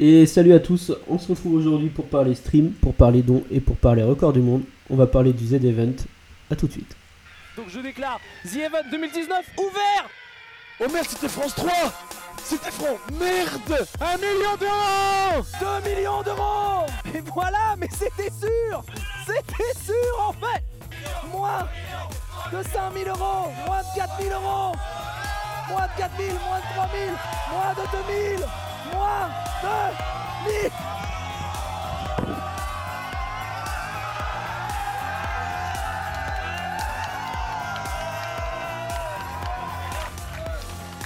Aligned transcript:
Et 0.00 0.26
salut 0.26 0.52
à 0.52 0.60
tous, 0.60 0.92
on 1.08 1.18
se 1.18 1.26
retrouve 1.26 1.54
aujourd'hui 1.54 1.88
pour 1.88 2.06
parler 2.06 2.36
stream, 2.36 2.70
pour 2.70 2.94
parler 2.94 3.20
dons 3.22 3.42
et 3.50 3.58
pour 3.58 3.76
parler 3.76 4.04
record 4.04 4.32
du 4.32 4.38
monde. 4.38 4.62
On 4.90 4.94
va 4.94 5.08
parler 5.08 5.32
du 5.32 5.44
Z-Event. 5.44 5.96
A 6.52 6.54
tout 6.54 6.68
de 6.68 6.72
suite. 6.72 6.96
Donc 7.56 7.66
je 7.68 7.80
déclare 7.80 8.20
The 8.44 8.58
Event 8.58 8.88
2019 8.92 9.28
ouvert! 9.58 10.08
Oh 10.78 10.84
merde, 10.92 11.06
c'était 11.08 11.28
France 11.28 11.52
3 11.56 11.72
C'était 12.44 12.70
France... 12.70 13.00
Merde! 13.18 13.86
Un 14.00 14.16
million 14.18 14.56
d'euros! 14.60 15.44
2 15.82 15.90
millions 15.90 16.22
d'euros! 16.22 16.86
Et 17.12 17.20
voilà, 17.34 17.74
mais 17.76 17.88
c'était 17.90 18.30
sûr! 18.30 18.84
C'était 19.26 19.84
sûr 19.84 20.28
en 20.28 20.32
fait! 20.32 20.62
Moins 21.32 21.66
de 22.52 22.62
5000 22.62 23.08
euros! 23.08 23.50
Moins 23.66 23.80
de 23.80 23.96
4000 23.96 24.32
euros! 24.32 24.76
Moins 25.68 25.86
de 25.86 25.98
4000, 25.98 26.26
moins 26.46 26.60
de 26.60 26.74
3000 26.76 27.00
Moins 27.50 27.74
de 27.74 28.36
2000 28.36 28.46
Moins 28.92 29.28
de 29.62 30.50
1000 30.50 30.70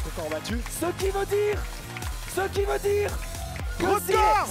Record 0.04 0.30
battu. 0.30 0.60
Ce 0.80 0.86
qui 1.02 1.10
veut 1.10 1.26
dire 1.26 1.58
Ce 2.34 2.40
qui 2.48 2.64
veut 2.64 2.78
dire 2.78 3.10
que 3.78 3.98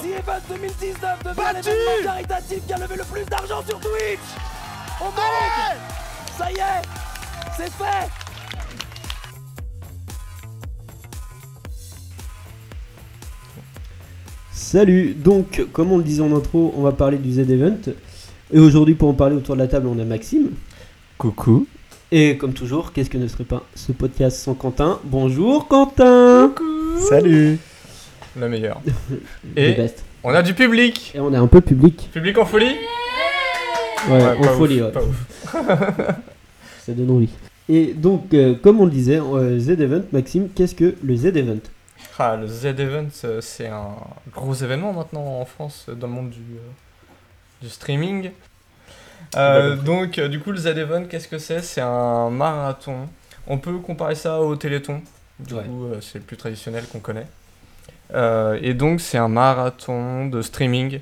The 0.02 0.20
Event 0.20 0.42
2019 0.50 1.24
devient 1.24 1.42
l'événement 1.54 2.04
caritatif 2.04 2.66
qui 2.66 2.74
a 2.74 2.78
levé 2.78 2.96
le 2.96 3.04
plus 3.04 3.26
d'argent 3.26 3.64
sur 3.68 3.80
Twitch 3.80 4.20
Au 5.00 5.06
monde. 5.06 5.14
Ça 6.38 6.52
y 6.52 6.56
est 6.56 6.82
C'est 7.56 7.72
fait 7.72 8.21
Salut, 14.76 15.14
donc 15.22 15.66
comme 15.74 15.92
on 15.92 15.98
le 15.98 16.04
disait 16.06 16.22
en 16.22 16.34
intro, 16.34 16.74
on 16.78 16.82
va 16.82 16.94
parler 16.94 17.18
du 17.18 17.30
Z-Event. 17.34 17.92
Et 18.54 18.58
aujourd'hui 18.58 18.96
pour 18.96 19.10
en 19.10 19.14
parler 19.14 19.36
autour 19.36 19.56
de 19.56 19.60
la 19.60 19.68
table, 19.68 19.88
on 19.88 20.00
a 20.00 20.06
Maxime. 20.06 20.52
Coucou. 21.18 21.68
Et 22.10 22.38
comme 22.38 22.54
toujours, 22.54 22.94
qu'est-ce 22.94 23.10
que 23.10 23.18
ne 23.18 23.28
serait 23.28 23.44
pas 23.44 23.64
ce 23.76 23.92
podcast 23.92 24.38
sans 24.38 24.54
Quentin? 24.54 25.02
Bonjour 25.04 25.68
Quentin 25.68 26.54
Salut. 27.10 27.58
Le 28.40 28.48
meilleur. 28.48 28.80
The 28.86 28.92
Et 29.58 29.74
best. 29.74 30.06
on 30.24 30.30
a 30.34 30.42
du 30.42 30.54
public. 30.54 31.12
Et 31.16 31.20
on 31.20 31.34
a 31.34 31.40
un 31.42 31.48
peu 31.48 31.60
de 31.60 31.66
public. 31.66 32.10
Public 32.14 32.38
en 32.38 32.46
folie 32.46 32.72
Ouais, 34.10 34.14
Ouais, 34.24 34.24
en 34.38 34.42
pas 34.42 34.54
folie, 34.54 34.80
ouf, 34.80 34.86
ouais. 34.86 34.92
pas 34.94 35.02
ouf. 35.04 35.26
Ça 36.86 36.94
donne 36.94 37.12
envie. 37.12 37.28
Et 37.68 37.88
donc, 37.94 38.34
euh, 38.34 38.56
comme 38.56 38.80
on 38.80 38.86
le 38.86 38.92
disait, 38.92 39.20
euh, 39.20 39.60
Z-Event, 39.60 40.04
Maxime, 40.14 40.48
qu'est-ce 40.56 40.76
que 40.76 40.96
le 41.04 41.16
Z-Event? 41.18 41.60
Le 42.40 42.48
Z-Event, 42.48 43.08
euh, 43.26 43.42
c'est 43.42 43.68
un 43.68 43.96
gros 44.34 44.54
événement 44.54 44.94
maintenant 44.94 45.26
en 45.42 45.46
France 45.46 45.86
euh, 45.90 45.96
dans 45.96 46.08
le 46.08 46.14
monde 46.14 46.30
du, 46.30 46.40
euh, 46.40 46.72
du 47.62 47.70
streaming. 47.70 48.32
Euh, 49.36 49.76
donc, 49.76 50.20
du 50.20 50.40
coup, 50.40 50.52
le 50.52 50.58
Z-Event, 50.58 51.06
qu'est-ce 51.06 51.28
que 51.28 51.38
c'est? 51.38 51.62
C'est 51.62 51.82
un 51.82 52.30
marathon. 52.30 53.08
On 53.48 53.58
peut 53.58 53.78
comparer 53.80 54.16
ça 54.16 54.40
au 54.42 54.56
Téléthon. 54.56 55.02
Du 55.40 55.54
Ouais. 55.56 55.64
coup, 55.64 55.88
c'est 56.02 56.20
le 56.20 56.26
plus 56.26 56.38
traditionnel 56.38 56.86
qu'on 56.92 57.00
connaît. 57.00 57.28
Euh, 58.14 58.60
et 58.62 58.74
donc, 58.74 59.00
c'est 59.02 59.18
un 59.18 59.30
marathon 59.30 60.28
de 60.28 60.42
streaming 60.42 61.00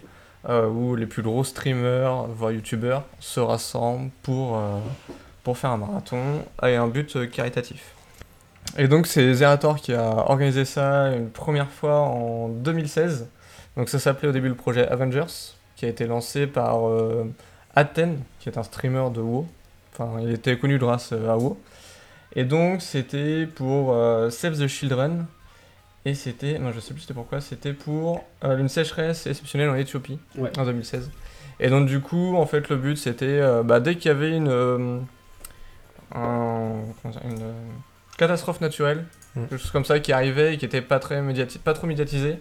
euh, 0.48 0.68
où 0.68 0.96
les 0.96 1.06
plus 1.08 1.22
gros 1.24 1.44
streamers, 1.44 2.28
voire 2.28 2.52
youtubeurs, 2.52 3.04
se 3.20 3.40
rassemblent 3.40 4.12
pour, 4.24 4.62
pour 5.44 5.58
faire 5.58 5.72
un 5.72 5.78
marathon 5.78 6.44
et 6.64 6.76
un 6.76 6.88
but 6.88 7.30
caritatif. 7.32 7.84
Et 8.82 8.88
donc, 8.88 9.08
c'est 9.08 9.34
Zerator 9.34 9.76
qui 9.82 9.94
a 9.94 10.10
organisé 10.30 10.64
ça 10.64 11.10
une 11.14 11.30
première 11.30 11.70
fois 11.70 12.00
en 12.00 12.48
2016. 12.48 13.28
Donc, 13.76 13.90
ça 13.90 14.00
s'appelait 14.00 14.30
au 14.30 14.32
début 14.32 14.48
le 14.48 14.56
projet 14.56 14.88
Avengers, 14.88 15.26
qui 15.76 15.86
a 15.86 15.90
été 15.90 16.08
lancé 16.08 16.48
par 16.48 16.88
euh, 16.90 17.26
Aten, 17.76 18.18
qui 18.40 18.48
est 18.50 18.58
un 18.58 18.64
streamer 18.64 19.10
de 19.14 19.20
WoW. 19.22 19.46
Enfin, 19.94 20.20
il 20.22 20.32
était 20.32 20.58
connu 20.58 20.78
grâce 20.78 21.12
euh, 21.12 21.30
à 21.30 21.38
WoW. 21.38 21.58
Et 22.36 22.46
donc, 22.46 22.82
c'était 22.82 23.46
pour 23.48 23.92
euh, 23.94 24.30
Save 24.30 24.58
the 24.58 24.68
Children. 24.68 25.26
Et 26.06 26.14
c'était, 26.16 26.58
non, 26.58 26.72
je 26.72 26.80
sais 26.80 26.94
plus 26.94 27.02
c'était 27.02 27.14
pourquoi, 27.14 27.42
c'était 27.42 27.74
pour 27.74 28.24
euh, 28.46 28.58
une 28.58 28.70
sécheresse 28.70 29.28
exceptionnelle 29.28 29.70
en 29.70 29.76
Éthiopie 29.76 30.20
Ouais. 30.38 30.52
en 30.58 30.64
2016. 30.64 31.12
Et 31.60 31.68
donc, 31.70 31.86
du 31.88 32.00
coup, 32.00 32.38
en 32.38 32.46
fait, 32.46 32.70
le 32.70 32.78
but 32.78 32.96
c'était, 32.96 33.42
bah, 33.66 33.82
dès 33.82 33.96
qu'il 33.96 34.08
y 34.08 34.12
avait 34.14 34.32
une, 34.32 34.48
un- 36.16 36.80
une 37.26 37.54
euh, 38.22 38.28
catastrophe 38.28 38.62
naturelle, 38.62 39.06
Mm. 39.36 39.42
quelque 39.48 39.58
chose 39.62 39.72
comme 39.72 39.86
ça 39.86 40.00
qui 40.00 40.12
arrivait 40.12 40.54
et 40.56 40.58
qui 40.58 40.66
était 40.66 40.82
pas, 40.82 41.00
très 41.00 41.22
médiati- 41.22 41.60
pas 41.60 41.74
trop 41.74 41.86
médiatisé, 41.88 42.36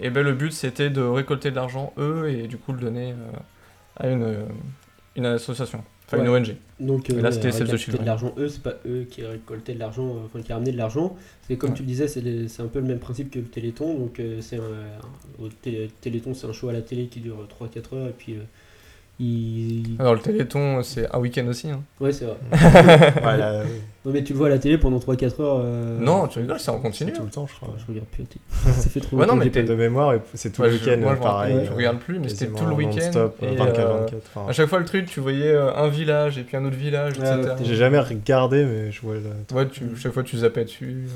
et 0.00 0.10
ben 0.10 0.22
le 0.22 0.32
but 0.34 0.52
c'était 0.52 0.90
de 0.90 1.00
récolter 1.00 1.50
de 1.50 1.56
l'argent 1.56 1.92
eux 1.98 2.28
et 2.28 2.46
du 2.46 2.58
coup 2.58 2.72
le 2.72 2.80
donner 2.80 3.12
euh, 3.12 3.16
à 3.96 4.08
une, 4.08 4.22
euh, 4.22 4.44
une 5.16 5.24
association, 5.24 5.82
enfin 6.06 6.18
une. 6.22 6.28
ONG. 6.28 6.56
Donc, 6.78 7.08
là, 7.08 7.32
c'était 7.32 7.48
euh, 7.48 7.52
Save 7.52 7.70
the 7.70 7.76
Children. 7.78 8.02
de 8.02 8.06
l'argent. 8.06 8.34
Eux, 8.36 8.48
c'est 8.48 8.62
pas 8.62 8.74
eux 8.86 9.06
qui 9.10 9.24
récoltaient 9.24 9.72
de 9.72 9.78
l'argent, 9.78 10.06
euh, 10.08 10.26
enfin 10.26 10.42
qui 10.42 10.52
ramenaient 10.52 10.72
de 10.72 10.76
l'argent. 10.76 11.16
C'est 11.48 11.56
comme 11.56 11.70
Ouais. 11.70 11.76
tu 11.76 11.82
le 11.84 11.88
disais, 11.88 12.06
c'est 12.06 12.60
un 12.62 12.66
peu 12.66 12.80
le 12.80 12.84
même 12.86 12.98
principe 12.98 13.30
que 13.30 13.38
le 13.38 13.46
Téléthon. 13.46 13.94
Donc, 13.98 14.20
euh, 14.20 14.42
c'est 14.42 14.58
au 15.38 15.48
Té- 15.48 15.88
Téléthon, 16.02 16.34
c'est 16.34 16.46
un 16.46 16.52
show 16.52 16.68
à 16.68 16.74
la 16.74 16.82
télé 16.82 17.06
qui 17.06 17.20
dure 17.20 17.48
3-4 17.48 17.94
heures. 17.96 18.08
Et 18.08 18.12
puis, 18.16 18.36
il. 19.18 19.96
Alors 19.98 20.14
le 20.14 20.20
Téléthon 20.20 20.82
c'est 20.82 21.06
un 21.14 21.18
week-end 21.18 21.46
aussi. 21.46 21.70
hein. 21.70 21.80
Ouais, 22.00 22.12
c'est 22.12 22.26
vrai. 22.26 22.36
Voilà, 23.22 23.62
Non, 24.04 24.12
mais 24.12 24.22
tu 24.22 24.34
le 24.34 24.38
vois 24.38 24.46
à 24.46 24.50
la 24.50 24.58
télé 24.58 24.78
pendant 24.78 24.98
3-4 24.98 25.42
heures. 25.42 25.60
euh, 25.64 25.98
Non, 25.98 26.28
tu 26.28 26.38
rigoles, 26.38 26.60
c'est 26.60 26.70
en 26.70 26.78
continu. 26.78 27.12
tout 27.12 27.24
le 27.24 27.28
temps, 27.28 27.48
je 27.48 27.54
crois. 27.56 27.74
Je 27.76 27.84
regarde 27.88 28.06
plus 28.06 28.22
la 28.22 28.28
télé. 28.28 28.40
Ça 28.80 28.88
fait 28.88 29.00
trop 29.00 29.16
Ouais, 29.16 29.26
non, 29.26 29.32
longtemps 29.34 29.44
mais 29.46 29.50
t'es- 29.50 29.64
De 29.64 29.74
mémoire, 29.74 30.14
et 30.14 30.20
c'est 30.34 30.52
tout 30.52 30.62
Ouais, 30.62 30.68
le 30.70 30.76
je- 30.76 30.84
week-end, 30.84 31.00
moi, 31.00 31.14
je 31.16 31.20
pareil. 31.20 31.56
je 31.66 31.72
euh, 31.72 31.74
regarde 31.74 31.98
plus, 31.98 32.20
mais 32.20 32.28
c'était 32.28 32.46
tout 32.46 32.66
le 32.66 32.74
week-end. 32.74 33.30
et, 33.42 33.46
euh, 33.46 33.56
24-24. 33.56 34.14
enfin, 34.36 34.46
À 34.48 34.52
chaque 34.52 34.68
fois 34.68 34.78
le 34.78 34.84
truc, 34.84 35.06
tu 35.06 35.18
voyais 35.18 35.48
euh, 35.50 35.74
un 35.74 35.88
village 35.88 36.38
et 36.38 36.42
puis 36.42 36.56
un 36.56 36.64
autre 36.64 36.76
village, 36.76 37.18
Ouais, 37.18 37.26
etc. 37.26 37.48
ouais, 37.58 37.64
J'ai 37.64 37.74
jamais 37.74 37.98
regardé, 37.98 38.64
mais 38.64 38.92
je 38.92 39.00
vois 39.00 39.14
le... 39.14 39.56
Ouais, 39.56 39.66
tu, 39.66 39.82
chaque 39.96 40.12
fois 40.12 40.22
tu 40.22 40.36
zappais 40.36 40.64
dessus. 40.66 41.08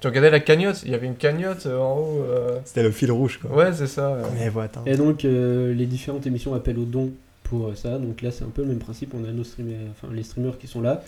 Tu 0.00 0.06
regardais 0.06 0.30
la 0.30 0.40
cagnotte, 0.40 0.82
il 0.86 0.92
y 0.92 0.94
avait 0.94 1.08
une 1.08 1.16
cagnotte 1.16 1.66
en 1.66 1.98
haut. 1.98 2.24
euh. 2.26 2.58
C'était 2.64 2.82
le 2.82 2.90
fil 2.90 3.12
rouge, 3.12 3.38
quoi. 3.42 3.54
Ouais, 3.54 3.72
c'est 3.74 3.86
ça. 3.86 4.16
Mais. 4.38 4.50
Et 4.90 4.96
donc, 4.96 5.26
euh, 5.26 5.74
les 5.74 5.84
différentes 5.84 6.26
émissions 6.26 6.54
appellent 6.54 6.78
aux 6.78 6.86
dons 6.86 7.10
pour 7.50 7.66
euh, 7.66 7.74
ça. 7.74 7.98
Donc 7.98 8.22
là, 8.22 8.30
c'est 8.30 8.44
un 8.44 8.48
peu 8.48 8.62
le 8.62 8.68
même 8.68 8.78
principe. 8.78 9.12
On 9.14 9.24
a 9.28 9.32
nos 9.32 9.44
streamers, 9.44 9.76
enfin 9.90 10.08
les 10.14 10.22
streamers 10.22 10.56
qui 10.58 10.66
sont 10.68 10.80
là, 10.80 11.02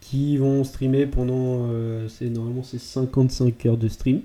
qui 0.00 0.36
vont 0.36 0.62
streamer 0.62 1.06
pendant, 1.06 1.66
euh, 1.70 2.06
c'est 2.08 2.26
normalement 2.26 2.62
c'est 2.62 2.78
55 2.78 3.66
heures 3.66 3.76
de 3.76 3.88
stream. 3.88 4.20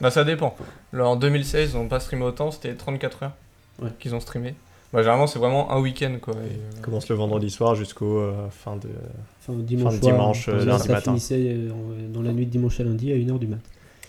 Bah 0.00 0.10
ça 0.10 0.24
dépend. 0.24 0.54
Là, 0.92 1.08
en 1.08 1.16
2016, 1.16 1.70
ils 1.72 1.76
n'ont 1.78 1.88
pas 1.88 2.00
streamé 2.00 2.24
autant, 2.24 2.50
c'était 2.50 2.74
34 2.74 3.22
heures 3.22 3.32
Ouais. 3.82 3.88
qu'ils 3.98 4.14
ont 4.14 4.20
streamé. 4.20 4.54
Bah 4.92 5.00
généralement 5.00 5.26
c'est 5.26 5.40
vraiment 5.40 5.72
un 5.72 5.80
week-end 5.80 6.18
quoi. 6.22 6.34
et, 6.34 6.36
euh, 6.36 6.80
commence 6.80 7.08
le 7.08 7.16
vendredi 7.16 7.50
soir 7.50 7.74
jusqu'au 7.74 8.18
euh, 8.18 8.48
fin 8.50 8.76
de... 8.76 8.88
Enfin 9.40 9.58
dimanche, 9.58 9.94
Fin 9.94 9.98
de 9.98 10.02
soir, 10.04 10.14
dimanche, 10.14 10.46
lundi 10.46 10.82
ça 10.86 10.92
matin. 10.92 11.10
finissait 11.12 11.56
dans 12.12 12.22
la 12.22 12.32
nuit 12.32 12.46
de 12.46 12.50
dimanche 12.52 12.78
à 12.78 12.84
lundi 12.84 13.10
à 13.10 13.16
1h 13.16 13.38
du 13.40 13.48
mat. 13.48 13.58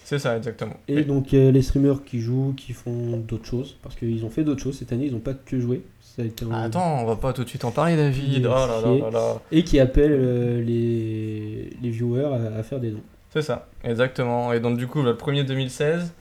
C'est 0.04 0.20
ça 0.20 0.38
exactement. 0.38 0.76
Et 0.88 1.02
donc 1.02 1.34
euh, 1.34 1.52
les 1.52 1.64
streamers 1.64 2.04
qui 2.04 2.20
jouent, 2.20 2.54
qui 2.56 2.74
font 2.74 3.18
d'autres 3.18 3.48
choses, 3.48 3.78
parce 3.82 3.96
qu'ils 3.96 4.24
ont 4.24 4.30
fait 4.30 4.44
d'autres 4.44 4.62
choses 4.62 4.78
cette 4.78 4.92
année, 4.94 5.08
ils 5.08 5.12
n'ont 5.12 5.18
pas 5.20 5.34
que 5.34 5.60
joué. 5.60 5.82
Ça 6.16 6.22
a 6.22 6.26
été 6.26 6.46
un- 6.46 6.50
Ah, 6.54 6.64
attends, 6.64 7.00
on 7.02 7.06
va 7.06 7.16
pas 7.18 7.34
tout 7.34 7.44
de 7.44 7.50
suite 7.50 7.66
en 7.66 7.72
parler 7.72 7.96
David. 7.98 8.46
Oh 8.46 8.50
là 8.50 8.68
là 8.82 9.10
là. 9.12 9.34
Et 9.52 9.64
qui 9.64 9.80
appellent 9.80 10.12
euh, 10.18 10.62
les, 10.64 11.70
les 11.82 11.90
viewers 11.90 12.26
à, 12.26 12.60
à 12.60 12.64
faire 12.64 12.80
des 12.80 12.92
dons. 12.92 13.02
C'est 13.32 13.42
ça, 13.42 13.68
exactement. 13.84 14.54
Et 14.54 14.60
donc 14.62 14.78
du 14.78 14.88
coup, 14.88 15.02
le 15.02 15.18
premier 15.18 15.44
2016, 15.44 16.14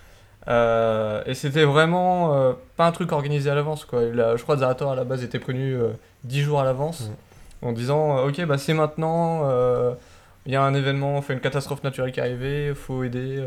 euh, 0.49 1.23
et 1.27 1.35
c'était 1.35 1.65
vraiment 1.65 2.35
euh, 2.35 2.53
pas 2.77 2.87
un 2.87 2.93
truc 2.93 3.13
organisé 3.13 3.49
à 3.51 3.55
l'avance 3.55 3.85
quoi. 3.85 4.01
Je 4.03 4.43
crois 4.43 4.57
que 4.57 4.61
Zerator 4.61 4.91
à 4.93 4.97
la 4.97 5.05
base 5.05 5.23
était 5.23 5.39
prévenu 5.39 5.75
euh, 5.75 5.89
10 6.25 6.41
jours 6.43 6.61
à 6.61 6.65
l'avance 6.65 7.11
en 7.63 7.73
disant 7.73 8.27
ok 8.27 8.45
bah 8.47 8.59
c'est 8.59 8.75
maintenant, 8.75 9.49
il 10.47 10.53
y 10.53 10.57
a 10.57 10.63
un 10.63 10.75
événement, 10.75 11.23
fait 11.23 11.33
une 11.35 11.41
catastrophe 11.41 11.83
naturelle 11.85 12.13
qui 12.13 12.21
est 12.21 12.23
arrivée, 12.23 12.75
faut 12.75 13.05
aider. 13.05 13.43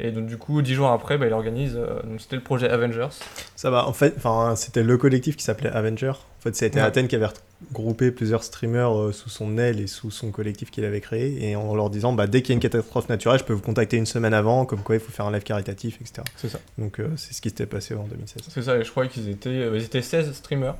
Et 0.00 0.10
donc 0.12 0.26
du 0.26 0.36
coup 0.36 0.62
10 0.62 0.74
jours 0.74 0.88
après, 0.90 1.18
bah, 1.18 1.26
il 1.26 1.32
organise. 1.32 1.76
euh, 1.76 2.02
donc 2.02 2.20
c'était 2.20 2.36
le 2.36 2.42
projet 2.42 2.68
Avengers. 2.68 3.08
Ça 3.56 3.70
va, 3.70 3.86
en 3.86 3.92
fait, 3.92 4.14
c'était 4.56 4.82
le 4.82 4.96
collectif 4.96 5.36
qui 5.36 5.44
s'appelait 5.44 5.70
Avenger. 5.70 6.10
En 6.10 6.42
fait, 6.42 6.56
c'était 6.56 6.78
Ouais. 6.80 6.86
Athènes 6.86 7.06
qui 7.08 7.16
avait 7.16 7.28
regroupé 7.74 8.10
plusieurs 8.10 8.42
streamers 8.42 8.98
euh, 8.98 9.12
sous 9.12 9.28
son 9.28 9.58
aile 9.58 9.80
et 9.80 9.86
sous 9.86 10.10
son 10.10 10.30
collectif 10.30 10.70
qu'il 10.70 10.84
avait 10.86 11.00
créé, 11.02 11.50
et 11.50 11.56
en 11.56 11.74
leur 11.74 11.90
disant, 11.90 12.12
bah, 12.14 12.26
dès 12.26 12.40
qu'il 12.42 12.50
y 12.50 12.52
a 12.52 12.56
une 12.56 12.60
catastrophe 12.60 13.08
naturelle, 13.10 13.38
je 13.38 13.44
peux 13.44 13.52
vous 13.52 13.60
contacter 13.62 13.96
une 13.98 14.06
semaine 14.06 14.32
avant, 14.34 14.64
comme 14.64 14.80
quoi 14.82 14.94
il 14.96 15.00
faut 15.00 15.12
faire 15.12 15.26
un 15.26 15.32
live 15.32 15.42
caritatif, 15.42 15.98
etc. 16.00 16.22
C'est 16.36 16.48
ça. 16.48 16.58
Donc, 16.78 16.98
euh, 16.98 17.08
c'est 17.16 17.34
ce 17.34 17.42
qui 17.42 17.50
s'était 17.50 17.66
passé 17.66 17.94
en 17.94 18.04
2016. 18.04 18.42
C'est 18.48 18.62
ça, 18.62 18.76
et 18.78 18.84
je 18.84 18.90
crois 18.90 19.06
qu'ils 19.06 19.28
étaient, 19.28 19.68
ils 19.76 19.82
étaient 19.82 20.00
16 20.02 20.32
streamers. 20.32 20.76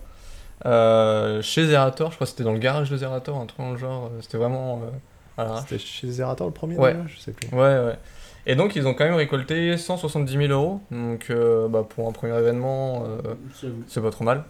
Chez 1.43 1.67
Zerator, 1.67 2.11
je 2.11 2.17
crois 2.17 2.27
que 2.27 2.31
c'était 2.31 2.45
dans 2.45 2.53
le 2.53 2.59
garage 2.59 2.91
de 2.91 2.97
Zerator, 2.97 3.37
un 3.39 3.47
truc 3.47 3.61
dans 3.61 3.73
le 3.73 3.79
genre. 3.79 4.11
C'était 4.21 4.39
vraiment. 4.39 4.83
C'était 5.61 5.79
chez 5.79 6.09
Zerator 6.11 6.47
le 6.47 6.53
premier 6.53 6.77
Ouais. 6.77 6.93
déjà 6.95 7.07
Je 7.09 7.19
sais 7.21 7.33
plus. 7.33 7.49
Ouais, 7.49 7.59
ouais. 7.59 7.97
Et 8.47 8.55
donc, 8.55 8.75
ils 8.77 8.87
ont 8.87 8.95
quand 8.95 9.05
même 9.05 9.15
récolté 9.15 9.77
170 9.77 10.33
000 10.33 10.53
euros. 10.53 10.81
Donc, 10.91 11.27
euh, 11.31 11.69
bah, 11.69 11.85
pour 11.89 12.09
un 12.09 12.13
premier 12.13 12.37
événement, 12.39 13.05
euh, 13.07 13.35
c'est 13.87 14.01
pas 14.01 14.11
trop 14.11 14.25
mal. 14.25 14.45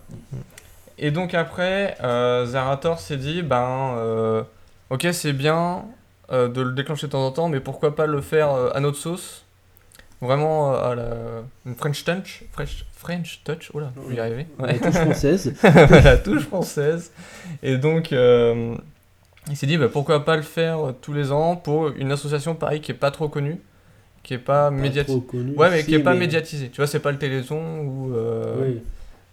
Et 0.99 1.11
donc, 1.11 1.35
après, 1.35 1.97
euh, 2.03 2.47
Zerator 2.47 3.01
s'est 3.01 3.17
dit 3.17 3.43
ben, 3.43 3.95
euh, 3.97 4.43
ok, 4.91 5.09
c'est 5.13 5.33
bien 5.33 5.85
de 6.31 6.61
le 6.61 6.71
déclencher 6.71 7.09
de 7.09 7.13
temps 7.13 7.27
en 7.27 7.33
temps, 7.33 7.49
mais 7.49 7.59
pourquoi 7.59 7.97
pas 7.97 8.07
le 8.07 8.21
faire 8.21 8.51
à 8.73 8.79
notre 8.79 8.99
sauce? 8.99 9.45
Vraiment 10.21 10.73
à 10.73 10.95
la 10.95 11.09
une 11.67 11.75
French 11.75 12.05
touch, 12.05 12.45
French, 12.53 12.85
French 12.93 13.41
touch, 13.43 13.71
oula, 13.75 13.91
je 14.05 14.11
vais 14.11 14.15
y 14.15 14.21
arriver. 14.21 14.47
La 14.61 14.79
touche 14.79 14.95
française. 14.95 15.55
la 15.65 16.19
touche 16.19 16.43
française. 16.43 17.11
Et 17.65 17.79
donc, 17.79 18.13
il 18.13 19.57
s'est 19.57 19.67
dit 19.67 19.77
bah, 19.77 19.89
pourquoi 19.93 20.25
pas 20.25 20.37
le 20.37 20.43
faire 20.43 20.95
tous 21.03 21.13
les 21.13 21.33
ans 21.33 21.57
pour 21.57 21.89
une 21.89 22.13
association 22.13 22.55
pareil 22.55 22.81
qui 22.81 22.93
est 22.93 22.95
pas 22.95 23.11
trop 23.11 23.29
connue, 23.29 23.59
qui 24.23 24.35
est 24.35 24.39
pas, 24.39 24.71
connu. 25.29 25.55
Ouais, 25.57 25.71
mais 25.71 25.81
Si, 25.81 25.87
qui 25.87 25.95
est 25.95 26.01
pas 26.01 26.15
médiatisée. 26.15 26.69
Tu 26.69 26.77
vois, 26.77 26.87
c'est 26.87 27.01
pas 27.01 27.13
le 27.13 27.19
Téléthon 27.19 27.81
ou 27.81 28.15
euh, 28.15 28.55
Oui. 28.61 28.81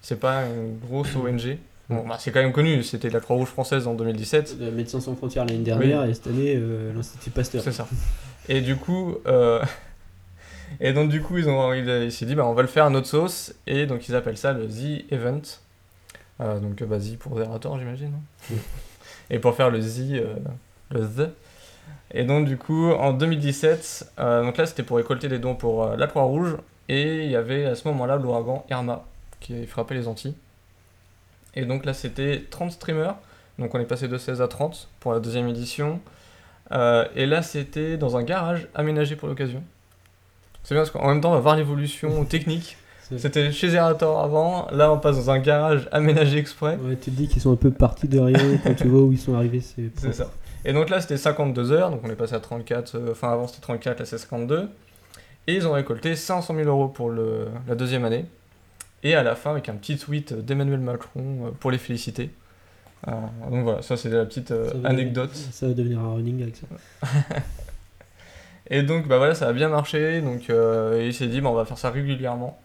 c'est 0.01 0.19
pas 0.19 0.43
une 0.45 0.77
grosse 0.79 1.15
ONG. 1.15 1.57
Bon, 1.89 2.05
bah, 2.05 2.17
c'est 2.19 2.31
quand 2.31 2.41
même 2.41 2.51
connu, 2.51 2.83
c'était 2.83 3.09
la 3.09 3.21
Croix-Rouge 3.21 3.47
française 3.47 3.87
en 3.87 3.93
2017. 3.93 4.57
Euh, 4.59 4.71
Médecins 4.71 4.99
sans 4.99 5.15
frontières 5.15 5.45
l'année 5.45 5.59
dernière 5.59 6.03
et 6.03 6.13
cette 6.13 6.27
année 6.27 6.53
euh, 6.57 6.91
l'Institut 6.93 7.29
Pasteur. 7.29 7.61
C'est 7.63 7.71
ça. 7.71 7.87
Et 8.49 8.59
du 8.61 8.75
coup, 8.75 9.15
euh, 9.25 9.63
et 10.81 10.91
donc 10.91 11.09
du 11.09 11.21
coup, 11.21 11.37
ils 11.37 11.47
ont, 11.47 11.73
il, 11.73 11.87
il 11.87 12.11
s'est 12.11 12.25
dit, 12.25 12.35
bah, 12.35 12.45
on 12.45 12.53
va 12.53 12.61
le 12.61 12.67
faire 12.67 12.85
à 12.85 12.89
notre 12.89 13.07
sauce, 13.07 13.53
et 13.67 13.85
donc 13.85 14.07
ils 14.09 14.15
appellent 14.15 14.37
ça 14.37 14.51
le 14.51 14.67
The 14.67 15.11
Event. 15.13 15.41
Euh, 16.41 16.59
donc 16.59 16.83
bah, 16.83 16.97
The 16.99 17.17
pour 17.17 17.37
Zerator, 17.37 17.79
j'imagine. 17.79 18.11
et 19.29 19.39
pour 19.39 19.55
faire 19.55 19.69
le 19.69 19.79
The, 19.79 20.23
le 20.91 20.99
The. 21.01 21.29
Et 22.13 22.23
donc 22.23 22.45
du 22.45 22.57
coup, 22.57 22.91
en 22.91 23.13
2017, 23.13 24.13
euh, 24.19 24.43
donc 24.43 24.57
là 24.57 24.65
c'était 24.65 24.83
pour 24.83 24.97
récolter 24.97 25.27
des 25.27 25.39
dons 25.39 25.55
pour 25.55 25.83
euh, 25.83 25.95
la 25.97 26.07
Croix-Rouge, 26.07 26.57
et 26.89 27.25
il 27.25 27.31
y 27.31 27.35
avait 27.35 27.65
à 27.65 27.75
ce 27.75 27.87
moment-là 27.89 28.15
l'ouragan 28.15 28.65
Irma 28.69 29.03
qui 29.39 29.65
frappait 29.67 29.95
les 29.95 30.07
Antilles. 30.07 30.35
Et 31.53 31.65
donc 31.65 31.85
là 31.85 31.93
c'était 31.93 32.45
30 32.49 32.71
streamers, 32.71 33.15
donc 33.59 33.73
on 33.75 33.79
est 33.79 33.85
passé 33.85 34.07
de 34.07 34.17
16 34.17 34.41
à 34.41 34.47
30 34.47 34.89
pour 34.99 35.13
la 35.13 35.19
deuxième 35.19 35.47
édition. 35.47 35.99
Euh, 36.71 37.05
et 37.15 37.25
là, 37.25 37.41
c'était 37.41 37.97
dans 37.97 38.17
un 38.17 38.23
garage 38.23 38.67
aménagé 38.75 39.15
pour 39.15 39.27
l'occasion. 39.27 39.63
C'est 40.63 40.75
bien 40.75 40.81
parce 40.81 40.91
qu'en 40.91 41.07
même 41.07 41.21
temps, 41.21 41.31
on 41.31 41.35
va 41.35 41.39
voir 41.39 41.55
l'évolution 41.55 42.25
technique. 42.29 42.77
C'était 43.17 43.53
chez 43.53 43.69
Zerator 43.69 44.21
avant, 44.21 44.67
là 44.73 44.91
on 44.91 44.99
passe 44.99 45.15
dans 45.15 45.31
un 45.31 45.39
garage 45.39 45.87
aménagé 45.93 46.39
exprès. 46.39 46.75
Ouais, 46.75 46.97
tu 46.97 47.09
te 47.09 47.15
dis 47.15 47.29
qu'ils 47.29 47.41
sont 47.41 47.53
un 47.53 47.55
peu 47.55 47.71
partis 47.71 48.09
de 48.09 48.19
rien 48.19 48.57
quand 48.63 48.73
tu 48.73 48.89
vois 48.89 49.03
où 49.03 49.13
ils 49.13 49.17
sont 49.17 49.33
arrivés. 49.33 49.61
C'est 49.61 49.89
C'est 49.95 50.11
ça. 50.11 50.29
Et 50.65 50.73
donc 50.73 50.89
là, 50.89 50.99
c'était 51.01 51.17
52 51.17 51.71
heures, 51.71 51.89
donc 51.91 52.01
on 52.03 52.09
est 52.09 52.15
passé 52.15 52.33
à 52.35 52.39
34, 52.39 52.95
euh, 52.95 53.11
enfin 53.11 53.31
avant 53.31 53.47
c'était 53.47 53.61
34, 53.61 53.99
là 53.99 54.05
c'est 54.05 54.17
52. 54.17 54.69
Et 55.47 55.53
ils 55.55 55.67
ont 55.67 55.71
récolté 55.73 56.15
500 56.15 56.55
000 56.55 56.67
euros 56.67 56.87
pour 56.89 57.09
le, 57.09 57.47
la 57.67 57.75
deuxième 57.75 58.03
année. 58.03 58.25
Et 59.03 59.15
à 59.15 59.23
la 59.23 59.35
fin, 59.35 59.51
avec 59.51 59.69
un 59.69 59.75
petit 59.75 59.97
tweet 59.97 60.33
d'Emmanuel 60.33 60.79
Macron 60.79 61.47
euh, 61.47 61.51
pour 61.59 61.71
les 61.71 61.77
féliciter. 61.77 62.31
Euh, 63.07 63.11
donc 63.49 63.63
voilà, 63.63 63.81
ça 63.81 63.95
c'est 63.95 64.09
la 64.09 64.25
petite 64.25 64.51
euh, 64.51 64.69
Ça 64.81 64.89
anecdote. 64.89 65.29
devenir- 65.31 65.53
Ça 65.53 65.67
va 65.67 65.73
devenir 65.73 65.99
un 65.99 66.15
running 66.15 66.41
avec 66.41 66.55
ça. 66.57 66.67
Et 68.69 68.83
donc 68.83 69.07
bah 69.07 69.17
voilà, 69.17 69.33
ça 69.35 69.47
a 69.47 69.53
bien 69.53 69.69
marché, 69.69 70.19
donc 70.21 70.49
euh, 70.49 71.01
il 71.05 71.13
s'est 71.13 71.27
dit 71.27 71.39
bah, 71.39 71.49
on 71.49 71.53
va 71.53 71.63
faire 71.63 71.77
ça 71.77 71.89
régulièrement. 71.89 72.59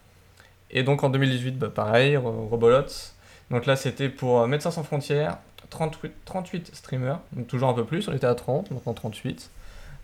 Et 0.71 0.83
donc 0.83 1.05
en 1.05 1.11
2018, 1.11 1.59
bah, 1.59 1.71
pareil, 1.73 2.15
re- 2.17 2.49
rebolote. 2.49 3.15
Donc 3.51 3.67
là 3.67 3.77
c'était 3.77 4.09
pour 4.09 4.47
Médecins 4.49 4.71
sans 4.73 4.83
frontières, 4.83 5.39
38, 5.73 6.13
38 6.25 6.71
streamers, 6.75 7.19
donc 7.33 7.47
toujours 7.49 7.69
un 7.69 7.75
peu 7.75 7.85
plus, 7.85 8.07
on 8.09 8.13
était 8.13 8.27
à 8.27 8.35
30, 8.35 8.71
maintenant 8.71 8.93
38, 8.93 9.51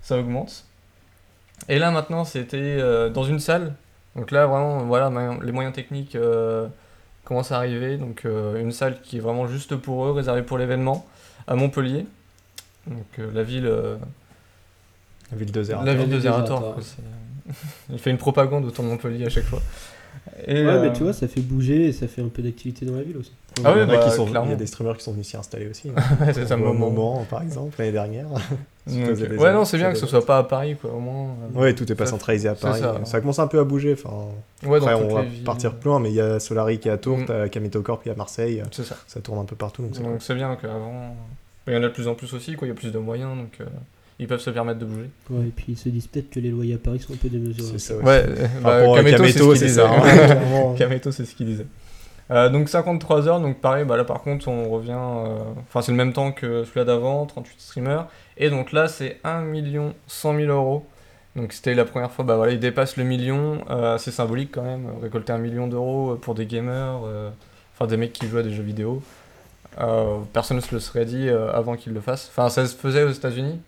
ça 0.03 0.19
augmente. 0.19 0.65
Et 1.69 1.79
là 1.79 1.91
maintenant 1.91 2.25
c'était 2.25 2.57
euh, 2.57 3.09
dans 3.11 3.25
une 3.25 3.39
salle, 3.39 3.75
donc 4.17 4.31
là 4.31 4.47
vraiment 4.47 4.79
voilà, 4.85 5.11
les 5.43 5.53
moyens 5.53 5.75
techniques 5.75 6.15
euh, 6.17 6.67
commencent 7.25 7.53
à 7.53 7.57
arriver, 7.57 7.97
donc 7.99 8.25
euh, 8.25 8.61
une 8.61 8.73
salle 8.73 9.01
qui 9.03 9.19
est 9.19 9.21
vraiment 9.21 9.47
juste 9.47 9.77
pour 9.77 10.07
eux, 10.07 10.13
réservée 10.13 10.43
pour 10.43 10.57
l'événement, 10.59 11.07
à 11.47 11.55
Montpellier. 11.55 12.07
Donc 12.87 13.07
euh, 13.19 13.31
la 13.35 13.43
ville... 13.43 13.67
euh, 13.67 13.97
La 15.31 15.37
ville 15.37 15.53
de 15.53 15.63
Zerator. 15.63 15.87
la 15.87 15.95
ville 15.95 16.09
de 16.09 16.21
Zerator. 16.21 16.79
Il 17.91 17.99
fait 17.99 18.11
une 18.11 18.19
propagande 18.19 18.65
autour 18.65 18.85
de 18.85 18.89
Montpellier 18.91 19.27
à 19.27 19.31
chaque 19.31 19.45
fois. 19.45 19.61
Et, 20.47 20.65
Ouais, 20.65 20.71
euh, 20.71 20.83
mais 20.83 20.93
tu 20.93 21.03
vois, 21.03 21.13
ça 21.13 21.29
fait 21.29 21.41
bouger 21.41 21.87
et 21.87 21.93
ça 21.93 22.07
fait 22.09 22.23
un 22.23 22.29
peu 22.29 22.43
d'activité 22.43 22.85
dans 22.87 22.97
la 22.97 23.03
ville 23.03 23.17
aussi. 23.19 23.33
Ah 23.65 23.71
il, 23.75 23.77
y 23.77 23.81
ouais, 23.81 23.85
en 23.87 23.89
a 23.91 23.97
bah, 23.99 24.05
qui 24.05 24.11
sont, 24.17 24.25
il 24.25 24.29
y 24.29 24.31
clairement. 24.31 24.53
a 24.53 24.57
des 24.57 24.67
streamers 24.67 24.97
qui 24.97 25.05
sont 25.05 25.13
venus 25.13 25.27
s'y 25.29 25.37
installer 25.37 25.69
aussi. 25.69 25.89
ouais, 26.21 26.33
c'est 26.33 26.51
un 26.53 26.57
moment. 26.57 26.91
moment, 26.91 27.27
par 27.31 27.43
exemple, 27.43 27.75
l'année 27.79 27.93
dernière. 27.93 28.27
Donc, 28.87 29.19
ouais, 29.39 29.53
non, 29.53 29.65
c'est 29.67 29.77
bien 29.77 29.93
que 29.93 29.99
ce 29.99 30.07
soit 30.07 30.25
pas 30.25 30.39
à 30.39 30.43
Paris, 30.45 30.75
quoi, 30.81 30.91
au 30.93 30.99
moins. 31.01 31.27
euh, 31.55 31.61
Ouais, 31.61 31.75
tout 31.75 31.91
est 31.93 31.95
pas 31.95 32.07
ça- 32.07 32.13
centralisé 32.13 32.49
à 32.49 32.55
Paris. 32.55 32.81
ça. 32.81 33.01
Ça, 33.05 33.21
commence 33.21 33.39
un 33.39 33.47
peu 33.47 33.59
à 33.61 33.65
bouger. 33.65 33.93
Enfin, 33.95 34.29
Ouais, 34.67 34.79
après, 34.79 34.95
on 34.95 35.15
va 35.15 35.23
villes. 35.23 35.45
partir 35.45 35.75
plus 35.75 35.89
loin, 35.91 36.01
mais 36.01 36.09
il 36.09 36.15
y 36.15 36.21
a 36.23 36.41
Solari 36.41 36.79
qui 36.79 36.89
est 36.89 36.93
à 36.93 36.97
Tours, 36.97 37.19
Mm. 37.19 37.25
t'as 37.27 37.49
Kametocorp 37.49 38.03
qui 38.03 38.09
est 38.09 38.13
à 38.13 38.17
Marseille. 38.17 38.63
C'est 38.71 38.85
ça. 38.85 38.97
Ça 39.07 39.21
tourne 39.21 39.39
un 39.41 39.45
peu 39.45 39.57
partout. 39.57 39.83
Donc 39.83 40.23
c'est 40.23 40.35
bien 40.35 40.57
qu'avant. 40.57 41.15
Il 41.67 41.75
y 41.75 41.77
en 41.77 41.81
a 41.83 41.89
de 41.89 41.89
plus 41.89 42.09
en 42.09 42.15
plus 42.15 42.33
aussi, 42.33 42.55
quoi, 42.55 42.67
il 42.67 42.71
y 42.71 42.73
a 42.73 42.77
plus 42.77 42.91
de 42.91 42.99
moyens, 42.99 43.37
donc 43.37 43.59
euh, 43.61 43.65
ils 44.19 44.27
peuvent 44.27 44.41
se 44.41 44.49
permettre 44.49 44.79
de 44.79 44.87
bouger. 44.87 45.11
Ouais, 45.29 45.49
et 45.49 45.53
puis 45.55 45.67
ils 45.69 45.77
se 45.77 45.91
disent 45.91 46.07
peut-être 46.07 46.31
que 46.31 46.41
les 46.41 46.49
loyers 46.51 46.77
à 46.77 46.79
Paris 46.79 46.99
sont 47.01 47.13
un 47.13 47.17
peu 47.17 47.29
démesurés. 47.29 47.69
C'est 47.73 47.79
ça. 47.79 47.97
Ouais, 47.99 48.25
bah, 48.63 48.79
rapport 48.79 48.97
à 48.97 49.03
Kameto, 49.05 49.25
c'est 49.27 49.29
ce 49.35 49.37
qu'il 49.53 49.67
disait. 49.69 49.83
hein, 49.83 50.01
clairement. 50.77 50.77
C'est 51.13 51.25
ce 51.27 51.35
qu'il 51.35 51.47
disait. 51.47 51.67
Euh, 52.31 52.51
donc 52.51 52.69
53 52.69 53.27
heures, 53.27 53.41
donc 53.41 53.59
pareil, 53.61 53.85
bah 53.85 53.97
là 53.97 54.05
par 54.05 54.21
contre 54.23 54.49
on 54.49 54.69
revient, 54.69 54.91
euh, 54.93 55.39
enfin 55.63 55.81
c'est 55.81 55.93
le 55.93 55.97
même 55.97 56.13
temps 56.13 56.31
que 56.31 56.65
celui-là 56.65 56.85
d'avant, 56.85 57.25
38 57.25 57.61
streamers, 57.61 58.07
et 58.37 58.51
donc 58.51 58.73
là 58.73 58.87
c'est 58.87 59.19
1 59.25 59.41
million 59.43 59.95
100 60.09 60.37
000 60.37 60.53
euros. 60.53 60.87
Donc 61.37 61.53
c'était 61.53 61.75
la 61.75 61.85
première 61.85 62.11
fois, 62.11 62.25
bah 62.25 62.37
voilà, 62.37 62.53
il 62.53 62.61
dépasse 62.61 62.97
le 62.97 63.05
million, 63.05 63.65
euh, 63.71 63.97
c'est 63.97 64.11
symbolique 64.11 64.51
quand 64.53 64.63
même, 64.63 64.89
récolter 65.01 65.33
un 65.33 65.39
million 65.39 65.69
d'euros 65.69 66.17
pour 66.17 66.35
des 66.35 66.47
gamers, 66.47 67.01
enfin 67.75 67.87
des 67.87 67.97
mecs 67.97 68.13
qui 68.13 68.27
jouent 68.27 68.39
à 68.39 68.43
des 68.43 68.53
jeux 68.53 68.63
vidéo. 68.63 69.03
Personne 70.33 70.57
ne 70.57 70.63
se 70.63 70.75
le 70.75 70.81
serait 70.81 71.05
dit 71.05 71.29
avant 71.31 71.77
qu'ils 71.77 71.93
le 71.93 72.01
fassent. 72.01 72.29
Enfin 72.31 72.49
ça 72.49 72.67
se 72.67 72.75
faisait 72.77 73.05
aux 73.05 73.11
États-Unis, 73.11 73.61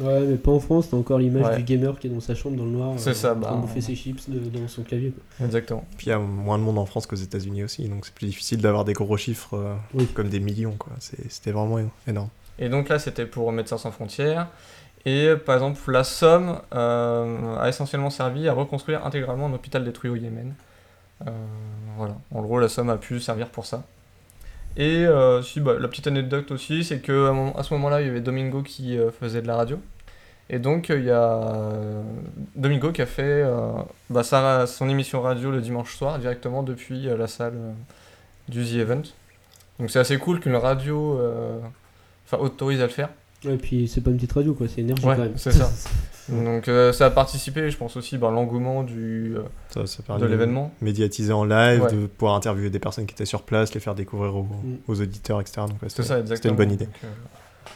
Ouais, 0.00 0.20
mais 0.20 0.36
pas 0.36 0.50
en 0.52 0.60
France, 0.60 0.90
t'as 0.90 0.96
encore 0.98 1.18
l'image 1.18 1.46
Ouais. 1.46 1.56
du 1.56 1.62
gamer 1.62 1.98
qui 1.98 2.08
est 2.08 2.10
dans 2.10 2.20
sa 2.20 2.34
chambre 2.34 2.56
dans 2.58 2.64
le 2.64 2.70
noir. 2.70 2.92
C'est 2.98 3.14
ça, 3.14 3.34
en 3.34 3.40
train 3.40 3.50
de 3.52 3.56
bah, 3.56 3.60
bouffer 3.62 3.80
ses 3.80 3.94
chips 3.94 4.28
de- 4.28 4.38
dans 4.58 4.68
son 4.68 4.82
clavier. 4.82 5.12
Quoi. 5.38 5.46
exactement. 5.46 5.84
Puis 5.96 6.08
il 6.08 6.10
y 6.10 6.12
a 6.12 6.18
moins 6.18 6.58
de 6.58 6.62
monde 6.62 6.78
en 6.78 6.84
France 6.84 7.06
qu'aux 7.06 7.16
États-Unis 7.16 7.64
aussi, 7.64 7.88
donc 7.88 8.04
c'est 8.04 8.14
plus 8.14 8.26
difficile 8.26 8.60
d'avoir 8.60 8.84
des 8.84 8.92
gros 8.92 9.16
chiffres 9.16 9.54
euh, 9.56 9.74
Oui. 9.94 10.06
comme 10.14 10.28
des 10.28 10.40
millions. 10.40 10.74
quoi. 10.78 10.92
C'était 11.00 11.52
vraiment 11.52 11.78
énorme. 12.06 12.28
Et 12.58 12.68
donc 12.68 12.88
là, 12.90 12.98
c'était 12.98 13.24
pour 13.26 13.50
Médecins 13.50 13.78
sans 13.78 13.90
frontières. 13.90 14.48
Et 15.06 15.32
par 15.46 15.54
exemple, 15.54 15.90
la 15.90 16.04
somme 16.04 16.58
euh, 16.74 17.56
a 17.58 17.68
essentiellement 17.68 18.10
servi 18.10 18.46
à 18.46 18.52
reconstruire 18.52 19.06
intégralement 19.06 19.46
un 19.46 19.52
hôpital 19.54 19.84
détruit 19.84 20.10
au 20.10 20.16
Yémen. 20.16 20.54
Euh, 21.26 21.30
voilà, 21.96 22.16
en 22.34 22.42
gros, 22.42 22.58
la 22.60 22.68
somme 22.68 22.90
a 22.90 22.96
pu 22.96 23.20
servir 23.20 23.48
pour 23.48 23.64
ça. 23.64 23.84
Et 24.78 25.04
euh, 25.04 25.42
si, 25.42 25.60
bah, 25.60 25.74
la 25.78 25.88
petite 25.88 26.06
anecdote 26.06 26.50
aussi, 26.52 26.84
c'est 26.84 27.00
qu'à 27.00 27.12
à 27.56 27.62
ce 27.62 27.74
moment-là, 27.74 28.00
il 28.00 28.06
y 28.06 28.10
avait 28.10 28.20
Domingo 28.20 28.62
qui 28.62 28.96
euh, 28.96 29.10
faisait 29.10 29.42
de 29.42 29.46
la 29.48 29.56
radio. 29.56 29.80
Et 30.50 30.58
donc, 30.58 30.88
euh, 30.90 30.98
il 30.98 31.04
y 31.04 31.10
a 31.10 31.40
Domingo 32.56 32.92
qui 32.92 33.02
a 33.02 33.06
fait 33.06 33.44
bah, 34.08 34.22
sa- 34.22 34.66
son 34.66 34.88
émission 34.88 35.20
radio 35.20 35.50
le 35.50 35.60
dimanche 35.60 35.94
soir 35.96 36.18
directement 36.18 36.62
depuis 36.62 37.02
la 37.04 37.26
salle 37.26 37.54
du 38.48 38.64
The 38.64 38.76
Event. 38.76 39.02
Donc, 39.78 39.90
c'est 39.90 39.98
assez 39.98 40.16
cool 40.18 40.40
qu'une 40.40 40.56
radio 40.56 41.20
autorise 42.32 42.80
à 42.80 42.84
le 42.84 42.92
faire. 42.92 43.10
Ouais, 43.44 43.54
et 43.54 43.56
puis 43.58 43.86
c'est 43.88 44.00
pas 44.00 44.10
une 44.10 44.16
petite 44.16 44.32
radio, 44.32 44.52
quoi, 44.54 44.66
c'est 44.68 44.80
énergie 44.80 45.04
Ouais, 45.06 45.14
quand 45.16 45.22
même. 45.22 45.32
c'est 45.36 45.52
ça. 45.52 45.70
Donc, 46.28 46.68
euh, 46.68 46.92
ça 46.92 47.06
a 47.06 47.10
participé, 47.10 47.70
je 47.70 47.76
pense 47.78 47.96
aussi, 47.96 48.16
à 48.16 48.18
l'engouement 48.18 48.82
du, 48.82 49.34
euh, 49.36 49.42
Ça, 49.70 49.86
ça 49.86 50.18
de 50.18 50.26
l'événement. 50.26 50.72
médiatiser 50.82 51.32
en 51.32 51.44
live, 51.44 51.82
Ouais. 51.82 51.92
de 51.92 52.06
pouvoir 52.06 52.34
interviewer 52.34 52.68
des 52.68 52.78
personnes 52.78 53.06
qui 53.06 53.14
étaient 53.14 53.24
sur 53.24 53.42
place, 53.44 53.72
les 53.72 53.80
faire 53.80 53.94
découvrir 53.94 54.34
aux, 54.36 54.42
Mm. 54.42 54.76
aux 54.88 55.00
auditeurs, 55.00 55.40
etc. 55.40 55.62
Donc, 55.62 55.70
ouais, 55.70 55.76
C'est 55.88 55.88
c'était- 56.02 56.08
ça, 56.08 56.18
exactement. 56.20 56.36
C'était 56.36 56.48
une 56.50 56.56
bonne 56.56 56.72
idée. 56.72 56.84
Donc, 56.86 56.94
euh, 57.04 57.08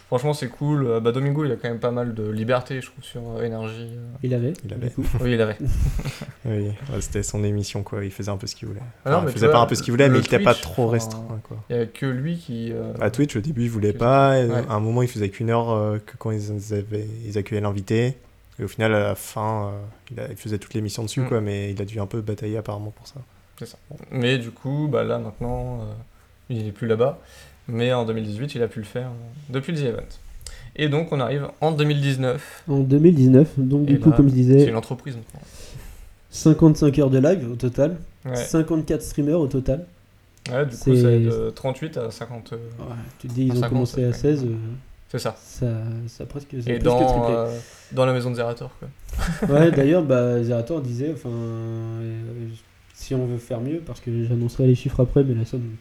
franchement, 0.08 0.32
c'est 0.34 0.48
cool. 0.48 0.86
Euh, 0.86 1.00
Bah, 1.00 1.12
Domingo, 1.12 1.44
il 1.44 1.52
a 1.52 1.56
quand 1.56 1.68
même 1.68 1.78
pas 1.80 1.90
mal 1.90 2.14
de 2.14 2.28
liberté, 2.30 2.80
je 2.80 2.86
trouve, 2.90 3.04
sur 3.04 3.22
euh, 3.36 3.42
énergie. 3.44 3.90
euh. 3.96 4.16
Il 4.22 4.34
avait. 4.34 4.52
Il. 4.64 4.74
Oui, 5.20 5.32
il 5.34 5.40
avait. 5.40 5.56
Oui, 6.44 6.50
ouais, 6.68 7.00
c'était 7.00 7.22
son 7.22 7.44
émission, 7.44 7.82
quoi. 7.84 8.04
Il 8.04 8.10
faisait 8.10 8.30
un 8.30 8.36
peu 8.36 8.46
ce 8.48 8.56
qu'il 8.56 8.66
voulait. 8.68 8.80
Ah 9.04 9.10
non, 9.12 9.20
mais 9.22 9.28
il 9.30 9.32
faisait 9.34 9.46
vois, 9.46 9.54
pas 9.54 9.60
un 9.60 9.66
peu 9.66 9.74
ce 9.76 9.82
qu'il 9.82 9.92
voulait, 9.92 10.08
mais 10.08 10.18
il 10.18 10.24
était 10.24 10.40
pas 10.40 10.54
Twitch, 10.54 10.62
trop 10.64 10.82
enfin, 10.86 10.92
restreint, 10.92 11.40
quoi. 11.44 11.56
Il 11.70 11.76
n'y 11.76 11.82
a 11.82 11.86
que 11.86 12.06
lui 12.06 12.36
qui. 12.36 12.72
euh, 12.72 12.92
À 13.00 13.10
Twitch, 13.12 13.36
au 13.36 13.40
début, 13.40 13.62
il 13.62 13.70
voulait 13.70 13.92
pas. 13.92 14.38
et 14.40 14.46
Ouais. 14.46 14.62
À 14.68 14.74
un 14.74 14.80
moment, 14.80 15.02
il 15.02 15.08
faisait 15.08 15.28
qu'une 15.28 15.50
heure 15.50 15.70
euh, 15.70 15.98
que 15.98 16.16
quand 16.18 16.32
ils, 16.32 16.74
avaient, 16.74 17.06
ils 17.24 17.38
accueillaient 17.38 17.60
l'invité. 17.62 18.16
Et 18.58 18.64
au 18.64 18.68
final, 18.68 18.92
à 18.94 19.00
la 19.00 19.14
fin, 19.14 19.66
euh, 19.68 19.70
il, 20.10 20.20
a- 20.20 20.28
il 20.30 20.36
faisait 20.36 20.58
toute 20.58 20.74
l'émission 20.74 21.04
dessus, 21.04 21.20
Mm. 21.20 21.28
quoi. 21.28 21.40
Mais 21.40 21.70
il 21.70 21.80
a 21.80 21.84
dû 21.84 22.00
un 22.00 22.06
peu 22.06 22.20
batailler 22.20 22.56
apparemment 22.56 22.90
pour 22.90 23.06
ça. 23.06 23.20
C'est 23.58 23.66
ça. 23.66 23.78
Mais 24.10 24.38
du 24.38 24.50
coup, 24.50 24.88
bah, 24.90 25.04
là, 25.04 25.18
maintenant, 25.18 25.78
euh, 25.82 25.84
il 26.50 26.64
n'est 26.64 26.72
plus 26.72 26.88
là-bas. 26.88 27.20
Mais 27.68 27.92
en 27.92 28.04
2018, 28.04 28.54
il 28.56 28.62
a 28.62 28.68
pu 28.68 28.78
le 28.80 28.84
faire 28.84 29.08
depuis 29.48 29.72
le 29.72 29.78
The 29.78 29.84
Event. 29.84 30.08
Et 30.76 30.88
donc, 30.88 31.12
on 31.12 31.20
arrive 31.20 31.48
en 31.60 31.70
2019. 31.72 32.64
En 32.68 32.80
2019, 32.80 33.52
donc 33.58 33.88
Et 33.88 33.92
du 33.94 34.00
coup, 34.00 34.10
là, 34.10 34.16
comme 34.16 34.26
je 34.26 34.30
C'est 34.34 34.36
disais, 34.40 34.64
une 34.68 34.76
entreprise 34.76 35.16
maintenant. 35.16 35.40
55 36.30 36.98
heures 36.98 37.10
de 37.10 37.18
live 37.18 37.50
au 37.52 37.56
total, 37.56 37.96
Ouais, 38.24 38.36
54 38.36 39.02
streamers 39.02 39.38
au 39.40 39.46
total. 39.48 39.84
ouais 40.50 40.64
du 40.64 40.70
coup, 40.70 40.76
C'est- 40.76 40.96
c'est 40.96 41.18
de 41.20 41.50
38 41.50 41.96
à 41.98 42.10
50. 42.10 42.52
euh, 42.52 42.56
Ouais, 42.56 42.94
tu 43.18 43.28
te 43.28 43.32
dis, 43.34 43.44
ils 43.46 43.52
ont 43.52 43.56
50, 43.56 43.68
commencé 43.70 44.04
à 44.04 44.12
fait- 44.12 44.18
16, 44.36 44.44
euh, 44.44 44.54
C'est 45.10 45.18
ça. 45.18 45.36
ça, 45.38 45.66
ça 46.06 46.24
presque, 46.24 46.54
Et 46.54 46.78
dans, 46.78 46.96
triplé. 46.96 47.34
euh, 47.36 47.58
dans 47.92 48.06
la 48.06 48.12
maison 48.14 48.30
de 48.30 48.36
Zerator, 48.36 48.70
quoi. 48.78 48.88
Ouais, 49.50 49.70
d'ailleurs, 49.70 50.02
bah, 50.04 50.42
Zerator 50.42 50.80
disait, 50.80 51.10
enfin, 51.12 51.28
euh, 51.28 52.22
si 52.94 53.14
on 53.14 53.26
veut 53.26 53.36
faire 53.38 53.60
mieux, 53.60 53.80
parce 53.84 54.00
que 54.00 54.24
j'annoncerai 54.24 54.66
les 54.68 54.74
chiffres 54.74 55.00
après, 55.00 55.22
mais 55.22 55.34
la 55.34 55.44
somme, 55.44 55.76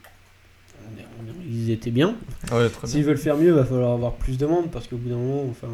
on 0.83 0.99
est- 0.99 1.05
on 1.21 1.29
est- 1.29 1.40
ils 1.51 1.71
étaient 1.71 1.91
bien. 1.91 2.15
Ouais. 2.51 2.69
S'ils 2.85 3.03
veulent 3.03 3.17
faire 3.17 3.37
mieux, 3.37 3.51
va 3.51 3.65
falloir 3.65 3.91
avoir 3.91 4.13
plus 4.13 4.37
de 4.37 4.45
monde, 4.45 4.71
parce 4.71 4.87
qu'au 4.87 4.97
bout 4.97 5.09
d'un 5.09 5.17
moment, 5.17 5.45
enfin, 5.49 5.67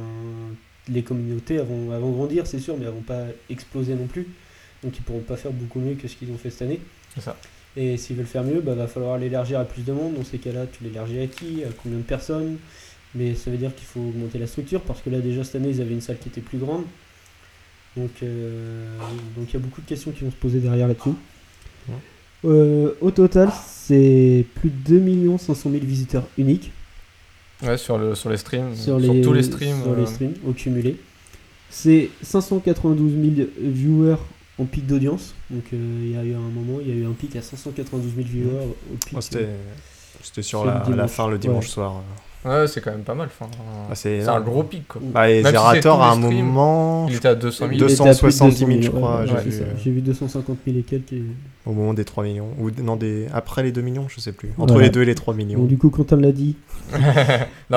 les 0.90 1.04
communautés 1.04 1.58
vont, 1.58 1.98
vont 2.00 2.12
grandir, 2.12 2.48
c'est 2.48 2.60
sûr, 2.60 2.76
mais 2.78 2.86
elles 2.86 2.92
vont 2.92 3.02
pas 3.02 3.26
exploser 3.50 3.94
non 3.96 4.08
plus. 4.08 4.28
donc 4.84 4.98
ils 4.98 5.04
pourront 5.04 5.20
pas 5.20 5.38
faire 5.38 5.52
beaucoup 5.52 5.80
mieux 5.80 5.96
que 5.96 6.08
ce 6.08 6.16
qu'ils 6.16 6.32
ont 6.32 6.38
fait 6.38 6.50
cette 6.50 6.64
année. 6.64 6.80
C'est 7.16 7.22
ça. 7.22 7.36
Et 7.76 7.98
s'ils 7.98 8.16
veulent 8.16 8.26
faire 8.26 8.44
mieux, 8.44 8.60
bah, 8.60 8.74
va 8.74 8.88
falloir 8.88 9.18
l'élargir 9.18 9.60
à 9.60 9.66
plus 9.66 9.84
de 9.84 9.94
monde. 9.94 10.16
Dans 10.16 10.24
ces 10.24 10.40
cas-là, 10.40 10.66
tu 10.66 10.84
l'élargis 10.84 11.20
à 11.20 11.28
qui? 11.28 11.64
À 11.64 11.68
combien 11.84 12.00
de 12.00 12.04
personnes? 12.04 12.58
Mais 13.14 13.36
ça 13.36 13.52
veut 13.52 13.58
dire 13.58 13.74
qu'il 13.76 13.86
faut 13.86 14.00
augmenter 14.00 14.40
la 14.40 14.48
structure 14.48 14.82
parce 14.82 15.02
que 15.02 15.10
là, 15.10 15.20
déjà 15.20 15.44
cette 15.44 15.56
année, 15.56 15.70
ils 15.70 15.82
avaient 15.82 15.94
une 15.94 16.02
salle 16.02 16.18
qui 16.18 16.30
était 16.30 16.42
plus 16.42 16.58
grande. 16.58 16.84
Donc, 17.96 18.12
euh, 18.24 18.98
donc 19.36 19.50
il 19.50 19.54
y 19.54 19.58
a 19.58 19.60
beaucoup 19.60 19.82
de 19.82 19.88
questions 19.88 20.12
qui 20.12 20.24
vont 20.24 20.32
se 20.32 20.36
poser 20.36 20.60
derrière 20.60 20.88
là-dessus. 20.88 21.10
Ouais. 21.88 21.96
Euh, 22.48 22.94
au 23.02 23.12
total, 23.12 23.52
c'est 23.68 24.46
plus 24.56 24.70
de 24.70 25.00
2 25.00 25.38
500 25.38 25.70
000 25.72 25.84
visiteurs 25.86 26.24
uniques 26.38 26.72
Ouais, 27.64 27.78
sur, 27.78 27.98
le, 27.98 28.14
sur 28.16 28.30
les 28.30 28.38
streams, 28.38 28.76
sur, 28.76 29.00
sur, 29.02 29.14
les, 29.14 29.22
tous 29.22 29.34
les 29.34 29.44
streams. 29.44 29.82
sur 29.82 29.96
les 29.96 30.04
euh, 30.04 30.06
streams 30.06 30.34
au 30.48 30.54
cumulé. 30.54 30.96
C'est 31.70 32.10
592 32.22 33.12
000 33.36 33.48
viewers 33.60 34.18
en 34.60 34.66
pic 34.66 34.86
d'audience. 34.86 35.34
Donc 35.50 35.64
euh, 35.74 36.00
il 36.04 36.12
y 36.12 36.16
a 36.16 36.24
eu 36.24 36.34
un 36.36 36.40
moment, 36.40 36.80
il 36.82 36.88
y 36.90 36.92
a 36.92 36.96
eu 36.96 37.06
un 37.06 37.14
pic 37.14 37.36
à 37.36 37.42
592 37.42 38.14
000 38.16 38.28
viewers 38.28 38.66
au 38.94 38.96
pic. 39.06 39.14
Ouais, 39.16 39.22
C'était 39.22 39.48
c'était 40.22 40.42
sur 40.44 40.60
sur 40.62 40.66
la, 40.66 40.84
la 40.96 41.08
fin 41.08 41.28
le 41.30 41.38
dimanche 41.38 41.66
Ouais. 41.66 41.72
soir. 41.72 42.04
Ouais, 42.48 42.68
c'est 42.68 42.82
quand 42.82 42.92
même 42.92 43.02
pas 43.02 43.14
mal. 43.16 43.28
Enfin, 43.28 43.50
Ah, 43.90 43.96
c'est 43.96 44.26
un 44.28 44.40
gros 44.42 44.64
pic, 44.64 44.88
quoi. 44.88 45.02
Bah, 45.04 45.30
et 45.30 45.44
si 45.44 45.50
Zerator, 45.52 46.02
à 46.02 46.12
un 46.12 46.16
streams, 46.22 46.46
moment, 46.46 47.08
Il 47.10 47.16
était 47.16 47.28
à 47.28 47.36
200 47.36 47.68
000. 47.68 47.72
Il 47.72 47.84
était 47.84 47.84
à 47.86 47.88
plus 47.88 48.00
de 48.06 48.22
270 48.22 48.58
000, 48.58 48.70
200 48.70 48.82
je 48.82 48.90
crois, 48.92 49.20
ouais, 49.22 49.28
j'ai 49.28 49.34
ouais, 49.34 49.42
vu, 49.42 49.52
c'est 49.52 49.58
ça. 49.58 49.64
euh. 49.66 49.74
J'ai 49.84 49.92
vu 49.92 50.02
250 50.02 50.58
000 50.66 50.78
et 50.78 50.82
quelques. 50.84 51.14
et- 51.14 51.24
au 51.66 51.74
moment 51.74 51.94
des 51.94 52.06
3 52.06 52.24
millions. 52.24 52.48
Ou 52.60 52.70
non, 52.82 52.96
des... 52.96 53.28
après 53.34 53.62
les 53.64 53.72
2 53.74 53.82
millions, 53.82 54.06
je 54.08 54.20
sais 54.22 54.32
plus. 54.32 54.50
Entre 54.58 54.74
Voilà. 54.74 54.88
les 54.88 54.92
2 54.92 55.02
et 55.02 55.06
les 55.06 55.16
3 55.16 55.34
millions. 55.34 55.60
Bon, 55.60 55.66
du 55.66 55.78
coup, 55.78 55.90
Quentin 55.90 56.16
l'a 56.16 56.32
dit, 56.32 56.56
non, 56.94 57.00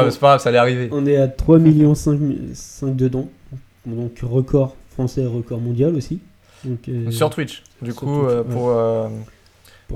mais 0.05 0.11
c'est 0.11 0.21
pas 0.21 0.29
grave, 0.29 0.41
ça 0.41 0.51
allait 0.51 0.59
arriver. 0.59 0.89
on 0.93 1.05
est 1.07 1.17
à 1.17 1.27
3 1.29 1.59
millions 1.59 1.95
5, 1.95 2.19
5 2.55 2.95
de 2.97 3.09
dons. 3.09 3.29
Donc 3.87 4.19
record 4.23 4.77
français, 4.93 5.27
record 5.27 5.59
mondial 5.61 5.95
aussi. 5.97 6.21
Donc, 6.65 6.81
euh, 6.89 7.11
Sur 7.11 7.31
Twitch. 7.31 7.63
Du 7.83 7.91
sur 7.93 8.01
coup, 8.01 8.07
Twitch, 8.21 8.31
euh, 8.31 8.43
ouais. 8.43 8.53
pour, 8.55 8.69
euh, 8.69 9.09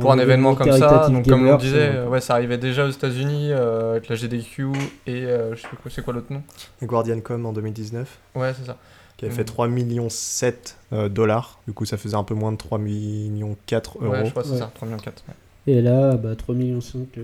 pour 0.01 0.13
un 0.13 0.19
événement 0.19 0.55
comme 0.55 0.71
ça, 0.73 1.09
donc 1.09 1.29
comme 1.29 1.47
on 1.47 1.57
disait, 1.57 1.89
ça- 1.93 1.95
euh, 1.99 2.09
ouais, 2.09 2.21
ça 2.21 2.35
arrivait 2.35 2.59
déjà 2.59 2.87
aux 2.87 2.91
États-Unis 2.91 3.49
euh, 3.53 3.93
avec 3.93 4.09
la 4.09 4.17
GDQ 4.17 4.67
et 5.07 5.25
euh, 5.25 5.55
je 5.55 5.63
sais 5.63 5.69
quoi, 5.81 5.91
c'est 5.91 6.03
quoi 6.05 6.13
l'autre 6.15 6.33
nom? 6.33 6.43
GuardianCom 6.83 7.47
en 7.47 7.53
2019, 7.53 8.19
Ouais, 8.35 8.53
c'est 8.59 8.67
ça. 8.67 8.77
qui 9.17 9.25
avait 9.25 9.33
Mm. 9.35 9.37
fait 9.37 9.45
3 9.45 9.69
millions 9.69 10.09
7 10.09 10.77
euh, 10.93 11.09
dollars. 11.09 11.59
Du 11.67 11.73
coup, 11.73 11.85
ça 11.85 11.97
faisait 11.97 12.17
un 12.17 12.25
peu 12.25 12.35
moins 12.35 12.53
de 12.53 12.57
3 12.57 12.79
millions 12.79 13.57
4 13.67 13.99
euros. 14.03 14.13
Ouais, 14.13 14.25
je 14.25 14.31
crois 14.31 14.43
que 14.43 14.49
c'est 14.49 14.55
Ouais. 14.55 14.61
ça, 14.61 14.71
3 14.75 14.89
millions 14.89 14.99
4. 15.01 15.23
ouais. 15.29 15.35
Et 15.67 15.81
là, 15.81 16.17
bah, 16.17 16.35
3 16.37 16.55
millions 16.55 16.81
5, 16.83 17.07
euh, 17.17 17.23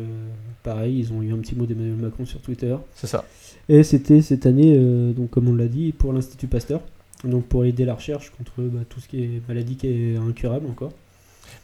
pareil, 0.62 0.98
ils 1.00 1.12
ont 1.12 1.20
eu 1.20 1.32
un 1.34 1.38
petit 1.38 1.54
mot 1.54 1.66
d'Emmanuel 1.66 1.96
Macron 1.96 2.24
sur 2.24 2.40
Twitter. 2.40 2.74
C'est 2.94 3.06
ça. 3.06 3.24
Et 3.68 3.82
c'était 3.82 4.22
cette 4.22 4.46
année, 4.46 4.74
euh, 4.78 5.12
donc 5.12 5.30
comme 5.30 5.48
on 5.48 5.54
l'a 5.54 5.66
dit, 5.68 5.92
pour 5.92 6.12
l'Institut 6.12 6.46
Pasteur. 6.46 6.80
Donc 7.22 7.44
pour 7.44 7.66
aider 7.66 7.84
la 7.84 7.92
recherche 7.94 8.30
contre 8.30 8.52
bah, 8.62 8.80
tout 8.88 8.98
ce 8.98 9.06
qui 9.08 9.22
est 9.22 9.42
maladie 9.46 9.76
qui 9.76 9.88
est 9.88 10.16
incurable 10.16 10.66
encore. 10.70 10.92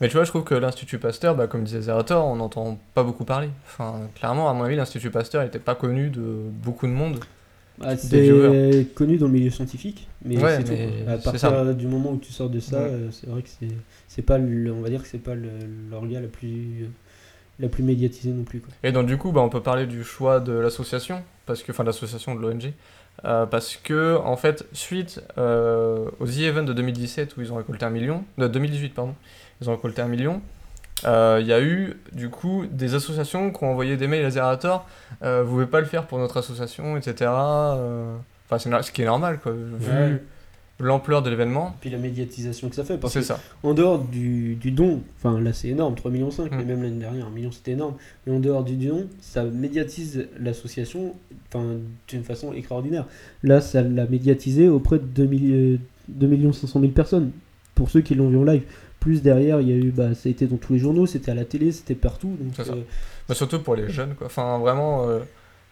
Mais 0.00 0.09
tu 0.09 0.15
vois, 0.15 0.25
je 0.25 0.31
trouve 0.31 0.45
que 0.45 0.55
l'Institut 0.55 0.99
Pasteur, 0.99 1.35
bah, 1.35 1.47
comme 1.47 1.65
disait 1.65 1.81
Zerator, 1.81 2.26
on 2.26 2.37
n'entend 2.37 2.79
pas 2.95 3.03
beaucoup 3.03 3.25
parler. 3.25 3.49
Enfin, 3.67 4.00
clairement, 4.15 4.50
à 4.50 4.53
mon 4.53 4.65
avis, 4.65 4.76
l'Institut 4.76 5.11
Pasteur 5.11 5.43
n'était 5.43 5.59
pas 5.59 5.75
connu 5.75 6.11
de 6.11 6.21
beaucoup 6.62 6.87
de 6.87 6.93
monde. 6.93 7.19
Bah, 7.79 7.97
c'est 7.97 8.87
connu 8.95 9.19
dans 9.19 9.26
le 9.26 9.33
milieu 9.33 9.50
scientifique, 9.50 10.09
mais 10.25 10.38
Ouais, 10.43 10.57
c'est 10.57 10.65
tout. 10.65 11.11
À 11.11 11.19
partir 11.19 11.75
du 11.75 11.87
moment 11.87 12.12
où 12.12 12.19
tu 12.19 12.33
sors 12.33 12.49
de 12.49 12.59
ça, 12.61 12.79
Ouais. 12.79 12.88
euh, 12.91 13.11
c'est 13.11 13.26
vrai 13.29 13.43
que 13.43 13.49
c'est 13.49 13.69
c'est 14.09 14.23
pas 14.23 14.38
le, 14.38 14.73
on 14.73 14.81
va 14.81 14.88
dire 14.88 15.03
que 15.03 15.09
c'est 15.09 15.19
pas 15.23 15.35
l'orga 15.35 16.21
la 16.21 16.29
plus 16.29 16.88
la 17.59 17.69
plus 17.69 17.83
médiatisée 17.83 18.31
non 18.31 18.45
plus 18.45 18.61
quoi. 18.61 18.73
Et 18.83 18.93
donc, 18.93 19.07
du 19.07 19.17
coup, 19.19 19.33
bah, 19.33 19.41
on 19.43 19.49
peut 19.49 19.62
parler 19.62 19.87
du 19.87 20.05
choix 20.05 20.41
de 20.41 20.53
l'association, 20.53 21.23
parce 21.47 21.62
que, 21.62 21.73
enfin, 21.73 21.85
l'association 21.85 22.35
de 22.35 22.41
l'ONG. 22.41 22.73
euh, 23.25 23.47
parce 23.47 23.76
que, 23.76 24.17
en 24.17 24.37
fait, 24.37 24.67
suite 24.73 25.23
euh, 25.38 26.07
aux 26.21 26.26
The 26.26 26.38
Event 26.41 26.65
de 26.65 26.75
2017, 26.75 27.37
où 27.37 27.41
ils 27.41 27.50
ont 27.53 27.57
récolté 27.57 27.85
un 27.87 27.91
million, 27.91 28.25
de 28.37 28.47
2018, 28.47 28.91
pardon, 28.95 29.15
ils 29.60 29.68
ont 29.70 29.72
récolté 29.75 30.02
un 30.02 30.08
million, 30.08 30.40
euh, 31.04 31.38
il 31.40 31.46
y 31.46 31.52
a 31.52 31.60
eu, 31.62 31.94
du 32.12 32.28
coup, 32.30 32.64
des 32.70 32.94
associations 32.94 33.50
qui 33.52 33.62
ont 33.64 33.70
envoyé 33.72 33.96
des 33.96 34.06
mails 34.06 34.25
à 34.25 34.30
Zerator, 34.30 34.86
euh, 35.22 35.42
vous 35.42 35.52
pouvez 35.52 35.66
pas 35.66 35.80
le 35.80 35.86
faire 35.86 36.06
pour 36.06 36.18
notre 36.18 36.36
association, 36.38 36.96
etc. 36.96 37.30
euh, 37.30 38.16
Enfin, 38.48 38.58
c'est 38.58 38.82
ce 38.82 38.92
qui 38.92 39.02
est 39.02 39.06
normal, 39.06 39.40
quoi, 39.42 39.52
vu 39.52 39.90
Ouais. 39.90 40.22
l'ampleur 40.78 41.22
de 41.22 41.30
l'événement. 41.30 41.75
Puis 41.80 41.90
la 41.90 41.98
médiatisation 41.98 42.68
que 42.68 42.76
ça 42.76 42.84
fait 42.84 42.96
parce 42.98 43.14
que 43.14 43.22
ça. 43.22 43.40
en 43.62 43.72
dehors 43.75 43.98
du, 43.98 44.54
du 44.56 44.70
don, 44.70 45.00
enfin 45.18 45.40
là 45.40 45.52
c'est 45.54 45.68
énorme, 45.68 45.94
3 45.96 46.10
millions 46.10 46.30
5, 46.30 46.52
Mm. 46.52 46.56
mais 46.58 46.64
même 46.64 46.82
l'année 46.82 46.98
dernière 47.00 47.26
1 47.26 47.30
million 47.30 47.50
c'était 47.50 47.72
énorme. 47.72 47.94
Mais 48.26 48.34
en 48.34 48.38
dehors 48.40 48.62
du 48.62 48.76
don, 48.76 49.06
ça 49.22 49.42
médiatise 49.44 50.28
l'association 50.38 51.14
d'une 52.08 52.25
façon 52.25 52.52
extraordinaire. 52.52 53.06
Là 53.42 53.60
ça 53.60 53.82
l'a 53.82 54.06
médiatisé 54.06 54.68
auprès 54.68 54.98
de 54.98 55.04
2, 55.04 55.25
milli- 55.26 55.80
2 56.08 56.26
millions 56.26 56.52
500 56.52 56.78
000 56.80 56.92
personnes 56.92 57.30
pour 57.75 57.90
ceux 57.90 58.00
qui 58.02 58.14
l'ont 58.14 58.28
vu 58.28 58.36
en 58.38 58.44
live. 58.44 58.62
Plus 59.06 59.22
derrière, 59.22 59.60
il 59.60 59.68
y 59.68 59.72
a 59.72 59.76
eu, 59.76 59.92
bah, 59.92 60.16
ça 60.16 60.28
a 60.28 60.30
été 60.32 60.46
dans 60.48 60.56
tous 60.56 60.72
les 60.72 60.80
journaux, 60.80 61.06
c'était 61.06 61.30
à 61.30 61.34
la 61.36 61.44
télé, 61.44 61.70
c'était 61.70 61.94
partout. 61.94 62.36
Donc, 62.40 62.58
euh, 62.58 62.82
Bah, 63.28 63.36
surtout 63.36 63.60
pour 63.60 63.76
les 63.76 63.88
jeunes, 63.88 64.16
quoi. 64.16 64.26
Enfin, 64.26 64.58
vraiment, 64.58 65.08
euh, 65.08 65.20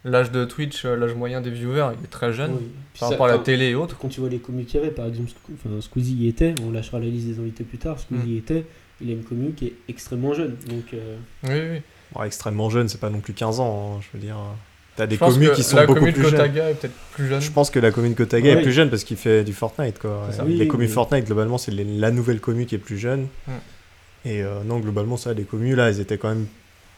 l'âge 0.04 0.30
de 0.30 0.44
Twitch, 0.44 0.84
euh, 0.84 0.94
l'âge 0.96 1.14
moyen 1.16 1.40
des 1.40 1.50
viewers, 1.50 1.88
il 1.98 2.04
est 2.04 2.08
très 2.08 2.32
jeune. 2.32 2.52
oui. 2.52 2.66
Par 3.00 3.08
ça- 3.08 3.14
rapport 3.14 3.26
à 3.26 3.32
la 3.32 3.38
télé 3.38 3.70
et 3.70 3.74
autres. 3.74 3.98
Quand 3.98 4.08
tu 4.08 4.20
vois 4.20 4.28
les 4.28 4.38
commus 4.38 4.64
qu'il 4.66 4.78
y 4.80 4.82
avait, 4.84 4.92
par 4.92 5.06
exemple, 5.06 5.30
enfin, 5.52 5.80
Squeezie 5.80 6.14
y 6.14 6.28
était, 6.28 6.54
on 6.64 6.70
lâchera 6.70 7.00
la 7.00 7.06
liste 7.06 7.26
des 7.26 7.40
invités 7.40 7.64
plus 7.64 7.78
tard, 7.78 7.98
Squeezie 7.98 8.22
Mm. 8.28 8.34
y 8.34 8.36
était, 8.36 8.64
il 9.00 9.10
a 9.10 9.12
une 9.14 9.24
commu 9.24 9.50
qui 9.50 9.66
est 9.66 9.72
extrêmement 9.88 10.32
jeune. 10.32 10.54
Donc, 10.68 10.94
euh, 10.94 11.16
Oui, 11.42 11.74
oui. 11.74 11.80
Bon, 12.14 12.22
extrêmement 12.22 12.70
jeune, 12.70 12.88
c'est 12.88 13.00
pas 13.00 13.10
non 13.10 13.18
plus 13.18 13.32
15 13.32 13.58
ans, 13.58 13.96
hein, 13.96 14.00
je 14.00 14.16
veux 14.16 14.24
dire. 14.24 14.36
T'as 14.96 15.06
des 15.06 15.16
Je 15.16 15.20
pense 15.20 15.34
communes 15.34 15.50
que 15.50 15.54
qui 15.56 15.62
sont 15.64 15.76
la 15.76 15.86
beaucoup 15.86 15.98
commune 16.00 16.14
plus 16.14 16.22
de 16.22 16.28
jeunes. 16.28 16.38
Kotaga 16.40 16.70
est 16.70 16.74
peut-être 16.74 16.94
plus 17.14 17.28
jeune. 17.28 17.40
Je 17.40 17.50
pense 17.50 17.70
que 17.70 17.78
la 17.80 17.90
commune 17.90 18.12
de 18.12 18.16
Kotaga 18.18 18.52
Ouais. 18.54 18.58
est 18.60 18.62
plus 18.62 18.72
jeune 18.72 18.90
parce 18.90 19.02
qu'il 19.04 19.16
fait 19.16 19.42
du 19.42 19.52
Fortnite 19.52 19.98
quoi. 19.98 20.28
Les 20.46 20.68
communes 20.68 20.88
Fortnite 20.88 21.24
globalement 21.26 21.58
c'est 21.58 21.72
la 21.72 22.10
nouvelle 22.10 22.40
commune 22.40 22.66
qui 22.66 22.74
est 22.76 22.78
plus 22.78 22.98
jeune. 22.98 23.22
Mm. 23.46 23.52
Et 24.26 24.42
euh, 24.42 24.62
non 24.64 24.78
globalement 24.78 25.16
ça 25.16 25.32
les 25.34 25.42
communes 25.44 25.74
là 25.74 25.88
elles 25.88 26.00
étaient 26.00 26.16
quand 26.18 26.28
même 26.28 26.46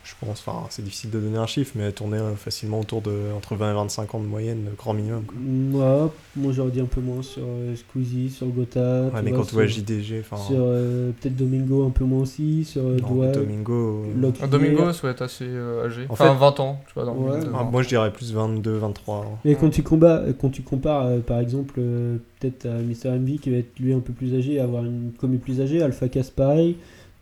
je 0.07 0.15
pense 0.25 0.43
enfin 0.47 0.67
c'est 0.71 0.83
difficile 0.85 1.11
de 1.11 1.19
donner 1.19 1.39
un 1.39 1.47
chiffre 1.47 1.73
mais 1.75 1.85
elles 1.85 1.93
tournaient 1.93 2.19
euh, 2.19 2.35
facilement 2.37 2.81
autour 2.81 3.03
de 3.03 3.13
entre 3.37 3.57
20 3.57 3.73
et 3.73 3.75
25 3.75 4.15
ans 4.15 4.21
de 4.21 4.25
moyenne 4.27 4.69
grand 4.79 4.95
minimum 4.95 5.25
quoi. 5.25 5.37
moi, 5.41 6.13
moi 6.37 6.53
j'aurais 6.53 6.71
dit 6.71 6.81
un 6.81 6.85
peu 6.87 7.01
moins 7.01 7.23
sur 7.23 7.43
euh, 7.45 7.75
Squeezie, 7.75 8.31
sur 8.31 8.47
Gotha. 8.47 8.81
Ouais, 9.07 9.23
mais 9.25 9.31
vois, 9.31 9.41
quand 9.41 9.47
tu 9.47 9.55
vois 9.55 9.67
JDG 9.67 10.21
enfin 10.21 10.37
sur, 10.37 10.57
euh, 10.61 11.11
peut-être 11.21 11.37
Domingo 11.37 11.85
un 11.85 11.91
peu 11.91 12.05
moins 12.05 12.21
aussi, 12.21 12.65
sur 12.65 12.83
euh, 12.83 12.97
non, 13.01 13.33
Domingo 13.33 14.05
euh. 14.23 14.33
Un 14.43 14.47
Domingo 14.49 14.93
souhaite 14.93 15.17
être 15.17 15.23
assez 15.23 15.45
euh, 15.47 15.87
âgé. 15.87 16.07
En 16.09 16.13
enfin, 16.13 16.33
fait- 16.33 16.39
20 16.39 16.61
ans, 16.61 16.81
tu 16.87 16.95
vois, 16.95 17.05
dans 17.05 17.15
Ouais. 17.17 17.39
ah, 17.43 17.63
20. 17.65 17.71
moi 17.71 17.83
je 17.83 17.89
dirais 17.89 18.13
plus 18.13 18.33
22 18.33 18.77
23 18.77 19.15
ans. 19.17 19.39
Mais 19.45 19.55
quand 19.57 19.71
tu, 19.71 19.83
combats, 19.83 20.23
quand 20.41 20.51
tu 20.51 20.63
compares, 20.63 21.07
euh, 21.07 21.19
par 21.19 21.41
exemple, 21.41 21.75
euh, 21.79 22.17
peut-être 22.39 22.67
à 22.67 22.75
Mr. 22.79 23.19
MV 23.19 23.39
qui 23.39 23.51
va 23.51 23.57
être 23.59 23.79
lui 23.81 23.93
un 23.93 24.01
peu 24.01 24.13
plus 24.13 24.35
âgé, 24.35 24.61
avoir 24.61 24.85
une 24.85 25.13
commu 25.19 25.39
plus 25.39 25.61
âgée, 25.61 25.83
Alpha 25.83 26.09
Cass 26.09 26.31
pareil, 26.31 26.77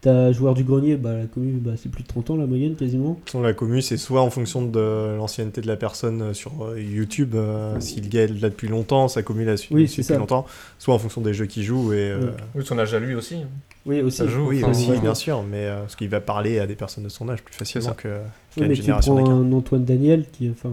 t'as 0.04 0.32
Joueur 0.32 0.54
du 0.54 0.64
Grenier, 0.64 0.96
bah, 0.96 1.14
la 1.16 1.24
commu 1.26 1.52
bah, 1.52 1.72
c'est 1.76 1.90
plus 1.90 2.02
de 2.02 2.08
30 2.08 2.30
ans 2.30 2.36
la 2.36 2.46
moyenne 2.46 2.74
quasiment. 2.76 3.10
De 3.10 3.14
toute 3.16 3.24
façon, 3.26 3.40
la 3.42 3.54
commune, 3.54 3.80
c'est 3.80 3.96
soit 3.96 4.20
en 4.20 4.28
fonction 4.30 4.64
de 4.64 5.16
l'ancienneté 5.16 5.60
de 5.62 5.66
la 5.66 5.76
personne 5.76 6.20
euh, 6.22 6.32
sur 6.34 6.64
euh, 6.66 6.80
YouTube, 6.80 7.34
euh, 7.34 7.80
si 7.80 8.00
le 8.00 8.08
gars 8.08 8.22
est 8.24 8.40
là 8.40 8.50
depuis 8.50 8.68
longtemps, 8.68 9.08
sa 9.08 9.22
commune 9.22 9.46
l'a 9.46 9.56
su 9.56 9.72
Oui, 9.72 9.88
suit 9.88 10.02
c'est 10.04 10.12
depuis 10.12 10.14
ça. 10.14 10.18
longtemps, 10.18 10.46
soit 10.78 10.94
en 10.94 10.98
fonction 10.98 11.20
des 11.22 11.32
jeux 11.34 11.46
qu'il 11.46 11.62
joue 11.62 11.92
et 11.92 12.10
euh, 12.10 12.18
Oui. 12.20 12.26
Oui, 12.56 12.66
son 12.66 12.78
âge 12.78 12.92
à 12.94 13.00
lui 13.00 13.14
aussi. 13.14 13.36
Oui, 13.86 14.00
aussi. 14.02 14.18
Ça 14.18 14.26
joue. 14.26 14.46
oui 14.48 14.58
enfin, 14.62 14.70
aussi 14.70 14.90
ouais. 14.90 15.00
bien 15.00 15.14
sûr, 15.14 15.42
mais 15.42 15.64
euh, 15.66 15.80
parce 15.80 15.96
qu'il 15.96 16.08
va 16.08 16.20
parler 16.20 16.58
à 16.58 16.66
des 16.66 16.74
personnes 16.74 17.04
de 17.04 17.08
son 17.08 17.28
âge 17.28 17.42
plus 17.42 17.54
facilement 17.54 17.92
que- 17.94 18.08
Oui, 18.08 18.14
qu'à 18.56 18.62
une 18.62 18.68
mais 18.68 18.74
tu 18.74 18.82
génération 18.82 19.16
prends 19.16 19.30
un 19.30 19.52
Antoine 19.52 19.84
Daniel 19.84 20.24
qui, 20.32 20.48
enfin, 20.50 20.70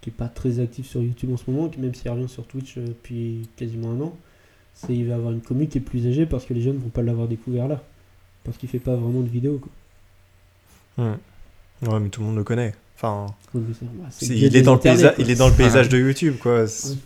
qui 0.00 0.10
est 0.10 0.12
pas 0.16 0.28
très 0.28 0.60
actif 0.60 0.86
sur 0.88 1.02
YouTube 1.02 1.30
en 1.32 1.36
ce 1.36 1.50
moment, 1.50 1.68
qui 1.68 1.80
même 1.80 1.94
s'il 1.94 2.10
revient 2.10 2.28
sur 2.28 2.44
Twitch 2.44 2.78
depuis 2.78 3.48
quasiment 3.56 3.90
un 3.90 4.00
an, 4.00 4.16
c'est 4.74 4.94
il 4.94 5.06
va 5.08 5.16
avoir 5.16 5.32
une 5.32 5.40
commu 5.40 5.66
qui 5.66 5.78
est 5.78 5.82
plus 5.82 6.06
âgée 6.06 6.26
parce 6.26 6.44
que 6.44 6.54
les 6.54 6.62
jeunes 6.62 6.78
vont 6.78 6.88
pas 6.88 7.02
l'avoir 7.02 7.28
découvert 7.28 7.68
là, 7.68 7.82
parce 8.44 8.56
qu'il 8.56 8.68
fait 8.68 8.78
pas 8.78 8.94
vraiment 8.94 9.20
de 9.20 9.28
vidéos. 9.28 9.60
Quoi. 10.96 11.04
Ouais, 11.82 12.00
mais 12.00 12.08
tout 12.08 12.20
le 12.20 12.26
monde 12.26 12.36
le 12.36 12.44
connaît. 12.44 12.74
Enfin, 12.96 13.26
bah, 13.52 13.60
il, 14.20 14.56
est 14.56 14.62
dans 14.62 14.74
le 14.74 14.80
paysage, 14.80 15.14
quoi. 15.14 15.24
il 15.24 15.30
est 15.30 15.34
dans 15.34 15.48
le 15.48 15.54
paysage 15.54 15.88
de 15.88 15.98
YouTube, 15.98 16.36
quoi. 16.40 16.66
C'est- 16.68 16.96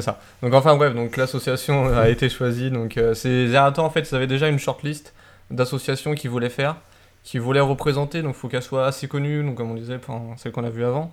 ça. 0.00 0.18
Donc 0.42 0.54
enfin 0.54 0.76
bref, 0.76 0.94
donc 0.94 1.16
l'association 1.16 1.86
a 1.96 2.08
été 2.08 2.28
choisie. 2.28 2.70
Donc 2.70 2.96
euh, 2.96 3.14
c'est 3.14 3.48
Zerator 3.48 3.84
en 3.84 3.90
fait, 3.90 4.08
ils 4.10 4.14
avaient 4.14 4.26
déjà 4.26 4.48
une 4.48 4.58
shortlist 4.58 5.12
d'associations 5.50 6.14
qu'ils 6.14 6.30
voulaient 6.30 6.48
faire, 6.48 6.76
qui 7.22 7.38
voulaient 7.38 7.60
représenter. 7.60 8.22
Donc 8.22 8.34
il 8.36 8.38
faut 8.38 8.48
qu'elles 8.48 8.62
soient 8.62 8.86
assez 8.86 9.08
connues, 9.08 9.44
donc 9.44 9.56
comme 9.56 9.70
on 9.70 9.74
disait, 9.74 9.98
celle 10.36 10.52
qu'on 10.52 10.64
a 10.64 10.70
vue 10.70 10.84
avant, 10.84 11.12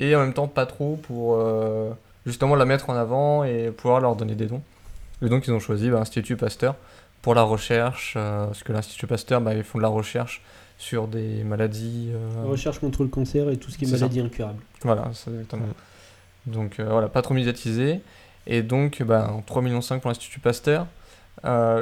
et 0.00 0.14
en 0.14 0.20
même 0.20 0.34
temps 0.34 0.48
pas 0.48 0.66
trop 0.66 0.96
pour 1.02 1.36
euh, 1.36 1.90
justement 2.26 2.54
la 2.54 2.64
mettre 2.64 2.90
en 2.90 2.94
avant 2.94 3.44
et 3.44 3.70
pouvoir 3.70 4.00
leur 4.00 4.16
donner 4.16 4.34
des 4.34 4.46
dons. 4.46 4.62
Et 5.22 5.28
donc 5.28 5.46
ils 5.46 5.52
ont 5.52 5.60
choisi 5.60 5.90
bah, 5.90 5.98
l'Institut 5.98 6.36
Pasteur 6.36 6.76
pour 7.22 7.34
la 7.34 7.42
recherche, 7.42 8.14
euh, 8.16 8.46
parce 8.46 8.62
que 8.62 8.72
l'Institut 8.72 9.06
Pasteur, 9.06 9.40
bah, 9.40 9.54
ils 9.54 9.62
font 9.62 9.78
de 9.78 9.82
la 9.82 9.88
recherche 9.88 10.42
sur 10.78 11.06
des 11.08 11.44
maladies. 11.44 12.10
euh, 12.12 12.44
Recherche 12.48 12.78
contre 12.80 13.02
le 13.02 13.08
cancer 13.08 13.48
et 13.50 13.56
tout 13.56 13.70
ce 13.70 13.78
qui 13.78 13.84
est 13.84 13.88
C'est 13.88 13.98
ça. 13.98 14.04
maladie 14.06 14.20
incurable. 14.20 14.60
Voilà, 14.82 15.10
c'est 15.14 15.30
exactement. 15.30 15.66
Donc 16.46 16.80
euh, 16.80 16.88
voilà, 16.90 17.08
pas 17.08 17.22
trop 17.22 17.34
médiatisé. 17.34 18.00
Et 18.48 18.62
donc, 18.62 19.00
bah, 19.02 19.32
3,5 19.46 19.62
millions 19.62 19.80
pour 20.00 20.08
l'Institut 20.10 20.40
Pasteur. 20.40 20.86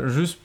Juste 0.07 0.39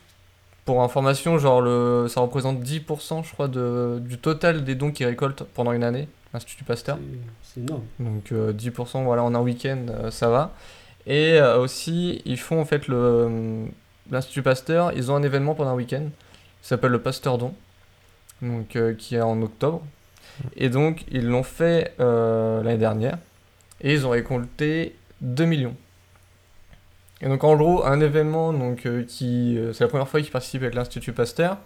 pour 0.63 0.81
information, 0.81 1.37
genre 1.37 1.61
le, 1.61 2.07
ça 2.09 2.21
représente 2.21 2.59
10% 2.61 3.23
je 3.23 3.31
crois 3.33 3.47
de, 3.47 3.99
du 4.01 4.17
total 4.17 4.63
des 4.63 4.73
dons 4.75 4.91
qu'ils 4.91 5.05
récoltent 5.05 5.43
pendant 5.53 5.73
une 5.73 5.83
année, 5.83 6.07
l'Institut 6.33 6.63
Pasteur. 6.63 6.97
C'est- 6.97 7.53
C'est 7.53 7.59
énorme. 7.61 7.83
Donc 7.99 8.31
euh, 8.31 8.51
10% 8.51 9.03
voilà, 9.03 9.23
en 9.23 9.35
un 9.35 9.39
week-end, 9.41 9.77
euh, 9.89 10.09
ça 10.11 10.29
va. 10.29 10.53
Et 11.05 11.33
euh, 11.39 11.59
aussi, 11.59 12.21
ils 12.25 12.39
font 12.39 12.59
en 12.59 12.65
fait 12.65 12.87
le... 12.87 13.65
l'Institut 14.11 14.41
Pasteur, 14.41 14.91
ils 14.95 15.11
ont 15.11 15.15
un 15.15 15.23
événement 15.23 15.55
pendant 15.55 15.71
un 15.71 15.75
week-end 15.75 16.03
qui 16.61 16.67
s'appelle 16.67 16.91
le 16.91 17.01
Pasteur 17.01 17.37
Don, 17.37 17.53
donc, 18.41 18.75
euh, 18.75 18.93
qui 18.93 19.15
est 19.15 19.21
en 19.21 19.41
octobre. 19.41 19.81
Et 20.55 20.69
donc, 20.69 21.05
ils 21.11 21.27
l'ont 21.27 21.43
fait 21.43 21.93
euh, 21.99 22.61
l'année 22.63 22.77
dernière. 22.77 23.17
Et 23.81 23.93
ils 23.93 24.05
ont 24.05 24.09
récolté 24.09 24.95
2 25.21 25.45
millions. 25.45 25.75
Et 27.21 27.27
donc, 27.27 27.43
en 27.43 27.55
gros, 27.55 27.85
un 27.85 27.99
événement, 27.99 28.51
donc, 28.51 28.85
euh, 28.85 29.03
qui. 29.03 29.57
c'est 29.73 29.83
la 29.83 29.87
première 29.87 30.07
fois 30.07 30.21
qu'ils 30.21 30.31
participent 30.31 30.63
avec 30.63 30.75
l'Institut 30.75 31.13
Pasteur. 31.13 31.57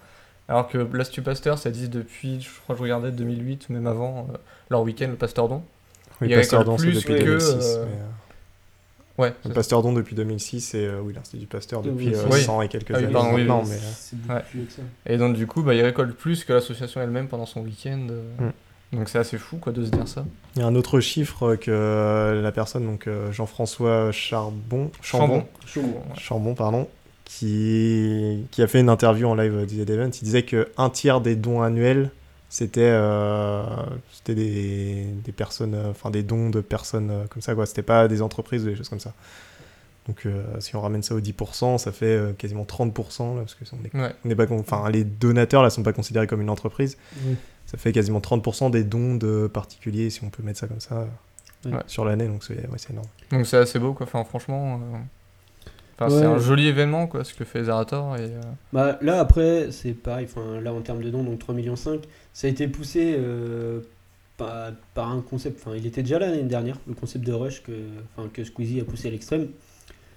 Alors 0.48 0.68
que 0.68 0.78
l'Institut 0.78 1.22
Pasteur, 1.22 1.58
ça 1.60 1.70
existe 1.70 1.92
depuis, 1.92 2.42
je 2.42 2.50
crois 2.62 2.76
que 2.76 2.80
je 2.80 2.84
regardais 2.84 3.12
2008, 3.12 3.70
même 3.70 3.86
avant, 3.86 4.28
leur 4.70 4.82
week-end, 4.82 5.08
le 5.08 5.16
Pasteur 5.16 5.48
Don. 5.48 5.64
Oui, 6.22 6.34
Pasteur 6.34 6.66
Don, 6.66 6.78
c'est 6.78 6.92
depuis 6.92 7.16
que, 7.20 7.24
2006. 7.24 7.54
euh, 7.54 7.86
mais, 7.86 7.92
euh, 7.94 8.06
Ouais, 9.20 9.34
Le 9.46 9.54
Pasteur 9.54 9.82
Don 9.84 9.94
depuis 9.94 10.16
2006 10.16 10.74
et 10.76 10.86
euh, 10.86 11.02
oui, 11.04 11.14
l'Institut 11.14 11.46
Pasteur 11.46 11.82
depuis 11.82 12.16
euh, 12.16 12.24
Oui. 12.32 12.42
100 12.42 12.62
et 12.64 12.68
quelques 12.70 12.92
Ah 12.92 12.98
oui, 12.98 13.04
années 13.04 13.14
pardon, 13.14 13.30
oui, 13.36 13.42
maintenant. 13.44 13.64
mais, 13.66 13.76
euh, 13.76 13.92
C'est 13.96 14.16
beaucoup 14.20 14.34
Ouais. 14.34 14.44
plus 14.50 14.66
que 14.66 14.72
ça. 14.72 14.82
Et 15.06 15.18
donc 15.18 15.36
du 15.36 15.46
coup, 15.46 15.62
bah, 15.62 15.74
il 15.76 15.82
récolte 15.82 16.16
plus 16.16 16.44
que 16.46 16.54
l'association 16.54 17.02
elle-même 17.02 17.28
pendant 17.28 17.46
son 17.46 17.62
week-end. 17.62 18.08
euh. 18.10 18.48
Mm. 18.92 18.98
Donc 18.98 19.10
c'est 19.10 19.20
assez 19.20 19.38
fou 19.38 19.58
quoi 19.58 19.72
de 19.72 19.86
se 19.86 19.92
dire 19.92 20.08
ça. 20.08 20.26
Il 20.56 20.62
y 20.62 20.66
a 20.66 20.68
un 20.68 20.74
autre 20.74 21.00
chiffre 21.00 21.56
que 21.56 21.70
euh, 21.70 22.42
la 22.42 22.52
personne, 22.52 22.86
donc 22.86 23.06
euh, 23.08 23.32
Jean-François 23.32 24.12
Charbon, 24.12 24.90
Chambon, 25.02 25.46
Chambon. 25.66 25.88
Ouais. 25.90 26.16
Chambon, 26.18 26.56
pardon, 26.56 26.88
qui, 27.50 28.46
qui 28.52 28.62
a 28.62 28.68
fait 28.68 28.80
une 28.80 28.90
interview 28.90 29.28
en 29.28 29.36
live 29.36 29.66
d'Easy 29.66 29.82
Event, 29.92 30.10
il 30.10 30.24
disait 30.24 30.44
que 30.44 30.70
un 30.78 30.90
tiers 30.90 31.22
des 31.22 31.36
dons 31.36 31.62
annuels, 31.62 32.10
c'était 32.50 32.82
euh, 32.84 33.64
c'était 34.12 34.36
des, 34.36 35.06
des 35.24 35.32
personnes, 35.32 35.76
euh, 35.76 35.92
enfin 35.92 36.10
des 36.10 36.24
dons 36.24 36.50
de 36.50 36.62
personnes 36.62 37.10
euh, 37.12 37.26
comme 37.30 37.42
ça, 37.42 37.54
quoi. 37.56 37.66
C'était 37.66 37.84
pas 37.84 38.08
des 38.08 38.22
entreprises 38.22 38.64
ou 38.64 38.68
des 38.70 38.76
choses 38.76 38.90
comme 38.90 39.00
ça. 39.00 39.14
Donc 40.08 40.26
euh, 40.26 40.44
si 40.60 40.76
on 40.76 40.82
ramène 40.82 41.04
ça 41.04 41.14
aux 41.14 41.20
10%, 41.22 41.78
ça 41.78 41.92
fait 41.92 42.06
euh, 42.06 42.34
quasiment 42.34 42.64
30%, 42.64 43.36
là, 43.36 43.42
parce 43.42 43.54
que 43.56 43.64
on 43.74 43.86
est 43.86 44.02
Ouais. 44.02 44.14
on 44.26 44.28
n'est 44.28 44.36
pas, 44.36 44.48
enfin, 44.52 44.90
les 44.90 45.04
donateurs 45.04 45.62
là 45.62 45.70
sont 45.70 45.84
pas 45.84 45.94
considérés 45.94 46.26
comme 46.28 46.42
une 46.42 46.50
entreprise. 46.50 46.98
Ça 47.68 47.78
fait 47.78 47.92
quasiment 47.92 48.20
30% 48.20 48.72
des 48.72 48.84
dons 48.84 49.14
de 49.16 49.46
particuliers, 49.46 50.10
si 50.10 50.24
on 50.24 50.30
peut 50.32 50.42
mettre 50.42 50.58
ça 50.60 50.68
comme 50.68 50.80
ça, 50.80 51.08
Ouais. 51.66 51.74
sur 51.86 52.06
l'année. 52.06 52.26
Donc 52.28 52.44
c'est 52.44 52.56
ouais, 52.56 52.78
c'est 52.78 52.90
énorme. 52.92 53.08
Donc 53.32 53.46
c'est 53.46 53.58
assez 53.58 53.78
beau 53.78 53.94
quoi. 53.94 54.08
Enfin 54.08 54.24
franchement, 54.24 54.76
euh, 54.82 54.98
enfin, 56.00 56.12
Ouais. 56.12 56.20
c'est 56.22 56.26
un 56.26 56.40
joli 56.40 56.66
événement 56.68 57.06
quoi 57.06 57.24
ce 57.24 57.34
que 57.36 57.44
fait 57.46 57.66
Zerator 57.66 58.16
et 58.18 58.22
euh, 58.22 58.42
Bah, 58.74 58.98
là, 59.02 59.20
après, 59.20 59.72
c'est 59.72 59.92
pareil. 59.94 60.26
Enfin, 60.32 60.60
là, 60.62 60.74
en 60.74 60.82
termes 60.82 61.04
de 61.04 61.10
dons, 61.12 61.24
donc 61.24 61.38
3,5 61.40 61.54
millions, 61.54 61.76
ça 62.34 62.48
a 62.48 62.50
été 62.50 62.68
poussé 62.68 63.16
euh, 63.18 63.82
par, 64.38 64.72
par 64.94 65.12
un 65.12 65.22
concept. 65.22 65.60
Enfin, 65.66 65.76
il 65.78 65.86
était 65.86 66.04
déjà 66.04 66.20
là 66.20 66.28
l'année 66.30 66.44
dernière, 66.44 66.78
le 66.88 66.94
concept 66.94 67.26
de 67.26 67.34
rush 67.34 67.62
que, 67.64 67.72
enfin, 68.16 68.30
que 68.32 68.44
Squeezie 68.44 68.80
a 68.80 68.84
poussé 68.86 69.08
à 69.08 69.12
l'extrême. 69.12 69.48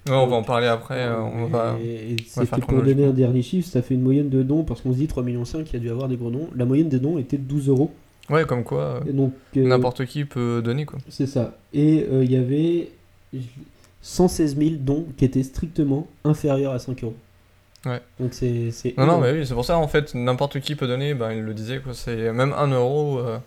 ouais, 0.06 0.12
on 0.14 0.26
va 0.26 0.36
en 0.36 0.42
parler 0.42 0.66
après. 0.68 1.00
euh, 1.02 1.20
on 1.20 1.46
va. 1.46 1.76
Et, 1.82 2.12
et 2.12 2.16
faire 2.22 2.44
c'était 2.44 2.60
pour 2.60 2.82
donner 2.82 3.06
un 3.06 3.12
dernier 3.12 3.42
chiffre, 3.42 3.68
ça 3.68 3.82
fait 3.82 3.94
une 3.94 4.02
moyenne 4.02 4.28
de 4.28 4.42
dons, 4.42 4.62
parce 4.64 4.80
qu'on 4.80 4.92
se 4.92 4.98
dit 4.98 5.06
3,5 5.06 5.22
millions, 5.24 5.44
il 5.44 5.72
y 5.72 5.76
a 5.76 5.78
dû 5.78 5.90
avoir 5.90 6.08
des 6.08 6.16
gros 6.16 6.30
dons. 6.30 6.48
La 6.54 6.64
moyenne 6.64 6.88
des 6.88 6.98
dons 7.00 7.18
était 7.18 7.38
de 7.38 7.42
12 7.44 7.68
euros. 7.68 7.92
Ouais, 8.30 8.44
comme 8.46 8.62
quoi 8.62 9.00
euh, 9.06 9.28
n'importe 9.56 10.06
qui 10.06 10.24
peut 10.24 10.62
donner 10.64 10.86
quoi. 10.86 11.00
C'est 11.08 11.26
ça. 11.26 11.58
Et 11.74 12.06
euh, 12.10 12.22
il 12.24 12.30
y 12.30 12.36
avait 12.36 12.88
116 14.02 14.56
000 14.56 14.70
dons 14.78 15.06
qui 15.16 15.24
étaient 15.24 15.42
strictement 15.42 16.06
inférieurs 16.24 16.72
à 16.72 16.78
5 16.78 17.02
euros. 17.02 17.16
Ouais. 17.84 18.00
Donc 18.20 18.32
c'est. 18.34 18.70
c'est 18.70 18.96
Non 18.96 19.06
non 19.06 19.18
mais 19.20 19.32
oui 19.32 19.46
c'est 19.46 19.54
pour 19.54 19.64
ça 19.64 19.76
en 19.76 19.88
fait 19.88 20.14
n'importe 20.14 20.60
qui 20.60 20.74
peut 20.76 20.86
donner. 20.86 21.14
Ben 21.14 21.32
il 21.32 21.42
le 21.42 21.54
disait 21.54 21.80
quoi. 21.80 21.94
C'est 21.94 22.32
même 22.32 22.52
1 22.52 22.68
euro. 22.68 23.18
euh, 23.18 23.38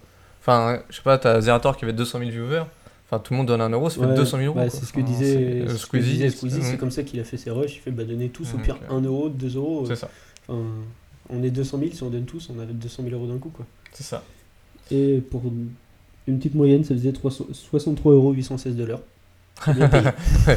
Enfin 0.41 0.79
je 0.89 0.95
sais 0.97 1.01
pas 1.01 1.17
t'as 1.17 1.39
Zerator 1.41 1.77
qui 1.77 1.85
avait 1.85 1.93
200 1.93 2.19
000 2.19 2.31
viewers. 2.31 2.63
Enfin 3.07 3.19
tout 3.19 3.33
le 3.33 3.37
monde 3.37 3.47
donne 3.47 3.61
1 3.61 3.69
euro, 3.69 3.89
ça 3.89 3.99
fait 4.01 4.07
Ouais, 4.07 4.15
200 4.15 4.37
000 4.37 4.47
euros. 4.47 4.55
bah, 4.55 4.67
quoi. 4.69 4.69
c'est 4.79 4.85
ce 4.85 4.91
que 4.93 4.99
Enfin, 4.99 5.09
disait, 5.11 5.37
euh, 5.37 5.77
Squeezie. 5.77 6.11
disait 6.13 6.29
Squeezie, 6.31 6.61
c'est 6.63 6.73
Mm. 6.73 6.77
comme 6.77 6.91
ça 6.91 7.03
qu'il 7.03 7.19
a 7.19 7.23
fait 7.23 7.37
ses 7.37 7.51
rushs. 7.51 7.75
Il 7.75 7.79
fait 7.81 7.91
bah, 7.91 8.03
donner 8.03 8.29
tous 8.29 8.49
au 8.53 8.57
Donc, 8.57 8.65
pire 8.65 8.77
euh, 8.91 8.95
1 8.97 9.01
euro, 9.01 9.29
2 9.29 9.55
euros. 9.57 9.85
C'est 9.87 9.95
ça. 9.95 10.09
Enfin, 10.47 10.59
on 11.29 11.43
est 11.43 11.49
200 11.51 11.77
000, 11.79 11.91
si 11.93 12.03
on 12.03 12.09
donne 12.09 12.25
tous, 12.25 12.49
on 12.55 12.59
a 12.59 12.65
200 12.65 13.03
000 13.03 13.15
euros 13.15 13.31
d'un 13.31 13.37
coup. 13.39 13.49
quoi. 13.49 13.65
C'est 13.93 14.03
ça. 14.03 14.23
Et 14.91 15.21
pour 15.31 15.43
une 16.27 16.37
petite 16.39 16.55
moyenne, 16.55 16.83
ça 16.83 16.93
faisait 16.95 17.11
300 17.13 17.45
63 17.53 18.13
euros 18.13 18.31
816 18.33 18.75
dollars. 18.75 18.99
Bien 19.73 19.87
payé. 19.87 20.03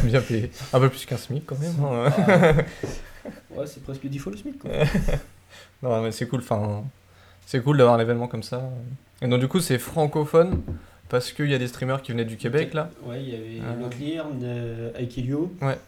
Bien 0.05 0.21
payé. 0.23 0.51
Un 0.73 0.81
peu 0.81 0.89
plus 0.89 1.05
qu'un 1.07 1.17
SMIC 1.19 1.45
quand 1.47 1.59
même. 1.61 1.73
hein. 1.85 2.55
ouais, 3.51 3.67
c'est 3.67 3.83
presque 3.83 4.07
10 4.07 4.19
fois 4.19 4.33
le 4.33 4.39
SMIC. 4.39 4.59
Quoi. 4.59 4.71
Non, 5.83 6.03
mais 6.03 6.13
c'est 6.13 6.27
cool, 6.27 6.41
enfin, 6.41 6.83
c'est 7.47 7.63
cool 7.63 7.79
d'avoir 7.79 7.95
un 7.97 8.01
événement 8.01 8.27
comme 8.29 8.43
ça. 8.43 8.63
Et 9.23 9.29
donc, 9.29 9.41
du 9.41 9.49
coup, 9.49 9.61
c'est 9.61 9.79
francophone 9.79 10.61
parce 11.09 11.33
qu'il 11.33 11.49
y 11.51 11.55
a 11.55 11.59
des 11.59 11.69
streamers 11.69 12.03
qui 12.03 12.13
venaient 12.13 12.25
du 12.25 12.37
Québec 12.37 12.75
là. 12.75 12.91
Ouais, 13.05 13.23
il 13.23 13.29
y 13.31 13.35
avait 13.35 13.61
Euh. 13.63 13.81
Locklear, 13.83 14.27
euh, 14.43 14.91
Aikilio. 14.99 15.53
Ouais. 15.63 15.79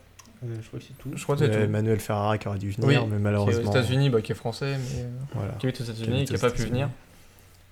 Euh, 0.42 0.54
je 0.62 0.66
crois 0.68 0.78
que 0.80 0.86
c'est 0.86 0.96
tout. 0.98 1.10
Je 1.14 1.22
crois 1.22 1.36
que 1.36 1.44
Il 1.44 1.50
y 1.50 1.52
c'est. 1.52 1.60
Emmanuel 1.62 2.00
Ferrara 2.00 2.38
qui 2.38 2.48
aurait 2.48 2.58
dû 2.58 2.70
venir, 2.70 2.88
Oui, 2.88 2.94
mais 2.94 3.00
Qui 3.08 3.12
est 3.12 3.16
aux 3.16 3.20
malheureusement. 3.20 3.70
États-Unis, 3.70 4.08
bah, 4.10 4.22
qui 4.22 4.32
est 4.32 4.36
français, 4.36 4.76
mais 4.78 5.02
euh, 5.02 5.08
Voilà. 5.34 5.52
qui 5.58 5.66
habite 5.66 5.80
aux 5.80 5.84
Qui 5.84 5.90
États-Unis, 5.90 6.16
habite 6.16 6.28
qui 6.28 6.32
n'a 6.34 6.38
pas 6.38 6.50
pu 6.50 6.62
venir. 6.62 6.88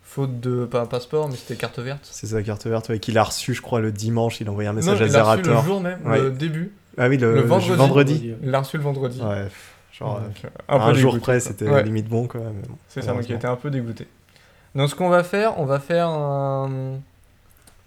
Faute 0.03 0.41
de, 0.41 0.65
pas 0.67 0.81
un 0.83 0.87
passeport, 0.87 1.29
mais 1.29 1.37
c'était 1.37 1.55
carte 1.57 1.79
verte. 1.79 2.01
C'est 2.11 2.27
sa 2.27 2.43
carte 2.43 2.67
verte, 2.67 2.89
ouais, 2.91 2.99
qu'il 2.99 3.17
a 3.17 3.23
reçu, 3.23 3.55
je 3.55 3.63
crois, 3.63 3.81
le 3.81 3.93
dimanche. 3.93 4.41
Il 4.41 4.49
a 4.49 4.51
envoyé 4.51 4.69
un 4.69 4.73
message 4.73 4.99
non, 4.99 5.05
à 5.05 5.07
il 5.09 5.13
l'a 5.13 5.23
reçu 5.25 5.39
le 5.39 5.45
Zerator. 5.45 5.65
jour 5.65 5.81
même, 5.81 6.01
Ouais. 6.05 6.21
le 6.21 6.31
début. 6.31 6.73
Ah 6.99 7.09
oui, 7.09 7.17
le, 7.19 7.41
vendredi. 7.43 7.77
vendredi. 7.77 8.35
Il 8.43 8.51
l'a 8.51 8.61
reçu 8.61 8.77
le 8.77 8.83
vendredi. 8.83 9.21
Ouais, 9.21 9.45
pff, 9.45 9.75
genre, 9.99 10.17
euh, 10.17 10.21
Donc, 10.27 10.37
euh, 10.45 10.49
un, 10.69 10.79
peu 10.91 10.95
jour 10.99 11.13
dégoûté, 11.13 11.23
près, 11.23 11.41
c'était 11.41 11.69
Ouais. 11.69 11.83
limite 11.85 12.09
bon, 12.09 12.25
bon, 12.33 12.41
C'est 12.89 13.03
ça, 13.03 13.13
donc 13.13 13.29
il 13.29 13.35
était 13.35 13.47
un 13.47 13.57
peu 13.57 13.71
dégoûté. 13.71 14.07
Donc 14.75 14.91
ce 14.91 14.95
qu'on 14.95 15.09
va 15.09 15.23
faire, 15.25 15.59
on 15.59 15.65
va 15.65 15.79
faire 15.81 16.09
un... 16.09 16.99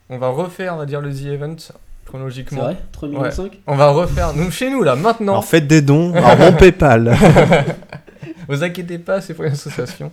On 0.10 0.17
va 0.17 0.28
refaire, 0.30 0.74
on 0.74 0.78
va 0.78 0.86
dire, 0.86 1.00
le 1.02 1.13
The 1.13 1.26
Event 1.28 1.56
C'est 1.58 1.74
chronologiquement. 2.06 2.63
vrai? 2.63 2.78
3 2.91 3.08
millions 3.10 3.21
Ouais. 3.21 3.32
5 3.32 3.60
On 3.67 3.76
va 3.76 3.89
refaire, 3.91 4.34
nous, 4.34 4.50
chez 4.52 4.69
nous, 4.69 4.84
là, 4.84 4.95
maintenant. 4.95 5.34
Alors 5.34 5.45
faites 5.45 5.67
des 5.67 5.82
dons, 5.82 6.13
alors 6.13 6.38
mon 6.38 6.54
Paypal. 6.58 7.15
Vous 8.47 8.63
inquiétez 8.63 8.97
pas, 8.97 9.21
c'est 9.21 9.34
pour 9.34 9.45
une 9.45 9.54
association. 9.54 10.12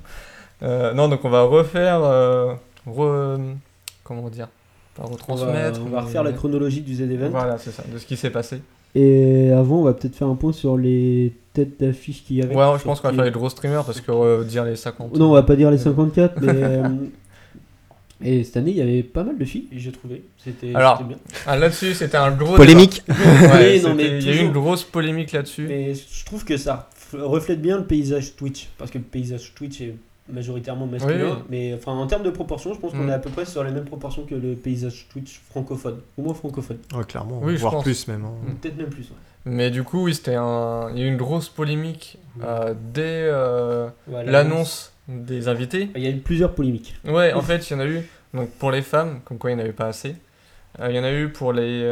Euh, 0.63 0.93
non, 0.93 1.09
donc 1.09 1.25
on 1.25 1.31
va 1.31 1.43
refaire... 1.43 2.01
euh, 2.03 2.55
re- 2.87 3.55
Comment 4.05 4.29
dire? 4.29 4.49
Pas 4.95 5.03
on 5.05 5.07
va, 5.07 5.13
retransmettre. 5.13 5.81
on 5.81 5.85
va 5.89 6.01
mais- 6.01 6.07
refaire 6.07 6.23
la 6.25 6.33
chronologie 6.33 6.81
du 6.81 6.95
Z-Event. 6.95 7.31
Voilà, 7.31 7.59
c'est 7.59 7.71
ça, 7.73 7.83
de 7.93 7.99
ce 7.99 8.07
qui 8.07 8.17
s'est 8.17 8.31
passé. 8.31 8.61
Et 9.01 9.51
avant, 9.53 9.81
on 9.81 9.83
va 9.85 9.93
peut-être 9.93 10.17
faire 10.17 10.27
un 10.29 10.35
point 10.35 10.53
sur 10.53 10.77
les 10.77 11.33
têtes 11.53 11.79
d'affiche 11.79 12.25
qu'il 12.25 12.37
y 12.37 12.43
avait. 12.43 12.55
Ouais, 12.55 12.65
je 12.79 12.83
pense 12.85 13.01
qu'on 13.01 13.09
va 13.09 13.15
faire 13.15 13.25
les 13.25 13.31
gros 13.31 13.49
streamers 13.49 13.85
parce 13.85 14.01
que 14.01 14.11
euh, 14.11 14.43
dire 14.45 14.65
les 14.65 14.75
50. 14.77 15.17
Non, 15.17 15.31
on 15.31 15.35
va 15.35 15.43
pas 15.45 15.55
dire 15.57 15.71
les 15.71 15.79
54, 15.79 16.35
mais. 16.41 16.49
euh, 16.55 16.89
Et 18.25 18.43
cette 18.43 18.57
année, 18.57 18.73
il 18.73 18.77
y 18.77 18.81
avait 18.83 19.05
pas 19.05 19.23
mal 19.23 19.39
de 19.39 19.45
filles, 19.45 19.69
j'ai 19.71 19.93
trouvé. 19.93 20.25
C'était 20.37 20.75
Alors, 20.75 21.05
bien. 21.05 21.17
Ah, 21.47 21.57
là-dessus, 21.57 21.95
c'était 21.95 22.17
un 22.17 22.33
gros. 22.33 22.57
Polémique. 22.57 23.03
débat. 23.07 23.19
Ouais, 23.55 23.77
Oui, 23.77 23.83
non, 23.83 23.95
mais 23.95 24.19
Il 24.19 24.27
y 24.27 24.31
a 24.31 24.35
eu 24.35 24.45
une 24.45 24.53
grosse 24.53 24.83
polémique 24.83 25.31
là-dessus. 25.31 25.67
Mais 25.69 25.95
je 25.95 26.25
trouve 26.25 26.45
que 26.45 26.57
ça 26.57 26.91
reflète 27.13 27.63
bien 27.63 27.77
le 27.79 27.85
paysage 27.85 28.35
Twitch. 28.35 28.69
Parce 28.79 28.91
que 28.91 28.99
le 28.99 29.05
paysage 29.05 29.53
Twitch 29.55 29.81
est 29.81 29.95
majoritairement 30.31 30.87
masculin. 30.87 31.25
Oui, 31.25 31.31
oui. 31.33 31.43
Mais 31.51 31.75
enfin, 31.75 31.93
en 31.93 32.07
termes 32.07 32.23
de 32.23 32.31
proportion, 32.31 32.75
je 32.75 32.79
pense 32.81 32.93
qu'on 32.93 33.05
Mm. 33.05 33.11
est 33.11 33.15
à 33.15 33.19
peu 33.19 33.31
près 33.31 33.45
sur 33.45 33.63
les 33.65 33.71
mêmes 33.71 33.85
proportions 33.85 34.25
que 34.25 34.35
le 34.35 34.55
paysage 34.55 35.07
Twitch 35.11 35.41
francophone. 35.51 36.01
Au 36.17 36.23
moins 36.23 36.35
francophone. 36.35 36.79
Ouais, 36.95 37.05
clairement, 37.05 37.41
Oui, 37.43 37.57
voire 37.57 37.83
plus 37.83 38.07
même. 38.09 38.25
hein. 38.25 38.33
Mm. 38.47 38.55
Peut-être 38.57 38.77
même 38.77 38.91
plus. 38.91 39.05
ouais. 39.11 39.17
Mais 39.45 39.71
du 39.71 39.83
coup, 39.83 40.05
oui, 40.05 40.15
c'était 40.15 40.35
un... 40.35 40.91
il 40.95 40.99
y 40.99 41.03
a 41.03 41.07
eu 41.07 41.09
une 41.09 41.17
grosse 41.17 41.49
polémique 41.49 42.19
euh, 42.43 42.75
dès 42.93 43.03
euh, 43.31 43.89
Voilà, 44.07 44.31
l'annonce 44.31 44.93
des 45.09 45.49
invités. 45.49 45.89
Il 45.97 46.03
y 46.03 46.07
a 46.07 46.11
eu 46.11 46.19
plusieurs 46.19 46.55
polémiques. 46.55 46.95
Ouais, 47.07 47.33
en 47.33 47.41
fait, 47.41 47.71
il 47.71 47.73
y 47.73 47.77
en 47.77 47.81
a 47.81 47.87
eu 47.87 48.03
donc, 48.35 48.51
pour 48.59 48.71
les 48.71 48.83
femmes, 48.83 49.21
comme 49.25 49.39
quoi 49.39 49.51
il 49.51 49.57
n'y 49.57 49.63
en 49.63 49.65
avait 49.65 49.73
pas 49.73 49.87
assez. 49.87 50.17
Euh, 50.81 50.89
il 50.91 50.97
y 50.97 50.99
en 50.99 51.05
a 51.05 51.13
eu 51.13 51.31
pour 51.31 51.53
les. 51.55 51.83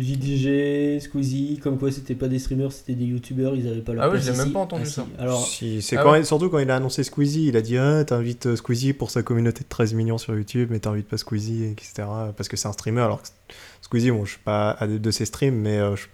JDG, 0.00 1.00
Squeezie, 1.00 1.60
comme 1.62 1.78
quoi 1.78 1.90
c'était 1.90 2.14
pas 2.14 2.28
des 2.28 2.38
streamers, 2.38 2.72
c'était 2.72 2.94
des 2.94 3.04
youtubeurs, 3.06 3.54
ils 3.56 3.66
avaient 3.68 3.80
pas 3.80 3.92
leur 3.92 4.04
Ah 4.04 4.10
oui, 4.10 4.18
l'ai 4.20 4.36
même 4.36 4.52
pas 4.52 4.60
entendu 4.60 4.82
Ah, 4.84 4.88
si. 4.88 4.92
ça. 4.94 5.06
Alors, 5.18 5.46
Si, 5.46 5.82
c'est 5.82 5.96
Ah 5.96 6.02
quand 6.02 6.12
ouais. 6.12 6.20
il- 6.20 6.26
surtout 6.26 6.48
quand 6.50 6.58
il 6.58 6.70
a 6.70 6.76
annoncé 6.76 7.02
Squeezie, 7.04 7.46
il 7.48 7.56
a 7.56 7.60
dit 7.60 7.76
ah, 7.78 8.04
t'invites 8.04 8.46
euh, 8.46 8.56
Squeezie 8.56 8.92
pour 8.92 9.10
sa 9.10 9.22
communauté 9.22 9.60
de 9.64 9.68
13 9.68 9.94
millions 9.94 10.18
sur 10.18 10.34
YouTube, 10.34 10.68
mais 10.70 10.78
t'invites 10.80 11.08
pas 11.08 11.16
Squeezie, 11.18 11.64
etc. 11.64 12.06
Parce 12.36 12.48
que 12.48 12.56
c'est 12.56 12.68
un 12.68 12.72
streamer. 12.72 13.02
Alors 13.02 13.22
que 13.22 13.28
Squeezie, 13.82 14.10
bon, 14.10 14.24
je 14.24 14.30
suis 14.32 14.40
pas 14.44 14.70
adepte 14.70 15.02
de 15.02 15.10
ses 15.10 15.24
streams, 15.24 15.54
mais 15.56 15.78
euh, 15.78 15.96
je- 15.96 16.06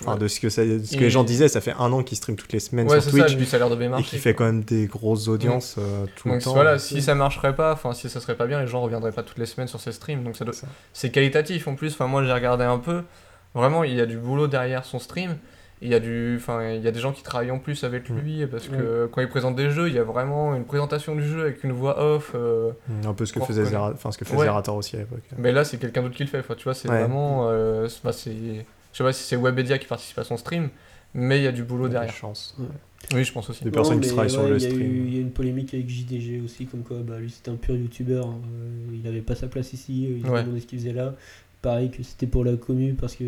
enfin, 0.00 0.16
de 0.16 0.26
ce 0.26 0.40
que, 0.40 0.48
ça- 0.48 0.64
de 0.64 0.78
ce 0.82 0.90
que 0.92 0.96
Il- 0.96 1.00
les 1.00 1.10
gens 1.10 1.22
disaient, 1.24 1.48
ça 1.48 1.60
fait 1.60 1.74
un 1.78 1.92
an 1.92 2.02
qu'il 2.02 2.16
stream 2.16 2.36
toutes 2.36 2.52
les 2.52 2.60
semaines 2.60 2.86
Ouais, 2.88 3.00
sur 3.00 3.10
ça, 3.10 3.10
Twitch 3.10 3.36
lui, 3.36 3.46
ça 3.46 3.58
de 3.58 3.98
et 3.98 4.02
qui 4.02 4.16
fait 4.18 4.34
quand 4.34 4.44
même 4.44 4.62
des 4.64 4.86
grosses 4.86 5.28
audiences 5.28 5.76
euh, 5.78 6.06
tout 6.16 6.28
Donc 6.28 6.38
le 6.38 6.42
temps. 6.42 6.54
voilà, 6.54 6.78
si 6.78 7.02
ça 7.02 7.14
marcherait 7.14 7.54
pas, 7.54 7.72
enfin 7.74 7.92
si 7.92 8.08
ça 8.08 8.20
serait 8.20 8.36
pas 8.36 8.46
bien, 8.46 8.60
les 8.60 8.66
gens 8.66 8.80
reviendraient 8.80 9.12
pas 9.12 9.22
toutes 9.22 9.38
les 9.38 9.46
semaines 9.46 9.68
sur 9.68 9.80
ses 9.80 9.92
streams. 9.92 10.24
Donc 10.24 10.36
ça 10.36 10.44
doit- 10.44 10.54
C'est 10.54 10.60
ça. 10.62 10.66
c'est 10.92 11.10
qualitatif 11.10 11.68
en 11.68 11.74
plus. 11.74 11.92
Enfin 11.92 12.06
moi 12.06 12.24
j'ai 12.24 12.32
regardé 12.32 12.64
un 12.64 12.78
peu. 12.78 13.02
Vraiment 13.54 13.84
il 13.84 13.94
y 13.94 14.00
a 14.00 14.06
du 14.06 14.16
boulot 14.18 14.46
derrière 14.48 14.84
son 14.84 14.98
stream. 14.98 15.36
Il 15.84 15.88
y 15.88 15.94
a 15.94 15.98
du, 16.00 16.36
enfin 16.36 16.70
il 16.74 16.80
y 16.82 16.86
a 16.86 16.92
des 16.92 17.00
gens 17.00 17.10
qui 17.12 17.24
travaillent 17.24 17.50
en 17.50 17.58
plus 17.58 17.82
avec 17.82 18.08
Mm. 18.08 18.18
lui 18.18 18.46
parce 18.46 18.68
que 18.68 19.08
quand 19.10 19.20
il 19.20 19.28
présente 19.28 19.56
des 19.56 19.68
jeux, 19.70 19.88
il 19.88 19.94
y 19.94 19.98
a 19.98 20.04
vraiment 20.04 20.54
une 20.54 20.64
présentation 20.64 21.16
du 21.16 21.24
jeu 21.24 21.40
avec 21.40 21.64
une 21.64 21.72
voix 21.72 22.00
off. 22.00 22.32
euh, 22.36 22.70
Un 23.04 23.12
peu 23.14 23.26
ce 23.26 23.32
que 23.32 23.40
faisait. 23.40 23.64
Zera- 23.64 23.92
enfin, 23.92 24.12
ce 24.12 24.18
que 24.18 24.24
fait 24.24 24.36
Ouais. 24.36 24.44
Zerator 24.46 24.76
aussi 24.76 24.94
à 24.94 25.00
l'époque. 25.00 25.24
Mais 25.38 25.50
là 25.50 25.64
c'est 25.64 25.78
quelqu'un 25.78 26.02
d'autre 26.02 26.14
qui 26.14 26.22
le 26.22 26.28
fait. 26.28 26.42
Tu 26.56 26.64
vois 26.64 26.74
c'est 26.74 26.88
Ouais. 26.88 27.00
vraiment, 27.00 27.48
euh, 27.50 27.88
c'est- 27.88 28.00
bah, 28.04 28.12
c'est, 28.12 28.30
je 28.32 28.96
sais 28.98 29.02
pas 29.04 29.12
si 29.12 29.24
c'est 29.24 29.36
Webedia 29.36 29.78
qui 29.78 29.86
participe 29.86 30.18
à 30.20 30.24
son 30.24 30.36
stream, 30.36 30.68
mais 31.14 31.38
il 31.40 31.42
y 31.42 31.48
a 31.48 31.52
du 31.52 31.64
boulot 31.64 31.88
Des 31.88 31.94
derrière. 31.94 32.12
chances. 32.14 32.56
Oui 33.12 33.24
je 33.24 33.32
pense 33.32 33.50
aussi. 33.50 33.64
Des 33.64 33.72
personnes 33.72 34.00
qui 34.00 34.06
travaillent 34.08 34.30
sur 34.30 34.44
ouais, 34.44 34.50
le 34.50 34.58
stream. 34.60 34.80
Il 34.80 35.12
y 35.12 35.16
a 35.16 35.18
eu 35.18 35.22
une 35.22 35.32
polémique 35.32 35.74
avec 35.74 35.88
JDG 35.88 36.40
aussi, 36.44 36.66
comme 36.66 36.84
quoi 36.84 36.98
bah, 37.04 37.18
lui 37.18 37.28
c'était 37.30 37.50
un 37.50 37.56
pur 37.56 37.74
youtubeur, 37.74 38.28
euh, 38.28 38.94
il 38.94 39.04
avait 39.08 39.20
pas 39.20 39.34
sa 39.34 39.48
place 39.48 39.72
ici, 39.72 40.06
euh, 40.08 40.14
il 40.18 40.22
se 40.24 40.30
Ouais. 40.30 40.42
demandait 40.44 40.60
ce 40.60 40.66
qu'il 40.66 40.78
faisait 40.78 40.92
là. 40.92 41.12
Pareil 41.62 41.90
que 41.90 42.02
c'était 42.02 42.26
pour 42.26 42.44
la 42.44 42.52
commu 42.56 42.92
parce 42.94 43.14
que 43.14 43.24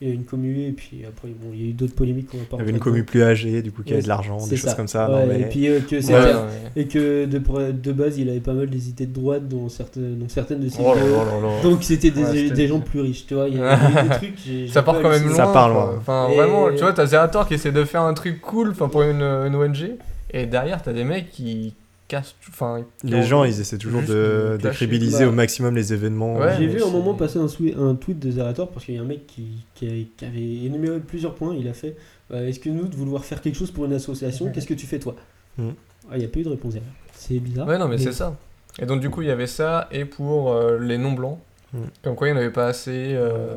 Il 0.00 0.06
y 0.06 0.10
a 0.12 0.14
une 0.14 0.22
commu, 0.24 0.60
et 0.68 0.70
puis 0.70 1.04
après, 1.08 1.26
bon, 1.28 1.48
il 1.52 1.60
y 1.60 1.66
a 1.66 1.70
eu 1.70 1.72
d'autres 1.72 1.96
polémiques 1.96 2.28
qu'on 2.30 2.38
va 2.38 2.44
pas 2.44 2.56
Il 2.56 2.60
y 2.60 2.62
avait 2.62 2.70
une 2.70 2.78
commu 2.78 3.02
plus 3.02 3.22
âgée, 3.24 3.62
du 3.62 3.72
coup, 3.72 3.82
qui 3.82 3.88
Ouais, 3.90 3.94
avait 3.94 4.02
de 4.04 4.08
l'argent, 4.08 4.36
des 4.46 4.56
choses 4.56 4.74
comme 4.74 4.86
ça. 4.86 5.10
Ouais, 5.10 5.22
non, 5.22 5.32
mais- 5.32 5.40
Et 5.40 5.44
puis 5.46 5.66
euh, 5.68 5.80
que, 5.80 6.00
c'était- 6.00 6.14
Ouais, 6.14 6.34
ouais. 6.34 6.40
et 6.76 6.86
que 6.86 7.24
de, 7.24 7.92
base, 7.92 8.16
il 8.16 8.30
avait 8.30 8.38
pas 8.38 8.52
mal 8.52 8.70
des 8.70 8.88
idées 8.90 9.06
de 9.06 9.12
droite 9.12 9.48
dans 9.48 9.68
certaines, 9.68 10.16
dans 10.20 10.28
certaines 10.28 10.60
de 10.60 10.68
ses 10.68 10.78
Oh 10.80 10.94
là 10.94 11.00
vidéos. 11.00 11.16
là 11.16 11.24
là 11.24 11.40
là. 11.56 11.62
Donc 11.64 11.82
c'était 11.82 12.10
des, 12.12 12.22
Ouais, 12.22 12.32
c'était- 12.32 12.54
des 12.54 12.68
gens 12.68 12.78
plus 12.92 13.00
riches, 13.00 13.26
tu 13.26 13.34
vois. 13.34 13.48
Il 13.48 13.56
y 13.56 13.60
a 13.60 13.76
il 13.76 13.94
y 13.94 13.98
a 13.98 14.04
eu 14.04 14.08
des 14.08 14.14
trucs. 14.14 14.70
Ça 14.72 14.82
part 14.84 15.00
quand 15.02 15.10
même 15.10 15.24
loin. 15.26 15.34
Ça 15.34 15.46
part 15.48 15.68
loin. 15.68 15.94
Enfin, 15.98 16.28
Et- 16.30 16.36
vraiment, 16.36 16.68
tu 16.70 16.78
vois, 16.78 16.92
t'as 16.92 17.06
Zerator 17.06 17.48
qui 17.48 17.54
essaie 17.54 17.72
de 17.72 17.84
faire 17.84 18.02
un 18.02 18.14
truc 18.14 18.40
cool 18.40 18.70
enfin, 18.70 18.88
pour 18.88 19.02
une, 19.02 19.20
une 19.22 19.54
ONG, 19.56 19.96
et 20.32 20.46
derrière, 20.46 20.80
t'as 20.80 20.92
des 20.92 21.02
mecs 21.02 21.30
qui 21.32 21.74
cassent. 22.08 22.34
Enfin, 22.48 22.84
Les 23.04 23.22
gens, 23.22 23.44
ils 23.44 23.60
essaient 23.60 23.78
toujours 23.78 24.02
de, 24.02 24.58
crédibiliser 24.72 25.24
Bah. 25.24 25.30
au 25.30 25.32
maximum 25.32 25.76
les 25.76 25.92
événements. 25.92 26.36
Ouais, 26.36 26.56
J'ai 26.58 26.66
vu 26.66 26.82
un 26.82 26.90
moment 26.90 27.14
passer 27.14 27.38
un, 27.38 27.94
tweet 27.94 28.18
de 28.18 28.30
Zerator 28.30 28.68
parce 28.70 28.84
qu'il 28.84 28.94
y 28.94 28.98
a 28.98 29.02
un 29.02 29.04
mec 29.04 29.26
qui, 29.26 29.64
qui, 29.74 29.86
avait, 29.86 30.06
qui 30.16 30.24
avait 30.24 30.64
énuméré 30.66 30.98
plusieurs 31.00 31.34
points. 31.34 31.54
Il 31.54 31.68
a 31.68 31.72
fait 31.74 31.96
euh, 32.32 32.48
Excuse-nous 32.48 32.88
de 32.88 32.96
vouloir 32.96 33.24
faire 33.24 33.40
quelque 33.40 33.56
chose 33.56 33.70
pour 33.70 33.84
une 33.84 33.92
association, 33.92 34.50
qu'est-ce 34.50 34.66
que 34.66 34.74
tu 34.74 34.86
fais 34.86 34.98
toi 34.98 35.14
Mhm. 35.58 35.74
Ah, 36.10 36.14
Il 36.16 36.20
n'y 36.20 36.24
a 36.24 36.28
pas 36.28 36.38
eu 36.40 36.44
de 36.44 36.48
réponse 36.48 36.72
derrière. 36.74 36.92
C'est 37.12 37.38
bizarre. 37.38 37.66
Ouais, 37.68 37.78
non, 37.78 37.88
mais 37.88 37.98
c'est 37.98 38.12
ça. 38.12 38.36
Et 38.78 38.86
donc, 38.86 39.00
du 39.00 39.10
coup, 39.10 39.22
il 39.22 39.28
y 39.28 39.30
avait 39.30 39.46
ça, 39.48 39.88
et 39.90 40.04
pour 40.04 40.52
euh, 40.52 40.78
les 40.78 40.98
non-blancs, 40.98 41.38
Mm. 41.72 41.78
comme 42.02 42.14
quoi 42.14 42.28
il 42.28 42.32
n'y 42.32 42.38
en 42.38 42.40
avait 42.40 42.50
pas 42.52 42.66
assez 42.68 43.12
euh, 43.14 43.56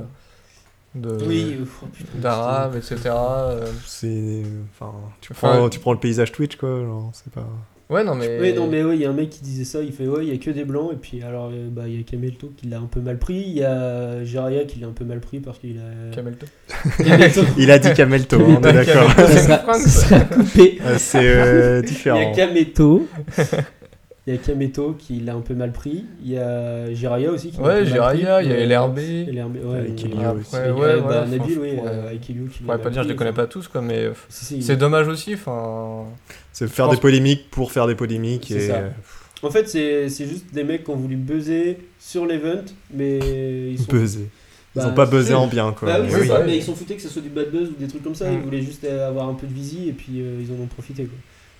de, 0.95 1.11
Oui, 1.25 1.57
oh, 1.81 1.85
d'arabes, 2.15 2.75
etc. 2.75 2.97
euh. 3.07 3.65
C'est. 3.85 4.43
Enfin, 4.73 4.91
tu 5.21 5.31
Enfin, 5.31 5.55
prends, 5.55 5.69
tu 5.69 5.79
prends 5.79 5.93
le 5.93 5.99
paysage 5.99 6.31
Twitch, 6.33 6.57
quoi. 6.57 6.81
Genre, 6.81 7.09
c'est 7.13 7.31
pas. 7.31 7.47
Ouais, 7.91 8.05
non, 8.05 8.15
mais. 8.15 8.39
Oui, 8.39 8.53
non, 8.53 8.67
mais 8.67 8.81
oui, 8.83 8.95
il 8.95 9.01
y 9.01 9.05
a 9.05 9.09
un 9.09 9.13
mec 9.13 9.29
qui 9.29 9.41
disait 9.41 9.65
ça. 9.65 9.81
Il 9.81 9.91
fait 9.91 10.07
Ouais, 10.07 10.25
il 10.25 10.33
y 10.33 10.33
a 10.33 10.37
que 10.37 10.49
des 10.49 10.63
blancs. 10.63 10.91
Et 10.93 10.95
puis, 10.95 11.21
alors, 11.21 11.49
euh, 11.53 11.67
bah, 11.69 11.83
il 11.87 11.97
y 11.97 11.99
a 11.99 12.03
Kamelto 12.03 12.53
qui 12.55 12.67
l'a 12.67 12.77
un 12.77 12.87
peu 12.89 13.01
mal 13.01 13.17
pris. 13.19 13.43
Il 13.45 13.57
y 13.57 13.63
a 13.65 14.23
Jiraya 14.23 14.63
qui 14.63 14.79
l'a 14.79 14.87
un 14.87 14.93
peu 14.93 15.03
mal 15.03 15.19
pris 15.19 15.39
parce 15.41 15.59
qu'il 15.59 15.77
a. 15.77 16.15
Camelto. 16.15 16.45
Il 17.57 17.69
a 17.69 17.79
dit 17.79 17.93
Camelto, 17.93 18.37
hein, 18.39 18.59
on 18.63 18.67
est 18.69 18.73
d'accord. 18.73 19.13
Camelto. 19.13 19.33
ça 19.35 19.89
sera 19.89 20.19
coupé. 20.21 20.79
Euh, 20.85 20.95
C'est 20.97 21.19
euh, 21.21 21.81
Il 21.83 21.89
y 21.89 21.91
différent. 21.91 22.31
a 22.31 22.35
Kameto. 22.35 23.07
Il 24.27 24.33
y 24.33 24.37
a 24.37 24.39
Kameto 24.39 24.93
qui 24.99 25.19
l'a 25.19 25.33
un 25.33 25.41
peu 25.41 25.55
mal 25.55 25.71
pris. 25.71 26.05
Il 26.23 26.29
y 26.31 26.37
a 26.37 26.93
Jiraya 26.93 27.31
aussi 27.31 27.49
qui 27.49 27.57
l'a 27.57 27.63
Ouais, 27.63 27.85
Jiraya, 27.85 28.43
il 28.43 28.49
y 28.49 28.53
a. 28.53 28.65
LRB. 28.65 28.97
L'herbe- 29.31 29.57
ouais, 29.65 29.79
Avec 29.79 30.05
après, 30.05 30.27
aussi. 30.39 30.55
Ouais, 30.55 30.69
ouais, 30.69 30.79
ouais, 30.95 31.01
bah, 31.01 31.25
Nabil, 31.25 31.57
oui, 31.59 31.69
avec 31.79 32.29
Elio 32.29 32.45
qui 32.45 32.61
pas 32.63 32.77
dire, 32.77 32.91
je 32.91 32.99
les 32.99 33.03
pris, 33.07 33.15
connais 33.15 33.33
pas 33.33 33.47
tous, 33.47 33.67
quoi, 33.67 33.81
mais 33.81 34.09
si, 34.29 34.45
si, 34.45 34.61
c'est 34.61 34.77
dommage 34.77 35.07
aussi. 35.07 35.33
Enfin, 35.33 36.05
C'est 36.51 36.67
faire 36.67 36.87
des 36.89 36.97
polémiques 36.97 37.49
pour 37.49 37.71
faire 37.71 37.87
des 37.87 37.95
polémiques. 37.95 38.45
C'est 38.49 38.55
Et... 38.63 38.67
ça. 38.67 38.81
En 39.43 39.49
fait, 39.49 39.67
c'est 39.67 40.07
c'est 40.07 40.27
juste 40.27 40.53
des 40.53 40.63
mecs 40.63 40.83
qui 40.83 40.91
ont 40.91 40.95
voulu 40.95 41.15
buzzer 41.15 41.79
sur 41.99 42.27
l'event, 42.27 42.63
mais 42.93 43.71
ils 43.71 43.79
sont. 43.79 43.91
Buzzer. 43.91 44.27
Ils 44.75 44.79
Bah, 44.83 44.87
ont 44.89 44.93
pas 44.93 45.07
buzzé 45.07 45.33
en 45.33 45.47
bien, 45.47 45.71
quoi. 45.73 45.87
Bah 45.89 45.97
oui, 45.99 46.05
Mais 46.05 46.11
c'est 46.13 46.21
oui, 46.21 46.27
ça, 46.27 46.39
mais 46.45 46.51
oui. 46.51 46.57
ils 46.57 46.63
s'en 46.63 46.75
foutaient 46.75 46.95
que 46.95 47.01
ce 47.01 47.09
soit 47.09 47.23
du 47.23 47.29
bad 47.29 47.49
buzz 47.49 47.69
ou 47.69 47.73
des 47.73 47.87
trucs 47.87 48.03
comme 48.03 48.13
ça. 48.15 48.29
Mm. 48.29 48.33
Ils 48.35 48.39
voulaient 48.41 48.61
juste 48.61 48.85
avoir 48.85 49.27
un 49.27 49.33
peu 49.33 49.47
de 49.47 49.53
visi 49.53 49.89
et 49.89 49.93
puis 49.93 50.21
euh, 50.21 50.39
ils 50.39 50.51
en 50.53 50.63
ont 50.63 50.67
profité. 50.67 51.05
Quoi. 51.05 51.17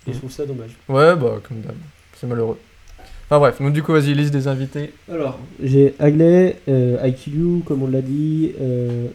Et 0.07 0.11
je 0.11 0.15
Mm. 0.15 0.19
trouve 0.19 0.31
ça 0.31 0.45
dommage. 0.45 0.71
ouais, 0.87 1.15
bah, 1.15 1.41
comme 1.45 1.59
d'hab. 1.61 1.75
C'est 2.21 2.27
malheureux. 2.27 2.59
Enfin, 3.25 3.39
bref, 3.39 3.59
donc, 3.59 3.73
du 3.73 3.81
coup, 3.81 3.93
vas-y, 3.93 4.13
liste 4.13 4.31
des 4.31 4.47
invités. 4.47 4.93
Alors, 5.11 5.39
j'ai 5.59 5.95
Agley, 5.97 6.55
euh, 6.67 7.11
comme 7.65 7.81
on 7.81 7.87
l'a 7.87 8.03
dit, 8.03 8.51
euh, 8.61 9.07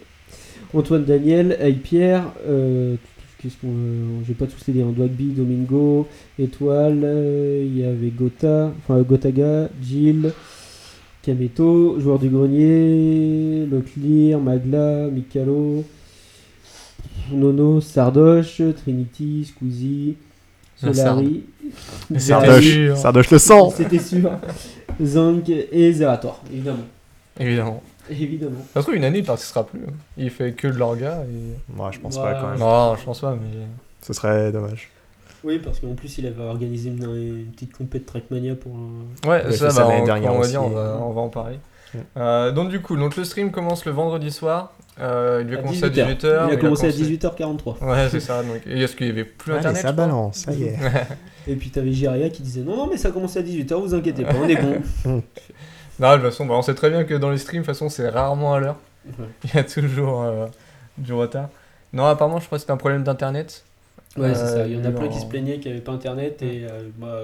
Antoine 0.74 1.04
Daniel, 1.04 1.56
Aïe 1.62 1.74
Pierre, 1.74 2.24
euh, 2.48 2.96
qu'est-ce 3.40 3.54
qu'on. 3.60 3.68
euh, 3.68 4.22
j'ai 4.26 4.34
pas 4.34 4.46
tous 4.46 4.72
les 4.72 4.82
hein, 4.82 4.92
Dwagby, 4.92 5.26
Domingo, 5.26 6.08
Étoile, 6.36 7.02
euh, 7.04 7.64
il 7.64 7.78
y 7.78 7.84
avait 7.84 8.08
Gotha, 8.08 8.72
enfin 8.76 9.00
Gotaga, 9.02 9.68
Jill, 9.80 10.32
Kameto, 11.22 12.00
joueur 12.00 12.18
du 12.18 12.28
grenier, 12.28 13.66
Leclerc, 13.70 14.40
Magla, 14.40 15.06
Mikalo, 15.06 15.84
Nono, 17.30 17.80
Sardoche, 17.80 18.62
Trinity, 18.82 19.44
Squeezie, 19.44 20.16
Solari, 20.76 21.44
Sardoche. 22.16 22.94
Sardoche 22.96 23.30
le 23.30 23.38
sang 23.38 23.70
c'était 23.70 23.98
sûr, 23.98 24.30
Zang 25.02 25.42
et 25.72 25.92
Zerator, 25.92 26.40
évidemment. 26.52 26.84
Évidemment. 27.38 27.82
Évidemment. 28.08 28.60
Ça 28.72 28.80
se 28.80 28.84
trouve, 28.84 28.94
une 28.94 29.04
année, 29.04 29.18
il 29.18 29.24
participera 29.24 29.66
plus. 29.66 29.80
hein. 29.80 29.92
Il 30.16 30.30
fait 30.30 30.52
que 30.52 30.68
de 30.68 30.78
l'orga. 30.78 31.24
Et... 31.24 31.80
Ouais, 31.80 31.88
je 31.92 31.98
pense 31.98 32.16
Ouais. 32.16 32.22
pas 32.22 32.34
quand 32.40 32.48
même. 32.50 32.58
Non, 32.60 32.94
je 32.96 33.04
pense 33.04 33.20
pas, 33.20 33.32
mais. 33.32 33.66
Ce 34.00 34.12
serait 34.12 34.52
dommage. 34.52 34.90
Oui, 35.42 35.58
parce 35.58 35.80
qu'en 35.80 35.94
plus, 35.94 36.18
il 36.18 36.26
avait 36.26 36.42
organisé 36.42 36.88
une, 36.90 37.02
une 37.04 37.46
petite 37.52 37.76
compète 37.76 38.06
Trackmania 38.06 38.54
pour 38.54 38.72
un. 38.76 39.28
Ouais, 39.28 39.44
Ouais, 39.44 39.52
ça, 39.52 39.70
ça 39.70 39.82
bah, 39.82 39.88
l'année 39.88 40.02
on, 40.02 40.06
dernière 40.06 40.30
on 40.32 40.34
va 40.36 40.40
aussi. 40.40 40.50
dire, 40.50 40.62
on 40.62 40.68
va, 40.70 40.98
on 41.02 41.12
va 41.12 41.20
en 41.20 41.28
parler. 41.28 41.58
Euh, 42.16 42.52
donc 42.52 42.68
du 42.68 42.80
coup, 42.80 42.96
donc 42.96 43.16
le 43.16 43.24
stream 43.24 43.50
commence 43.50 43.84
le 43.84 43.92
vendredi 43.92 44.30
soir. 44.30 44.72
Euh, 44.98 45.40
il 45.42 45.46
devait 45.50 45.60
commencer 45.60 45.84
à 45.84 45.88
18h. 45.88 46.16
18h. 46.18 46.46
Il 46.48 46.54
a 46.54 46.56
commencé 46.56 46.86
à 46.86 46.90
18h43. 46.90 47.84
Ouais, 47.84 48.08
c'est 48.10 48.20
ça. 48.20 48.42
Donc, 48.42 48.62
et 48.66 48.80
est-ce 48.82 48.96
qu'il 48.96 49.06
y 49.06 49.10
avait 49.10 49.24
plus 49.24 49.52
Allez, 49.52 49.58
internet 49.60 49.82
ça 49.82 49.92
balance, 49.92 50.36
ça 50.38 50.52
y 50.52 50.64
est. 50.64 50.76
Et 51.48 51.54
puis 51.54 51.70
t'avais 51.70 51.92
Jiria 51.92 52.28
qui 52.30 52.42
disait 52.42 52.62
non, 52.62 52.76
non, 52.76 52.86
mais 52.90 52.96
ça 52.96 53.08
a 53.08 53.10
commencé 53.12 53.38
à 53.38 53.42
18h, 53.42 53.74
vous 53.74 53.94
inquiétez 53.94 54.24
pas, 54.24 54.34
on 54.34 54.48
est 54.48 54.56
bon. 54.60 54.82
Non, 55.98 56.10
de 56.10 56.16
toute 56.16 56.24
façon, 56.30 56.44
bah, 56.44 56.54
on 56.54 56.60
sait 56.62 56.74
très 56.74 56.90
bien 56.90 57.04
que 57.04 57.14
dans 57.14 57.30
les 57.30 57.38
streams, 57.38 57.62
de 57.62 57.66
toute 57.66 57.74
façon, 57.74 57.88
c'est 57.88 58.08
rarement 58.10 58.52
à 58.52 58.60
l'heure. 58.60 58.76
Ouais. 59.18 59.24
Il 59.44 59.54
y 59.54 59.58
a 59.58 59.64
toujours 59.64 60.24
euh, 60.24 60.46
du 60.98 61.14
retard. 61.14 61.48
Non, 61.94 62.04
apparemment, 62.04 62.38
je 62.38 62.44
crois 62.46 62.58
que 62.58 62.60
c'était 62.60 62.72
un 62.72 62.76
problème 62.76 63.02
d'internet. 63.02 63.64
Ouais, 64.18 64.34
c'est 64.34 64.46
ça. 64.46 64.66
Il 64.66 64.76
y 64.76 64.80
en 64.80 64.84
a 64.84 64.90
plein 64.90 65.06
en- 65.06 65.08
qui 65.08 65.18
se 65.20 65.24
plaignaient 65.26 65.54
qu'il 65.58 65.70
n'y 65.70 65.76
avait 65.76 65.84
pas 65.84 65.92
internet. 65.92 66.42
Et 66.42 66.66
euh, 66.70 66.82
moi, 66.98 67.18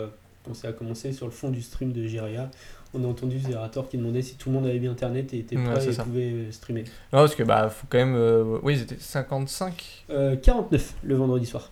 quand 0.47 0.55
ça 0.55 0.69
a 0.69 0.73
commencé 0.73 1.13
sur 1.13 1.27
le 1.27 1.33
fond 1.33 1.51
du 1.51 1.61
stream 1.61 1.93
de 1.93 2.07
Jiria, 2.07 2.49
on 2.95 3.05
a 3.05 3.07
entendu 3.07 3.39
Zerator 3.41 3.89
qui 3.89 3.97
demandait 3.99 4.23
si 4.23 4.35
tout 4.37 4.51
le 4.51 4.55
monde 4.57 4.67
avait 4.67 4.79
bien 4.79 4.91
internet 4.93 5.33
et 5.35 5.39
était 5.39 5.57
prêt 5.57 5.87
et 5.89 5.93
ça. 5.93 6.05
pouvait 6.05 6.31
euh, 6.33 6.53
streamer. 6.53 6.85
Non, 7.13 7.21
parce 7.21 7.35
que 7.35 7.43
bah, 7.43 7.69
faut 7.71 7.87
quand 7.89 7.99
même. 7.99 8.15
euh, 8.17 8.59
Oui, 8.63 8.75
ils 8.77 8.83
étaient 8.83 8.97
55. 8.99 10.05
Euh, 10.11 10.37
49 10.37 10.95
le 11.03 11.15
vendredi 11.15 11.47
soir. 11.47 11.71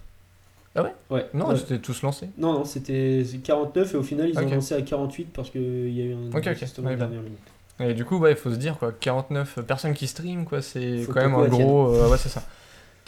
Ah 0.75 0.83
ouais? 0.85 0.95
Ouais. 1.11 1.27
Non, 1.35 1.49
Ouais. 1.49 1.55
ils 1.57 1.63
étaient 1.63 1.79
tous 1.79 2.03
lancés. 2.03 2.29
Non, 2.39 2.53
non, 2.53 2.65
c'était 2.65 3.25
49 3.43 3.93
et 3.95 3.97
au 3.97 4.03
final 4.03 4.29
ils 4.31 4.39
ont 4.39 4.49
lancé 4.49 4.75
à 4.75 4.83
48 4.83 5.29
parce 5.33 5.51
qu'il 5.51 5.91
y 5.93 6.01
a 6.03 6.05
eu 6.05 6.15
un 6.15 6.29
Ok, 6.29 6.37
ok. 6.39 6.47
ajustement 6.47 6.89
Ouais, 6.89 6.95
de 6.95 7.01
dernière 7.01 7.23
minute. 7.23 7.39
Et 7.81 7.95
du 7.95 8.05
coup, 8.05 8.19
bah, 8.19 8.31
il 8.31 8.37
faut 8.37 8.51
se 8.51 8.57
dire, 8.57 8.79
quoi, 8.79 8.93
49 8.93 9.61
personnes 9.67 9.95
qui 9.95 10.07
streament, 10.07 10.45
quoi, 10.45 10.61
c'est 10.63 11.07
quand 11.09 11.21
même 11.23 11.35
un 11.35 11.49
gros. 11.49 11.89
euh, 11.95 12.09
ouais, 12.11 12.19
c'est 12.19 12.29
ça. 12.29 12.43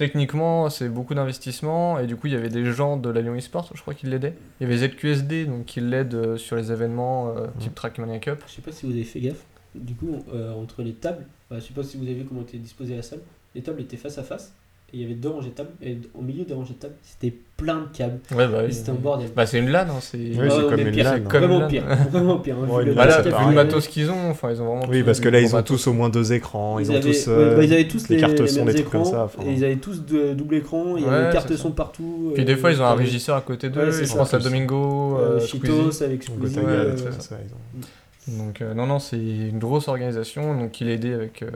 Techniquement, 0.03 0.69
c'est 0.69 0.89
beaucoup 0.89 1.15
d'investissement, 1.15 2.01
et 2.01 2.09
du 2.09 2.17
coup, 2.17 2.27
il 2.27 2.33
y 2.33 2.37
avait 2.37 2.49
des 2.49 2.65
gens 2.73 2.97
de 2.97 3.09
la 3.09 3.21
Lyon 3.21 3.37
eSports, 3.37 3.71
je 3.73 3.81
crois, 3.83 3.95
qui 3.95 4.07
l'aidaient. 4.07 4.35
Il 4.61 4.65
y 4.65 4.67
avait 4.67 4.89
ZQSD, 4.89 5.47
donc 5.47 5.65
qui 5.65 5.81
l'aide 5.81 6.13
euh, 6.15 6.37
sur 6.37 6.57
les 6.57 6.73
événements 6.73 7.29
euh, 7.29 7.47
type 7.61 7.73
Trackmania 7.73 8.19
Cup. 8.19 8.43
Je 8.49 8.55
sais 8.55 8.63
pas 8.63 8.73
si 8.73 8.85
vous 8.85 8.91
avez 8.91 9.05
fait 9.05 9.21
gaffe. 9.21 9.45
Du 9.77 9.95
coup, 9.95 10.25
euh, 10.35 10.53
entre 10.55 10.83
les 10.83 10.95
tables, 10.95 11.25
bah, 11.49 11.61
je 11.61 11.67
sais 11.67 11.73
pas 11.73 11.85
si 11.85 11.99
vous 11.99 12.03
avez 12.03 12.15
vu 12.15 12.25
comment 12.25 12.41
était 12.41 12.59
disposée 12.59 12.97
la 12.97 13.03
salle. 13.03 13.21
Les 13.55 13.63
tables 13.63 13.81
étaient 13.81 13.97
face 13.97 14.19
à 14.19 14.25
face. 14.25 14.53
Il 14.95 15.01
y 15.01 15.05
avait 15.05 15.15
deux 15.15 15.31
rangées 15.31 15.49
de 15.51 15.55
tables. 15.55 15.71
Et 15.83 15.97
au 16.15 16.21
milieu 16.21 16.45
des 16.45 16.53
rangées 16.53 16.75
de 16.75 16.79
tables, 16.79 16.95
c'était 17.03 17.35
plein 17.57 17.81
de 17.81 17.97
câbles. 17.97 18.19
Ouais, 18.35 18.47
bah, 18.47 18.63
Et 18.63 18.67
oui. 18.67 18.73
c'était 18.75 18.91
un 18.91 18.95
bordel. 18.95 19.29
Bah, 19.35 19.47
c'est 19.47 19.59
une 19.59 19.71
LAN, 19.71 19.81
hein, 19.89 20.01
c'est. 20.01 20.19
Oui, 20.19 20.37
Ah, 20.51 20.61
comme 20.69 20.81
une 20.81 20.91
pire, 20.91 21.05
LAN. 21.05 21.13
c'est 21.15 21.23
comme- 21.29 21.45
Vraiment 21.45 21.67
pire. 21.67 21.85
Vraiment 22.11 22.39
pire. 22.39 22.57
hein, 22.63 22.69
Ouais, 22.69 22.83
vu 22.85 22.91
le 22.91 22.95
Bah, 22.95 23.07
là, 23.07 23.23
vu 23.23 23.31
le 23.49 23.55
matos 23.55 23.89
qu'ils 23.89 24.11
ont, 24.11 24.31
enfin, 24.31 24.51
ils 24.51 24.61
ont 24.61 24.67
vraiment. 24.67 24.87
Oui, 24.91 25.03
parce 25.03 25.21
que 25.21 25.29
là, 25.31 25.41
ils 25.41 25.57
ont 25.57 25.63
tous 25.63 25.87
au 25.87 25.93
moins 25.95 26.11
deux 26.11 26.33
écrans. 26.35 26.79
Ils, 26.79 26.91
ont 26.91 26.95
avaient, 26.97 27.01
tous. 27.11 27.25
euh, 27.29 27.57
bah, 27.57 27.65
ils 27.65 27.73
avaient 27.73 27.89
tous 27.89 28.07
des 28.07 28.17
les, 28.17 28.21
cartes 28.21 28.39
les 28.39 28.47
son, 28.49 28.65
mêmes 28.65 28.67
des 28.75 28.75
trucs 28.83 28.91
comme 28.91 29.01
écrans. 29.01 29.13
ça, 29.13 29.25
enfin. 29.25 29.43
Et 29.47 29.53
ils 29.55 29.65
avaient 29.65 29.77
tous 29.77 30.05
de 30.05 30.35
double 30.35 30.57
écran. 30.57 30.97
Il 30.99 31.05
y 31.05 31.07
avait 31.07 31.27
c'est 31.29 31.33
carte 31.33 31.49
ça. 31.49 31.57
son 31.57 31.71
partout. 31.71 32.33
Puis 32.35 32.45
des 32.45 32.53
euh, 32.53 32.57
fois, 32.57 32.71
ils 32.73 32.83
ont 32.83 32.85
un 32.85 32.95
régisseur 32.95 33.37
à 33.37 33.41
côté 33.41 33.71
d'eux. 33.71 33.91
Je 33.91 34.15
pense 34.15 34.35
à 34.35 34.39
Domingo, 34.39 35.17
euh, 35.19 35.39
euh. 35.39 35.41
Cheetos 35.41 36.03
avec 36.03 36.23
Squeezie. 36.23 36.59
Euh, 36.59 36.95
Donc 38.29 38.61
euh, 38.61 38.75
non, 38.75 38.87
non, 38.87 38.99
c'est 38.99 39.17
une 39.19 39.59
grosse 39.59 39.89
organisation, 39.89 40.57
donc 40.57 40.81
il 40.81 40.89
est 40.89 40.95
aidé 40.95 41.13
avec, 41.13 41.43
euh, 41.43 41.47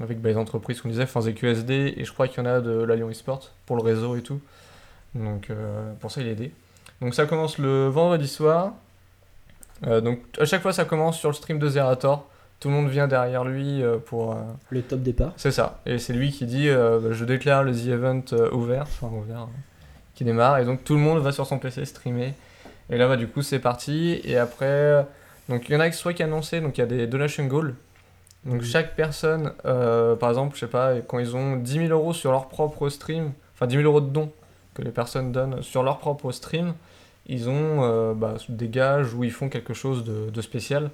avec 0.00 0.20
bah, 0.20 0.30
les 0.30 0.36
entreprises 0.36 0.80
qu'on 0.80 0.88
disait, 0.88 1.02
enfin 1.02 1.20
ZQSD, 1.20 1.94
et 1.96 2.04
je 2.04 2.12
crois 2.12 2.28
qu'il 2.28 2.38
y 2.38 2.46
en 2.46 2.50
a 2.50 2.60
de 2.60 2.82
la 2.82 2.96
Lyon 2.96 3.10
eSport 3.10 3.50
pour 3.66 3.76
le 3.76 3.82
réseau 3.82 4.16
et 4.16 4.22
tout. 4.22 4.40
Donc 5.14 5.50
euh, 5.50 5.92
pour 6.00 6.10
ça, 6.10 6.20
il 6.20 6.28
est 6.28 6.32
aidé. 6.32 6.52
Donc 7.00 7.14
ça 7.14 7.26
commence 7.26 7.58
le 7.58 7.88
vendredi 7.88 8.28
soir. 8.28 8.74
Euh, 9.86 10.00
donc 10.00 10.20
à 10.38 10.44
chaque 10.44 10.62
fois, 10.62 10.72
ça 10.72 10.84
commence 10.84 11.18
sur 11.18 11.28
le 11.28 11.34
stream 11.34 11.58
de 11.58 11.68
Zerator. 11.68 12.28
Tout 12.60 12.68
le 12.68 12.74
monde 12.74 12.88
vient 12.88 13.08
derrière 13.08 13.44
lui 13.44 13.82
euh, 13.82 13.98
pour... 13.98 14.36
Le 14.70 14.82
top 14.82 15.00
départ. 15.00 15.32
c'est 15.36 15.50
ça. 15.50 15.80
Et 15.84 15.98
c'est 15.98 16.12
lui 16.12 16.30
qui 16.30 16.46
dit 16.46 16.68
bah, 16.70 17.00
je 17.10 17.24
déclare 17.24 17.64
le 17.64 17.72
The 17.72 17.86
Event 17.88 18.24
ouvert, 18.52 18.82
enfin 18.82 19.08
ouvert, 19.08 19.42
euh, 19.42 19.46
qui 20.14 20.24
démarre. 20.24 20.58
Et 20.58 20.64
donc 20.64 20.84
tout 20.84 20.94
le 20.94 21.00
monde 21.00 21.18
va 21.18 21.32
sur 21.32 21.46
son 21.46 21.58
PC 21.58 21.84
streamer. 21.84 22.34
Et 22.90 22.98
là, 22.98 23.08
bah, 23.08 23.16
du 23.16 23.26
coup, 23.26 23.42
c'est 23.42 23.58
parti. 23.58 24.20
Et 24.24 24.36
après, 24.38 25.04
donc 25.48 25.68
il 25.68 25.72
y 25.72 25.76
en 25.76 25.80
a 25.80 25.90
qui 25.90 25.96
soit 25.96 26.12
qui 26.12 26.22
annoncé, 26.22 26.60
donc 26.60 26.78
il 26.78 26.80
y 26.80 26.84
a 26.84 26.86
des 26.86 27.06
donation 27.06 27.44
goals. 27.46 27.74
Donc 28.44 28.62
chaque 28.62 28.96
personne, 28.96 29.52
euh, 29.64 30.16
par 30.16 30.30
exemple, 30.30 30.54
je 30.56 30.60
sais 30.60 30.66
pas, 30.66 31.00
quand 31.00 31.18
ils 31.18 31.36
ont 31.36 31.56
10 31.56 31.72
000 31.72 31.86
euros 31.88 32.12
sur 32.12 32.32
leur 32.32 32.48
propre 32.48 32.88
stream, 32.88 33.32
enfin 33.54 33.66
10 33.66 33.76
000 33.76 33.86
euros 33.88 34.00
de 34.00 34.10
dons 34.10 34.30
que 34.74 34.82
les 34.82 34.90
personnes 34.90 35.30
donnent 35.32 35.62
sur 35.62 35.82
leur 35.82 35.98
propre 35.98 36.32
stream, 36.32 36.74
ils 37.26 37.48
ont 37.48 37.84
euh, 37.84 38.14
bah, 38.14 38.34
des 38.48 38.68
gages 38.68 39.14
où 39.14 39.22
ils 39.22 39.30
font 39.30 39.48
quelque 39.48 39.74
chose 39.74 40.04
de, 40.04 40.30
de 40.30 40.40
spécial. 40.40 40.90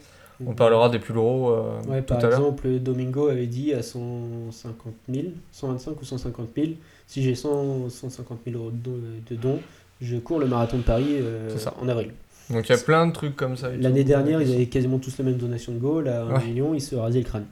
On 0.46 0.52
parlera 0.52 0.88
des 0.88 1.00
plus 1.00 1.14
gros 1.14 1.50
euh, 1.50 1.80
Ouais, 1.88 2.00
tout 2.02 2.14
par 2.14 2.24
à 2.24 2.28
exemple, 2.28 2.68
Domingo 2.78 3.28
avait 3.28 3.46
dit 3.48 3.72
à 3.74 3.82
150 3.82 4.94
000, 5.12 5.28
125 5.50 6.00
ou 6.00 6.04
150 6.04 6.48
000, 6.54 6.66
si 7.08 7.22
j'ai 7.22 7.34
100, 7.34 7.88
150 7.88 8.38
000 8.46 8.56
euros 8.56 8.70
de 8.70 9.34
dons, 9.34 9.58
je 10.00 10.16
cours 10.16 10.38
le 10.38 10.46
marathon 10.46 10.78
de 10.78 10.82
Paris 10.82 11.16
euh, 11.20 11.48
C'est 11.50 11.58
ça. 11.58 11.74
en 11.80 11.88
avril. 11.88 12.12
Donc 12.50 12.68
il 12.68 12.72
y 12.72 12.74
a 12.74 12.78
plein 12.78 13.06
de 13.06 13.12
trucs 13.12 13.36
comme 13.36 13.56
ça. 13.56 13.68
L'année 13.78 14.04
dernière, 14.04 14.40
ils 14.40 14.52
avaient 14.54 14.66
quasiment 14.66 14.98
tous 14.98 15.18
la 15.18 15.24
même 15.24 15.36
donation 15.36 15.72
de 15.72 15.78
goal. 15.78 16.08
À 16.08 16.22
1 16.22 16.32
Ouais. 16.38 16.44
million, 16.46 16.74
ils 16.74 16.80
se 16.80 16.94
rasaient 16.96 17.18
le 17.18 17.24
crâne. 17.24 17.44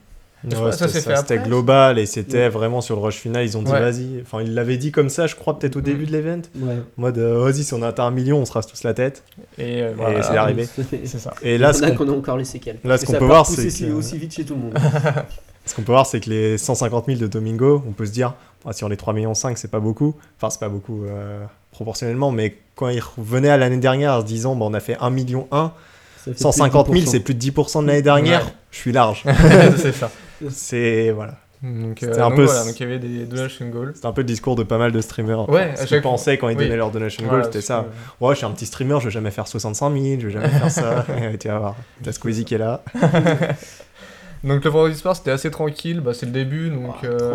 Que 0.49 0.71
ça 0.71 0.87
c'était 0.87 1.39
global 1.39 1.99
et 1.99 2.07
c'était 2.07 2.37
Ouais. 2.45 2.49
vraiment 2.49 2.81
sur 2.81 2.95
le 2.97 3.03
rush 3.03 3.17
final. 3.17 3.45
Ils 3.45 3.57
ont 3.59 3.63
dit 3.63 3.73
Ouais. 3.73 3.81
vas-y. 3.81 4.21
Enfin, 4.23 4.43
ils 4.43 4.55
l'avaient 4.55 4.77
dit 4.77 4.93
comme 4.93 5.09
ça, 5.09 5.27
je 5.27 5.35
crois, 5.35 5.59
peut-être 5.59 5.77
au 5.77 5.81
Mm. 5.81 5.85
début 5.85 6.07
de 6.07 6.13
l'event. 6.13 6.43
Ouais. 6.61 6.75
En 6.99 7.01
mode 7.01 7.19
euh, 7.19 7.41
vas-y, 7.43 7.65
si 7.65 7.75
on 7.75 7.83
a 7.83 7.89
atteint 7.89 8.05
un 8.05 8.11
million, 8.11 8.39
on 8.39 8.45
se 8.45 8.53
rase 8.53 8.67
tous 8.67 8.85
la 8.85 8.95
tête. 8.95 9.25
Et, 9.59 9.83
euh, 9.83 9.93
voilà. 9.97 10.23
c'est 10.23 10.37
arrivé. 10.37 10.67
C'est 11.05 11.19
ça. 11.19 11.35
Et 11.43 11.59
là, 11.59 11.73
on 11.83 11.95
qu'on 11.97 12.09
a 12.09 12.13
encore 12.13 12.37
les 12.37 12.45
séquelles. 12.45 12.79
Là, 12.85 12.97
ce 12.97 13.07
qu'on 13.07 13.15
peut 13.15 13.25
voir, 13.25 13.45
c'est 13.47 13.71
si- 13.71 13.87
que- 13.87 13.93
aussi 13.93 14.19
vite 14.19 14.35
chez 14.35 14.45
tout 14.45 14.55
le 14.55 14.61
monde. 14.61 14.75
ce 15.67 15.75
qu'on 15.75 15.83
peut 15.83 15.93
voir, 15.93 16.07
c'est 16.07 16.21
que 16.21 16.31
les 16.31 16.59
150 16.59 17.07
000 17.07 17.19
de 17.19 17.27
Domingo, 17.27 17.83
on 17.89 17.93
peut 17.93 18.07
se 18.07 18.13
dire, 18.13 18.35
ah, 18.65 18.73
sur 18.73 18.89
les 18.89 18.97
3 18.97 19.15
millions 19.15 19.35
5, 19.35 19.59
c'est 19.59 19.71
pas 19.71 19.81
beaucoup. 19.81 20.15
Enfin, 20.39 20.51
c'est 20.51 20.61
pas 20.61 20.69
beaucoup 20.69 21.05
euh, 21.07 21.45
proportionnellement, 21.77 22.31
mais 22.33 22.57
quand 22.75 22.89
ils 22.89 23.01
revenaient 23.01 23.51
à 23.51 23.57
l'année 23.59 23.77
dernière 23.77 24.15
en 24.15 24.21
se 24.23 24.27
disant, 24.27 24.57
bah, 24.57 24.65
on 24.69 24.75
a 24.75 24.81
fait 24.81 24.97
1 25.01 25.11
million 25.11 25.47
1, 25.53 25.73
Ça 26.17 26.25
fait 26.25 26.31
plus 26.31 26.35
de 26.35 26.39
150 26.41 26.87
000, 26.89 26.99
10%. 27.01 27.07
c'est 27.07 27.21
plus 27.21 27.35
de 27.35 27.41
10% 27.41 27.83
de 27.83 27.87
l'année 27.87 28.03
dernière. 28.03 28.45
Ouais. 28.45 28.53
Je 28.71 28.77
suis 28.79 28.93
large. 28.93 29.25
c'est 29.77 29.93
ça. 29.93 30.11
c'est 30.51 31.11
voilà. 31.11 31.35
Donc, 31.63 32.03
euh, 32.03 32.09
C'était 32.09 32.21
un 32.21 32.29
donc 32.29 32.37
peu- 32.37 32.45
voilà, 32.45 32.65
donc 32.65 32.79
il 32.79 32.83
y 32.83 32.87
avait 32.87 32.99
des 32.99 33.25
donation 33.25 33.67
goals. 33.71 33.93
C'est 33.97 34.05
un 34.07 34.13
peu 34.13 34.21
le 34.21 34.27
discours 34.27 34.57
de 34.57 34.63
pas 34.63 34.77
mal 34.79 34.93
de 34.93 35.01
streamers. 35.01 35.49
Ouais, 35.49 35.75
Ce 35.77 35.85
qu'ils 35.85 36.03
pensaient 36.03 36.37
quand 36.39 36.49
ils 36.51 36.57
Oui. 36.57 36.65
donnaient 36.65 36.77
leur 36.77 36.91
donation 36.91 37.23
goal, 37.25 37.31
Voilà, 37.31 37.45
c'était 37.45 37.61
ça. 37.63 37.87
que- 38.21 38.25
Ouais, 38.25 38.35
je 38.35 38.39
suis 38.39 38.47
un 38.47 38.51
petit 38.51 38.67
streamer, 38.67 38.99
je 39.01 39.07
vais 39.07 39.11
jamais 39.11 39.31
faire 39.31 39.49
65 39.49 39.91
000, 39.93 40.21
je 40.21 40.27
vais 40.27 40.33
jamais 40.33 40.49
faire 40.51 40.71
ça. 40.71 41.07
Et 41.33 41.39
tu 41.39 41.49
vas 41.49 41.59
voir, 41.59 41.77
t'as 42.03 42.13
Squeezie 42.13 42.45
qui 42.45 42.55
est 42.55 42.59
là. 42.59 42.83
Donc 44.45 44.65
le 44.65 44.71
vendredi 44.71 44.97
soir 44.97 45.17
c'était 45.17 45.31
assez 45.31 45.51
tranquille, 45.51 46.01
bah, 46.01 46.13
c'est 46.15 46.27
le 46.27 46.33
début 46.33 46.69
donc. 46.71 46.95
Ah, 47.03 47.07
euh. 47.07 47.35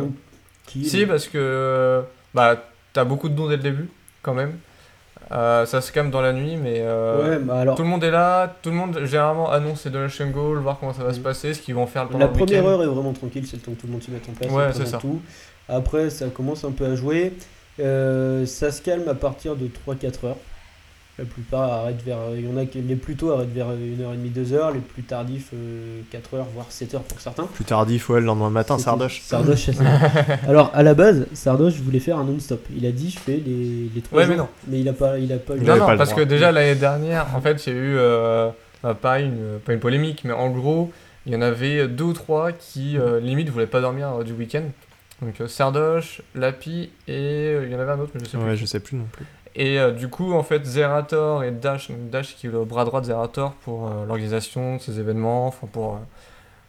Si 0.67 1.05
parce 1.05 1.27
que 1.27 2.01
bah 2.33 2.63
t'as 2.93 3.03
beaucoup 3.03 3.27
de 3.27 3.33
dons 3.33 3.49
dès 3.49 3.57
le 3.57 3.63
début 3.63 3.89
quand 4.21 4.33
même. 4.33 4.57
Euh, 5.31 5.65
ça 5.65 5.79
se 5.81 5.91
calme 5.93 6.09
dans 6.11 6.19
la 6.21 6.33
nuit 6.33 6.57
mais 6.57 6.77
euh, 6.79 7.37
Ouais, 7.37 7.39
bah 7.39 7.59
alors, 7.61 7.75
tout 7.75 7.83
le 7.83 7.87
monde 7.87 8.03
est 8.03 8.11
là, 8.11 8.53
tout 8.61 8.69
le 8.69 8.75
monde 8.75 8.99
généralement 9.05 9.49
annonce 9.49 9.81
ses 9.81 9.89
donation 9.89 10.27
goals, 10.29 10.57
voir 10.59 10.77
comment 10.79 10.93
ça 10.93 11.03
va 11.03 11.13
se 11.13 11.17
Mhm. 11.19 11.23
passer, 11.23 11.53
ce 11.53 11.61
qu'ils 11.61 11.75
vont 11.75 11.87
faire 11.87 12.07
pendant 12.07 12.19
la 12.19 12.25
le 12.27 12.33
première 12.33 12.65
heure 12.65 12.83
est 12.83 12.87
vraiment 12.87 13.13
tranquille, 13.13 13.45
c'est 13.47 13.55
le 13.57 13.61
temps 13.61 13.71
que 13.71 13.79
tout 13.81 13.87
le 13.87 13.93
monde 13.93 14.03
se 14.03 14.11
mette 14.11 14.27
en 14.27 14.33
place. 14.33 14.51
Ouais, 14.51 14.85
ça. 14.85 14.97
Tout. 14.97 15.21
Après, 15.69 16.09
ça 16.09 16.27
commence 16.27 16.63
un 16.65 16.71
peu 16.71 16.85
à 16.85 16.95
jouer. 16.95 17.33
Euh, 17.79 18.45
ça 18.45 18.71
se 18.71 18.81
calme 18.81 19.07
à 19.07 19.13
partir 19.13 19.55
de 19.55 19.67
3-4 19.67 20.25
heures. 20.25 20.37
La 21.21 21.27
plupart 21.27 21.71
arrêtent 21.71 22.03
vers. 22.03 22.17
Il 22.35 22.49
y 22.49 22.51
en 22.51 22.57
a 22.57 22.65
qui 22.65 22.81
les 22.81 22.95
plus 22.95 23.15
tôt 23.15 23.31
arrêtent 23.31 23.53
vers 23.53 23.67
1h30, 23.67 24.33
2h, 24.33 24.73
les 24.73 24.79
plus 24.79 25.03
tardifs 25.03 25.51
4 26.11 26.33
heures, 26.33 26.47
voire 26.55 26.65
7 26.69 26.95
heures 26.95 27.03
pour 27.03 27.21
certains. 27.21 27.43
Plus 27.45 27.63
tardif, 27.63 28.09
ouais, 28.09 28.19
le 28.19 28.25
lendemain 28.25 28.49
matin, 28.49 28.79
Sardoche. 28.79 29.21
Sardoche, 29.21 29.65
c'est 29.65 29.73
ça. 29.73 29.83
Alors, 30.47 30.71
à 30.73 30.81
la 30.81 30.95
base, 30.95 31.27
Sardoche 31.33 31.75
voulait 31.75 31.99
faire 31.99 32.17
un 32.17 32.23
non-stop. 32.23 32.65
Il 32.75 32.87
a 32.87 32.91
dit, 32.91 33.11
je 33.11 33.19
fais 33.19 33.37
les, 33.45 33.89
les 33.93 34.01
3 34.01 34.17
Ouais, 34.17 34.25
jours. 34.25 34.31
mais 34.33 34.37
non. 34.41 34.47
Mais 34.67 34.79
il 34.79 34.89
a 34.89 34.93
pas, 34.93 35.19
il 35.19 35.31
a 35.31 35.37
pas 35.37 35.55
eu 35.55 35.59
Non, 35.61 35.75
non, 35.77 35.85
pas 35.85 35.95
parce 35.97 36.09
droit. 36.09 36.23
que 36.23 36.27
déjà 36.27 36.51
l'année 36.51 36.73
dernière, 36.75 37.27
en 37.35 37.41
fait, 37.41 37.65
il 37.67 37.73
y 37.73 37.75
a 37.75 37.79
eu, 37.79 37.95
euh, 37.97 38.49
bah, 38.81 38.95
pas, 38.99 39.19
une, 39.19 39.59
pas 39.63 39.73
une 39.73 39.79
polémique, 39.79 40.23
mais 40.23 40.33
en 40.33 40.49
gros, 40.49 40.91
il 41.27 41.33
y 41.33 41.35
en 41.35 41.41
avait 41.43 41.87
deux 41.87 42.05
ou 42.05 42.13
trois 42.13 42.51
qui, 42.51 42.97
euh, 42.97 43.19
limite, 43.19 43.49
voulaient 43.49 43.67
pas 43.67 43.81
dormir 43.81 44.09
euh, 44.11 44.23
du 44.23 44.33
week-end. 44.33 44.63
Donc 45.21 45.39
euh, 45.39 45.47
Sardoche, 45.47 46.23
Lapi 46.33 46.89
et 47.07 47.11
euh, 47.13 47.65
il 47.67 47.71
y 47.71 47.75
en 47.75 47.79
avait 47.79 47.91
un 47.91 47.99
autre, 47.99 48.09
mais 48.15 48.21
je 48.21 48.29
sais 48.31 48.37
plus. 48.39 48.45
Ouais, 48.47 48.55
je 48.55 48.65
sais 48.65 48.79
plus 48.79 48.97
non 48.97 49.05
plus. 49.11 49.23
Et 49.55 49.79
euh, 49.79 49.91
du 49.91 50.07
coup, 50.07 50.33
en 50.33 50.43
fait, 50.43 50.65
Zerator 50.65 51.43
et 51.43 51.51
Dash, 51.51 51.89
donc 51.89 52.09
Dash 52.09 52.35
qui 52.35 52.47
est 52.47 52.49
le 52.49 52.63
bras 52.63 52.85
droit 52.85 53.01
de 53.01 53.07
Zerator 53.07 53.51
pour 53.65 53.87
euh, 53.87 54.05
l'organisation 54.05 54.77
de 54.77 54.81
ces 54.81 54.99
événements, 54.99 55.47
enfin 55.47 55.67
pour, 55.71 55.95
euh, 55.95 55.97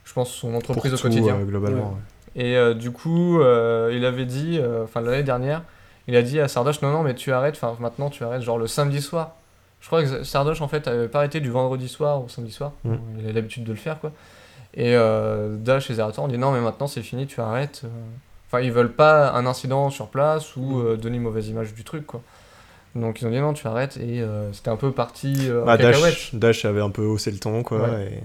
je 0.05 0.13
pense, 0.13 0.31
son 0.31 0.55
entreprise 0.55 0.91
Pour 0.93 1.01
au 1.01 1.03
tout, 1.03 1.09
quotidien. 1.09 1.39
globalement. 1.41 1.97
ouais. 2.37 2.43
Et 2.45 2.75
du 2.75 2.91
coup, 2.93 3.41
il 3.43 4.05
avait 4.07 4.25
dit, 4.25 4.59
enfin 4.85 5.03
l'année 5.03 5.23
dernière, 5.23 5.63
il 6.09 6.17
a 6.17 6.23
dit 6.23 6.41
à 6.41 6.49
Sardoche, 6.49 6.81
non, 6.81 6.91
non, 6.91 7.03
mais 7.03 7.15
tu 7.15 7.31
arrêtes, 7.31 7.57
enfin 7.61 7.77
maintenant 7.79 8.09
tu 8.09 8.25
arrêtes 8.25 8.41
genre 8.41 8.57
le 8.57 8.67
samedi 8.67 9.03
soir. 9.03 9.33
Je 9.81 9.87
crois 9.87 10.03
que 10.03 10.25
Sardoche 10.25 10.63
en 10.63 10.69
fait 10.69 10.89
avait 10.89 11.09
pas 11.09 11.19
arrêté 11.19 11.41
du 11.41 11.51
vendredi 11.51 11.89
soir 11.91 12.23
au 12.25 12.29
samedi 12.29 12.51
soir. 12.51 12.73
Mm. 12.85 12.95
Il 13.21 13.29
a 13.29 13.33
l'habitude 13.33 13.65
de 13.65 13.73
le 13.73 13.77
faire 13.77 14.01
quoi. 14.01 14.13
Et 14.73 14.97
Dash 15.59 15.91
et 15.91 15.95
Zerator 15.95 16.25
ont 16.25 16.29
dit 16.29 16.39
non, 16.39 16.53
mais 16.53 16.61
maintenant 16.63 16.87
c'est 16.87 17.03
fini, 17.03 17.27
tu 17.27 17.39
arrêtes. 17.43 17.83
Enfin, 18.49 18.63
ils 18.63 18.73
veulent 18.73 18.93
pas 18.95 19.31
un 19.33 19.45
incident 19.45 19.91
sur 19.91 20.07
place 20.09 20.57
ou 20.57 20.79
Mm. 20.79 20.97
donner 20.97 21.17
une 21.19 21.23
mauvaise 21.23 21.49
image 21.49 21.75
du 21.75 21.85
truc 21.85 22.07
quoi. 22.07 22.23
Donc 22.95 23.21
ils 23.21 23.27
ont 23.27 23.31
dit 23.31 23.39
non, 23.41 23.53
tu 23.55 23.67
arrêtes 23.67 23.97
et 23.97 24.21
euh, 24.21 24.53
c'était 24.53 24.69
un 24.69 24.77
peu 24.77 24.93
parti 24.93 25.49
euh, 25.49 25.63
en 25.63 25.67
Bah, 25.67 25.79
cacahuète. 25.79 26.03
Dash, 26.13 26.35
Dash 26.35 26.65
avait 26.67 26.83
un 26.83 26.91
peu 26.91 27.03
haussé 27.03 27.31
le 27.31 27.39
ton, 27.39 27.63
quoi. 27.63 27.89
Ouais. 27.89 28.13
Et 28.13 28.21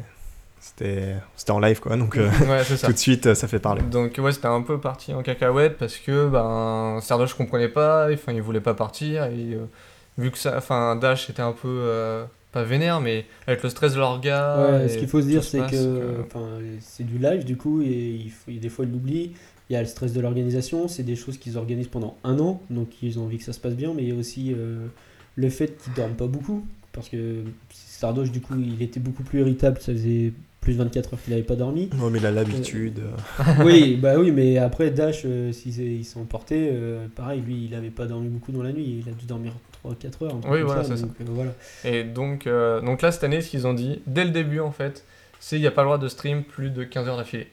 c'était 0.59 1.15
c'était 1.37 1.51
en 1.51 1.59
live, 1.59 1.79
quoi. 1.79 1.95
Donc, 1.95 2.17
euh, 2.17 2.29
ouais, 2.49 2.63
c'est 2.65 2.75
ça. 2.77 2.87
tout 2.87 2.93
de 2.93 2.97
suite, 2.97 3.33
ça 3.33 3.47
fait 3.47 3.59
parler. 3.59 3.81
Donc 3.83 4.17
ouais, 4.17 4.31
c'était 4.31 4.47
un 4.47 4.61
peu 4.61 4.77
parti 4.79 5.13
en 5.13 5.23
cacahuète 5.23 5.77
parce 5.77 5.95
que 5.97 6.27
ben 6.27 6.99
Sardoche 7.01 7.33
comprenait 7.33 7.69
pas, 7.69 8.09
enfin 8.11 8.33
il 8.33 8.41
voulait 8.41 8.59
pas 8.59 8.73
partir 8.73 9.23
et 9.25 9.53
euh, 9.53 9.65
vu 10.17 10.31
que 10.31 10.37
ça, 10.37 10.55
enfin 10.57 10.95
Dash 10.97 11.29
était 11.29 11.41
un 11.41 11.53
peu 11.53 11.67
euh, 11.69 12.25
pas 12.51 12.63
vénère 12.63 12.99
mais 12.99 13.25
avec 13.45 13.63
le 13.63 13.69
stress 13.69 13.93
de 13.93 13.99
leur 13.99 14.19
gars. 14.19 14.57
Ouais, 14.71 14.89
ce 14.89 14.97
qu'il 14.97 15.07
faut 15.07 15.21
se 15.21 15.27
dire, 15.27 15.43
c'est 15.43 15.59
que 15.59 16.17
enfin, 16.25 16.45
c'est 16.81 17.05
du 17.05 17.17
live 17.19 17.45
du 17.45 17.55
coup, 17.55 17.81
et 17.81 17.87
il 18.25 18.31
faut, 18.31 18.51
des 18.51 18.69
fois 18.69 18.83
il 18.83 18.91
l'oublie. 18.91 19.31
Il 19.69 19.73
y 19.73 19.75
a 19.75 19.81
le 19.81 19.87
stress 19.87 20.13
de 20.13 20.21
l'organisation, 20.21 20.87
c'est 20.87 21.03
des 21.03 21.15
choses 21.15 21.37
qu'ils 21.37 21.57
organisent 21.57 21.87
pendant 21.89 22.15
un 22.23 22.39
an, 22.39 22.61
donc 22.69 22.87
ils 23.03 23.19
ont 23.19 23.23
envie 23.25 23.37
que 23.37 23.43
ça 23.43 23.53
se 23.53 23.59
passe 23.59 23.75
bien, 23.75 23.93
mais 23.93 24.03
il 24.03 24.09
y 24.09 24.11
a 24.11 24.15
aussi 24.15 24.53
euh, 24.53 24.85
le 25.35 25.49
fait 25.49 25.77
qu'ils 25.83 25.93
dorment 25.93 26.15
pas 26.15 26.27
beaucoup, 26.27 26.65
parce 26.93 27.09
que 27.09 27.43
Sardoche 27.73 28.31
du 28.31 28.39
coup 28.41 28.53
il 28.57 28.81
était 28.81 28.99
beaucoup 29.01 29.23
plus 29.23 29.39
irritable, 29.41 29.77
ça 29.79 29.91
faisait 29.91 30.31
plus 30.61 30.73
de 30.73 30.77
24 30.79 31.13
heures 31.13 31.19
qu'il 31.23 31.33
avait 31.33 31.43
pas 31.43 31.55
dormi. 31.55 31.89
Non, 31.97 32.09
mais 32.09 32.19
il 32.19 32.25
a 32.25 32.31
l'habitude. 32.31 32.99
euh, 32.99 33.63
oui, 33.65 33.95
bah 33.95 34.17
oui, 34.19 34.31
mais 34.31 34.57
après 34.57 34.89
Dash, 34.91 35.21
euh, 35.25 35.51
s'il 35.51 35.73
s'est- 35.73 35.83
il 35.85 36.03
s'est 36.05 36.19
emporté, 36.19 36.69
euh, 36.71 37.07
pareil, 37.15 37.41
lui 37.41 37.65
il 37.65 37.75
avait 37.75 37.89
pas 37.89 38.05
dormi 38.05 38.27
beaucoup 38.29 38.51
dans 38.51 38.63
la 38.63 38.71
nuit, 38.71 39.01
il 39.05 39.09
a 39.09 39.13
dû 39.13 39.25
dormir 39.25 39.53
3-4 39.83 40.23
heures. 40.23 40.35
Oui, 40.49 40.61
voilà, 40.61 40.83
c'est 40.83 41.01
donc, 41.01 41.11
euh, 41.21 41.25
voilà. 41.27 41.53
Et 41.85 42.03
donc 42.03 42.47
euh, 42.47 42.81
donc 42.81 43.01
là 43.01 43.11
cette 43.11 43.23
année 43.25 43.41
ce 43.41 43.49
qu'ils 43.49 43.67
ont 43.67 43.73
dit 43.73 44.01
dès 44.07 44.23
le 44.25 44.31
début 44.31 44.59
en 44.59 44.71
fait, 44.71 45.03
c'est 45.39 45.57
il 45.57 45.61
y 45.61 45.67
a 45.67 45.71
pas 45.71 45.81
le 45.83 45.87
droit 45.87 45.97
de 45.97 46.07
stream 46.07 46.43
plus 46.43 46.69
de 46.69 46.83
15 46.83 47.07
heures 47.07 47.17
d'affilée. 47.17 47.47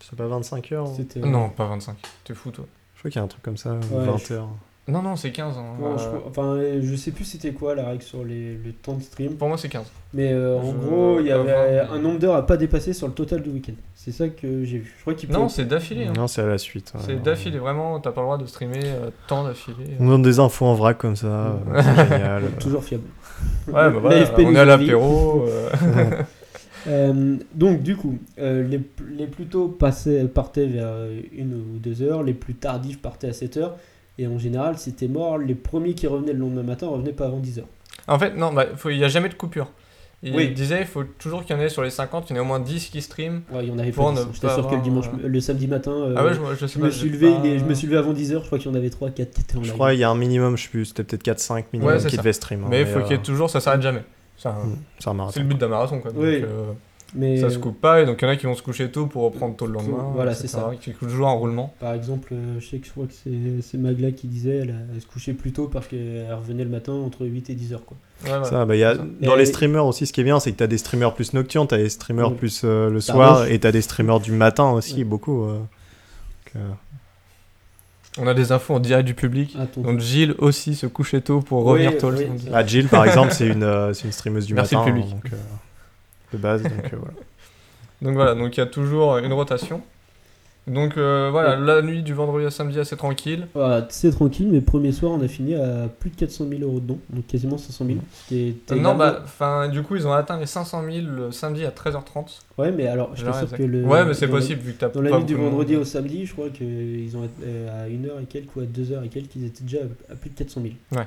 C'est 0.00 0.16
pas 0.16 0.26
25 0.26 0.72
heures 0.72 0.86
hein 0.86 0.92
C'était- 0.96 1.20
Non, 1.20 1.48
pas 1.48 1.66
25. 1.66 1.96
T'es 2.24 2.34
fou 2.34 2.50
toi. 2.50 2.64
Je 2.94 3.00
crois 3.00 3.10
qu'il 3.10 3.18
y 3.18 3.22
a 3.22 3.24
un 3.24 3.28
truc 3.28 3.42
comme 3.42 3.56
ça, 3.56 3.70
Ouais, 3.72 4.04
20 4.06 4.16
je- 4.18 4.32
heures. 4.34 4.48
Non 4.88 5.02
non, 5.02 5.16
c'est 5.16 5.32
15 5.32 5.58
hein. 5.58 5.64
Non, 5.80 5.98
je, 5.98 6.04
Euh, 6.04 6.10
enfin, 6.28 6.44
euh, 6.54 6.80
je 6.80 6.94
sais 6.94 7.10
plus 7.10 7.24
c'était 7.24 7.50
quoi 7.50 7.74
la 7.74 7.86
règle 7.88 8.02
sur 8.04 8.22
les, 8.22 8.54
le 8.54 8.70
temps 8.72 8.94
de 8.94 9.02
stream. 9.02 9.34
Pour 9.34 9.48
moi 9.48 9.58
c'est 9.58 9.68
15. 9.68 9.86
Mais 10.14 10.32
euh, 10.32 10.56
en 10.60 10.70
Je- 10.70 10.76
gros, 10.76 11.16
il 11.18 11.26
y 11.26 11.32
avait 11.32 11.44
mais- 11.72 11.80
un 11.92 11.98
nombre 11.98 12.20
d'heures 12.20 12.36
à 12.36 12.46
pas 12.46 12.56
dépasser 12.56 12.92
sur 12.92 13.08
le 13.08 13.12
total 13.12 13.42
du 13.42 13.50
week-end. 13.50 13.72
C'est 13.96 14.12
ça 14.12 14.28
que 14.28 14.62
j'ai 14.64 14.78
vu. 14.78 14.94
Je 14.96 15.00
crois 15.00 15.14
qu'il 15.14 15.28
Non, 15.32 15.46
peut- 15.46 15.48
c'est 15.48 15.64
d'affilée. 15.64 16.06
hein. 16.06 16.12
Non, 16.16 16.28
c'est 16.28 16.42
à 16.42 16.46
la 16.46 16.58
suite. 16.58 16.92
ouais. 16.94 17.00
C'est 17.04 17.20
d'affilée, 17.20 17.58
vraiment, 17.58 17.98
t'as 17.98 18.12
pas 18.12 18.20
le 18.20 18.26
droit 18.26 18.38
de 18.38 18.46
streamer 18.46 18.78
euh, 18.84 19.10
tant 19.26 19.42
d'affilée. 19.42 19.96
On 19.98 20.06
donne 20.06 20.22
des 20.22 20.38
infos 20.38 20.66
en 20.66 20.74
vrac 20.74 20.96
comme 20.98 21.16
ça, 21.16 21.26
euh, 21.26 21.52
c'est 21.82 22.08
génial. 22.08 22.42
toujours 22.60 22.84
fiable. 22.84 23.02
Ouais, 23.66 23.72
bah 23.72 23.90
voilà, 23.90 24.20
L'AFP 24.20 24.38
on 24.38 24.50
nous 24.52 24.56
est 24.56 24.58
à 24.60 24.62
a 24.72 24.78
dit. 24.78 24.84
l'apéro. 24.86 25.46
euh, 25.48 25.68
Euh, 26.88 27.36
donc 27.54 27.82
du 27.82 27.96
coup, 27.96 28.18
euh, 28.38 28.62
les, 28.62 28.80
les 29.16 29.26
plus 29.26 29.46
tôt 29.46 29.68
passaient, 29.68 30.24
partaient 30.24 30.66
vers 30.66 30.90
une 31.36 31.54
ou 31.54 31.78
deux 31.78 32.02
heures, 32.02 32.22
les 32.22 32.34
plus 32.34 32.54
tardifs 32.54 33.00
partaient 33.00 33.28
à 33.28 33.32
7 33.32 33.56
heures. 33.56 33.76
Et 34.18 34.26
en 34.26 34.38
général, 34.38 34.78
c'était 34.78 35.08
mort. 35.08 35.36
Les 35.38 35.54
premiers 35.54 35.94
qui 35.94 36.06
revenaient 36.06 36.32
le 36.32 36.38
lendemain 36.38 36.62
matin 36.62 36.86
revenaient 36.88 37.12
pas 37.12 37.26
avant 37.26 37.38
10 37.38 37.58
heures. 37.58 37.68
En 38.08 38.18
fait, 38.18 38.34
non, 38.36 38.52
bah, 38.52 38.66
faut- 38.76 38.90
il 38.90 38.98
n'y 38.98 39.04
a 39.04 39.08
jamais 39.08 39.28
de 39.28 39.34
coupure. 39.34 39.70
Il 40.22 40.34
Oui. 40.34 40.48
disait, 40.54 40.80
il 40.80 40.86
faut 40.86 41.04
toujours 41.04 41.44
qu'il 41.44 41.54
y 41.54 41.58
en 41.58 41.62
ait 41.62 41.68
sur 41.68 41.82
les 41.82 41.90
50, 41.90 42.30
il 42.30 42.32
y 42.32 42.34
en 42.34 42.36
ait 42.36 42.44
au 42.44 42.46
moins 42.48 42.58
10 42.60 42.88
qui 42.88 43.02
streament. 43.02 43.42
Ouais, 43.52 43.64
il 43.64 43.68
y 43.68 43.70
en 43.72 43.78
avait 43.78 43.90
Pour 43.92 44.06
pas. 44.06 44.12
ne 44.20 44.24
10. 44.24 44.32
J'étais 44.32 44.48
sûr 44.54 44.66
que 44.66 44.74
le, 44.74 44.80
dimanche, 44.80 45.06
euh, 45.22 45.28
le 45.28 45.40
samedi 45.40 45.66
matin, 45.68 45.90
euh, 45.92 46.14
ah 46.16 46.24
ouais, 46.24 46.32
je, 46.32 46.66
je 46.66 46.66
je, 46.66 46.78
me 46.78 46.90
suis 46.90 47.10
levé, 47.10 47.30
pas- 47.30 47.40
il 47.44 47.50
est- 47.50 47.58
je 47.58 47.64
me 47.64 47.74
suis 47.74 47.86
levé 47.86 47.98
avant 47.98 48.14
10 48.14 48.32
heures. 48.32 48.40
Je 48.40 48.46
crois 48.46 48.58
qu'il 48.58 48.70
y 48.70 48.74
en 48.74 48.76
avait 48.78 48.88
3, 48.88 49.10
4 49.10 49.34
qui 49.34 49.42
étaient 49.42 49.56
en 49.56 49.60
Je 49.60 49.64
live. 49.66 49.74
crois 49.74 49.90
qu'il 49.90 50.00
y 50.00 50.04
a 50.04 50.08
un 50.10 50.14
minimum, 50.16 50.56
je 50.56 50.62
sais 50.62 50.68
plus, 50.70 50.86
c'était 50.86 51.04
peut-être 51.04 51.22
4-5 51.22 51.66
minimum 51.74 51.94
Ouais, 51.94 52.02
qui 52.06 52.16
devaient 52.16 52.32
stream. 52.32 52.62
hein, 52.64 52.68
Mais 52.70 52.80
il 52.80 52.86
faut 52.86 53.00
euh, 53.00 53.02
qu'il 53.02 53.12
y 53.12 53.18
ait 53.18 53.22
toujours, 53.22 53.50
ça 53.50 53.60
s'arrête 53.60 53.82
jamais. 53.82 54.02
C'est 54.36 54.48
un- 54.48 54.52
hmm, 54.52 54.76
C'est 54.98 55.08
un 55.08 55.12
C'est 55.12 55.16
marathon. 55.16 55.40
le 55.40 55.46
but 55.46 55.58
d'un 55.58 55.68
marathon, 55.68 56.00
quoi. 56.00 56.10
Donc, 56.12 56.20
Oui. 56.22 56.42
euh, 56.42 56.72
Mais 57.14 57.38
ça 57.40 57.48
se 57.50 57.58
coupe 57.58 57.80
pas, 57.80 58.02
et 58.02 58.04
donc 58.04 58.20
il 58.20 58.24
y 58.24 58.28
en 58.28 58.32
a 58.32 58.36
qui 58.36 58.46
vont 58.46 58.54
se 58.56 58.62
coucher 58.62 58.90
tôt 58.90 59.06
pour 59.06 59.22
reprendre 59.22 59.54
tôt 59.56 59.66
le 59.66 59.72
lendemain. 59.74 60.10
Voilà, 60.14 60.34
c'est 60.34 60.48
ça. 60.48 60.70
Qui 60.80 60.90
toujours 60.92 61.28
en 61.28 61.38
roulement. 61.38 61.72
Par 61.78 61.94
exemple, 61.94 62.34
euh, 62.34 62.58
je 62.60 62.66
sais 62.66 62.78
que 62.78 62.86
je 62.86 62.90
crois 62.90 63.06
que 63.06 63.12
c'est- 63.62 63.78
Magla 63.78 64.10
qui 64.10 64.26
disait 64.26 64.56
elle, 64.58 64.74
se 65.00 65.06
couchait 65.06 65.32
plus 65.32 65.52
tôt 65.52 65.68
parce 65.68 65.86
qu'elle 65.86 66.26
revenait 66.34 66.64
le 66.64 66.70
matin 66.70 66.92
entre 66.92 67.24
8 67.24 67.48
et 67.48 67.54
10 67.54 67.72
heures. 67.72 67.84
Quoi. 67.86 67.96
Ouais. 68.24 68.44
Ça, 68.44 68.64
bah, 68.66 68.74
il 68.74 68.80
y 68.80 68.84
a, 68.84 68.96
Ça. 68.96 69.02
dans 69.22 69.34
Et- 69.36 69.38
les 69.38 69.46
streamers 69.46 69.86
aussi, 69.86 70.04
ce 70.06 70.12
qui 70.12 70.20
est 70.20 70.24
bien, 70.24 70.40
c'est 70.40 70.50
que 70.52 70.56
tu 70.58 70.64
as 70.64 70.66
des 70.66 70.78
streamers 70.78 71.14
plus 71.14 71.32
nocturnes, 71.32 71.68
tu 71.68 71.74
as 71.76 71.78
des 71.78 71.88
streamers 71.88 72.30
Ouais. 72.32 72.36
plus 72.36 72.62
euh, 72.64 72.90
le 72.90 73.00
soir, 73.00 73.46
et 73.46 73.58
tu 73.60 73.66
as 73.66 73.72
des 73.72 73.82
streamers 73.82 74.18
du 74.20 74.32
matin 74.32 74.70
aussi, 74.72 74.96
Ouais. 74.98 75.04
beaucoup. 75.04 75.44
euh. 75.44 75.58
Donc, 75.58 76.56
euh, 76.56 76.68
On 78.18 78.26
a 78.26 78.34
des 78.34 78.50
infos 78.52 78.74
en 78.74 78.80
direct 78.80 79.06
du 79.06 79.14
public. 79.14 79.54
Attends. 79.60 79.82
Donc 79.82 80.00
Gilles 80.00 80.34
aussi 80.38 80.74
se 80.74 80.86
couchait 80.86 81.20
tôt 81.20 81.40
pour 81.40 81.64
Oui, 81.66 81.84
revenir 81.86 81.98
tôt 81.98 82.10
oui, 82.12 82.26
Ah, 82.52 82.64
Jill, 82.64 82.88
par 82.88 83.04
exemple, 83.04 83.32
c'est 83.32 83.46
une, 83.46 83.62
euh, 83.62 83.92
c'est 83.92 84.04
une 84.06 84.12
streameuse 84.12 84.46
du 84.46 84.54
Merci 84.54 84.74
le 84.74 84.80
matin. 84.80 84.90
public. 84.92 85.06
hein, 85.12 85.18
donc, 85.22 85.32
euh, 85.32 85.36
de 86.32 86.38
base, 86.38 86.62
donc 86.62 86.72
euh, 86.72 86.96
voilà. 86.98 87.14
Donc 88.02 88.14
voilà, 88.14 88.34
donc 88.34 88.56
il 88.56 88.60
y 88.60 88.62
a 88.62 88.66
toujours 88.66 89.18
une 89.18 89.32
rotation. 89.32 89.82
Donc 90.66 90.96
euh, 90.96 91.28
voilà, 91.30 91.54
la 91.56 91.80
nuit 91.80 92.02
du 92.02 92.12
vendredi 92.12 92.44
à 92.44 92.50
samedi 92.50 92.80
assez 92.80 92.96
tranquille. 92.96 93.46
Voilà, 93.54 93.86
c'est 93.88 94.10
tranquille, 94.10 94.48
mais 94.50 94.60
premier 94.60 94.90
soir, 94.90 95.12
on 95.12 95.20
a 95.20 95.28
fini 95.28 95.54
à 95.54 95.88
plus 96.00 96.10
de 96.10 96.16
400 96.16 96.46
000 96.48 96.62
euros 96.62 96.80
de 96.80 96.86
dons, 96.86 96.98
donc 97.10 97.26
quasiment 97.28 97.56
500 97.56 97.84
000. 97.86 97.98
Ce 98.12 98.28
qui 98.28 98.48
était 98.48 98.74
non, 98.74 98.96
bah, 98.96 99.20
enfin, 99.22 99.68
du 99.68 99.82
coup, 99.82 99.94
ils 99.94 100.06
ont 100.08 100.12
atteint 100.12 100.38
les 100.40 100.46
500 100.46 100.82
000 100.90 101.06
le 101.06 101.30
samedi 101.30 101.64
à 101.64 101.70
13h30. 101.70 102.40
Ouais, 102.58 102.72
mais 102.72 102.88
alors, 102.88 103.10
je 103.14 103.24
exact. 103.24 103.56
que 103.56 103.62
le. 103.62 103.84
ouais, 103.84 104.04
mais 104.04 104.14
c'est 104.14 104.26
la- 104.26 104.32
possible 104.32 104.60
vu 104.60 104.72
que 104.72 104.80
t'as 104.80 104.88
Dans 104.88 105.02
la 105.02 105.12
nuit 105.16 105.24
du 105.24 105.36
vendredi 105.36 105.74
monde. 105.74 105.82
au 105.82 105.84
samedi, 105.84 106.26
je 106.26 106.32
crois 106.32 106.48
qu'ils 106.50 107.16
ont 107.16 107.28
euh, 107.44 107.84
à 107.84 107.88
1h 107.88 108.22
et 108.22 108.26
quelques 108.26 108.56
ou 108.56 108.60
à 108.60 108.64
2h 108.64 109.04
et 109.04 109.08
quelques, 109.08 109.36
ils 109.36 109.44
étaient 109.46 109.62
déjà 109.62 109.78
à 110.10 110.16
plus 110.16 110.30
de 110.30 110.34
400 110.34 110.62
000. 110.62 110.74
Ouais, 110.96 111.06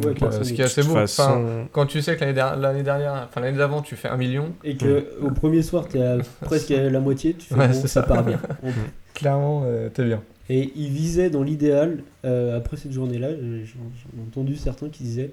Donc, 0.00 0.22
euh, 0.22 0.28
400 0.28 0.38
ce 0.38 0.44
000. 0.44 0.56
qui 0.56 0.62
est 0.62 0.64
assez 0.64 0.82
beau. 0.82 0.96
Enfin, 0.98 1.66
quand 1.72 1.86
tu 1.86 2.02
sais 2.02 2.16
que 2.16 2.24
l'année 2.24 2.60
l'année 2.60 2.82
dernière, 2.82 3.26
enfin 3.28 3.40
l'année 3.40 3.58
d'avant, 3.58 3.82
tu 3.82 3.96
fais 3.96 4.08
un 4.08 4.16
million, 4.16 4.52
Et 4.64 4.76
que 4.76 5.06
au 5.22 5.30
premier 5.30 5.62
soir, 5.62 5.88
t'es 5.88 6.02
à 6.02 6.18
presque 6.42 6.70
à 6.70 6.88
la 6.90 7.00
moitié, 7.00 7.34
tu 7.34 7.46
fais 7.46 7.54
Ouais, 7.54 7.68
bon, 7.68 7.74
ça 7.80 7.88
ça. 7.88 8.02
part 8.02 8.24
bien. 8.24 8.40
Clairement, 9.14 9.62
euh, 9.66 9.88
t'es 9.88 10.04
bien. 10.04 10.22
Et 10.48 10.70
il 10.76 10.90
visait 10.90 11.30
dans 11.30 11.42
l'idéal, 11.42 11.98
euh, 12.24 12.56
après 12.56 12.76
cette 12.76 12.92
journée-là, 12.92 13.28
euh, 13.28 13.64
j'en 13.64 13.80
j'en 13.80 14.22
ai 14.22 14.26
entendu 14.26 14.56
certains 14.56 14.88
qui 14.88 15.02
disaient 15.02 15.32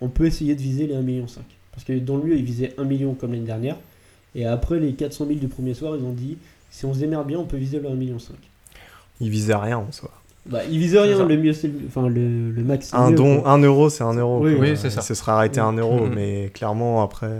on 0.00 0.08
peut 0.08 0.26
essayer 0.26 0.54
de 0.54 0.60
viser 0.60 0.86
les 0.86 0.94
1,5 0.94 1.02
million. 1.02 1.26
Parce 1.72 1.84
que 1.84 1.92
dans 1.98 2.16
lui, 2.16 2.38
il 2.38 2.44
visait 2.44 2.72
1 2.78 2.84
million 2.84 3.14
comme 3.14 3.32
l'année 3.32 3.44
dernière. 3.44 3.76
Et 4.34 4.46
après 4.46 4.78
les 4.80 4.94
400 4.94 5.26
000 5.26 5.38
du 5.38 5.48
premier 5.48 5.74
soir, 5.74 5.96
ils 5.96 6.04
ont 6.04 6.12
dit 6.12 6.38
si 6.70 6.84
on 6.86 6.94
se 6.94 6.98
démerde 6.98 7.26
bien, 7.26 7.38
on 7.38 7.44
peut 7.44 7.56
viser 7.56 7.78
le 7.78 7.88
1,5 7.88 7.94
million. 7.96 8.16
il 9.20 9.30
visait 9.30 9.54
rien 9.54 9.78
en 9.78 9.92
soi. 9.92 10.10
Bah, 10.46 10.60
il 10.70 10.78
visait 10.78 10.98
C'est 10.98 11.14
rien, 11.14 11.26
le 11.26 11.36
mieux 11.38 11.52
c'est 11.54 11.68
le, 11.68 11.74
enfin, 11.88 12.08
le, 12.08 12.50
le 12.50 12.62
max. 12.64 12.92
Un 12.92 13.10
mieux, 13.10 13.16
don, 13.16 13.40
quoi. 13.40 13.50
un 13.50 13.58
euro, 13.58 13.88
c'est 13.88 14.04
un 14.04 14.12
euro. 14.14 14.40
Oui, 14.44 14.76
c'est 14.76 14.90
ça. 14.90 15.00
Il 15.00 15.04
se 15.04 15.14
serait 15.14 15.32
arrêté 15.32 15.60
à 15.60 15.64
un 15.64 15.76
euro, 15.76 16.04
Mhm. 16.06 16.14
mais 16.14 16.50
clairement 16.52 17.02
après. 17.02 17.30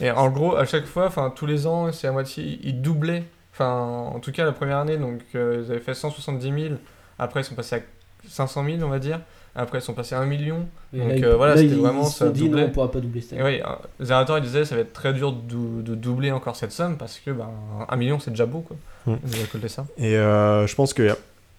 Et 0.00 0.10
en 0.10 0.28
gros, 0.30 0.56
à 0.56 0.64
chaque 0.66 0.86
fois, 0.86 1.06
enfin 1.06 1.32
tous 1.34 1.46
les 1.46 1.66
ans, 1.66 1.90
c'est 1.92 2.08
à 2.08 2.12
moitié, 2.12 2.58
ils 2.62 2.80
doublaient. 2.82 3.22
Enfin, 3.52 4.10
en 4.14 4.18
tout 4.20 4.32
cas, 4.32 4.44
la 4.44 4.52
première 4.52 4.78
année, 4.78 4.96
donc 4.98 5.20
euh, 5.34 5.62
ils 5.64 5.70
avaient 5.70 5.80
fait 5.80 5.94
170 5.94 6.42
000. 6.68 6.74
Après, 7.18 7.40
ils 7.40 7.44
sont 7.44 7.54
passés 7.54 7.76
à 7.76 7.80
500 8.28 8.64
000, 8.64 8.78
on 8.82 8.88
va 8.88 8.98
dire. 8.98 9.20
Après, 9.54 9.78
ils 9.78 9.82
sont 9.82 9.94
passés 9.94 10.14
à 10.14 10.18
1 10.20 10.26
million. 10.26 10.66
Et 10.92 10.98
Donc, 10.98 11.08
là, 11.08 11.16
ils- 11.16 11.24
euh, 11.24 11.36
voilà, 11.36 11.54
là, 11.54 11.60
c'était 11.62 11.72
ils, 11.74 11.80
vraiment, 11.80 12.02
ils 12.02 12.06
se 12.10 12.18
ça 12.18 12.26
sont 12.26 12.30
dit 12.32 12.42
non, 12.42 12.46
doublait. 12.50 12.64
on 12.64 12.70
pourra 12.70 12.90
pas 12.90 13.00
doubler 13.00 13.22
cette 13.22 13.38
Et 13.38 13.40
année. 13.40 13.62
oui, 13.64 13.70
euh, 14.00 14.04
Zerator, 14.04 14.36
il 14.36 14.44
disait 14.44 14.66
ça 14.66 14.74
va 14.74 14.82
être 14.82 14.92
très 14.92 15.14
dur 15.14 15.32
de, 15.32 15.40
dou- 15.40 15.80
de 15.82 15.94
doubler 15.94 16.30
encore 16.32 16.56
cette 16.56 16.72
somme 16.72 16.98
parce 16.98 17.18
que 17.18 17.30
ben, 17.30 17.48
1 17.88 17.96
million, 17.96 18.18
c'est 18.18 18.30
déjà 18.32 18.44
beau, 18.44 18.60
quoi. 18.60 18.76
Mm. 19.06 19.16
Ils 19.26 19.36
ont 19.38 19.40
récolté 19.42 19.68
ça. 19.68 19.86
Et 19.96 20.16
euh, 20.18 20.66
je 20.66 20.74
pense 20.74 20.92
que. 20.92 21.16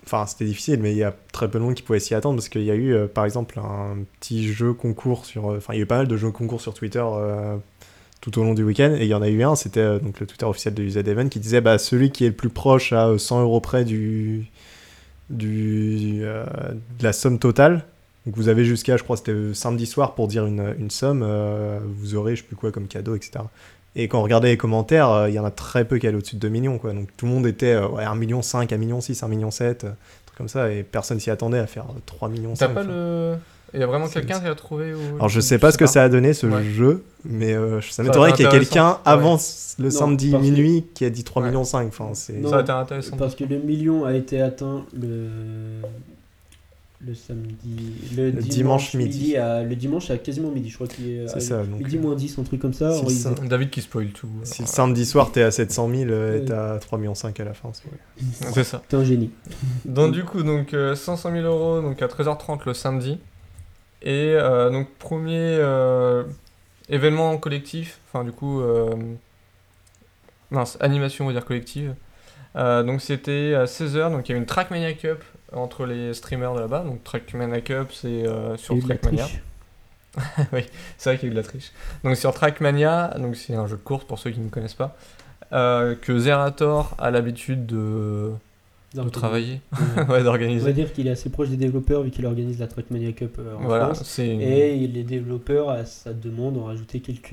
Enfin, 0.10 0.26
c'était 0.26 0.46
difficile, 0.46 0.80
mais 0.82 0.94
il 0.94 0.98
y 0.98 1.04
a 1.04 1.14
très 1.34 1.52
peu 1.52 1.60
de 1.60 1.64
monde 1.66 1.74
qui 1.74 1.84
pouvait 1.84 2.00
s'y 2.00 2.16
attendre 2.16 2.38
parce 2.38 2.48
qu'il 2.48 2.64
y 2.64 2.72
a 2.72 2.76
eu, 2.76 2.94
euh, 2.94 3.08
par 3.08 3.26
exemple, 3.26 3.60
un 3.60 3.98
petit 4.22 4.54
jeu 4.54 4.72
concours 4.74 5.26
sur. 5.26 5.52
euh, 5.52 5.58
Enfin, 5.58 5.74
il 5.74 5.78
y 5.78 5.80
a 5.80 5.84
eu 5.84 5.86
pas 5.86 5.98
mal 5.98 6.08
de 6.08 6.16
jeux 6.16 6.32
concours 6.32 6.62
sur 6.62 6.74
Twitter 6.74 7.04
euh, 7.04 7.58
tout 8.22 8.40
au 8.40 8.44
long 8.46 8.54
du 8.54 8.64
week-end. 8.64 8.96
Et 8.98 9.04
il 9.04 9.10
y 9.10 9.14
en 9.14 9.22
a 9.22 9.28
eu 9.28 9.44
un, 9.44 9.56
c'était 9.56 10.00
donc 10.00 10.22
le 10.22 10.26
Twitter 10.26 10.46
officiel 10.46 10.74
de 10.74 10.84
UZ 10.84 10.96
Event 10.98 11.28
qui 11.28 11.40
disait 11.42 11.60
bah, 11.60 11.78
celui 11.78 12.12
qui 12.12 12.24
est 12.24 12.30
le 12.30 12.36
plus 12.36 12.50
proche 12.50 12.94
à 12.94 13.10
euh, 13.10 13.18
100 13.18 13.42
euros 13.42 13.60
près 13.60 13.84
du, 13.84 14.46
du, 15.30 16.20
de 16.22 17.04
la 17.04 17.12
somme 17.14 17.38
totale. 17.38 17.84
Donc 18.26 18.36
vous 18.38 18.48
avez 18.48 18.64
jusqu'à, 18.64 18.96
je 18.98 19.04
crois, 19.04 19.18
c'était 19.18 19.54
samedi 19.54 19.86
soir 19.86 20.16
pour 20.16 20.28
dire 20.30 20.46
une, 20.46 20.74
une 20.80 20.90
somme. 20.92 21.26
vous 21.98 22.16
aurez, 22.16 22.36
je 22.36 22.42
sais 22.42 22.48
plus 22.48 22.56
quoi, 22.58 22.72
comme 22.72 22.88
cadeau, 22.88 23.16
etc. 23.16 23.40
Et 24.00 24.08
quand 24.08 24.20
on 24.20 24.24
regardait 24.24 24.50
les 24.50 24.58
commentaires, 24.58 25.10
euh, 25.10 25.28
il 25.30 25.34
y 25.34 25.40
en 25.40 25.44
a 25.46 25.50
très 25.52 25.84
peu 25.84 25.98
qui 25.98 26.06
allaient 26.08 26.18
au-dessus 26.18 26.36
de 26.36 26.42
2 26.42 26.50
millions. 26.50 26.78
Quoi. 26.78 26.94
Donc 26.94 27.10
tout 27.18 27.26
le 27.26 27.32
monde 27.32 27.48
était 27.48 27.74
euh, 27.74 27.88
ouais, 27.88 28.04
1 28.04 28.14
million 28.16 28.42
5, 28.44 28.72
1 28.72 28.78
million 28.78 29.02
6, 29.02 29.24
1 29.24 29.28
million 29.28 29.50
7, 29.52 29.84
euh, 29.86 29.88
trucs 30.28 30.38
comme 30.38 30.48
ça. 30.48 30.72
Et 30.72 30.84
personne 30.84 31.20
s'y 31.20 31.32
attendait 31.32 31.58
à 31.58 31.66
faire 31.68 31.86
euh, 31.90 32.00
3 32.06 32.30
millions 32.30 32.54
T'as 32.54 32.68
5. 32.68 32.74
pas 32.76 32.84
le. 32.84 33.34
Il 33.74 33.82
y 33.82 33.84
a 33.84 33.88
vraiment 33.88 34.08
quelqu'un 34.08 34.40
qui 34.40 34.48
a 34.48 34.56
trouvé 34.56 34.94
ou... 34.94 35.16
Alors 35.16 35.28
je 35.28 35.42
sais 35.42 35.58
pas 35.58 35.72
ce 35.74 35.78
que 35.78 35.88
ça 35.88 36.02
a 36.04 36.08
donné 36.10 36.34
ce 36.34 36.48
Ouais. 36.48 36.64
jeu, 36.64 37.04
mais 37.26 37.52
euh, 37.54 37.82
ça 37.82 38.02
m'étonnerait 38.02 38.32
qu'il 38.32 38.46
y 38.46 38.48
ait 38.48 38.52
quelqu'un 38.52 39.00
avant 39.04 39.34
Ouais. 39.36 39.42
le 39.80 39.84
Non, 39.86 39.92
samedi 39.92 40.32
parce 40.32 40.42
que- 40.44 40.50
minuit 40.50 40.86
qui 40.94 41.04
a 41.04 41.10
dit 41.10 41.26
3 41.26 41.42
Ouais. 41.42 41.50
millions 41.50 41.66
5. 41.66 41.88
Enfin, 41.90 42.12
c'est... 42.14 42.34
Non. 42.34 42.50
Ça 42.50 42.60
a 42.60 42.62
été 42.62 42.72
intéressant. 42.72 43.18
Parce 43.18 43.36
que 43.36 43.44
le 43.44 43.58
million 43.60 44.06
a 44.06 44.14
été 44.14 44.42
atteint 44.42 44.86
le, 44.98 45.28
le 47.00 47.14
samedi. 47.14 47.94
Le, 48.16 48.32
Le 48.32 48.32
dimanche, 48.42 48.92
dimanche 48.92 48.94
midi. 48.96 49.38
à, 49.38 49.62
le 49.64 49.76
dimanche 49.76 50.10
à 50.10 50.18
quasiment 50.18 50.50
midi. 50.50 50.70
Je 50.70 50.76
crois 50.76 50.88
qu'il 50.88 51.08
est. 51.10 51.28
C'est 51.28 51.36
à 51.38 51.40
ça, 51.40 51.64
donc, 51.64 51.80
Midi 51.80 51.98
euh, 51.98 52.02
moins 52.02 52.16
10, 52.16 52.40
un 52.40 52.44
truc 52.44 52.60
comme 52.60 52.74
ça. 52.74 52.92
si 53.08 53.26
David 53.48 53.70
qui 53.70 53.82
spoil 53.82 54.08
tout. 54.10 54.30
Si 54.44 54.64
le 54.64 54.68
samedi 54.68 55.06
soir 55.06 55.32
t'es 55.32 55.44
à 55.44 55.52
700 55.52 55.90
000 55.90 56.10
euh, 56.10 56.38
et 56.38 56.40
Ouais. 56.40 56.46
t'as 56.46 56.80
3 56.80 56.98
millions 56.98 57.14
5 57.16 57.40
à 57.40 57.44
la 57.46 57.54
fin. 57.54 57.70
c'est- 57.74 58.52
C'est 58.54 58.64
ça. 58.64 58.82
T'es 58.90 58.98
un 58.98 59.04
génie. 59.04 59.30
Donc 59.86 60.12
du 60.14 60.24
coup, 60.24 60.42
donc 60.42 60.74
euh, 60.74 60.96
500 60.96 61.32
000 61.32 61.46
euros 61.46 61.82
donc 61.82 62.02
à 62.02 62.08
13h30 62.08 62.62
le 62.66 62.74
samedi. 62.74 63.20
Et 64.02 64.34
euh, 64.36 64.70
donc 64.72 64.88
premier 64.98 65.38
euh, 65.40 66.24
événement 66.90 67.38
collectif, 67.38 68.00
enfin 68.08 68.24
du 68.24 68.32
coup, 68.32 68.62
euh, 68.62 68.90
mince, 70.52 70.78
animation 70.80 71.26
on 71.26 71.28
va 71.28 71.34
dire 71.34 71.46
collective. 71.46 71.94
Euh, 72.56 72.82
donc 72.84 73.02
c'était 73.02 73.54
à 73.54 73.66
16h, 73.66 74.10
donc 74.12 74.28
il 74.28 74.32
y 74.32 74.32
avait 74.34 74.40
une 74.40 74.46
Trackmania 74.48 74.94
Cup 74.94 75.24
entre 75.54 75.86
les 75.86 76.14
streamers 76.14 76.54
de 76.56 76.60
là-bas. 76.62 76.84
Donc 76.84 77.04
Trackmania 77.04 77.62
Cup 77.62 77.90
c'est 77.94 78.08
euh, 78.28 78.58
sur 78.58 78.78
Trackmania. 78.80 79.24
triche. 79.26 79.42
C'est 80.98 81.10
vrai 81.12 81.18
qu'il 81.20 81.28
y 81.28 81.30
a 81.30 81.32
eu 81.32 81.36
de 81.36 81.36
la 81.36 81.44
triche. 81.44 81.72
Donc 82.04 82.16
sur 82.16 82.34
Trackmania, 82.34 83.14
donc 83.20 83.36
c'est 83.36 83.54
un 83.54 83.68
jeu 83.68 83.76
de 83.78 83.82
course 83.82 84.04
pour 84.06 84.18
ceux 84.18 84.32
qui 84.32 84.40
ne 84.40 84.50
connaissent 84.50 84.74
pas, 84.74 84.98
euh, 85.54 85.94
que 85.96 86.18
Zerator 86.18 86.96
a 86.98 87.12
l'habitude 87.12 87.68
de, 87.68 88.32
travailler, 89.12 89.62
ouais. 89.98 90.04
ouais, 90.10 90.20
On 90.22 90.24
d'organiser. 90.24 90.66
va 90.66 90.72
dire 90.72 90.92
qu'il 90.92 91.06
est 91.08 91.12
assez 91.12 91.30
proche 91.30 91.50
des 91.50 91.58
développeurs 91.58 92.02
vu 92.02 92.10
qu'il 92.10 92.26
organise 92.26 92.60
la 92.60 92.66
Trackmania 92.66 93.12
Cup 93.12 93.36
euh, 93.38 93.56
en 93.58 93.62
Voilà, 93.66 93.94
France. 93.94 94.18
une- 94.18 94.42
Et 94.42 94.88
les 94.88 95.04
développeurs, 95.04 95.70
à 95.70 95.86
sa 95.86 96.14
demande, 96.14 96.58
ont 96.58 96.64
rajouté 96.66 97.00
quelques 97.00 97.32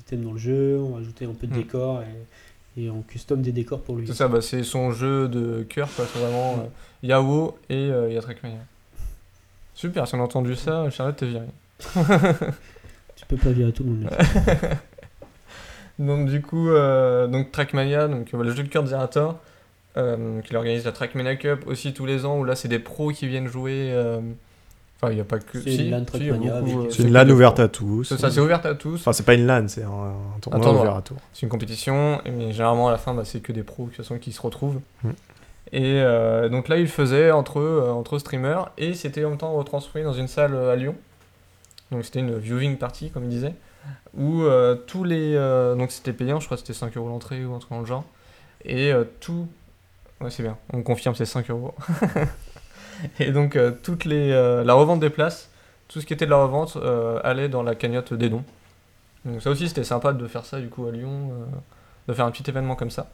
items 0.00 0.24
dans 0.26 0.32
le 0.32 0.38
jeu, 0.38 0.78
ont 0.80 0.94
rajouté 0.94 1.26
un 1.26 1.34
peu 1.34 1.46
de 1.46 1.52
Hmm. 1.52 1.56
décors 1.58 2.02
et, 2.02 2.06
et 2.76 2.90
on 2.90 3.02
custom 3.02 3.42
des 3.42 3.52
décors 3.52 3.80
pour 3.80 3.96
lui. 3.96 4.06
C'est 4.06 4.14
ça, 4.14 4.28
bah, 4.28 4.40
c'est 4.40 4.62
son 4.62 4.90
jeu 4.90 5.28
de 5.28 5.62
cœur, 5.68 5.88
quoi. 5.94 6.06
C'est 6.12 6.18
vraiment 6.18 6.58
euh, 6.58 7.06
Yao 7.06 7.56
et 7.68 7.74
euh, 7.74 8.08
il 8.08 8.14
y 8.14 8.18
a 8.18 8.22
Trackmania. 8.22 8.58
Super, 9.74 10.06
si 10.06 10.14
on 10.14 10.20
a 10.20 10.22
entendu 10.22 10.54
ça, 10.54 10.88
Charlotte 10.90 11.16
t'es 11.16 11.26
virée. 11.26 11.46
Tu 13.16 13.26
peux 13.26 13.36
pas 13.36 13.50
virer 13.50 13.72
tout 13.72 13.84
le 13.84 13.90
monde. 13.90 14.10
Donc 15.98 16.28
du 16.28 16.42
coup, 16.42 16.70
euh, 16.70 17.26
donc 17.28 17.52
Trackmania, 17.52 18.08
donc 18.08 18.34
euh, 18.34 18.42
le 18.42 18.50
jeu 18.52 18.64
de 18.64 18.68
cœur 18.68 18.82
de 18.82 18.88
Zerator, 18.88 19.38
euh, 19.96 20.40
qui 20.40 20.56
organise 20.56 20.84
la 20.84 20.92
Trackmania 20.92 21.36
Cup 21.36 21.64
aussi 21.66 21.94
tous 21.94 22.06
les 22.06 22.24
ans, 22.24 22.38
où 22.38 22.44
là 22.44 22.56
c'est 22.56 22.68
des 22.68 22.80
pros 22.80 23.12
qui 23.12 23.28
viennent 23.28 23.46
jouer. 23.46 23.94
Enfin, 25.04 25.12
il 25.12 25.16
n'y 25.16 25.20
a 25.20 25.24
pas 25.24 25.38
que. 25.38 25.60
C'est 25.60 25.70
si, 25.70 25.84
une 25.86 25.90
LAN 25.90 26.04
si, 26.12 26.18
y 26.26 26.30
beaucoup, 26.30 26.48
avec- 26.50 26.74
euh, 26.74 26.86
C'est 26.90 27.02
une 27.02 27.12
LAN 27.12 27.28
ouverte 27.30 27.54
pros. 27.56 27.64
à 27.64 27.68
tous. 27.68 28.04
C'est 28.04 28.18
ça, 28.18 28.30
c'est 28.30 28.40
ouvert 28.40 28.64
à 28.64 28.74
tous. 28.74 28.94
Enfin, 29.00 29.12
c'est 29.12 29.22
pas 29.24 29.34
une 29.34 29.46
LAN, 29.46 29.68
c'est 29.68 29.82
un, 29.82 29.88
un 29.88 30.38
tournoi 30.40 30.60
tournoi. 30.62 30.82
ouvert 30.82 30.96
à 30.96 31.02
tous. 31.02 31.14
C'est 31.32 31.42
une 31.42 31.48
compétition, 31.48 32.20
mais 32.24 32.52
généralement 32.52 32.88
à 32.88 32.92
la 32.92 32.98
fin, 32.98 33.14
bah, 33.14 33.24
c'est 33.24 33.40
que 33.40 33.52
des 33.52 33.62
pros 33.62 33.84
de 33.84 33.88
toute 33.88 33.96
façon, 33.98 34.18
qui 34.18 34.32
se 34.32 34.40
retrouvent. 34.42 34.80
Mm. 35.02 35.10
Et 35.72 36.00
euh, 36.02 36.48
donc 36.48 36.68
là, 36.68 36.76
ils 36.76 36.82
le 36.82 36.86
faisaient 36.88 37.30
entre, 37.30 37.58
eux, 37.58 37.82
euh, 37.84 37.90
entre 37.92 38.18
streamers, 38.18 38.70
et 38.78 38.94
c'était 38.94 39.24
en 39.24 39.30
même 39.30 39.38
temps 39.38 39.52
retranscrit 39.54 40.02
dans 40.04 40.12
une 40.12 40.28
salle 40.28 40.54
euh, 40.54 40.72
à 40.72 40.76
Lyon. 40.76 40.94
Donc 41.90 42.04
c'était 42.04 42.20
une 42.20 42.36
viewing 42.38 42.76
party, 42.76 43.10
comme 43.10 43.24
ils 43.24 43.30
disaient, 43.30 43.54
où 44.16 44.42
euh, 44.42 44.74
tous 44.74 45.04
les. 45.04 45.34
euh, 45.34 45.74
donc 45.74 45.90
c'était 45.90 46.12
payant, 46.12 46.38
je 46.40 46.46
crois 46.46 46.56
que 46.56 46.62
c'était 46.62 46.72
5 46.78 46.96
euros 46.96 47.08
l'entrée 47.08 47.44
ou 47.44 47.54
un 47.54 47.58
truc 47.58 47.70
dans 47.72 47.80
le 47.80 47.86
genre. 47.86 48.04
Et 48.64 48.92
euh, 48.92 49.04
tout. 49.20 49.46
Ouais, 50.20 50.30
c'est 50.30 50.42
bien, 50.42 50.56
on 50.72 50.82
confirme, 50.82 51.14
c'est 51.14 51.26
5 51.26 51.50
euros. 51.50 51.74
et 53.20 53.32
donc, 53.32 53.56
euh, 53.56 53.72
toutes 53.82 54.04
les, 54.04 54.30
euh, 54.30 54.64
la 54.64 54.74
revente 54.74 55.00
des 55.00 55.10
places, 55.10 55.50
tout 55.88 56.00
ce 56.00 56.06
qui 56.06 56.12
était 56.12 56.26
de 56.26 56.30
la 56.30 56.36
revente, 56.36 56.76
euh, 56.76 57.20
allait 57.22 57.48
dans 57.48 57.62
la 57.62 57.74
cagnotte 57.74 58.14
des 58.14 58.28
dons. 58.28 58.44
Donc 59.24 59.40
ça 59.40 59.50
aussi 59.50 59.68
c'était 59.68 59.84
sympa 59.84 60.12
de 60.12 60.26
faire 60.26 60.44
ça 60.44 60.60
du 60.60 60.68
coup 60.68 60.86
à 60.86 60.90
Lyon, 60.90 61.30
de 62.08 62.12
faire 62.12 62.26
un 62.26 62.30
petit 62.30 62.44
événement 62.50 62.76
comme 62.76 62.90
ça. 62.90 63.10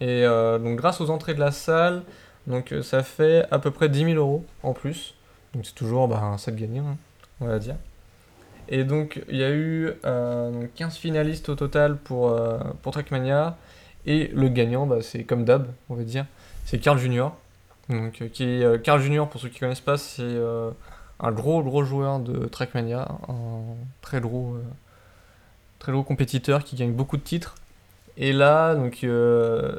Et 0.00 0.22
donc 0.24 0.76
grâce 0.76 1.02
aux 1.02 1.10
entrées 1.10 1.34
de 1.34 1.40
la 1.40 1.50
salle, 1.50 2.02
donc 2.46 2.74
ça 2.80 3.02
fait 3.02 3.46
à 3.50 3.58
peu 3.58 3.70
près 3.70 3.90
10 3.90 4.06
000 4.06 4.12
euros 4.12 4.42
en 4.62 4.72
plus. 4.72 5.16
Donc 5.52 5.66
c'est 5.66 5.74
toujours 5.74 6.08
bah, 6.08 6.22
un 6.22 6.38
set 6.38 6.56
gagné, 6.56 6.78
hein, 6.78 6.96
on 7.42 7.46
va 7.46 7.58
dire. 7.58 7.76
Et 8.70 8.84
donc 8.84 9.22
il 9.28 9.36
y 9.36 9.44
a 9.44 9.50
eu 9.50 9.90
euh, 10.06 10.50
donc 10.50 10.72
15 10.76 10.96
finalistes 10.96 11.50
au 11.50 11.56
total 11.56 11.98
pour, 11.98 12.34
pour 12.80 12.92
Trackmania. 12.92 13.58
Et 14.06 14.30
le 14.34 14.48
gagnant, 14.48 14.86
bah, 14.86 15.02
c'est 15.02 15.24
comme 15.24 15.44
d'hab, 15.44 15.66
on 15.90 15.94
va 15.94 16.04
dire, 16.04 16.24
c'est 16.64 16.78
Carl 16.78 16.98
Junior. 16.98 17.36
Donc, 17.88 18.22
euh, 18.22 18.28
qui 18.28 18.44
est, 18.44 18.64
euh, 18.64 18.78
Carl 18.78 19.00
Junior, 19.00 19.28
pour 19.28 19.40
ceux 19.40 19.48
qui 19.48 19.60
connaissent 19.60 19.80
pas, 19.80 19.98
c'est 19.98 20.22
euh, 20.22 20.70
un 21.20 21.32
gros 21.32 21.62
gros 21.62 21.84
joueur 21.84 22.18
de 22.18 22.46
Trackmania, 22.46 23.08
un 23.28 23.62
très 24.00 24.20
gros, 24.20 24.56
très 25.78 25.92
gros 25.92 26.02
compétiteur 26.02 26.64
qui 26.64 26.76
gagne 26.76 26.92
beaucoup 26.92 27.16
de 27.16 27.22
titres. 27.22 27.54
Et 28.16 28.32
là, 28.32 28.74
donc 28.76 29.04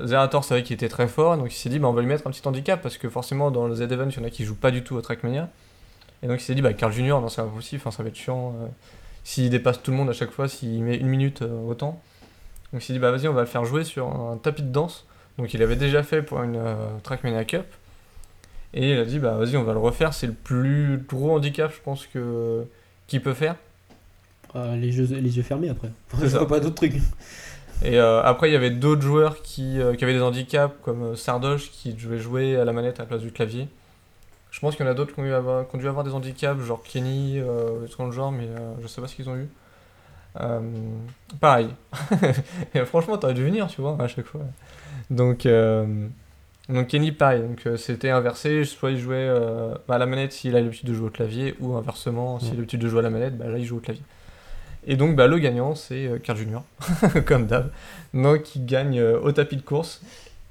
Zerator 0.04 0.44
savait 0.44 0.62
qu'il 0.63 0.74
était 0.74 0.89
très 0.89 1.08
fort, 1.08 1.38
donc 1.38 1.54
il 1.54 1.56
s'est 1.56 1.70
dit 1.70 1.80
bah, 1.80 1.88
on 1.88 1.94
va 1.94 2.02
lui 2.02 2.08
mettre 2.08 2.28
un 2.28 2.32
petit 2.32 2.46
handicap 2.46 2.82
parce 2.82 2.98
que 2.98 3.10
forcément 3.10 3.50
dans 3.50 3.65
le 3.68 3.76
Z-Event 3.76 4.10
il 4.10 4.18
y 4.18 4.20
en 4.20 4.26
a 4.26 4.30
qui 4.30 4.44
jouent 4.44 4.56
pas 4.56 4.72
du 4.72 4.84
tout 4.84 4.96
au 4.96 5.02
Trackmania. 5.02 5.50
Et 6.22 6.28
donc 6.28 6.41
il 6.41 6.44
s'est 6.44 6.56
dit 6.56 6.62
bah 6.62 6.74
Carl 6.74 6.91
Junior, 6.91 7.22
non 7.22 7.30
c'est 7.30 7.41
impossible, 7.41 7.82
enfin, 7.82 7.91
ça 7.96 8.04
va 8.04 8.10
être 8.10 8.15
chiant 8.15 8.54
s'il 9.24 9.50
dépasse 9.50 9.82
tout 9.82 9.91
le 9.91 9.98
monde 9.98 10.10
à 10.10 10.13
chaque 10.13 10.32
fois, 10.32 10.50
s'il 10.50 10.84
met 10.84 10.98
une 10.98 11.08
minute 11.08 11.44
autant. 11.44 12.02
Donc 12.74 12.84
il 12.84 12.86
s'est 12.86 12.94
dit 12.94 13.00
bah 13.00 13.12
vas-y 13.12 13.30
on 13.30 13.34
va 13.34 13.41
le 13.41 13.48
faire 13.48 13.63
jouer 13.63 13.86
sur 13.86 14.08
un 14.08 14.38
tapis 14.38 14.63
de 14.63 14.72
danse. 14.72 15.06
Donc 15.38 15.54
il 15.54 15.63
avait 15.63 15.78
déjà 15.78 16.04
fait 16.04 16.22
pour 16.22 16.41
une 16.43 16.62
Trackmania 17.03 17.45
Cup. 17.45 17.66
Et 18.76 18.91
il 18.91 18.99
a 18.99 19.05
dit 19.05 19.19
bah 19.19 19.36
vas-y 19.38 19.57
on 19.57 19.63
va 19.63 19.73
le 19.73 19.80
refaire, 19.80 20.13
c'est 20.13 20.28
le 20.28 20.34
plus 20.34 21.03
gros 21.09 21.32
handicap 21.32 21.71
je 21.73 21.82
pense 21.82 22.05
que 22.07 22.65
qu'il 23.07 23.21
peut 23.21 23.34
faire. 23.34 23.55
Ah, 24.53 24.76
les, 24.76 24.91
jeux, 24.91 25.07
les 25.11 25.38
yeux 25.38 25.43
fermés 25.43 25.69
après. 25.69 25.91
Je 26.21 26.28
vois 26.28 26.47
pas 26.47 26.61
d'autres 26.61 26.76
trucs. 26.76 26.95
Et 27.84 27.99
euh, 27.99 28.23
après, 28.23 28.49
il 28.49 28.53
y 28.53 28.55
avait 28.55 28.69
d'autres 28.69 29.01
joueurs 29.01 29.41
qui, 29.41 29.82
euh, 29.82 29.95
qui 29.95 30.03
avaient 30.05 30.13
des 30.13 30.21
handicaps, 30.21 30.73
comme 30.82 31.03
euh, 31.03 31.15
Sardoche, 31.17 31.71
qui 31.71 31.93
devait 31.93 32.19
jouer 32.19 32.55
à 32.55 32.63
la 32.63 32.71
manette 32.71 32.99
à 32.99 33.03
la 33.03 33.07
place 33.07 33.21
du 33.21 33.32
clavier. 33.32 33.67
Je 34.51 34.61
pense 34.61 34.78
qu'il 34.78 34.86
y 34.86 34.88
en 34.88 34.91
a 34.91 34.95
d'autres 34.95 35.13
qui 35.13 35.19
ont, 35.19 35.26
eu 35.26 35.34
avoir- 35.34 35.67
qui 35.67 35.76
ont 35.76 35.80
dû 35.80 35.88
avoir 35.89 36.05
des 36.05 36.11
handicaps, 36.11 36.61
genre 36.61 36.82
Kenny, 36.82 37.38
euh, 37.38 37.86
dans 37.97 38.05
le 38.05 38.13
genre, 38.13 38.32
mais 38.32 38.47
je 38.82 38.88
sais 38.88 39.01
pas 39.01 39.07
ce 39.07 39.15
qu'ils 39.15 39.30
ont 39.30 39.36
eu. 39.36 39.49
Pareil. 41.41 41.67
Et 42.73 42.86
franchement, 42.86 43.17
t'aurais 43.17 43.34
dû 43.34 43.43
venir, 43.43 43.67
tu 43.67 43.82
vois, 43.82 43.97
à 43.99 44.07
chaque 44.07 44.26
fois. 44.26 44.41
Donc, 45.09 45.45
Donc 46.68 46.88
Kenny, 46.88 47.11
pareil, 47.11 47.41
donc 47.41 47.61
euh, 47.68 47.78
c'était 47.78 48.09
inversé, 48.09 48.66
soit 48.66 48.91
il 48.91 48.97
jouait 48.97 49.18
euh, 49.18 49.76
bah, 49.88 49.95
à 49.95 49.97
la 49.99 50.07
manette 50.07 50.32
s'il 50.34 50.55
a 50.55 50.61
l'habitude 50.61 50.88
de 50.89 50.93
jouer 50.93 51.07
au 51.07 51.11
clavier, 51.11 51.55
ou 51.59 51.76
inversement, 51.76 52.39
s'il 52.39 52.53
a 52.53 52.55
l'habitude 52.55 52.80
de 52.80 52.88
jouer 52.88 52.99
à 52.99 53.03
la 53.03 53.11
manette, 53.11 53.38
bah, 53.38 53.47
là 53.47 53.59
il 53.59 53.66
joue 53.66 53.78
au 53.78 53.82
clavier. 53.82 54.03
Et 54.88 54.95
donc 54.95 55.16
bah, 55.16 55.28
le 55.28 55.38
gagnant, 55.38 55.76
c'est 55.76 56.07
euh, 56.07 56.18
Carl 56.18 56.38
Junior, 56.38 56.63
comme 57.26 57.45
d'hab, 57.45 57.72
donc 58.13 58.55
il 58.55 58.66
gagne 58.66 58.99
euh, 58.99 59.20
au 59.20 59.32
tapis 59.32 59.57
de 59.57 59.61
course, 59.61 60.01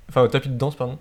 enfin 0.08 0.22
au 0.22 0.28
tapis 0.28 0.48
de 0.48 0.56
danse, 0.56 0.76
pardon. 0.76 0.98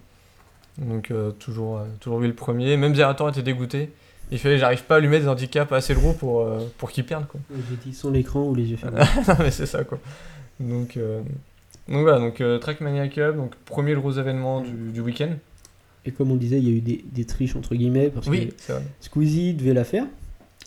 Donc 0.78 1.12
euh, 1.12 1.32
toujours, 1.32 1.78
euh, 1.78 1.86
toujours 2.00 2.20
lui 2.20 2.28
le 2.28 2.34
premier, 2.34 2.78
même 2.78 2.96
Zerator 2.96 3.30
était 3.30 3.44
dégoûté. 3.44 3.92
Il 4.32 4.40
fait 4.40 4.58
j'arrive 4.58 4.84
pas 4.84 4.96
à 4.96 5.00
lui 5.00 5.08
mettre 5.08 5.26
des 5.26 5.30
handicaps 5.30 5.72
assez 5.72 5.94
lourds 5.94 6.18
pour, 6.18 6.42
euh, 6.42 6.60
pour 6.78 6.92
qu'il 6.92 7.06
perde 7.06 7.28
quoi. 7.28 7.40
J'ai 7.70 7.76
dit 7.76 7.94
sans 7.94 8.10
l'écran 8.10 8.44
ou 8.44 8.56
les 8.56 8.64
yeux 8.64 8.78
fermés. 8.78 9.02
non 9.28 9.36
mais 9.40 9.52
c'est 9.52 9.66
ça 9.66 9.84
quoi. 9.84 10.00
Donc, 10.60 10.98
euh, 10.98 11.22
donc 11.90 12.02
voilà, 12.02 12.20
donc 12.20 12.40
euh, 12.42 12.58
Trackmania 12.60 13.08
Cup, 13.08 13.36
donc 13.36 13.56
premier 13.66 13.94
gros 13.96 14.12
événement 14.14 14.62
du, 14.62 14.72
du 14.92 15.02
week-end. 15.02 15.32
Et 16.06 16.12
comme 16.12 16.32
on 16.32 16.36
disait, 16.36 16.58
il 16.58 16.68
y 16.70 16.74
a 16.74 16.76
eu 16.76 16.82
des, 16.82 17.04
des 17.12 17.26
triches 17.26 17.56
entre 17.56 17.76
guillemets 17.76 18.10
parce 18.10 18.28
Oui, 18.28 18.50
que. 18.68 18.74
Squeezie 19.00 19.54
devait 19.54 19.74
la 19.74 19.84
faire. 19.84 20.06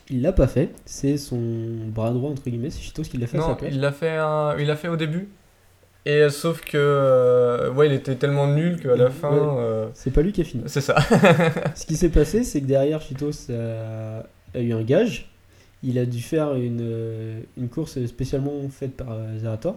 Il 0.09 0.23
l'a 0.23 0.33
pas 0.33 0.47
fait. 0.47 0.71
C'est 0.85 1.17
son 1.19 1.39
bras 1.89 2.11
droit 2.13 2.31
entre 2.31 2.45
guillemets, 2.49 2.71
c'est 2.71 2.81
Chitos 2.81 3.03
qui 3.03 3.19
l'a 3.19 3.27
fait 3.27 3.39
Non, 3.39 3.57
il 3.63 3.81
l'a 3.81 3.93
fait, 3.93 4.17
un- 4.17 4.57
il 4.59 4.67
l'a 4.67 4.77
fait 4.77 4.89
au 4.89 4.97
début. 4.97 5.29
Et 6.07 6.23
euh, 6.23 6.31
sauf 6.31 6.61
que 6.61 6.77
euh, 6.77 7.73
ouais, 7.73 7.89
il 7.89 7.93
était 7.93 8.15
tellement 8.15 8.47
nul 8.47 8.79
qu'à 8.81 8.95
la 8.95 9.07
Ouais. 9.07 9.11
fin, 9.11 9.33
euh, 9.59 9.89
C'est 9.95 10.13
pas 10.13 10.23
lui 10.23 10.31
qui 10.33 10.41
a 10.43 10.45
fini. 10.45 10.63
c'est 10.67 10.81
ça. 10.81 10.97
Ce 11.75 11.85
qui 11.85 11.97
s'est 11.97 12.11
passé, 12.11 12.45
c'est 12.45 12.61
que 12.61 12.67
derrière 12.67 13.01
Chitos 13.03 13.51
a, 13.51 14.23
a 14.57 14.61
eu 14.61 14.73
un 14.73 14.83
gage. 14.83 15.29
Il 15.83 15.99
a 15.99 16.07
dû 16.07 16.23
faire 16.23 16.55
une, 16.55 17.43
une 17.59 17.69
course 17.69 18.05
spécialement 18.07 18.53
faite 18.71 18.97
par 18.97 19.09
Zerator. 19.39 19.77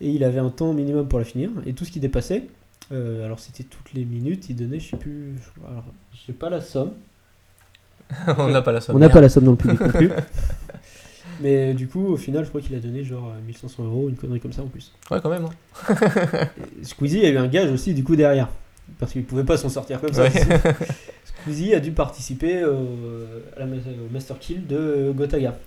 Et 0.00 0.10
il 0.10 0.24
avait 0.24 0.38
un 0.40 0.50
temps 0.50 0.72
minimum 0.74 1.08
pour 1.08 1.18
la 1.18 1.24
finir. 1.24 1.50
Et 1.66 1.72
tout 1.72 1.84
ce 1.84 1.90
qui 1.90 2.00
dépassait, 2.00 2.44
euh, 2.92 3.24
alors 3.24 3.40
c'était 3.40 3.64
toutes 3.64 3.92
les 3.94 4.04
minutes, 4.04 4.48
il 4.50 4.56
donnait, 4.56 4.78
je 4.80 4.90
sais 4.90 4.96
plus, 4.96 5.34
je- 5.36 5.66
alors, 5.70 5.84
je 6.14 6.18
sais 6.26 6.32
pas 6.32 6.50
la 6.50 6.60
somme. 6.60 6.92
On 8.38 8.48
n'a 8.48 8.62
pas 8.62 8.72
la 8.72 8.80
somme. 8.80 8.96
On 8.96 8.98
n'a 8.98 9.08
pas 9.08 9.20
la 9.20 9.28
somme 9.28 9.44
dans 9.44 9.52
le 9.52 9.56
public 9.56 9.80
non 9.80 9.88
plus. 9.90 10.10
Mais 11.40 11.74
du 11.74 11.86
coup, 11.88 12.06
au 12.06 12.16
final, 12.16 12.44
je 12.44 12.48
crois 12.48 12.60
qu'il 12.62 12.74
a 12.74 12.78
donné 12.78 13.04
genre 13.04 13.28
euh, 13.30 13.46
1500 13.46 13.84
euros, 13.84 14.08
une 14.08 14.16
connerie 14.16 14.40
comme 14.40 14.52
ça 14.52 14.62
en 14.62 14.68
plus. 14.68 14.92
Ouais, 15.10 15.18
quand 15.22 15.28
même. 15.28 15.44
hein. 15.44 16.48
Squeezie 16.82 17.26
a 17.26 17.28
eu 17.30 17.36
un 17.36 17.46
gage 17.48 17.70
aussi 17.70 17.92
du 17.92 18.02
coup 18.04 18.16
derrière. 18.16 18.48
Parce 18.98 19.12
qu'il 19.12 19.24
pouvait 19.24 19.44
pas 19.44 19.56
s'en 19.58 19.68
sortir 19.68 20.00
comme 20.00 20.12
ça. 20.12 20.22
Ouais. 20.22 20.30
Squeezie 21.42 21.74
a 21.74 21.80
dû 21.80 21.90
participer 21.92 22.64
au, 22.64 22.86
à 23.56 23.60
la 23.60 23.66
ma- 23.66 23.76
au 23.76 24.12
Master 24.12 24.38
Kill 24.38 24.66
de 24.66 25.12
Gotaga. 25.14 25.58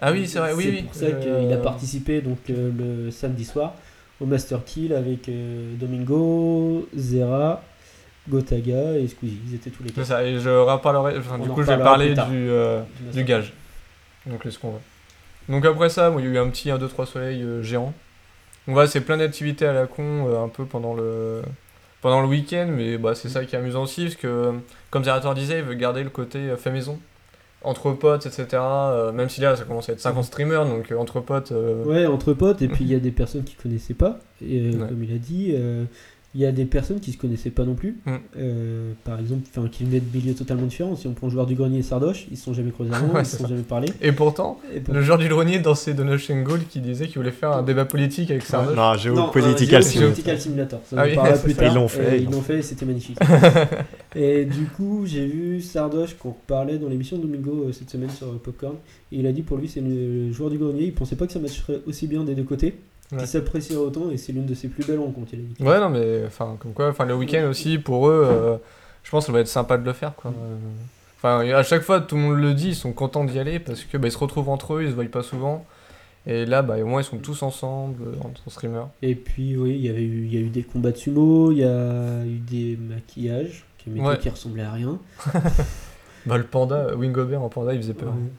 Ah 0.00 0.12
oui, 0.12 0.26
c'est 0.26 0.38
vrai, 0.38 0.52
oui, 0.54 0.64
C'est 0.64 0.70
oui. 0.70 0.82
pour 0.82 0.94
ça 0.94 1.04
Euh, 1.06 1.40
qu'il 1.46 1.52
a 1.52 1.56
participé 1.58 2.20
donc 2.22 2.38
euh, 2.50 2.70
le 3.06 3.10
samedi 3.10 3.44
soir 3.44 3.74
au 4.20 4.26
Master 4.26 4.64
Kill 4.64 4.92
avec 4.94 5.28
euh, 5.28 5.74
Domingo, 5.78 6.88
Zera, 6.96 7.62
Gotaga 8.28 8.96
et 8.98 9.08
Squeezie. 9.08 9.38
Ils 9.48 9.54
étaient 9.56 9.70
tous 9.70 9.82
les 9.82 9.88
C'est 9.90 9.94
quatre. 9.96 10.06
ça, 10.06 10.24
et 10.24 10.38
je 10.38 10.48
reparlerai, 10.50 11.18
enfin, 11.18 11.36
On 11.38 11.42
du 11.44 11.48
coup, 11.50 11.62
je 11.62 11.68
vais 11.68 11.78
parler 11.78 12.14
du, 12.14 12.20
euh, 12.50 12.80
du 13.12 13.24
gage. 13.24 13.52
Donc, 14.26 14.44
laisse 14.44 14.58
qu'on 14.58 14.70
va? 14.72 14.78
Donc, 15.48 15.64
après 15.64 15.88
ça, 15.88 16.10
bon, 16.10 16.18
il 16.18 16.26
y 16.26 16.28
a 16.28 16.30
eu 16.32 16.38
un 16.38 16.48
petit 16.48 16.70
1, 16.70 16.78
2, 16.78 16.86
3 16.88 17.06
soleil 17.06 17.42
euh, 17.42 17.62
géant. 17.62 17.92
Donc, 18.66 18.74
voilà, 18.74 18.88
c'est 18.88 19.00
plein 19.00 19.16
d'activités 19.16 19.66
à 19.66 19.72
la 19.72 19.86
con, 19.86 20.26
euh, 20.28 20.44
un 20.44 20.48
peu 20.48 20.64
pendant 20.66 20.94
le, 20.94 21.42
pendant 22.02 22.20
le 22.20 22.28
week-end, 22.28 22.68
mais 22.70 22.98
bah, 22.98 23.14
c'est 23.14 23.28
ça 23.30 23.44
qui 23.44 23.56
est 23.56 23.58
amusant 23.58 23.82
aussi, 23.82 24.04
parce 24.04 24.16
que, 24.16 24.26
euh, 24.26 24.52
comme 24.90 25.02
Zerator 25.04 25.34
disait, 25.34 25.58
il 25.58 25.64
veut 25.64 25.74
garder 25.74 26.04
le 26.04 26.10
côté 26.10 26.38
euh, 26.38 26.56
fait 26.56 26.70
maison. 26.70 26.98
Entre 27.62 27.92
potes, 27.92 28.24
etc. 28.24 28.46
euh, 28.54 29.12
même 29.12 29.28
si 29.28 29.40
là, 29.42 29.54
ça 29.54 29.64
commence 29.64 29.88
à 29.90 29.92
être 29.92 30.00
50 30.00 30.24
streamers, 30.24 30.64
donc 30.64 30.90
euh, 30.90 30.96
entre 30.96 31.20
potes. 31.20 31.52
euh, 31.52 31.84
Ouais, 31.84 32.06
entre 32.06 32.32
potes, 32.32 32.62
et 32.62 32.68
puis 32.68 32.84
il 32.84 32.90
y 32.90 32.94
a 32.94 33.00
des 33.00 33.10
personnes 33.10 33.44
qui 33.44 33.54
connaissaient 33.54 33.92
pas, 33.94 34.18
et 34.40 34.60
euh, 34.60 34.72
Ouais. 34.78 34.88
comme 34.88 35.04
il 35.04 35.14
a 35.14 35.18
dit, 35.18 35.52
euh, 35.54 35.84
il 36.34 36.40
y 36.40 36.46
a 36.46 36.52
des 36.52 36.64
personnes 36.64 37.00
qui 37.00 37.10
se 37.10 37.18
connaissaient 37.18 37.50
pas 37.50 37.64
non 37.64 37.74
plus. 37.74 37.96
Mm. 38.06 38.10
Euh, 38.38 38.92
par 39.04 39.18
exemple, 39.18 39.42
enfin, 39.50 39.68
qui 39.68 39.82
venaient 39.84 39.98
de 40.00 40.16
milieux 40.16 40.34
totalement 40.34 40.66
différents. 40.66 40.94
Si 40.94 41.08
on 41.08 41.12
prend 41.12 41.26
le 41.26 41.32
joueur 41.32 41.46
du 41.46 41.56
grenier 41.56 41.80
et 41.80 41.82
Sardoche, 41.82 42.26
ils 42.30 42.36
se 42.36 42.44
sont 42.44 42.54
jamais 42.54 42.70
croisés 42.70 42.92
avant, 42.94 43.08
Ouais, 43.14 43.22
ils 43.22 43.26
se 43.26 43.36
sont 43.36 43.42
ça. 43.44 43.48
jamais 43.48 43.62
parlé. 43.62 43.88
Et 44.00 44.12
pourtant, 44.12 44.60
Et 44.72 44.78
pour- 44.78 44.94
le 44.94 45.02
joueur 45.02 45.18
du 45.18 45.28
grenier 45.28 45.58
dans 45.58 45.74
ses 45.74 45.92
Donation 45.92 46.40
Gold 46.42 46.68
qui 46.68 46.78
disait 46.80 47.06
qu'il 47.08 47.16
voulait 47.16 47.32
faire 47.32 47.50
un 47.50 47.62
débat 47.64 47.84
politique 47.84 48.30
avec 48.30 48.42
Sardoche. 48.44 48.76
Non, 48.76 48.92
Non, 48.92 48.96
Geopolitical 48.96 49.82
euh, 49.82 50.36
Simulator. 50.38 50.80
Ça, 50.84 50.96
Ah 51.00 51.04
oui, 51.06 51.14
parlera 51.16 51.36
plus 51.38 51.52
ça. 51.54 51.62
tard. 51.62 51.72
Ils 51.72 51.74
l'ont 51.74 51.88
fait, 51.88 52.16
et 52.16 52.16
ils 52.18 52.22
Ils 52.22 52.30
l'ont 52.30 52.42
fait, 52.42 52.58
et 52.58 52.62
c'était 52.62 52.86
magnifique. 52.86 53.18
et 54.14 54.44
du 54.44 54.66
coup, 54.66 55.02
j'ai 55.06 55.26
vu 55.26 55.60
Sardoche 55.60 56.14
qu'on 56.14 56.34
parlait 56.46 56.78
dans 56.78 56.88
l'émission 56.88 57.16
de 57.16 57.22
Domingo 57.22 57.66
euh, 57.68 57.72
cette 57.72 57.90
semaine 57.90 58.10
sur 58.10 58.26
euh, 58.28 58.40
Popcorn. 58.42 58.76
Et 59.12 59.18
il 59.18 59.26
a 59.26 59.32
dit 59.32 59.42
pour 59.42 59.56
lui, 59.56 59.68
c'est 59.68 59.80
le 59.80 60.30
joueur 60.32 60.50
du 60.50 60.58
grenier. 60.58 60.84
Il 60.84 60.92
pensait 60.94 61.16
pas 61.16 61.26
que 61.26 61.32
ça 61.32 61.38
matcherait 61.40 61.80
aussi 61.86 62.06
bien 62.06 62.22
des 62.24 62.34
deux 62.34 62.44
côtés. 62.44 62.74
Ouais. 63.12 63.18
Qu'il 63.18 63.26
s'apprécierait 63.26 63.80
autant 63.80 64.10
et 64.10 64.16
c'est 64.16 64.32
l'une 64.32 64.46
de 64.46 64.54
ses 64.54 64.68
plus 64.68 64.84
belles 64.86 64.98
rencontres. 65.00 65.32
Il. 65.34 65.66
Ouais, 65.66 65.80
non, 65.80 65.88
mais 65.90 66.22
enfin, 66.26 66.56
comme 66.60 66.72
quoi, 66.72 66.88
enfin, 66.88 67.04
le 67.06 67.14
week-end 67.14 67.46
aussi, 67.48 67.78
pour 67.78 68.08
eux, 68.08 68.24
euh, 68.30 68.56
je 69.02 69.10
pense 69.10 69.24
que 69.24 69.26
ça 69.26 69.32
va 69.32 69.40
être 69.40 69.48
sympa 69.48 69.78
de 69.78 69.84
le 69.84 69.92
faire, 69.92 70.14
quoi. 70.14 70.32
Enfin, 71.16 71.40
à 71.50 71.62
chaque 71.62 71.82
fois, 71.82 72.00
tout 72.00 72.14
le 72.16 72.22
monde 72.22 72.38
le 72.40 72.54
dit, 72.54 72.68
ils 72.68 72.74
sont 72.74 72.92
contents 72.92 73.24
d'y 73.24 73.38
aller 73.38 73.58
parce 73.58 73.82
que 73.84 73.96
bah, 73.98 74.08
ils 74.08 74.12
se 74.12 74.18
retrouvent 74.18 74.48
entre 74.48 74.74
eux, 74.74 74.84
ils 74.84 74.90
se 74.90 74.94
voient 74.94 75.04
pas 75.06 75.22
souvent. 75.22 75.66
Et 76.26 76.44
là, 76.46 76.62
bah, 76.62 76.76
au 76.80 76.86
moins, 76.86 77.00
ils 77.00 77.04
sont 77.04 77.18
tous 77.18 77.42
ensemble, 77.42 78.02
euh, 78.06 78.12
entre 78.24 78.42
streamers. 78.50 78.88
Et 79.02 79.14
puis, 79.14 79.56
oui, 79.56 79.70
il 79.70 79.80
y 79.86 79.88
avait 79.88 80.02
eu, 80.02 80.26
il 80.26 80.34
y 80.34 80.36
a 80.36 80.40
eu 80.40 80.50
des 80.50 80.62
combats 80.62 80.92
de 80.92 80.96
sumo, 80.98 81.50
il 81.50 81.58
y 81.58 81.64
a 81.64 82.24
eu 82.24 82.38
des 82.38 82.76
maquillages 82.76 83.64
qui, 83.78 83.90
Ouais. 84.00 84.18
qui 84.18 84.28
ressemblaient 84.28 84.62
à 84.62 84.72
rien. 84.72 84.98
Bah, 86.26 86.36
le 86.36 86.44
panda, 86.44 86.94
Wingobert 86.94 87.40
en 87.42 87.48
panda, 87.48 87.72
il 87.72 87.80
faisait 87.80 87.94
peur. 87.94 88.10
Ouais. 88.10 88.30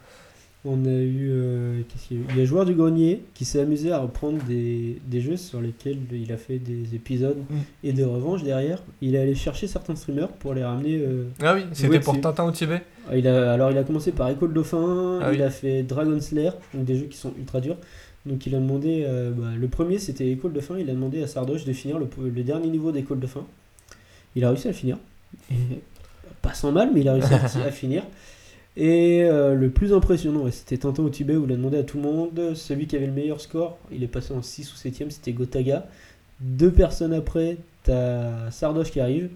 On 0.64 0.84
a 0.84 0.90
eu, 0.90 1.28
euh, 1.32 1.80
qu'est-ce 1.88 2.06
qu'il 2.06 2.18
y 2.18 2.20
a 2.20 2.22
eu? 2.22 2.26
Il 2.30 2.38
y 2.38 2.42
a 2.42 2.44
Joueur 2.44 2.64
du 2.64 2.74
Grenier 2.74 3.22
qui 3.34 3.44
s'est 3.44 3.58
amusé 3.60 3.90
à 3.90 3.98
reprendre 3.98 4.38
des, 4.44 4.98
des 5.06 5.20
jeux 5.20 5.36
sur 5.36 5.60
lesquels 5.60 5.98
il 6.12 6.32
a 6.32 6.36
fait 6.36 6.58
des 6.58 6.94
épisodes 6.94 7.38
Mm. 7.50 7.54
et 7.82 7.92
des 7.92 8.04
revanches 8.04 8.44
derrière. 8.44 8.80
Il 9.00 9.16
est 9.16 9.18
allé 9.18 9.34
chercher 9.34 9.66
certains 9.66 9.96
streamers 9.96 10.28
pour 10.28 10.54
les 10.54 10.62
ramener. 10.62 10.98
euh, 11.00 11.24
Ah 11.42 11.54
oui, 11.56 11.62
c'était 11.72 11.98
pour 11.98 12.12
dessus. 12.12 12.22
Tintin 12.22 12.44
au 12.44 12.52
Tibet. 12.52 12.82
ah, 13.10 13.16
Il 13.16 13.26
a, 13.26 13.52
alors 13.52 13.72
il 13.72 13.78
a 13.78 13.82
commencé 13.82 14.12
par 14.12 14.30
École 14.30 14.52
Dauphin, 14.52 15.18
Ah 15.20 15.32
il 15.32 15.38
oui. 15.38 15.42
a 15.42 15.50
fait 15.50 15.82
Dragon 15.82 16.20
Slayer, 16.20 16.50
donc 16.74 16.84
des 16.84 16.94
jeux 16.96 17.06
qui 17.06 17.16
sont 17.18 17.32
ultra 17.36 17.60
durs. 17.60 17.76
Donc 18.24 18.46
il 18.46 18.54
a 18.54 18.58
demandé, 18.60 19.02
euh, 19.04 19.32
bah, 19.32 19.48
le 19.58 19.66
premier 19.66 19.98
c'était 19.98 20.30
École 20.30 20.52
Dauphin, 20.52 20.76
il 20.78 20.88
a 20.88 20.92
demandé 20.92 21.24
à 21.24 21.26
Sardoche 21.26 21.64
de 21.64 21.72
finir 21.72 21.98
le, 21.98 22.06
le 22.24 22.42
dernier 22.44 22.68
niveau 22.68 22.92
d'École 22.92 23.18
Dauphin. 23.18 23.44
Il 24.36 24.44
a 24.44 24.48
réussi 24.50 24.68
à 24.68 24.70
le 24.70 24.76
finir. 24.76 24.96
Et, 25.50 25.54
pas 26.40 26.54
sans 26.54 26.70
mal, 26.70 26.90
mais 26.94 27.00
il 27.00 27.08
a 27.08 27.14
réussi 27.14 27.34
à, 27.34 27.64
à 27.66 27.70
finir. 27.72 28.04
Et 28.76 29.22
euh, 29.24 29.54
le 29.54 29.68
plus 29.70 29.92
impressionnant, 29.92 30.50
c'était 30.50 30.78
Tintin 30.78 31.02
au 31.02 31.10
Tibet 31.10 31.36
où 31.36 31.44
il 31.44 31.52
a 31.52 31.56
demandé 31.56 31.76
à 31.78 31.82
tout 31.82 31.98
le 31.98 32.04
monde, 32.04 32.54
celui 32.54 32.86
qui 32.86 32.96
avait 32.96 33.06
le 33.06 33.12
meilleur 33.12 33.40
score, 33.40 33.78
il 33.90 34.02
est 34.02 34.06
passé 34.08 34.32
en 34.32 34.40
6 34.40 34.72
ou 34.72 34.76
7ème, 34.88 35.10
c'était 35.10 35.32
Gotaga. 35.32 35.86
Deux 36.40 36.70
personnes 36.72 37.12
après, 37.12 37.58
t'as 37.84 38.50
Sardoche 38.50 38.90
qui 38.90 39.00
arrive. 39.00 39.28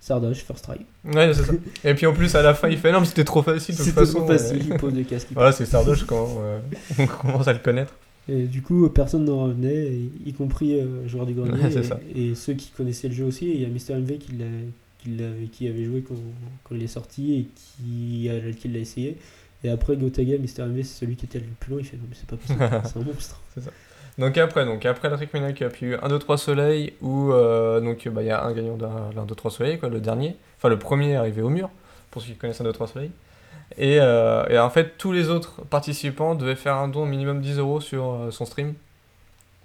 Sardoche, 0.00 0.38
first 0.44 0.64
try. 0.64 0.76
Ouais, 1.04 1.34
c'est 1.34 1.42
ça. 1.42 1.52
Et 1.84 1.94
puis 1.94 2.06
en 2.06 2.12
plus, 2.14 2.34
à 2.34 2.42
la 2.42 2.54
fin, 2.54 2.68
il 2.68 2.78
fait 2.78 2.92
non, 2.92 3.00
mais 3.00 3.06
c'était 3.06 3.24
trop 3.24 3.42
facile. 3.42 3.74
C'était 3.74 4.06
trop 4.06 4.26
facile, 4.26 4.62
il 4.70 4.76
pose 4.76 4.94
le 4.94 5.02
casque. 5.02 5.28
il 5.30 5.34
Voilà, 5.34 5.52
c'est 5.52 5.66
Sardoche 5.66 6.04
quand 6.04 6.28
euh, 6.40 6.58
on 6.98 7.06
commence 7.06 7.48
à 7.48 7.52
le 7.52 7.58
connaître. 7.58 7.92
Et 8.28 8.44
du 8.44 8.62
coup, 8.62 8.88
personne 8.88 9.24
n'en 9.24 9.44
revenait, 9.44 9.90
y- 10.24 10.32
compris 10.32 10.80
euh, 10.80 11.06
joueur 11.06 11.26
du 11.26 11.34
grenier. 11.34 11.62
Ouais, 11.62 11.82
et, 12.14 12.28
et 12.30 12.34
ceux 12.34 12.54
qui 12.54 12.70
connaissaient 12.70 13.08
le 13.08 13.14
jeu 13.14 13.24
aussi. 13.24 13.48
Et 13.48 13.54
il 13.54 13.60
y 13.62 13.64
a 13.64 13.68
Mister 13.68 13.94
MV 13.94 14.18
qui, 14.18 14.32
l'a- 14.32 14.44
qui, 15.06 15.16
l'avait- 15.16 15.46
qui 15.46 15.68
avait 15.68 15.84
joué 15.84 16.02
quand, 16.06 16.14
quand 16.64 16.74
il 16.74 16.82
est 16.82 16.88
sorti 16.88 17.34
et 17.34 17.48
qui, 18.54 18.68
l'a 18.68 18.78
essayé. 18.78 19.16
Et 19.64 19.70
après, 19.70 19.96
Gotaga, 19.96 20.38
Mister 20.38 20.62
MV, 20.64 20.82
c'est 20.82 21.00
celui 21.00 21.16
qui 21.16 21.26
était 21.26 21.38
le 21.38 21.46
plus 21.58 21.72
long. 21.72 21.78
Il 21.78 21.84
fait 21.84 21.96
Non, 21.96 22.04
mais 22.08 22.16
c'est 22.18 22.28
pas 22.28 22.36
possible, 22.36 22.58
c'est 22.84 22.98
un 22.98 23.02
monstre. 23.02 23.40
Donc 24.18 24.38
après, 24.38 24.64
donc 24.64 24.84
après 24.86 25.10
la 25.10 25.16
Trickmania 25.16 25.52
Cup, 25.52 25.76
il 25.80 25.88
y 25.88 25.90
a 25.92 25.96
eu 25.96 25.98
1, 26.02 26.08
2, 26.08 26.18
3 26.18 26.38
soleil 26.38 26.94
où 27.02 27.32
euh, 27.32 27.80
donc 27.80 28.08
bah, 28.08 28.22
il 28.22 28.26
y 28.26 28.30
a 28.30 28.42
un 28.42 28.52
gagnant 28.52 28.76
d'un 28.76 29.10
1, 29.16 29.26
2, 29.26 29.34
3 29.34 29.50
soleil, 29.50 29.78
quoi, 29.78 29.88
le 29.88 30.00
dernier. 30.00 30.36
Enfin, 30.56 30.68
le 30.68 30.78
premier 30.78 31.16
arrivé 31.16 31.42
au 31.42 31.50
mur, 31.50 31.68
pour 32.10 32.22
ceux 32.22 32.28
qui 32.32 32.36
connaissent 32.36 32.60
1, 32.60 32.64
2, 32.64 32.72
3 32.72 32.86
soleil. 32.88 33.10
Et, 33.76 33.98
euh, 34.00 34.46
et 34.48 34.58
en 34.58 34.70
fait, 34.70 34.96
tous 34.96 35.12
les 35.12 35.28
autres 35.28 35.62
participants 35.64 36.34
devaient 36.34 36.54
faire 36.56 36.76
un 36.76 36.88
don 36.88 37.04
minimum 37.04 37.40
10 37.42 37.58
euros 37.58 37.80
sur 37.80 38.10
euh, 38.12 38.30
son 38.30 38.46
stream. 38.46 38.74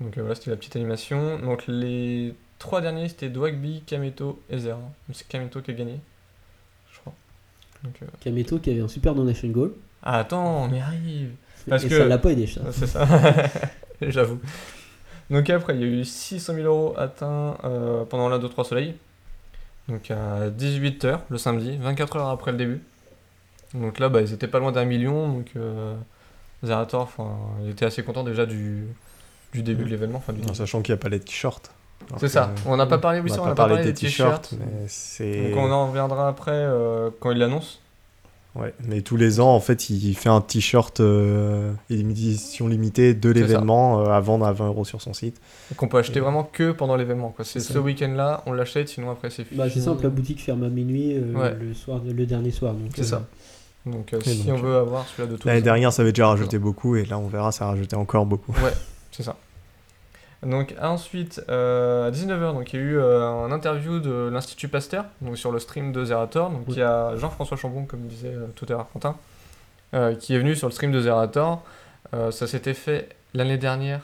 Donc 0.02 0.18
euh, 0.18 0.22
voilà, 0.22 0.36
c'était 0.36 0.50
la 0.52 0.58
petite 0.58 0.76
animation. 0.76 1.40
Donc 1.40 1.64
les 1.68 2.34
trois 2.62 2.80
derniers, 2.82 3.10
c'était 3.10 3.30
Dwagby, 3.30 3.84
Kameto 3.86 4.42
et 4.50 4.58
Zera. 4.60 4.78
Donc, 4.78 4.92
C'est 5.14 5.28
Kameto 5.28 5.62
qui 5.62 5.72
a 5.72 5.74
gagné, 5.74 6.00
je 6.94 7.00
crois. 7.00 7.14
Donc, 7.84 7.96
euh, 8.02 8.06
Kameto 8.22 8.60
qui 8.60 8.70
avait 8.72 8.82
un 8.82 8.88
super 8.88 9.14
donation 9.16 9.48
goal. 9.50 9.74
Ah, 10.04 10.20
attends, 10.20 10.64
on 10.64 10.74
y 10.74 10.80
arrive 10.80 11.32
Parce 11.68 11.84
et 11.84 11.90
que- 11.90 11.98
ça 11.98 12.06
l'a 12.06 12.18
pas 12.18 12.32
aidé, 12.32 12.48
ça. 12.48 12.62
c'est 12.72 12.88
ça, 12.88 13.06
j'avoue. 14.02 14.40
Donc 15.30 15.50
après, 15.50 15.76
il 15.76 15.82
y 15.82 15.84
a 15.84 15.88
eu 15.88 16.04
600 16.06 16.54
000 16.56 16.66
euros 16.66 16.94
atteints 16.98 17.58
euh, 17.64 18.04
pendant 18.06 18.28
l'un 18.30 18.40
2, 18.40 18.50
3 18.50 18.64
soleil. 18.66 18.96
Donc 19.88 20.12
à 20.12 20.50
18h 20.50 21.20
le 21.30 21.38
samedi, 21.38 21.78
24 21.78 22.16
heures 22.18 22.30
après 22.30 22.52
le 22.52 22.58
début. 22.58 22.82
Donc 23.74 24.00
là, 24.00 24.10
bah, 24.10 24.22
ils 24.22 24.34
étaient 24.34 24.48
pas 24.48 24.60
loin 24.60 24.72
d'un 24.72 24.86
million. 24.86 25.28
Donc 25.32 25.52
euh, 25.56 25.96
Zerator, 26.64 27.02
enfin, 27.04 27.38
il 27.64 27.70
était 27.70 27.86
assez 27.86 28.04
content 28.04 28.24
déjà 28.24 28.46
du, 28.46 28.86
du 29.54 29.64
début 29.64 29.86
de 29.86 29.90
l'événement. 29.90 30.22
Du 30.28 30.32
En 30.32 30.34
début. 30.44 30.56
sachant 30.56 30.82
qu'il 30.82 30.94
n'y 30.94 31.00
a 31.00 31.02
pas 31.02 31.10
les 31.10 31.20
t-shirts. 31.20 31.72
C'est 32.18 32.28
ça, 32.28 32.52
on 32.66 32.78
n'a 32.78 32.86
pas 32.86 32.98
parlé, 32.98 33.20
oui, 33.20 33.32
On 33.32 33.36
n'a 33.36 33.42
on 33.42 33.46
pas 33.46 33.56
parlé 33.56 33.76
parlé 33.76 33.86
des 33.88 33.94
des 33.94 34.08
t-shirts. 34.08 34.54
Donc 34.54 35.58
on 35.58 35.72
en 35.72 35.88
reviendra 35.88 36.28
après 36.28 36.52
euh, 36.54 37.10
quand 37.20 37.32
il 37.32 37.38
l'annonce. 37.38 37.82
Ouais, 38.54 38.74
mais 38.84 39.02
tous 39.02 39.16
les 39.16 39.40
ans, 39.40 39.56
en 39.56 39.62
fait, 39.62 39.90
il 39.90 40.14
fait 40.14 40.28
un 40.28 40.42
t-shirt 40.42 41.00
euh, 41.00 41.72
édition 41.90 42.68
limitée 42.68 43.14
de 43.14 43.30
l'événement 43.30 44.02
euh, 44.02 44.10
à 44.12 44.20
vendre 44.20 44.46
à 44.46 44.52
20 44.52 44.68
euros 44.68 44.84
sur 44.84 45.02
son 45.02 45.14
site. 45.14 45.40
Qu'on 45.78 45.88
peut 45.88 46.00
acheter 46.00 46.20
vraiment 46.20 46.44
que 46.44 46.74
pendant 46.74 46.98
l'événement. 46.98 47.34
C'est 47.44 47.62
ce 47.62 47.78
week-end-là, 47.78 48.44
on 48.46 48.52
l'achète, 48.52 48.90
sinon 48.90 49.10
après 49.10 49.30
c'est 49.30 49.46
fini. 49.46 49.58
Bah, 49.58 49.70
c'est 49.70 49.80
simple, 49.80 50.04
la 50.04 50.10
boutique 50.10 50.42
ferme 50.42 50.64
à 50.64 50.70
minuit 50.70 51.14
euh, 51.16 51.34
Ouais. 51.34 51.56
le, 51.58 51.74
soir, 51.74 52.02
le 52.06 52.26
dernier 52.26 52.52
soir. 52.52 52.74
donc, 52.74 52.92
C'est 52.94 53.02
euh, 53.04 53.06
ça. 53.06 53.28
Donc 53.86 54.14
euh, 54.14 54.20
si 54.22 54.44
donc, 54.44 54.58
on 54.60 54.62
veut 54.62 54.76
avoir 54.76 55.08
celui-là 55.08 55.32
de 55.32 55.38
tout 55.38 55.48
L'année 55.48 55.62
dernière, 55.62 55.94
ça 55.94 56.02
avait 56.02 56.12
déjà 56.12 56.28
rajouté 56.28 56.60
beaucoup, 56.60 56.98
et 56.98 57.06
là, 57.06 57.18
on 57.18 57.28
verra, 57.28 57.54
ça 57.54 57.66
a 57.66 57.68
rajouté 57.70 57.96
encore 57.96 58.26
beaucoup. 58.26 58.54
C'est 59.12 59.24
ça. 59.24 59.38
Donc 60.44 60.74
ensuite, 60.82 61.44
euh, 61.50 62.08
à 62.08 62.12
19h, 62.12 62.54
donc, 62.54 62.74
il 62.74 62.80
y 62.80 62.80
a 62.80 62.86
eu 62.86 62.98
euh, 62.98 63.28
un 63.30 63.52
interview 63.52 64.00
de 64.00 64.30
l'Institut 64.34 64.68
Pasteur 64.70 65.06
donc, 65.22 65.38
sur 65.38 65.52
le 65.52 65.60
stream 65.60 65.92
de 65.92 66.04
Zerator. 66.04 66.50
Donc 66.50 66.64
Oui. 66.68 66.74
il 66.78 66.80
y 66.80 66.84
a 66.84 67.16
Jean-François 67.18 67.58
Chambon, 67.58 67.86
comme 67.86 68.02
disait 68.08 68.30
euh, 68.34 68.48
tout 68.56 68.66
à 68.70 68.72
l'heure 68.74 68.88
Quentin, 68.92 69.16
euh, 69.94 70.16
qui 70.16 70.34
est 70.34 70.40
venu 70.40 70.56
sur 70.56 70.68
le 70.68 70.74
stream 70.74 70.92
de 70.92 71.00
Zerator. 71.02 71.62
Euh, 72.16 72.32
ça 72.32 72.48
s'était 72.48 72.74
fait 72.74 73.10
l'année 73.36 73.58
dernière 73.60 74.02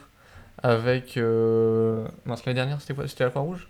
avec... 0.62 1.16
Euh... 1.16 2.04
mince, 2.24 2.44
l'année 2.46 2.54
dernière, 2.54 2.80
c'était 2.80 2.94
quoi? 2.94 3.08
C'était 3.08 3.24
la 3.24 3.30
Croix-Rouge? 3.30 3.68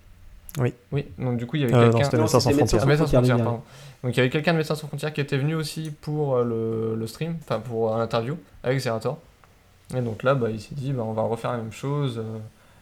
Oui. 0.58 0.74
Oui, 0.92 1.06
donc 1.18 1.38
du 1.38 1.46
coup, 1.46 1.56
il 1.56 1.62
y 1.62 1.64
avait 1.64 1.74
Euh, 1.74 1.86
non, 1.86 1.90
quelqu'un... 1.92 2.04
c'était 2.04 2.16
Non, 2.18 2.22
Médecins 2.24 2.40
sans 2.40 2.50
frontières. 2.50 2.86
Médecins 2.86 3.06
sans 3.06 3.12
Frontières, 3.12 3.36
pardon. 3.38 3.62
Donc 4.04 4.14
il 4.14 4.16
y 4.16 4.20
avait 4.20 4.30
quelqu'un 4.30 4.52
de 4.52 4.58
Médecins 4.58 4.74
sans 4.74 4.86
frontières 4.88 5.12
qui 5.12 5.20
était 5.20 5.38
venu 5.38 5.54
aussi 5.54 5.90
pour 5.90 6.36
euh, 6.36 6.44
le, 6.44 6.96
le 7.00 7.06
stream, 7.06 7.36
enfin 7.42 7.60
pour 7.60 7.94
euh, 7.94 7.98
l'interview 7.98 8.36
avec 8.62 8.78
Zerator. 8.78 9.18
Et 9.96 10.00
donc 10.02 10.22
là, 10.22 10.34
bah, 10.34 10.50
il 10.50 10.60
s'est 10.60 10.74
dit, 10.74 10.92
bah, 10.92 11.02
on 11.04 11.12
va 11.12 11.22
refaire 11.22 11.52
la 11.52 11.58
même 11.58 11.72
chose 11.72 12.18
euh, 12.18 12.38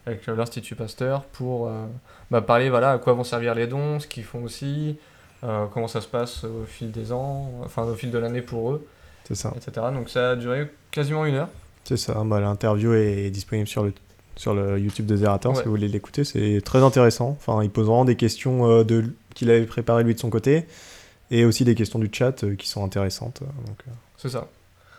avec 0.07 0.29
euh, 0.29 0.37
l'Institut 0.37 0.75
Pasteur 0.75 1.25
pour 1.25 1.69
euh, 1.69 1.85
bah, 2.31 2.41
parler 2.41 2.71
voilà, 2.71 2.93
à 2.93 2.99
quoi 2.99 3.13
vont 3.13 3.25
servir 3.25 3.55
les 3.55 3.67
dons, 3.67 4.01
ce 4.01 4.07
qu'ils 4.07 4.25
font 4.25 4.43
aussi, 4.45 4.97
euh, 5.45 5.67
comment 5.73 5.89
ça 5.89 6.01
se 6.01 6.09
passe 6.09 6.45
au 6.45 6.65
fil 6.67 6.91
des 6.93 7.13
ans, 7.13 7.51
enfin 7.65 7.83
au 7.85 7.95
fil 7.95 8.11
de 8.11 8.19
l'année 8.19 8.43
pour 8.43 8.71
eux, 8.73 8.87
C'est 9.25 9.35
ça. 9.35 9.53
etc. 9.57 9.87
Donc 9.93 10.09
ça 10.09 10.31
a 10.31 10.37
duré 10.37 10.71
quasiment 10.91 11.25
une 11.27 11.35
heure. 11.35 11.49
C'est 11.85 11.97
ça. 11.97 12.23
Bah, 12.25 12.41
L'interview 12.41 12.95
est 12.95 13.31
disponible 13.31 13.69
sur 13.69 13.85
le, 13.85 13.93
sur 14.37 14.55
le 14.55 14.79
YouTube 14.79 15.07
de 15.07 15.17
Zerator 15.17 15.53
Ouais. 15.53 15.59
si 15.59 15.65
vous 15.65 15.71
voulez 15.71 15.89
l'écouter. 15.89 16.25
C'est 16.25 16.61
très 16.65 16.83
intéressant. 16.83 17.31
Enfin, 17.39 17.63
il 17.63 17.71
pose 17.71 17.87
vraiment 17.87 18.05
des 18.05 18.17
questions 18.17 18.69
euh, 18.69 18.85
de, 18.85 19.05
qu'il 19.35 19.51
avait 19.51 19.67
préparées 19.67 20.03
lui 20.05 20.15
de 20.15 20.21
son 20.21 20.31
côté 20.31 20.67
et 21.31 21.45
aussi 21.45 21.65
des 21.65 21.75
questions 21.75 21.99
du 21.99 22.09
chat 22.13 22.43
euh, 22.45 22.55
qui 22.57 22.69
sont 22.69 22.85
intéressantes. 22.85 23.41
Donc, 23.67 23.79
euh, 23.87 23.91
C'est 24.17 24.29
ça. 24.31 24.49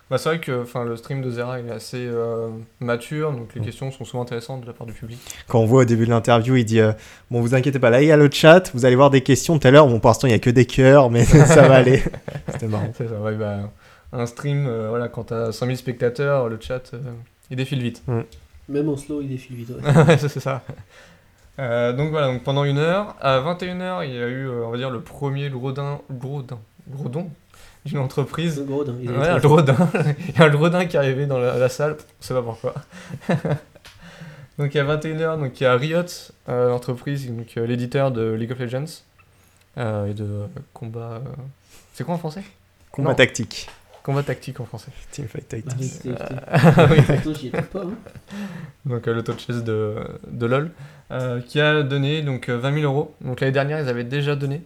Bah, 0.09 0.17
c'est 0.17 0.29
vrai 0.29 0.39
que 0.39 0.61
enfin, 0.63 0.85
le 0.85 0.95
stream 0.95 1.21
de 1.21 1.29
Zera 1.29 1.59
il 1.59 1.67
est 1.67 1.71
assez 1.71 2.05
euh, 2.07 2.47
mature, 2.79 3.33
donc 3.33 3.53
les 3.55 3.61
Mm. 3.61 3.65
questions 3.65 3.91
sont 3.91 4.05
souvent 4.05 4.23
intéressantes 4.23 4.61
de 4.61 4.67
la 4.67 4.71
part 4.73 4.87
du 4.87 4.93
public. 4.93 5.19
quand 5.47 5.59
on 5.59 5.65
voit 5.65 5.81
au 5.81 5.85
début 5.85 6.05
de 6.05 6.11
l'interview, 6.11 6.55
il 6.55 6.63
dit 6.65 6.79
euh, 6.79 6.93
Bon, 7.29 7.41
vous 7.41 7.53
inquiétez 7.55 7.79
pas, 7.79 7.89
là 7.89 8.01
il 8.01 8.07
y 8.07 8.11
a 8.11 8.17
le 8.17 8.29
chat, 8.31 8.71
vous 8.73 8.85
allez 8.85 8.95
voir 8.95 9.09
des 9.09 9.21
questions 9.21 9.59
tout 9.59 9.67
à 9.67 9.71
l'heure. 9.71 9.85
Bon, 9.87 9.99
pour 9.99 10.09
l'instant, 10.09 10.27
il 10.27 10.31
y 10.31 10.33
a 10.33 10.39
que 10.39 10.49
des 10.49 10.65
cœurs, 10.65 11.09
mais 11.09 11.25
ça 11.25 11.67
va 11.67 11.75
aller. 11.75 12.03
C'était 12.49 12.67
marrant. 12.67 12.89
C'est 12.97 13.09
ça, 13.09 13.19
ouais, 13.19 13.35
bah, 13.35 13.57
un 14.13 14.25
stream, 14.25 14.65
euh, 14.67 14.87
voilà, 14.89 15.09
quand 15.09 15.25
t'as 15.25 15.51
100 15.51 15.65
000 15.65 15.77
spectateurs, 15.77 16.47
le 16.47 16.57
chat, 16.61 16.93
euh, 16.93 16.99
il 17.51 17.57
défile 17.57 17.81
vite. 17.81 18.01
Même 18.69 18.87
en 18.89 18.95
slow, 18.95 19.19
il 19.21 19.27
défile 19.27 19.57
vite. 19.57 19.71
ouais. 20.07 20.17
C'est 20.17 20.39
ça. 20.39 20.61
Euh, 21.59 21.91
donc 21.91 22.11
voilà, 22.11 22.27
donc 22.27 22.43
pendant 22.43 22.63
une 22.63 22.77
heure, 22.77 23.15
à 23.19 23.39
21h, 23.39 24.05
il 24.07 24.13
y 24.13 24.17
a 24.21 24.27
eu, 24.27 24.47
euh, 24.47 24.65
on 24.65 24.69
va 24.69 24.77
dire, 24.77 24.89
le 24.91 25.01
premier 25.01 25.49
grodin, 25.49 25.99
grodin, 26.11 26.59
grodon 26.89 27.29
d'une 27.91 27.99
entreprise. 27.99 28.57
Le 28.57 28.63
gros 28.65 28.85
est 28.85 28.89
Ouais, 28.89 29.27
un 29.27 29.39
grodin. 29.39 29.75
il 30.29 30.35
y 30.35 30.41
a 30.41 30.45
un 30.45 30.49
grodin 30.49 30.85
qui 30.85 30.95
est 30.95 30.99
arrivé 30.99 31.25
dans 31.25 31.39
la, 31.39 31.57
la 31.57 31.69
salle, 31.69 31.95
on 31.99 32.23
sait 32.23 32.33
pas 32.33 32.41
pourquoi. 32.41 32.73
donc 34.59 34.75
à 34.75 34.83
21h, 34.83 35.39
donc 35.39 35.59
il 35.59 35.63
y 35.63 35.67
a 35.67 35.75
Riot, 35.75 36.01
euh, 36.49 36.69
l'entreprise, 36.69 37.29
donc 37.31 37.47
euh, 37.57 37.65
l'éditeur 37.67 38.11
de 38.11 38.31
League 38.33 38.51
of 38.51 38.59
Legends 38.59 38.85
euh, 39.77 40.07
et 40.09 40.13
de 40.13 40.23
euh, 40.23 40.47
combat. 40.73 41.21
euh, 41.25 41.29
C'est 41.93 42.03
quoi 42.03 42.15
en 42.15 42.17
français? 42.17 42.43
Combat 42.91 43.11
Non. 43.11 43.15
tactique. 43.15 43.67
Combat 44.03 44.23
tactique 44.23 44.59
en 44.61 44.65
français. 44.65 44.89
Teamfight 45.11 45.45
Bah, 45.51 45.57
tactique. 45.73 45.91
c'est- 45.91 46.09
c'est- 46.09 46.15
Ah 46.47 46.87
oui. 46.89 47.51
Pas. 47.71 47.81
hein. 47.81 47.91
donc 48.85 49.05
euh, 49.07 49.13
le 49.13 49.21
top 49.21 49.37
chess 49.39 49.63
de, 49.63 49.95
de 50.31 50.45
LoL, 50.45 50.71
euh, 51.11 51.41
qui 51.41 51.59
a 51.59 51.83
donné 51.83 52.21
donc 52.21 52.47
euh, 52.49 52.57
20 52.57 52.73
000 52.79 52.83
euros. 52.85 53.13
Donc 53.21 53.41
l'année 53.41 53.51
dernière, 53.51 53.79
ils 53.81 53.89
avaient 53.89 54.05
déjà 54.05 54.35
donné. 54.35 54.61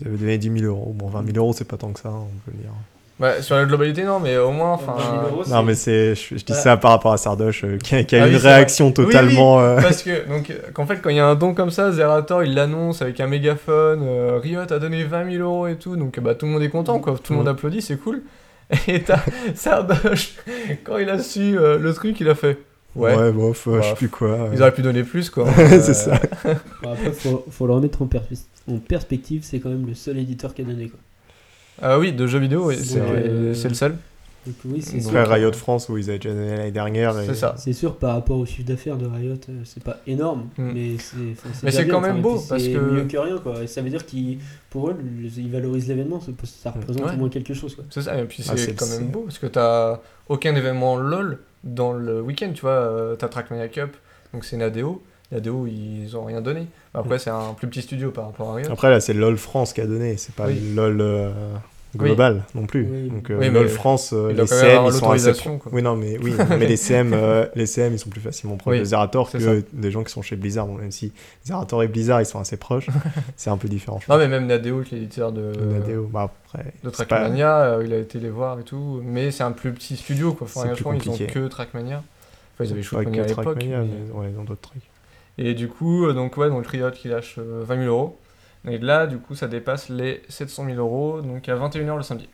Vous 0.00 0.08
avez 0.08 0.16
donné 0.18 0.38
10 0.38 0.60
000 0.60 0.64
euros. 0.72 0.92
Bon, 0.96 1.08
20 1.08 1.24
000 1.26 1.36
euros, 1.38 1.52
c'est 1.52 1.64
pas 1.66 1.76
tant 1.76 1.92
que 1.92 2.00
ça, 2.00 2.08
hein, 2.08 2.22
on 2.22 2.50
peut 2.50 2.56
le 2.56 2.62
dire. 2.62 2.70
Ouais, 3.20 3.42
sur 3.42 3.54
la 3.54 3.66
globalité, 3.66 4.02
non, 4.04 4.18
mais 4.18 4.38
au 4.38 4.50
moins, 4.50 4.72
enfin. 4.72 4.94
20 4.96 5.02
000 5.10 5.22
euros, 5.26 5.42
Non, 5.48 5.62
mais 5.62 5.74
c'est, 5.74 6.14
je, 6.14 6.22
je 6.30 6.34
dis 6.36 6.44
Voilà. 6.48 6.62
ça 6.62 6.76
par 6.78 6.92
rapport 6.92 7.12
à 7.12 7.18
Sardoche, 7.18 7.64
euh, 7.64 7.76
qui 7.76 7.94
a, 7.94 8.02
qui 8.04 8.16
a 8.16 8.22
Ah 8.22 8.26
oui, 8.26 8.30
une 8.32 8.36
réaction 8.38 8.86
oui. 8.86 8.92
totalement. 8.94 9.60
euh, 9.60 9.78
Parce 9.82 10.02
que, 10.02 10.26
donc, 10.26 10.50
qu'en 10.72 10.86
fait, 10.86 11.02
quand 11.02 11.10
il 11.10 11.16
y 11.16 11.20
a 11.20 11.26
un 11.26 11.34
don 11.34 11.52
comme 11.52 11.70
ça, 11.70 11.92
Zerator 11.92 12.42
il 12.44 12.54
l'annonce 12.54 13.02
avec 13.02 13.20
un 13.20 13.26
mégaphone, 13.26 14.00
euh, 14.04 14.38
Riot 14.42 14.60
a 14.72 14.78
donné 14.78 15.04
20 15.04 15.32
000 15.32 15.42
euros 15.44 15.66
et 15.66 15.76
tout, 15.76 15.96
donc 15.96 16.18
bah, 16.18 16.34
tout 16.34 16.46
le 16.46 16.52
monde 16.52 16.62
est 16.62 16.70
content, 16.70 16.98
quoi. 16.98 17.14
Tout 17.22 17.34
le 17.34 17.38
monde 17.40 17.48
Mm. 17.48 17.50
applaudit, 17.50 17.82
c'est 17.82 17.96
cool. 17.98 18.22
Et 18.88 19.02
t'as 19.02 19.18
Sardoche, 19.54 20.36
quand 20.84 20.96
il 20.98 21.10
a 21.10 21.18
su 21.18 21.58
euh, 21.58 21.76
le 21.78 21.92
truc, 21.92 22.18
il 22.20 22.28
a 22.28 22.34
fait. 22.34 22.56
Ouais, 22.96 23.14
Ouais, 23.16 23.30
bof, 23.32 23.68
euh, 23.68 23.80
je 23.82 23.88
sais 23.88 23.94
plus 23.94 24.08
quoi. 24.08 24.48
ils 24.52 24.60
auraient 24.60 24.74
pu 24.74 24.82
donner 24.82 25.04
plus, 25.04 25.30
quoi. 25.30 25.46
C'est 25.68 25.94
ça. 25.94 26.20
Bon, 26.82 26.90
après, 26.92 27.12
faut, 27.12 27.44
faut 27.50 27.66
le 27.66 27.74
remettre 27.74 28.02
en, 28.02 28.06
perspective- 28.06 28.46
en 28.68 28.78
perspective, 28.78 29.42
c'est 29.44 29.60
quand 29.60 29.68
même 29.68 29.86
le 29.86 29.94
seul 29.94 30.18
éditeur 30.18 30.52
qui 30.54 30.62
a 30.62 30.64
donné. 30.64 30.88
Quoi. 30.88 30.98
Ah 31.82 31.98
oui, 31.98 32.12
de 32.12 32.26
jeux 32.26 32.40
vidéo, 32.40 32.66
oui, 32.68 32.76
c'est 32.82 32.98
euh, 33.00 33.54
c'est 33.54 33.68
le 33.68 33.74
seul. 33.74 33.96
Donc, 34.46 34.56
oui, 34.64 34.80
c'est 34.82 35.00
sûr. 35.00 35.12
Riot 35.28 35.52
France, 35.52 35.88
où 35.90 35.98
ils 35.98 36.08
avaient 36.08 36.18
déjà 36.18 36.34
donné 36.34 36.56
l'année 36.56 36.70
dernière. 36.70 37.16
et- 37.20 37.26
C'est 37.26 37.34
ça. 37.34 37.54
C'est 37.58 37.74
sûr, 37.74 37.96
par 37.96 38.14
rapport 38.14 38.38
au 38.38 38.46
chiffre 38.46 38.66
d'affaires 38.66 38.96
de 38.96 39.06
Riot, 39.06 39.34
euh, 39.50 39.60
c'est 39.64 39.82
pas 39.84 39.98
énorme, 40.06 40.48
Mm. 40.58 40.70
mais 40.74 40.96
c'est 40.98 41.16
Mais 41.62 41.70
c'est 41.70 41.84
bien, 41.84 41.92
quand 41.94 42.00
même 42.00 42.22
beau, 42.22 42.38
puis 42.38 42.46
parce 42.48 42.62
c'est 42.62 42.72
que- 42.72 42.78
mieux 42.78 43.04
que 43.04 43.16
rien, 43.18 43.38
quoi. 43.38 43.62
Et 43.62 43.66
ça 43.66 43.82
veut 43.82 43.90
dire 43.90 44.04
qu'ils, 44.06 44.38
pour 44.70 44.88
eux, 44.88 44.96
ils 45.36 45.50
valorisent 45.50 45.88
l'événement, 45.88 46.20
ça, 46.20 46.70
représente 46.70 47.04
Ouais. 47.04 47.12
au 47.14 47.16
moins 47.18 47.28
quelque 47.28 47.52
chose, 47.54 47.74
quoi. 47.74 47.84
C'est 47.90 48.02
ça, 48.02 48.18
et 48.18 48.24
puis 48.24 48.42
Ah, 48.48 48.54
c'est 48.56 48.74
quand 48.74 48.88
même 48.88 49.08
beau, 49.10 49.20
parce 49.20 49.38
que 49.38 49.46
t'as 49.46 50.00
aucun 50.28 50.54
événement 50.56 50.96
LOL 50.96 51.38
dans 51.64 51.92
le 51.92 52.20
week-end, 52.20 52.50
tu 52.54 52.62
vois. 52.62 52.70
euh, 52.72 53.16
T'as 53.16 53.28
Trackmania 53.28 53.68
Cup, 53.68 53.96
donc 54.32 54.44
c'est 54.44 54.56
une 54.56 54.62
ADO. 54.62 55.02
L'ADO, 55.32 55.66
ils 55.68 56.16
ont 56.16 56.24
rien 56.24 56.40
donné. 56.40 56.66
Après, 56.92 57.18
c'est 57.20 57.30
un 57.30 57.54
plus 57.54 57.68
petit 57.68 57.82
studio 57.82 58.10
par 58.10 58.26
rapport 58.26 58.50
à 58.50 58.54
Riot. 58.56 58.72
Après, 58.72 58.90
là, 58.90 58.98
c'est 59.00 59.12
LOL 59.12 59.36
France 59.36 59.72
qui 59.72 59.80
a 59.80 59.86
donné, 59.86 60.16
c'est 60.16 60.34
pas 60.34 60.46
Oui. 60.48 60.72
LOL 60.74 61.00
euh, 61.00 61.30
global 61.96 62.44
non 62.54 62.66
plus. 62.66 62.86
Oui. 62.90 63.08
Donc, 63.10 63.30
euh, 63.30 63.38
Oui, 63.38 63.50
mais 63.50 63.60
LOL 63.60 63.68
France, 63.68 64.12
euh, 64.12 64.32
les 64.32 64.46
CM, 64.46 64.84
ils 64.86 64.92
sont 64.92 65.10
assez. 65.10 65.32
quoi. 65.32 65.72
Oui, 65.72 65.82
non, 65.82 65.96
mais, 65.96 66.18
oui, 66.18 66.32
mais 66.50 66.66
les, 66.66 66.76
CM, 66.76 67.12
euh, 67.12 67.46
les 67.54 67.66
CM, 67.66 67.92
ils 67.92 67.98
sont 67.98 68.10
plus 68.10 68.20
facilement 68.20 68.56
proches 68.56 68.78
de 68.78 68.84
Zerator 68.84 69.30
que 69.30 69.64
des 69.72 69.90
gens 69.90 70.04
qui 70.04 70.12
sont 70.12 70.22
chez 70.22 70.36
Blizzard. 70.36 70.66
Bon, 70.66 70.74
même 70.74 70.90
si 70.92 71.12
Zerator 71.44 71.82
et 71.82 71.88
Blizzard, 71.88 72.20
ils 72.20 72.26
sont 72.26 72.38
assez 72.38 72.56
proches, 72.56 72.86
c'est 73.36 73.50
un 73.50 73.56
peu 73.56 73.68
différent. 73.68 73.98
je 74.00 74.06
Non, 74.10 74.16
pense. 74.16 74.18
mais 74.24 74.28
même 74.28 74.46
Nadeo, 74.46 74.82
qui 74.82 74.94
est 74.94 74.98
l'éditeur 74.98 75.32
de, 75.32 75.52
ADO, 75.76 76.08
bah, 76.12 76.30
après, 76.46 76.72
de 76.84 76.90
pas- 76.90 77.04
Trackmania, 77.04 77.56
euh, 77.62 77.82
il 77.84 77.92
a 77.92 77.98
été 77.98 78.18
les 78.18 78.30
voir 78.30 78.60
et 78.60 78.64
tout. 78.64 79.00
Mais 79.04 79.30
c'est 79.30 79.42
un 79.42 79.52
plus 79.52 79.72
petit 79.72 79.96
studio, 79.96 80.32
quoi. 80.32 80.46
Enfin, 80.46 80.68
crois 80.74 80.94
ils 80.94 81.10
ont 81.10 81.16
que 81.16 81.48
Trackmania. 81.48 82.02
Enfin, 82.54 82.64
ils 82.64 82.72
avaient 82.72 82.82
Shootmania 82.82 83.22
à 83.22 83.24
que 83.24 83.28
l'époque. 83.30 83.44
Trackmania, 83.44 83.78
mais- 83.82 84.12
ouais, 84.20 84.28
dans 84.36 84.44
d'autres 84.44 84.60
trucs. 84.60 84.82
Et 85.38 85.54
du 85.54 85.68
coup, 85.68 86.06
euh, 86.06 86.12
donc, 86.12 86.36
ouais, 86.36 86.48
donc 86.50 86.66
Riot 86.66 86.90
qui 86.90 87.08
lâche 87.08 87.36
euh, 87.38 87.62
20 87.66 87.76
000 87.84 87.86
euros. 87.88 88.18
Et 88.68 88.78
là, 88.78 89.06
du 89.06 89.18
coup, 89.18 89.34
ça 89.34 89.48
dépasse 89.48 89.88
les 89.88 90.22
700 90.28 90.66
000 90.66 90.76
euros, 90.78 91.22
donc 91.22 91.48
à 91.48 91.56
21h 91.56 91.96
le 91.96 92.02
samedi. 92.02 92.28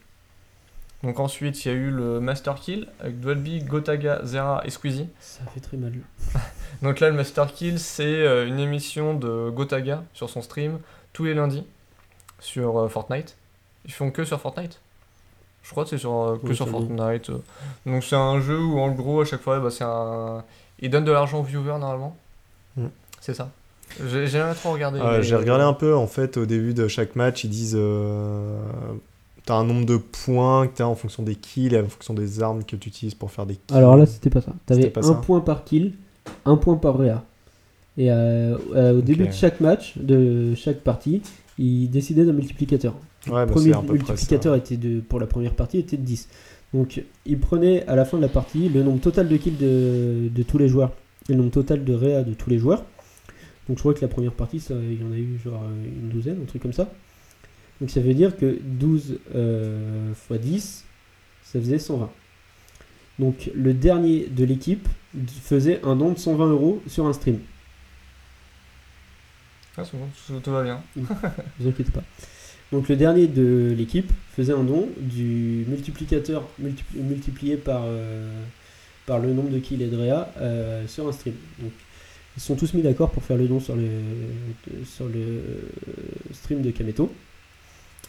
Donc 1.02 1.20
ensuite, 1.20 1.64
il 1.64 1.68
y 1.68 1.70
a 1.70 1.74
eu 1.74 1.90
le 1.90 2.20
Master 2.20 2.54
Kill 2.56 2.88
avec 3.00 3.20
Dwelby, 3.20 3.60
Gotaga, 3.62 4.24
Zera 4.24 4.62
et 4.64 4.70
Squeezie. 4.70 5.08
Ça 5.20 5.44
fait 5.54 5.60
très 5.60 5.76
mal. 5.76 5.92
Donc 6.82 7.00
là, 7.00 7.10
le 7.10 7.16
Master 7.16 7.52
Kill, 7.52 7.78
c'est 7.78 8.04
euh, 8.04 8.46
une 8.46 8.58
émission 8.58 9.14
de 9.14 9.50
Gotaga 9.50 10.02
sur 10.14 10.30
son 10.30 10.42
stream 10.42 10.80
tous 11.12 11.24
les 11.24 11.34
lundis 11.34 11.64
sur 12.40 12.78
euh, 12.78 12.88
Fortnite. 12.88 13.36
Ils 13.84 13.92
font 13.92 14.10
que 14.10 14.24
sur 14.24 14.40
Fortnite 14.40 14.80
Je 15.62 15.70
crois 15.70 15.84
que 15.84 15.90
c'est 15.90 15.98
sur, 15.98 16.12
euh, 16.12 16.38
que 16.38 16.48
Oui, 16.48 16.56
sur. 16.56 16.68
Fortnite. 16.68 17.30
euh. 17.30 17.38
Donc 17.84 18.02
c'est 18.02 18.16
un 18.16 18.40
jeu 18.40 18.58
où 18.58 18.78
en 18.80 18.90
gros, 18.90 19.20
à 19.20 19.24
chaque 19.24 19.42
fois, 19.42 19.60
bah, 19.60 19.70
c'est 19.70 19.84
un... 19.84 20.44
ils 20.80 20.90
donnent 20.90 21.04
de 21.04 21.12
l'argent 21.12 21.38
aux 21.40 21.44
viewers 21.44 21.78
normalement. 21.78 22.16
Mm. 22.76 22.86
C'est 23.20 23.34
ça. 23.34 23.50
J'ai 24.10 24.26
jamais 24.26 24.54
trop 24.54 24.72
regardé. 24.72 25.00
Euh, 25.00 25.18
mais- 25.18 25.22
J'ai 25.22 25.36
regardé 25.36 25.64
un 25.64 25.72
peu, 25.72 25.94
en 25.94 26.06
fait, 26.06 26.36
au 26.36 26.46
début 26.46 26.74
de 26.74 26.88
chaque 26.88 27.16
match, 27.16 27.44
ils 27.44 27.50
disent 27.50 27.76
euh, 27.78 28.58
t'as 29.44 29.54
un 29.54 29.64
nombre 29.64 29.86
de 29.86 29.96
points 29.96 30.66
que 30.66 30.76
t'as 30.76 30.84
en 30.84 30.94
fonction 30.94 31.22
des 31.22 31.34
kills 31.34 31.74
et 31.74 31.80
en 31.80 31.88
fonction 31.88 32.14
des 32.14 32.42
armes 32.42 32.64
que 32.64 32.76
tu 32.76 32.88
utilises 32.88 33.14
pour 33.14 33.30
faire 33.30 33.46
des 33.46 33.54
kills. 33.54 33.76
Alors 33.76 33.96
là, 33.96 34.06
c'était 34.06 34.30
pas 34.30 34.40
ça. 34.40 34.52
T'avais 34.66 34.92
un 34.96 35.02
ça. 35.02 35.14
point 35.14 35.40
par 35.40 35.64
kill, 35.64 35.94
un 36.44 36.56
point 36.56 36.76
par 36.76 36.98
réa. 36.98 37.24
Et 37.98 38.10
euh, 38.10 38.56
euh, 38.74 38.98
au 38.98 39.00
début 39.00 39.26
de 39.26 39.32
chaque 39.32 39.60
match, 39.60 39.96
de 39.96 40.54
chaque 40.54 40.80
partie, 40.80 41.22
ils 41.58 41.88
décidaient 41.88 42.24
d'un 42.24 42.32
multiplicateur. 42.32 42.94
Ouais, 43.26 43.40
le 43.40 43.46
bah, 43.46 43.52
premier 43.52 43.70
près 43.72 43.92
multiplicateur 43.92 44.54
était 44.54 44.76
de, 44.76 45.00
pour 45.00 45.18
la 45.18 45.26
première 45.26 45.54
partie 45.54 45.78
était 45.78 45.96
de 45.96 46.02
10. 46.02 46.28
Donc 46.74 47.02
ils 47.24 47.38
prenaient 47.38 47.86
à 47.86 47.96
la 47.96 48.04
fin 48.04 48.18
de 48.18 48.22
la 48.22 48.28
partie 48.28 48.68
le 48.68 48.82
nombre 48.82 49.00
total 49.00 49.28
de 49.28 49.36
kills 49.36 49.56
de, 49.56 50.28
de 50.28 50.42
tous 50.42 50.58
les 50.58 50.68
joueurs 50.68 50.90
et 51.28 51.32
le 51.32 51.38
nombre 51.38 51.52
total 51.52 51.84
de 51.84 51.94
réa 51.94 52.22
de 52.22 52.34
tous 52.34 52.50
les 52.50 52.58
joueurs. 52.58 52.84
Donc 53.68 53.78
je 53.78 53.82
crois 53.82 53.94
que 53.94 54.00
la 54.00 54.08
première 54.08 54.32
partie, 54.32 54.60
ça, 54.60 54.74
il 54.74 55.00
y 55.00 55.04
en 55.04 55.12
a 55.12 55.16
eu 55.16 55.38
genre 55.44 55.62
euh, 55.64 55.84
une 55.84 56.08
douzaine, 56.10 56.40
un 56.42 56.46
truc 56.46 56.62
comme 56.62 56.72
ça. 56.72 56.90
Donc 57.80 57.90
ça 57.90 58.00
veut 58.00 58.14
dire 58.14 58.36
que 58.36 58.58
12 58.62 59.18
euh, 59.34 60.12
x 60.30 60.40
10, 60.40 60.84
ça 61.42 61.60
faisait 61.60 61.78
120. 61.78 62.10
Donc 63.18 63.50
le 63.54 63.72
dernier 63.74 64.26
de 64.26 64.44
l'équipe 64.44 64.88
faisait 65.42 65.80
un 65.84 65.96
don 65.96 66.12
de 66.12 66.18
120 66.18 66.46
euros 66.50 66.82
sur 66.86 67.06
un 67.06 67.12
stream. 67.12 67.38
Ah, 69.78 69.82
bon, 69.92 70.40
tout, 70.42 70.50
va 70.50 70.62
bien. 70.62 70.82
vous 70.96 71.68
inquiétez 71.68 71.92
pas. 71.92 72.02
Donc 72.72 72.88
le 72.88 72.96
dernier 72.96 73.26
de 73.26 73.74
l'équipe 73.76 74.10
faisait 74.34 74.52
un 74.52 74.64
don 74.64 74.88
du 74.98 75.64
multiplicateur 75.68 76.44
multipli- 76.60 77.00
multiplié 77.00 77.56
par, 77.56 77.82
euh, 77.84 78.42
par 79.04 79.18
le 79.18 79.32
nombre 79.32 79.50
de 79.50 79.58
kills 79.58 79.82
et 79.82 79.86
de 79.88 79.96
réa 79.96 80.32
euh, 80.38 80.86
sur 80.88 81.06
un 81.06 81.12
stream. 81.12 81.34
Donc 81.58 81.72
ils 82.36 82.40
se 82.40 82.46
sont 82.46 82.56
tous 82.56 82.74
mis 82.74 82.82
d'accord 82.82 83.10
pour 83.10 83.22
faire 83.22 83.36
le 83.36 83.48
don 83.48 83.60
sur 83.60 83.76
le, 83.76 83.88
sur 84.84 85.06
le 85.06 85.42
stream 86.32 86.62
de 86.62 86.70
Kameto 86.70 87.10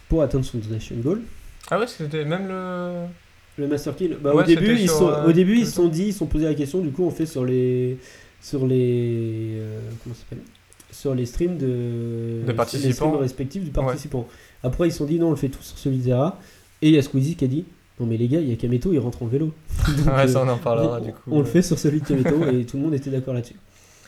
pour 0.10 0.22
atteindre 0.22 0.46
son 0.46 0.58
donation 0.58 0.96
goal. 0.98 1.22
Ah 1.70 1.80
ouais, 1.80 1.88
c'était 1.88 2.26
même 2.26 2.48
le. 2.48 3.06
Le 3.60 3.68
Master 3.68 3.96
Kill, 3.96 4.18
bah, 4.22 4.36
Ouais, 4.36 4.44
au 4.44 4.46
début, 4.46 4.76
ils 4.80 4.88
sont, 4.88 5.10
euh, 5.10 5.28
au 5.28 5.32
début 5.32 5.58
ils 5.58 5.66
se 5.66 5.72
sont 5.74 5.88
dit, 5.88 6.06
ils 6.10 6.14
se 6.14 6.20
sont 6.20 6.28
posé 6.28 6.46
la 6.46 6.54
question, 6.54 6.80
du 6.80 6.92
coup 6.92 7.04
on 7.04 7.10
fait 7.10 7.26
sur 7.26 7.44
les 7.44 7.98
sur 8.40 8.68
les 8.68 9.54
euh, 9.58 9.80
comment 10.04 10.14
ça 10.14 10.22
s'appelle? 10.22 10.44
Sur 10.92 11.16
les 11.16 11.26
streams 11.26 11.58
de 11.58 12.44
Des 12.46 12.54
participants. 12.54 12.88
les 12.88 12.94
streams 12.94 13.16
respectifs 13.16 13.64
du 13.64 13.72
participant. 13.72 14.28
Après 14.62 14.88
ils 14.88 14.92
se 14.92 15.00
sont 15.00 15.06
dit 15.06 15.18
non, 15.18 15.28
on 15.28 15.32
le 15.32 15.36
fait 15.38 15.50
tout 15.50 15.64
sur 15.64 15.76
celui 15.80 15.98
de 15.98 16.04
Zera 16.04 16.40
et 16.84 16.90
il 16.90 16.94
y 16.94 17.00
a 17.00 17.02
Squeezie 17.02 17.36
qui 17.36 17.46
a 17.46 17.48
dit 17.48 17.66
non 18.00 18.06
mais 18.06 18.18
les 18.18 18.28
gars, 18.28 18.40
il 18.40 18.48
y 18.48 18.54
a 18.54 18.56
Kameto, 18.58 18.94
il 18.94 19.00
rentre 19.00 19.24
en 19.24 19.26
vélo. 19.26 19.52
Donc, 20.06 20.16
ouais, 20.16 20.28
ça 20.28 20.40
euh, 20.40 20.46
on 20.46 20.50
en 20.50 20.58
parlera 20.58 21.00
on, 21.02 21.04
du 21.04 21.12
coup. 21.12 21.20
on 21.32 21.40
le 21.40 21.46
fait 21.46 21.64
sur 21.64 21.80
celui 21.80 22.00
de 22.02 22.06
Kameto 22.06 22.48
et 22.52 22.64
tout 22.64 22.78
le 22.78 22.84
monde 22.84 22.94
était 22.94 23.10
d'accord 23.10 23.34
là-dessus. 23.34 23.56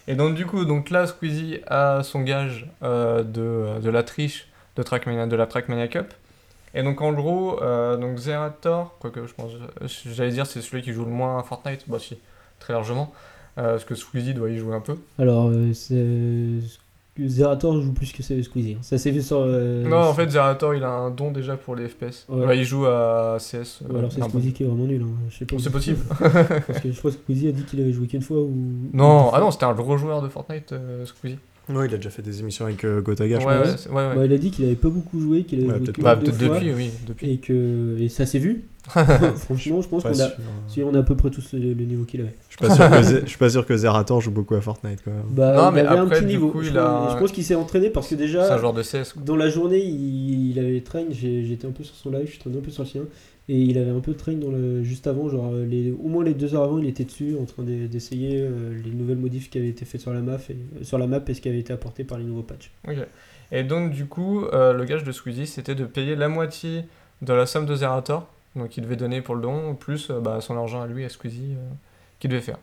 Et 0.10 0.16
donc 0.16 0.34
du 0.34 0.46
coup, 0.46 0.66
donc 0.66 0.90
là, 0.90 1.06
Squeezie 1.06 1.60
a 1.68 2.02
son 2.04 2.22
gage 2.22 2.68
euh, 2.84 3.24
de, 3.24 3.80
de 3.80 3.90
la 3.90 4.04
triche 4.04 4.48
de, 4.76 4.84
Trackmania, 4.84 5.28
de 5.28 5.36
la 5.36 5.46
Trackmania 5.46 5.88
Cup. 5.88 6.14
Et 6.74 6.84
donc 6.84 7.02
en 7.02 7.14
gros, 7.14 7.62
euh, 7.62 7.96
donc 7.96 8.18
Zerator, 8.18 8.98
quoique 9.00 9.26
je 9.26 9.34
pense, 9.34 9.52
j'allais 10.06 10.32
dire 10.32 10.46
c'est 10.46 10.62
celui 10.62 10.84
qui 10.84 10.94
joue 10.94 11.06
le 11.06 11.12
moins 11.12 11.40
à 11.40 11.44
Fortnite, 11.44 11.86
bah 11.88 11.98
si, 12.00 12.18
très 12.60 12.74
largement, 12.74 13.14
euh, 13.58 13.72
parce 13.72 13.86
que 13.86 13.96
Squeezie 13.96 14.34
doit 14.34 14.50
y 14.50 14.58
jouer 14.58 14.76
un 14.76 14.82
peu. 14.82 14.98
Alors 15.18 15.50
euh, 15.50 15.74
c'est 15.74 16.60
Zerator 17.28 17.82
joue 17.82 17.94
plus 17.94 18.12
que 18.12 18.22
Squeezie. 18.24 18.78
Ça 18.82 18.98
s'est 18.98 19.12
vu 19.12 19.22
sur 19.22 19.40
euh, 19.40 19.84
non, 19.88 19.98
en 19.98 20.14
fait, 20.14 20.30
Zerator, 20.30 20.76
il 20.76 20.84
a 20.84 20.90
un 20.90 21.10
don 21.12 21.32
déjà 21.32 21.58
pour 21.58 21.76
les 21.76 21.88
FPS. 21.88 22.26
Ouais. 22.30 22.46
Ouais, 22.46 22.58
il 22.58 22.64
joue 22.64 22.86
à 22.86 23.38
CS. 23.40 23.82
Ou 23.82 23.94
euh, 23.96 24.00
alors 24.00 24.12
c'est. 24.12 24.22
Squeezie 24.24 24.54
qui 24.54 24.64
est 24.64 24.68
vraiment 24.68 24.86
nul. 24.86 25.02
hein. 25.04 25.30
C'est 25.30 25.46
possible. 25.72 26.00
Parce 26.08 26.80
que 26.80 26.92
je 26.92 26.98
crois 26.98 27.12
que 27.12 27.18
Squeezie 27.18 27.48
a 27.50 27.52
dit 27.52 27.64
qu'il 27.64 27.82
avait 27.82 27.94
joué 27.94 28.08
qu'une 28.08 28.22
fois 28.22 28.38
ou. 28.38 28.54
non, 28.94 29.32
ah 29.34 29.40
non, 29.40 29.52
c'était 29.52 29.66
un 29.66 29.74
gros 29.74 29.98
joueur 29.98 30.22
de 30.22 30.30
Fortnite, 30.30 30.72
euh, 30.72 31.06
Squeezie. 31.06 31.38
Ouais, 31.70 31.86
il 31.88 31.94
a 31.94 31.98
déjà 31.98 32.10
fait 32.10 32.22
des 32.22 32.40
émissions 32.40 32.66
avec 32.66 32.84
euh, 32.84 33.02
Gotaga, 33.02 33.38
Ouais, 33.38 33.42
je 33.42 33.70
pense. 33.72 33.82
c'est- 33.84 33.90
ouais, 33.90 33.96
ouais. 33.96 34.16
Bah, 34.16 34.26
il 34.26 34.34
a 34.34 34.38
dit 34.38 34.50
qu'il 34.52 34.66
avait 34.66 34.76
pas 34.76 34.90
beaucoup 34.90 35.20
joué, 35.20 35.44
qu'il 35.44 35.60
avait 35.60 35.68
Ouais, 35.68 35.76
joué 35.78 35.84
peut-être 35.86 35.96
que 35.98 36.02
Bah, 36.02 36.16
deux 36.16 36.32
fois, 36.32 36.56
depuis, 36.56 36.74
oui, 36.74 36.90
depuis. 37.08 37.32
et 37.32 37.38
que 37.38 37.96
et 38.00 38.10
ça 38.10 38.26
s'est 38.26 38.40
vu. 38.40 38.66
Franchement, 39.36 39.82
je 39.82 39.88
pense 39.88 40.04
qu'on 40.04 40.10
a, 40.10 40.14
sûr. 40.14 40.30
si 40.68 40.82
on 40.84 40.94
a 40.96 41.00
à 41.00 41.04
peu 41.04 41.16
près 41.16 41.30
tous 41.30 41.54
le, 41.54 41.74
le 41.74 41.86
niveau 41.86 42.06
qu'il 42.06 42.22
avait. 42.22 42.34
Je 42.50 42.58
suis 42.58 42.68
pas 42.68 42.74
sûr 42.76 42.90
que 42.90 43.22
je 43.22 43.26
suis 43.28 43.38
pas 43.38 43.50
sûr 43.50 43.66
que 43.66 43.78
Zerator 43.78 44.20
joue 44.22 44.32
beaucoup 44.32 44.56
à 44.56 44.62
Fortnite 44.62 45.00
quand 45.06 45.12
même. 45.12 45.24
Bah, 45.30 45.54
Non, 45.56 45.70
il 45.70 45.76
mais 45.76 45.82
avait 45.82 46.00
un 46.00 46.08
petit 46.08 46.26
niveau. 46.26 46.50
coup, 46.50 46.62
je, 46.64 46.70
il 46.70 46.74
pense- 46.74 47.12
a- 47.12 47.14
je 47.16 47.20
pense 47.20 47.32
qu'il 47.32 47.44
s'est 47.44 47.56
entraîné 47.56 47.90
parce 47.92 48.08
que 48.08 48.16
C'est 48.16 48.22
un 48.24 48.26
déjà 48.26 48.58
joueur 48.58 48.74
de 48.74 48.82
CS. 48.82 49.14
quoi. 49.14 49.22
dans 49.24 49.36
la 49.36 49.50
journée, 49.50 49.80
il, 49.84 50.52
il 50.52 50.60
avait 50.60 50.82
train. 50.82 51.04
J'étais 51.12 51.68
un 51.68 51.72
peu 51.72 51.84
sur 51.84 51.96
son 51.96 52.10
live, 52.10 52.30
je 52.34 52.40
traînais 52.40 52.58
un 52.58 52.62
peu 52.62 52.72
sur 52.72 52.84
le 52.84 52.90
sien. 52.90 53.02
Et 53.52 53.58
il 53.64 53.80
avait 53.80 53.90
un 53.90 54.00
peu 54.00 54.12
de 54.14 54.18
train 54.18 54.34
dans 54.34 54.52
le, 54.52 54.84
juste 54.84 55.08
avant, 55.08 55.28
genre 55.28 55.52
euh, 55.52 55.66
les, 55.66 55.92
au 55.92 56.08
moins 56.08 56.24
les 56.24 56.36
deux 56.36 56.54
heures 56.54 56.64
avant, 56.64 56.78
il 56.78 56.86
était 56.88 57.04
dessus 57.04 57.36
en 57.42 57.46
train 57.46 57.64
de- 57.64 57.88
d'essayer 57.88 58.42
euh, 58.42 58.80
les 58.86 58.92
nouvelles 58.92 59.18
modifs 59.18 59.50
qui 59.50 59.58
avaient 59.58 59.70
été 59.70 59.86
faites 59.86 60.02
sur 60.02 60.14
la 60.14 60.22
map 60.22 60.38
et, 60.50 60.54
euh, 60.54 60.84
sur 60.84 61.00
la 61.00 61.08
map 61.08 61.20
et 61.28 61.34
ce 61.34 61.42
qui 61.42 61.50
avait 61.50 61.58
été 61.58 61.74
apporté 61.74 62.04
par 62.04 62.20
les 62.20 62.26
nouveaux 62.26 62.44
patchs. 62.44 62.70
Et 63.52 63.64
donc, 63.64 63.92
du 63.92 64.06
coup, 64.06 64.46
euh, 64.46 64.74
le 64.74 64.86
gage 64.86 65.04
de 65.04 65.12
Squeezie, 65.12 65.48
c'était 65.48 65.74
de 65.74 65.86
payer 65.86 66.16
la 66.16 66.30
moitié 66.30 66.84
de 67.24 67.34
la 67.34 67.48
somme 67.48 67.66
de 67.66 67.76
Zerator, 67.76 68.28
donc 68.56 68.78
il 68.78 68.84
devait 68.84 68.96
donner 68.96 69.22
pour 69.22 69.34
le 69.34 69.42
don, 69.42 69.74
plus 69.74 70.12
euh, 70.12 70.20
bah, 70.20 70.42
son 70.42 70.56
argent 70.56 70.82
à 70.84 70.88
lui, 70.88 71.04
à 71.04 71.10
Squeezie, 71.10 71.56
euh, 71.58 71.70
qu'il 72.20 72.30
devait 72.30 72.42
faire. 72.44 72.60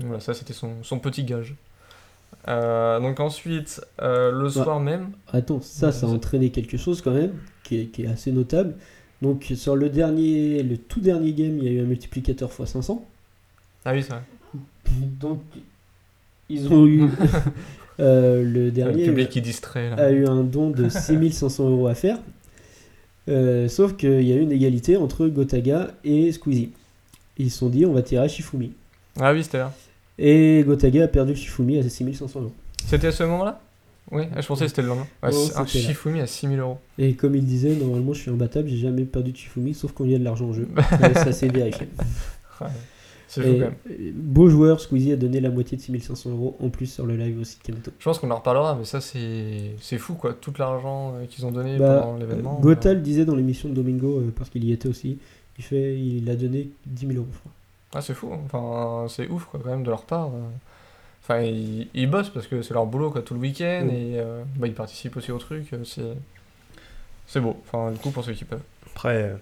Donc 0.00 0.08
voilà, 0.08 0.20
ça 0.20 0.34
c'était 0.34 0.54
son, 0.54 0.82
son 0.82 0.98
petit 0.98 1.22
gage. 1.22 1.54
Donc 2.48 3.20
ensuite, 3.20 3.80
le 4.00 4.48
soir 4.48 4.80
même, 4.80 5.10
Attends, 5.32 5.60
ça, 5.60 5.92
ça 5.92 6.06
a 6.06 6.08
entraîné 6.10 6.50
quelque 6.50 6.76
chose 6.76 7.00
quand 7.02 7.12
même, 7.12 7.34
qui 7.62 7.80
est, 7.80 7.86
qui 7.86 8.02
est 8.02 8.06
assez 8.08 8.32
notable. 8.32 8.74
Donc 9.22 9.52
sur 9.54 9.76
le 9.76 9.88
dernier, 9.88 10.62
le 10.62 10.76
tout 10.76 11.00
dernier 11.00 11.32
game, 11.32 11.58
il 11.58 11.64
y 11.64 11.68
a 11.68 11.72
eu 11.72 11.80
un 11.80 11.84
multiplicateur 11.84 12.50
x 12.58 12.70
500. 12.72 13.04
ah 13.84 13.92
oui, 13.92 14.02
c'est 14.02 14.10
vrai, 14.10 14.22
Donc 15.20 15.40
ils 16.48 16.72
ont 16.72 16.86
eu 16.86 17.02
euh, 18.00 18.42
le 18.42 18.64
le 18.66 18.70
dernier 18.70 19.04
public 19.04 19.28
qui 19.28 19.42
distrait. 19.42 19.90
Là. 19.90 19.96
a 20.04 20.10
eu 20.10 20.26
un 20.26 20.42
don 20.42 20.70
de 20.70 20.88
6500 20.88 21.68
euros 21.68 21.86
à 21.86 21.94
faire. 21.94 22.18
Euh, 23.28 23.68
sauf 23.68 23.96
qu'il 23.96 24.22
y 24.22 24.32
a 24.32 24.36
eu 24.36 24.40
une 24.40 24.52
égalité 24.52 24.96
entre 24.96 25.26
Gotaga 25.28 25.92
et 26.02 26.32
Squeezie. 26.32 26.70
Ils 27.38 27.50
se 27.50 27.58
sont 27.58 27.68
dit 27.68 27.84
on 27.86 27.92
va 27.92 28.02
tirer 28.02 28.24
à 28.24 28.28
Shifumi. 28.28 28.72
Ah 29.20 29.32
oui, 29.32 29.44
c'était 29.44 29.58
là. 29.58 29.72
Et 30.18 30.64
Gotaga 30.66 31.04
a 31.04 31.08
perdu 31.08 31.32
le 31.32 31.38
Shifumi 31.38 31.78
à 31.78 31.82
6500 31.82 32.40
euros. 32.40 32.52
C'était 32.86 33.08
à 33.08 33.12
ce 33.12 33.22
moment-là? 33.24 33.60
Oui, 34.12 34.24
ah, 34.34 34.40
je 34.40 34.46
pensais 34.46 34.64
que 34.64 34.68
c'était 34.68 34.82
le 34.82 34.88
lendemain. 34.88 35.06
Ouais, 35.22 35.30
Non, 35.30 35.36
c'est 35.46 35.56
un 35.56 35.66
c'était 35.66 35.78
là. 35.82 35.88
Shifumi 35.88 36.20
à 36.20 36.26
6000 36.26 36.58
euros. 36.58 36.78
Et 36.98 37.14
comme 37.14 37.36
il 37.36 37.44
disait, 37.44 37.74
normalement 37.76 38.12
je 38.12 38.20
suis 38.22 38.30
imbattable, 38.30 38.68
j'ai 38.68 38.78
jamais 38.78 39.04
perdu 39.04 39.30
de 39.32 39.36
Shifumi, 39.36 39.72
sauf 39.74 39.92
quand 39.92 40.04
il 40.04 40.10
y 40.10 40.14
a 40.14 40.18
de 40.18 40.24
l'argent 40.24 40.46
en 40.46 40.52
jeu. 40.52 40.68
Ça 41.14 41.32
s'est 41.32 41.48
vérifié. 41.48 41.88
Ouais, 42.60 42.66
C'est 43.28 43.42
fou 43.42 43.52
quand 43.52 43.58
même. 43.58 43.74
euh, 43.88 44.10
beau 44.14 44.48
joueur, 44.50 44.80
Squeezie 44.80 45.12
a 45.12 45.16
donné 45.16 45.40
la 45.40 45.50
moitié 45.50 45.76
de 45.76 45.82
6500 45.82 46.30
euros 46.30 46.56
en 46.60 46.68
plus 46.70 46.86
sur 46.86 47.06
le 47.06 47.16
live 47.16 47.38
aussi 47.40 47.58
de 47.58 47.62
Kameto. 47.62 47.92
Je 47.98 48.04
pense 48.04 48.18
qu'on 48.18 48.30
en 48.32 48.36
reparlera, 48.36 48.74
mais 48.74 48.84
ça 48.84 49.00
c'est 49.00 49.76
c'est 49.80 49.98
fou 49.98 50.14
quoi, 50.14 50.34
tout 50.34 50.52
l'argent 50.58 51.14
euh, 51.14 51.26
qu'ils 51.26 51.46
ont 51.46 51.52
donné 51.52 51.78
Bah, 51.78 52.00
pendant 52.02 52.16
l'événement. 52.18 52.58
euh, 52.58 52.62
Gotal 52.62 53.02
disait 53.02 53.24
dans 53.24 53.36
l'émission 53.36 53.68
de 53.68 53.74
Domingo, 53.74 54.18
euh, 54.18 54.32
parce 54.36 54.50
qu'il 54.50 54.64
y 54.64 54.72
était 54.72 54.88
aussi, 54.88 55.18
il, 55.58 55.62
fait, 55.64 55.96
il 55.96 56.28
a 56.28 56.34
donné 56.34 56.68
10 56.86 57.06
000 57.06 57.18
euros, 57.18 57.28
je 57.32 57.38
crois. 57.38 57.52
Ah, 57.94 58.00
c'est 58.00 58.14
fou, 58.14 58.30
enfin, 58.44 59.06
c'est 59.08 59.28
ouf 59.28 59.44
quoi, 59.44 59.60
quand 59.62 59.70
même 59.70 59.84
de 59.84 59.90
leur 59.90 60.02
part. 60.02 60.26
euh. 60.28 60.40
Enfin, 61.30 61.42
ils, 61.42 61.86
ils 61.94 62.10
bossent 62.10 62.30
parce 62.30 62.46
que 62.48 62.60
c'est 62.62 62.74
leur 62.74 62.86
boulot 62.86 63.10
quoi, 63.10 63.22
tout 63.22 63.34
le 63.34 63.40
week-end 63.40 63.84
Mm. 63.86 63.90
et 63.90 64.18
euh, 64.18 64.42
bah, 64.56 64.66
ils 64.66 64.74
participent 64.74 65.16
aussi 65.16 65.30
au 65.30 65.38
truc. 65.38 65.66
euh, 65.72 65.84
C'est 65.84 66.02
c'est 67.26 67.40
beau, 67.40 67.56
enfin, 67.64 67.92
du 67.92 67.98
coup, 67.98 68.10
pour 68.10 68.24
ceux 68.24 68.32
qui 68.32 68.44
peuvent. 68.44 68.58
Après, 68.86 69.22
euh, 69.22 69.34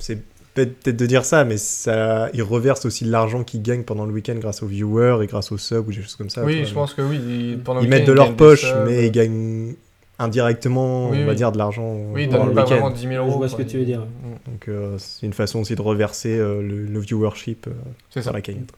c'est 0.00 0.18
peut-être 0.54 0.88
de 0.96 1.06
dire 1.06 1.24
ça, 1.24 1.44
mais 1.44 1.56
ça, 1.58 2.28
ils 2.34 2.42
reversent 2.42 2.86
aussi 2.86 3.04
l'argent 3.04 3.44
qu'ils 3.44 3.62
gagnent 3.62 3.84
pendant 3.84 4.04
le 4.06 4.12
week-end 4.12 4.34
grâce 4.36 4.62
aux 4.64 4.66
viewers 4.66 5.22
et 5.22 5.26
grâce 5.28 5.52
aux 5.52 5.58
subs 5.58 5.86
ou 5.86 5.92
des 5.92 6.02
choses 6.02 6.16
comme 6.16 6.30
ça. 6.30 6.42
oui, 6.44 6.64
je 6.64 6.74
pense 6.74 6.94
que 6.94 7.02
oui. 7.02 7.20
Ils, 7.52 7.58
pendant 7.62 7.80
le 7.80 7.86
Ils 7.86 7.90
mettent 7.90 8.06
de 8.08 8.12
leur 8.12 8.34
poche, 8.34 8.62
subs. 8.62 8.84
mais 8.86 9.06
ils 9.06 9.12
gagnent 9.12 9.74
indirectement, 10.18 11.10
Oui, 11.10 11.18
on 11.20 11.24
va 11.26 11.30
oui. 11.30 11.36
dire, 11.36 11.52
de 11.52 11.58
l'argent 11.58 11.94
Oui, 12.12 12.24
ils 12.24 12.28
pendant 12.28 12.46
donnent 12.46 12.48
le 12.48 12.54
pas 12.54 12.62
week-end. 12.64 12.74
vraiment 12.80 12.90
10 12.90 13.00
000 13.06 13.14
euros. 13.14 13.30
Je 13.32 13.36
vois 13.36 13.48
ce 13.48 13.56
que 13.56 13.62
tu 13.62 13.78
veux 13.78 13.84
dire. 13.84 14.00
Mm, 14.00 14.50
Donc 14.50 14.68
euh, 14.68 14.96
c'est 14.98 15.26
une 15.26 15.32
façon 15.34 15.60
aussi 15.60 15.76
de 15.76 15.82
reverser 15.82 16.36
euh, 16.36 16.60
le, 16.62 16.84
le 16.86 16.98
viewership 17.00 17.66
euh, 17.68 17.72
C'est 18.10 18.20
ça. 18.20 18.24
sur 18.24 18.32
la 18.32 18.40
cagnotte. 18.40 18.70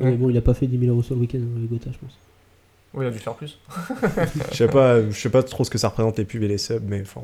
Mais 0.00 0.12
bon, 0.12 0.28
il 0.30 0.36
a 0.36 0.42
pas 0.42 0.54
fait 0.54 0.66
10 0.66 0.78
000 0.78 0.92
euros 0.92 1.02
sur 1.02 1.14
le 1.14 1.22
week-end, 1.22 1.38
hein, 1.38 1.58
le 1.60 1.66
Gotha, 1.66 1.90
je 1.92 1.98
pense. 1.98 2.16
Oui, 2.94 3.04
il 3.04 3.08
a 3.08 3.10
dû 3.10 3.18
faire 3.18 3.34
plus. 3.34 3.58
Je 4.52 4.56
sais 4.56 4.68
pas, 4.68 5.02
je 5.10 5.18
sais 5.18 5.28
pas 5.30 5.42
trop 5.42 5.64
ce 5.64 5.70
que 5.70 5.76
ça 5.78 5.88
représente 5.88 6.16
les 6.18 6.24
pubs 6.24 6.42
et 6.42 6.48
les 6.48 6.58
subs, 6.58 6.82
mais 6.86 7.02
enfin. 7.02 7.20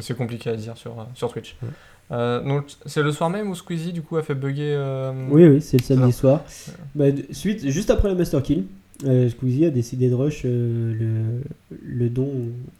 C'est 0.00 0.16
compliqué 0.16 0.50
à 0.50 0.56
dire 0.56 0.76
sur, 0.76 0.98
euh, 0.98 1.04
sur 1.14 1.32
Twitch. 1.32 1.56
Ouais. 1.62 1.68
Euh, 2.12 2.40
donc, 2.42 2.64
c'est 2.86 3.02
le 3.02 3.12
soir 3.12 3.30
même 3.30 3.48
où 3.50 3.54
Squeezie, 3.54 3.92
du 3.92 4.02
coup, 4.02 4.16
a 4.16 4.22
fait 4.22 4.34
bugger. 4.34 4.74
euh, 4.76 5.12
Oui, 5.30 5.46
oui, 5.46 5.60
c'est 5.60 5.78
le 5.78 5.84
samedi 5.84 6.12
soir. 6.12 6.42
Bah, 6.94 7.06
suite, 7.30 7.68
juste 7.68 7.90
après 7.90 8.08
la 8.08 8.14
Master 8.14 8.42
Kill, 8.42 8.64
euh, 9.04 9.28
Squeezie 9.28 9.66
a 9.66 9.70
décidé 9.70 10.08
de 10.08 10.14
rush 10.14 10.42
euh, 10.44 10.94
le, 10.98 11.42
le 11.84 12.08
don, 12.08 12.30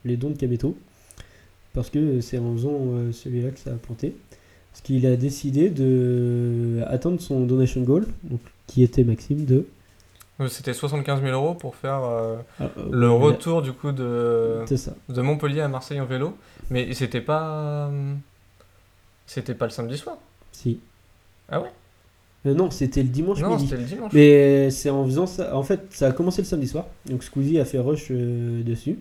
les 0.04 0.16
dons 0.16 0.30
de 0.30 0.36
Kameto. 0.36 0.76
Parce 1.72 1.88
que 1.90 2.20
c'est 2.20 2.38
en 2.38 2.52
faisant 2.54 2.78
euh, 2.80 3.12
celui-là 3.12 3.50
que 3.50 3.58
ça 3.60 3.70
a 3.70 3.74
planté. 3.74 4.16
Parce 4.72 4.82
qu'il 4.82 5.04
a 5.06 5.16
décidé 5.16 5.68
de 5.70 6.80
atteindre 6.86 7.20
son 7.20 7.40
donation 7.40 7.82
goal, 7.82 8.06
donc, 8.24 8.40
qui 8.66 8.82
était 8.82 9.04
Maxime 9.04 9.44
de. 9.44 9.66
C'était 10.48 10.72
75 10.72 11.20
000 11.20 11.32
euros 11.32 11.54
pour 11.54 11.76
faire 11.76 12.02
euh, 12.02 12.36
Ah, 12.58 12.70
euh, 12.78 12.88
le 12.90 13.10
retour, 13.10 13.60
du 13.60 13.72
coup, 13.72 13.92
de, 13.92 14.64
de 15.10 15.20
Montpellier 15.20 15.60
à 15.60 15.68
Marseille 15.68 16.00
en 16.00 16.06
vélo. 16.06 16.34
Mais 16.70 16.94
c'était 16.94 17.20
pas. 17.20 17.88
euh, 17.90 18.14
C'était 19.26 19.54
pas 19.54 19.66
le 19.66 19.70
samedi 19.70 19.98
soir. 19.98 20.16
Si. 20.52 20.80
Ah 21.50 21.60
ouais? 21.60 21.70
Euh, 22.46 22.54
Non, 22.54 22.70
c'était 22.70 23.02
le 23.02 23.10
dimanche 23.10 23.40
Non, 23.42 23.50
midi. 23.50 23.64
c'était 23.68 23.82
le 23.82 23.86
dimanche. 23.86 24.12
Mais 24.14 24.70
c'est 24.70 24.88
en 24.88 25.04
faisant 25.04 25.26
ça. 25.26 25.54
En 25.54 25.62
fait, 25.62 25.80
ça 25.90 26.06
a 26.08 26.12
commencé 26.12 26.40
le 26.40 26.46
samedi 26.46 26.68
soir. 26.68 26.86
Donc 27.04 27.22
Squeezie 27.22 27.58
a 27.60 27.66
fait 27.66 27.78
rush 27.78 28.06
euh, 28.10 28.62
dessus. 28.62 28.98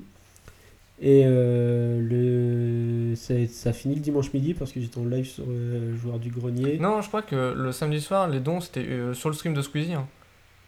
Et 1.02 1.24
euh, 1.26 2.02
le... 2.02 3.16
ça, 3.16 3.34
ça 3.48 3.70
a 3.70 3.74
fini 3.74 3.96
le 3.96 4.02
dimanche 4.02 4.34
midi 4.34 4.54
parce 4.54 4.74
que 4.74 4.82
j'étais 4.82 4.98
en 4.98 5.06
live 5.06 5.26
sur 5.26 5.46
euh, 5.48 5.96
Joueur 5.96 6.20
du 6.20 6.30
Grenier. 6.30 6.78
Non, 6.78 7.02
je 7.02 7.08
crois 7.08 7.22
que 7.22 7.54
le 7.56 7.72
samedi 7.72 8.02
soir, 8.02 8.28
les 8.28 8.42
dons, 8.42 8.60
c'était 8.60 8.82
euh, 8.86 9.14
sur 9.14 9.30
le 9.30 9.36
stream 9.36 9.54
de 9.54 9.62
Squeezie. 9.62 9.94
hein. 9.94 10.08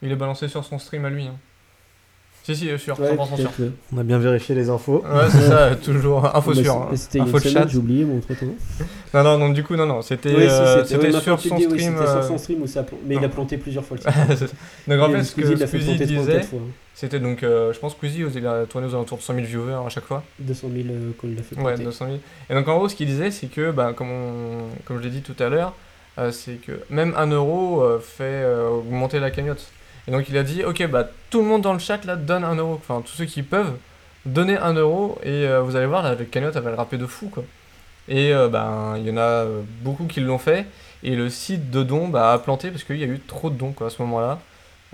Il 0.01 0.11
est 0.11 0.15
balancé 0.15 0.47
sur 0.47 0.63
son 0.63 0.79
stream 0.79 1.03
à 1.05 1.09
lui. 1.09 1.27
hein. 1.27 1.35
Si, 2.43 2.55
si, 2.55 2.65
sûr, 2.79 2.95
100% 2.95 2.99
Ouais, 2.99 3.07
sûr. 3.17 3.35
peut-être, 3.35 3.59
ouais. 3.59 3.71
On 3.93 3.97
a 3.99 4.03
bien 4.03 4.17
vérifié 4.17 4.55
les 4.55 4.69
infos. 4.69 5.03
Ouais, 5.05 5.29
c'est 5.29 5.41
ça, 5.47 5.75
toujours 5.75 6.25
info 6.35 6.53
Bah, 6.55 6.61
hein. 6.91 6.95
C'était 6.95 7.19
a 7.19 7.23
Info 7.23 7.37
une 7.37 7.43
chat. 7.51 7.67
j'ai 7.67 7.77
oublié, 7.77 8.03
mais 8.03 8.17
entre 8.17 8.33
temps. 8.33 8.45
Non, 9.13 9.23
non, 9.23 9.37
non, 9.37 9.49
du 9.49 9.63
coup, 9.63 9.75
non, 9.75 9.85
non, 9.85 10.01
c'était 10.01 10.29
Oui, 10.33 10.47
euh, 10.49 10.81
oui, 10.81 11.13
sur 11.21 11.39
son 11.39 11.55
oui, 11.55 11.63
stream. 11.63 11.95
c'était 11.97 12.11
sur 12.11 12.23
son 12.23 12.37
stream 12.39 12.61
où 12.63 12.67
ça 12.67 12.79
a 12.79 12.83
pl- 12.83 12.97
Mais 13.05 13.15
il 13.17 13.23
a 13.23 13.29
planté 13.29 13.57
plusieurs 13.57 13.85
fois 13.85 13.97
le 13.97 14.01
stream. 14.35 14.49
donc 14.87 14.99
en 14.99 15.11
fait, 15.11 15.23
ce 15.23 15.35
que 15.35 15.55
Squeezie 15.67 15.95
disait, 16.05 16.37
hein. 16.41 16.57
c'était 16.95 17.19
donc, 17.19 17.43
euh, 17.43 17.73
je 17.73 17.79
pense 17.79 17.93
que 17.93 17.99
Squeezie 18.07 18.23
il 18.35 18.47
a 18.47 18.65
tourné 18.65 18.87
aux 18.87 18.95
alentours 18.95 19.19
de 19.19 19.23
100 19.23 19.35
000 19.35 19.45
viewers 19.45 19.85
à 19.85 19.89
chaque 19.89 20.05
fois. 20.05 20.23
200 20.39 20.67
000 20.73 20.87
euh, 20.89 21.11
quand 21.21 21.27
il 21.27 21.35
l'a 21.35 21.43
fait 21.43 21.55
Ouais, 21.57 21.61
planter. 21.75 21.83
200 21.83 22.05
000. 22.07 22.17
Et 22.49 22.53
donc 22.55 22.67
en 22.67 22.77
gros, 22.77 22.89
ce 22.89 22.95
qu'il 22.95 23.05
disait, 23.07 23.29
c'est 23.29 23.47
que, 23.47 23.69
bah, 23.69 23.93
comme, 23.95 24.09
on- 24.09 24.67
comme 24.85 24.97
je 24.97 25.03
l'ai 25.03 25.09
dit 25.11 25.21
tout 25.21 25.35
à 25.43 25.47
l'heure, 25.49 25.75
euh, 26.17 26.31
c'est 26.31 26.53
que 26.55 26.71
même 26.89 27.13
un 27.17 27.27
euro 27.27 27.83
fait 28.01 28.43
augmenter 28.67 29.19
la 29.19 29.29
cagnotte. 29.29 29.67
Et 30.07 30.11
donc 30.11 30.29
il 30.29 30.37
a 30.37 30.43
dit, 30.43 30.63
ok, 30.63 30.87
bah 30.89 31.07
tout 31.29 31.39
le 31.41 31.45
monde 31.47 31.61
dans 31.61 31.73
le 31.73 31.79
chat 31.79 32.03
là 32.05 32.15
donne 32.15 32.43
un 32.43 32.55
euro. 32.55 32.73
Enfin, 32.75 33.01
tous 33.05 33.13
ceux 33.13 33.25
qui 33.25 33.43
peuvent 33.43 33.73
donnez 34.25 34.57
1 34.57 34.73
euro 34.73 35.17
et 35.23 35.29
euh, 35.47 35.61
vous 35.61 35.75
allez 35.75 35.87
voir, 35.87 36.03
la 36.03 36.15
cagnotte 36.15 36.55
elle 36.55 36.63
va 36.63 36.69
le 36.71 36.75
rapper 36.75 36.97
de 36.97 37.05
fou 37.07 37.29
quoi. 37.29 37.43
Et 38.07 38.33
euh, 38.33 38.49
ben 38.49 38.95
il 38.97 39.07
y 39.07 39.11
en 39.11 39.17
a 39.17 39.21
euh, 39.21 39.61
beaucoup 39.83 40.05
qui 40.05 40.19
l'ont 40.21 40.37
fait 40.39 40.65
et 41.03 41.15
le 41.15 41.29
site 41.29 41.71
de 41.71 41.83
dons 41.83 42.07
bah, 42.07 42.33
a 42.33 42.39
planté 42.39 42.71
parce 42.71 42.83
qu'il 42.83 42.97
y 42.97 43.03
a 43.03 43.07
eu 43.07 43.19
trop 43.19 43.49
de 43.49 43.55
dons 43.55 43.71
quoi, 43.73 43.87
à 43.87 43.89
ce 43.89 44.01
moment-là. 44.03 44.39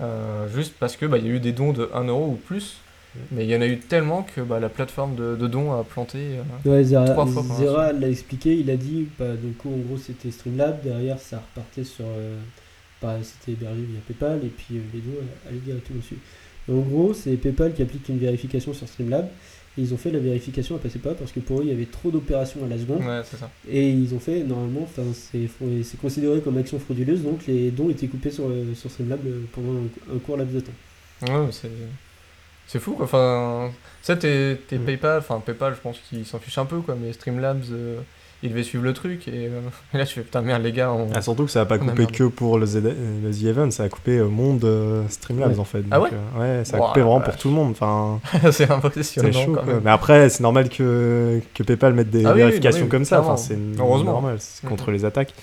Euh, 0.00 0.48
juste 0.54 0.74
parce 0.78 0.96
que 0.96 1.06
bah, 1.06 1.18
il 1.18 1.26
y 1.26 1.30
a 1.30 1.32
eu 1.34 1.40
des 1.40 1.52
dons 1.52 1.72
de 1.72 1.90
1 1.94 2.04
euro 2.04 2.26
ou 2.28 2.34
plus. 2.36 2.78
Mais 3.32 3.44
il 3.44 3.50
y 3.50 3.56
en 3.56 3.60
a 3.60 3.66
eu 3.66 3.78
tellement 3.78 4.22
que 4.22 4.40
bah, 4.42 4.60
la 4.60 4.68
plateforme 4.68 5.16
de, 5.16 5.34
de 5.34 5.46
dons 5.48 5.72
a 5.72 5.82
planté. 5.82 6.18
euh, 6.66 6.70
Ouais, 6.70 6.84
Zera, 6.84 7.04
Trois 7.06 7.26
fois 7.26 7.42
Zera 7.56 7.92
l'a 7.92 8.08
expliqué, 8.08 8.54
il 8.54 8.70
a 8.70 8.76
dit, 8.76 9.08
bah, 9.18 9.34
du 9.42 9.52
coup, 9.54 9.70
en 9.74 9.78
gros, 9.78 9.96
c'était 9.98 10.30
Streamlab, 10.30 10.82
derrière, 10.84 11.18
ça 11.18 11.38
repartait 11.38 11.84
sur. 11.84 12.04
euh, 12.04 12.36
c'était 13.22 13.52
hébergé 13.52 13.80
via 13.82 14.00
PayPal, 14.06 14.40
et 14.44 14.48
puis 14.48 14.66
les 14.92 15.00
deux 15.00 15.18
allaient 15.48 15.58
directement 15.58 15.98
dessus. 16.00 16.18
Et 16.68 16.72
en 16.72 16.80
gros, 16.80 17.14
c'est 17.14 17.32
PayPal 17.36 17.72
qui 17.74 17.82
applique 17.82 18.08
une 18.08 18.18
vérification 18.18 18.74
sur 18.74 18.86
Streamlab, 18.88 19.26
et 19.76 19.80
ils 19.82 19.94
ont 19.94 19.96
fait 19.96 20.10
la 20.10 20.18
vérification, 20.18 20.74
elle 20.76 20.82
passait 20.82 20.98
pas, 20.98 21.14
parce 21.14 21.30
que 21.32 21.40
pour 21.40 21.60
eux, 21.60 21.64
il 21.64 21.70
y 21.70 21.72
avait 21.72 21.86
trop 21.86 22.10
d'opérations 22.10 22.64
à 22.64 22.68
la 22.68 22.76
seconde, 22.78 23.04
Ouais, 23.04 23.20
c'est 23.24 23.36
ça. 23.36 23.48
et 23.70 23.90
ils 23.90 24.12
ont 24.14 24.18
fait, 24.20 24.42
normalement, 24.42 24.88
c'est 25.14 25.48
considéré 26.00 26.40
comme 26.40 26.58
action 26.58 26.78
frauduleuse, 26.78 27.22
donc 27.22 27.46
les 27.46 27.70
dons 27.70 27.88
étaient 27.88 28.08
coupés 28.08 28.30
sur, 28.30 28.48
euh, 28.48 28.74
sur 28.74 28.90
Streamlab 28.90 29.20
euh, 29.26 29.42
pendant 29.52 29.74
un, 29.78 30.14
un 30.16 30.18
court 30.18 30.36
laps 30.36 30.54
de 30.54 30.60
temps. 30.60 30.72
Ouais, 31.32 31.48
c'est. 31.52 31.70
C'est 32.66 32.80
fou 32.80 32.92
quoi. 32.92 33.06
Enfin, 33.06 33.70
ça, 34.02 34.14
t'es 34.14 34.58
t'es 34.68 34.76
Mm. 34.78 34.84
PayPal, 34.84 35.18
enfin 35.20 35.40
PayPal, 35.40 35.74
je 35.74 35.80
pense 35.80 35.98
qu'ils 36.00 36.26
s'en 36.26 36.38
fichent 36.38 36.58
un 36.58 36.66
peu 36.66 36.80
quoi, 36.80 36.96
mais 37.00 37.12
Streamlabs, 37.14 37.64
euh, 37.72 37.98
ils 38.42 38.50
devaient 38.50 38.62
suivre 38.62 38.84
le 38.84 38.92
truc 38.92 39.26
et, 39.28 39.46
euh, 39.48 39.60
et 39.94 39.98
là, 39.98 40.06
tu 40.06 40.14
fais 40.14 40.20
putain, 40.22 40.42
merde, 40.42 40.62
les 40.62 40.72
gars, 40.72 40.92
on. 40.92 41.08
Ah, 41.14 41.20
surtout 41.22 41.44
que 41.44 41.50
ça 41.50 41.62
a 41.62 41.64
pas 41.66 41.78
coupé 41.78 42.06
que 42.06 42.24
pour 42.24 42.58
le, 42.58 42.66
Z- 42.66 42.82
euh, 42.84 42.92
le 43.24 43.30
The 43.32 43.42
Event, 43.44 43.70
ça 43.70 43.82
a 43.84 43.88
coupé 43.88 44.18
euh, 44.18 44.28
monde 44.28 44.64
euh, 44.64 45.02
Streamlabs 45.08 45.52
Ouais. 45.54 45.58
en 45.58 45.64
fait. 45.64 45.82
Ah 45.90 45.98
Donc, 45.98 46.04
ouais 46.04 46.16
euh, 46.38 46.58
Ouais, 46.58 46.64
ça 46.64 46.76
a 46.76 46.80
coupé 46.80 47.00
vraiment 47.00 47.20
pour 47.20 47.36
tout 47.36 47.48
le 47.48 47.54
monde. 47.54 47.70
Enfin, 47.72 48.20
c'est 48.52 48.70
impressionnant 48.70 49.30
c'est 49.32 49.44
chaud 49.44 49.52
quand 49.54 49.64
même. 49.64 49.80
Mais 49.84 49.90
après, 49.90 50.28
c'est 50.28 50.42
normal 50.42 50.68
que, 50.68 51.40
que 51.54 51.62
PayPal 51.62 51.94
mette 51.94 52.10
des 52.10 52.24
Ah 52.24 52.28
oui, 52.28 52.34
oui, 52.34 52.38
vérifications 52.42 52.84
oui, 52.84 52.88
comme 52.88 53.04
ça. 53.04 53.20
Enfin, 53.20 53.36
c'est 53.36 53.56
normal, 53.56 54.36
c'est 54.38 54.64
Mhm. 54.64 54.70
contre 54.70 54.90
les 54.90 55.04
attaques. 55.04 55.34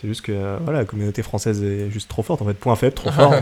C'est 0.00 0.06
juste 0.06 0.20
que 0.22 0.30
euh, 0.32 0.58
voilà, 0.62 0.80
la 0.80 0.84
communauté 0.84 1.22
française 1.22 1.60
est 1.64 1.90
juste 1.90 2.08
trop 2.08 2.22
forte 2.22 2.40
en 2.40 2.44
fait. 2.44 2.54
Point 2.54 2.76
faible, 2.76 2.94
trop 2.94 3.10
fort. 3.10 3.34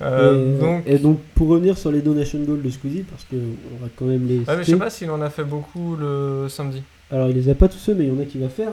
Euh, 0.00 0.54
et, 0.56 0.60
donc, 0.60 0.82
et 0.86 0.98
donc, 0.98 1.20
pour 1.34 1.48
revenir 1.48 1.76
sur 1.76 1.90
les 1.90 2.00
donation 2.00 2.38
goals 2.40 2.62
de 2.62 2.70
Squeezie, 2.70 3.02
parce 3.08 3.24
qu'on 3.24 3.82
va 3.84 3.88
quand 3.96 4.04
même 4.04 4.26
les. 4.28 4.42
ah, 4.46 4.54
mais 4.56 4.62
je 4.64 4.70
sais 4.70 4.76
pas 4.76 4.90
s'il 4.90 5.10
en 5.10 5.20
a 5.20 5.30
fait 5.30 5.44
beaucoup 5.44 5.96
le 5.96 6.46
samedi. 6.48 6.82
Alors, 7.10 7.28
il 7.30 7.36
les 7.36 7.48
a 7.48 7.54
pas 7.54 7.68
tous 7.68 7.78
ceux, 7.78 7.94
mais 7.94 8.04
il 8.04 8.08
y 8.08 8.16
en 8.16 8.20
a 8.20 8.24
qui 8.24 8.38
va 8.38 8.48
faire. 8.48 8.72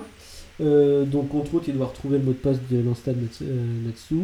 Euh, 0.61 1.03
donc, 1.05 1.33
entre 1.35 1.55
autres, 1.55 1.65
il 1.67 1.75
doit 1.75 1.87
retrouver 1.87 2.17
le 2.17 2.23
mot 2.23 2.31
de 2.31 2.37
passe 2.37 2.57
de 2.69 2.77
l'insta 2.79 3.11
de 3.13 3.21
Natsu. 3.21 3.43
euh, 3.43 3.87
Natsu. 3.87 4.15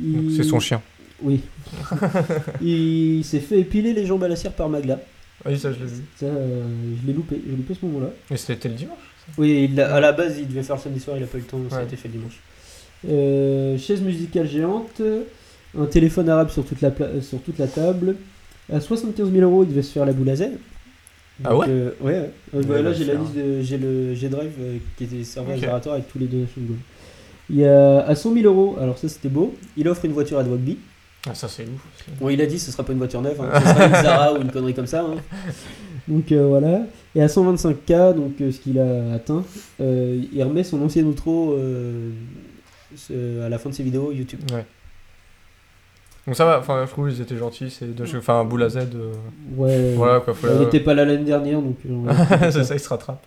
Il- 0.00 0.34
C'est 0.36 0.42
son 0.44 0.60
chien. 0.60 0.80
Oui. 1.22 1.40
il 2.62 3.24
s'est 3.24 3.40
fait 3.40 3.60
épiler 3.60 3.92
les 3.92 4.06
jambes 4.06 4.22
à 4.24 4.28
la 4.28 4.36
cire 4.36 4.52
par 4.52 4.68
Magla. 4.68 5.00
Oui, 5.44 5.58
ça, 5.58 5.72
je 5.72 5.78
l'ai 5.78 5.86
vu. 5.86 6.02
Ça, 6.16 6.26
euh, 6.26 6.64
je 7.00 7.06
l'ai 7.06 7.12
loupé. 7.12 7.40
J'ai 7.48 7.56
loupé 7.56 7.74
ce 7.74 7.84
moment-là. 7.86 8.10
Mais 8.30 8.36
c'était 8.36 8.68
le 8.68 8.74
dimanche. 8.74 8.98
Oui, 9.38 9.68
il 9.70 9.80
à 9.80 9.98
la 10.00 10.12
base, 10.12 10.36
il 10.38 10.46
devait 10.48 10.62
faire 10.62 10.76
le 10.76 10.82
samedi 10.82 11.00
soir, 11.00 11.16
il 11.16 11.22
a 11.24 11.26
pas 11.26 11.38
eu 11.38 11.40
le 11.40 11.46
temps, 11.46 11.58
ça 11.68 11.78
a 11.78 11.82
été 11.82 11.96
fait 11.96 12.08
le 12.08 12.14
dimanche. 12.14 12.38
Euh, 13.08 13.76
chaise 13.76 14.00
musicale 14.00 14.48
géante, 14.48 15.02
un 15.76 15.86
téléphone 15.86 16.28
arabe 16.28 16.50
sur 16.50 16.64
toute 16.64 16.80
la, 16.80 16.90
pla- 16.92 17.20
sur 17.22 17.40
toute 17.40 17.58
la 17.58 17.66
table. 17.66 18.16
À 18.72 18.80
75 18.80 19.30
000 19.32 19.42
euros, 19.42 19.64
il 19.64 19.70
devait 19.70 19.82
se 19.82 19.92
faire 19.92 20.06
la 20.06 20.12
boule 20.12 20.28
à 20.30 20.36
Ah 21.44 21.56
ouais 21.56 21.66
euh, 21.68 21.90
Ouais, 22.00 22.12
ouais. 22.12 22.30
Euh, 22.54 22.62
bah, 22.62 22.74
Ouais, 22.74 22.82
là, 22.82 22.90
va 22.90 22.92
j'ai 22.94 23.04
le 23.04 23.12
la 23.14 23.18
liste 23.20 23.34
de. 23.34 23.60
J'ai 23.62 23.78
le 23.78 24.14
G-Drive 24.14 24.52
euh, 24.60 24.76
qui 24.96 25.04
était 25.04 25.24
servi 25.24 25.50
Ok. 25.52 25.56
à 25.58 25.60
Zerator 25.60 25.92
avec 25.94 26.08
tous 26.08 26.18
les 26.18 26.26
donation 26.26 26.60
goals. 26.62 26.76
Il 27.50 27.56
y 27.56 27.64
a 27.64 28.00
à 28.00 28.14
100 28.14 28.34
000 28.34 28.46
euros, 28.46 28.76
alors 28.80 28.98
ça 28.98 29.08
c'était 29.08 29.28
beau, 29.28 29.54
il 29.76 29.86
offre 29.88 30.04
une 30.04 30.12
voiture 30.12 30.38
à 30.38 30.44
Dwagby. 30.44 30.78
Ah, 31.28 31.34
ça, 31.34 31.46
c'est 31.48 31.62
ouf. 31.64 31.84
Bon, 32.20 32.28
il 32.28 32.40
a 32.40 32.46
dit 32.46 32.58
ce 32.58 32.70
sera 32.72 32.82
pas 32.84 32.92
une 32.92 32.98
voiture 32.98 33.20
neuve, 33.22 33.40
hein, 33.40 33.50
ce 33.60 33.66
sera 33.68 33.86
une 33.86 33.92
Zara 33.92 34.32
ou 34.34 34.42
une 34.42 34.50
connerie 34.50 34.74
comme 34.74 34.86
ça. 34.86 35.02
hein. 35.02 35.14
Donc 36.08 36.30
euh, 36.32 36.46
voilà. 36.46 36.82
Et 37.14 37.22
à 37.22 37.26
125K, 37.26 38.14
donc 38.14 38.40
euh, 38.40 38.50
ce 38.52 38.58
qu'il 38.60 38.78
a 38.78 39.12
atteint, 39.14 39.44
euh, 39.80 40.20
il 40.32 40.42
remet 40.42 40.62
son 40.64 40.80
ancien 40.82 41.04
outro 41.04 41.52
euh, 41.54 42.10
ce- 42.96 43.40
à 43.42 43.48
la 43.48 43.58
fin 43.58 43.70
de 43.70 43.74
ses 43.74 43.82
vidéos 43.82 44.12
YouTube. 44.12 44.40
Ouais. 44.52 44.64
Donc 46.26 46.34
ça 46.34 46.44
va, 46.44 46.58
enfin, 46.58 46.84
je 46.86 46.90
trouve 46.90 47.08
qu'ils 47.08 47.20
étaient 47.20 47.36
gentils. 47.36 47.70
C'est. 47.70 47.86
Enfin, 48.16 48.44
boule 48.44 48.64
à 48.64 48.68
Z. 48.68 48.78
euh, 48.94 49.12
Ouais. 49.56 49.94
Voilà 49.94 50.20
quoi, 50.20 50.34
faut 50.34 50.46
la- 50.48 50.58
n'était 50.58 50.80
pas 50.80 50.94
là 50.94 51.04
l'année 51.04 51.24
dernière, 51.24 51.60
donc. 51.62 51.76
euh, 51.88 52.12
c'est 52.50 52.64
ça. 52.64 52.74
il 52.74 52.80
se 52.80 52.88
rattrape. 52.88 53.24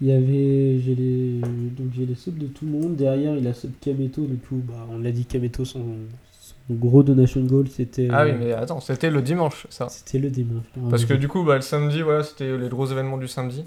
Il 0.00 0.08
y 0.08 0.12
avait, 0.12 0.80
j'ai 0.80 0.94
les, 0.94 1.40
donc 1.40 1.86
j'ai 1.96 2.04
les 2.04 2.14
subs 2.16 2.36
de 2.38 2.46
tout 2.46 2.64
le 2.64 2.72
monde. 2.72 2.96
Derrière, 2.96 3.36
il 3.36 3.46
a 3.46 3.54
sub 3.54 3.72
Kameto. 3.80 4.22
Du 4.26 4.36
coup, 4.38 4.60
bah, 4.66 4.86
on 4.90 4.98
l'a 4.98 5.12
dit, 5.12 5.24
Kameto, 5.24 5.64
son, 5.64 5.84
son 6.32 6.54
gros 6.74 7.02
donation 7.02 7.40
goal, 7.42 7.68
c'était. 7.68 8.08
Ah 8.12 8.24
oui, 8.26 8.32
mais 8.38 8.52
attends, 8.52 8.80
c'était 8.80 9.10
le 9.10 9.22
dimanche, 9.22 9.66
ça. 9.70 9.88
C'était 9.88 10.18
le 10.18 10.30
dimanche. 10.30 10.64
Parce 10.90 11.04
que 11.04 11.14
du 11.14 11.28
coup, 11.28 11.44
bah, 11.44 11.56
le 11.56 11.60
samedi, 11.62 12.02
voilà, 12.02 12.22
c'était 12.24 12.56
les 12.58 12.68
gros 12.68 12.86
événements 12.86 13.18
du 13.18 13.28
samedi. 13.28 13.64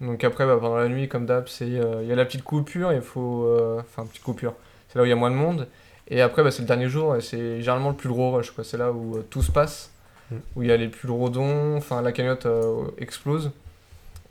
Donc 0.00 0.22
après, 0.24 0.46
bah, 0.46 0.56
pendant 0.60 0.76
la 0.76 0.88
nuit, 0.88 1.08
comme 1.08 1.26
d'hab, 1.26 1.48
c'est 1.48 1.64
euh, 1.64 2.02
il 2.02 2.08
y 2.08 2.12
a 2.12 2.16
la 2.16 2.24
petite 2.24 2.42
coupure, 2.44 2.92
il 2.92 3.00
faut... 3.00 3.44
euh, 3.44 3.80
Enfin, 3.80 4.06
petite 4.06 4.22
coupure. 4.22 4.54
C'est 4.88 4.98
là 4.98 5.02
où 5.02 5.06
il 5.06 5.10
y 5.10 5.12
a 5.12 5.16
moins 5.16 5.30
de 5.30 5.36
monde. 5.36 5.66
Et 6.08 6.20
après, 6.20 6.42
bah, 6.42 6.50
c'est 6.50 6.62
le 6.62 6.68
dernier 6.68 6.88
jour, 6.88 7.16
et 7.16 7.20
c'est 7.20 7.60
généralement 7.60 7.90
le 7.90 7.96
plus 7.96 8.08
gros 8.08 8.32
rush, 8.32 8.50
quoi. 8.50 8.64
C'est 8.64 8.76
là 8.76 8.92
où 8.92 9.16
euh, 9.16 9.26
tout 9.30 9.42
se 9.42 9.50
passe, 9.50 9.90
Mm. 10.30 10.36
où 10.56 10.62
il 10.62 10.68
y 10.68 10.72
a 10.72 10.76
les 10.78 10.88
plus 10.88 11.06
gros 11.06 11.28
dons, 11.28 11.76
enfin, 11.76 12.00
la 12.00 12.10
cagnotte 12.12 12.46
euh, 12.46 12.86
explose. 12.96 13.50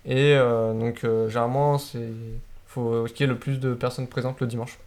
Et 0.05 0.34
euh, 0.36 0.74
donc, 0.74 1.01
généralement, 1.30 1.78
c'est... 1.78 2.09
faut 2.65 3.05
qu'il 3.05 3.21
y 3.21 3.24
ait 3.24 3.32
le 3.32 3.38
plus 3.38 3.59
de 3.59 3.74
personnes 3.76 4.07
présentes 4.07 4.41
le 4.41 4.47
dimanche. 4.47 4.80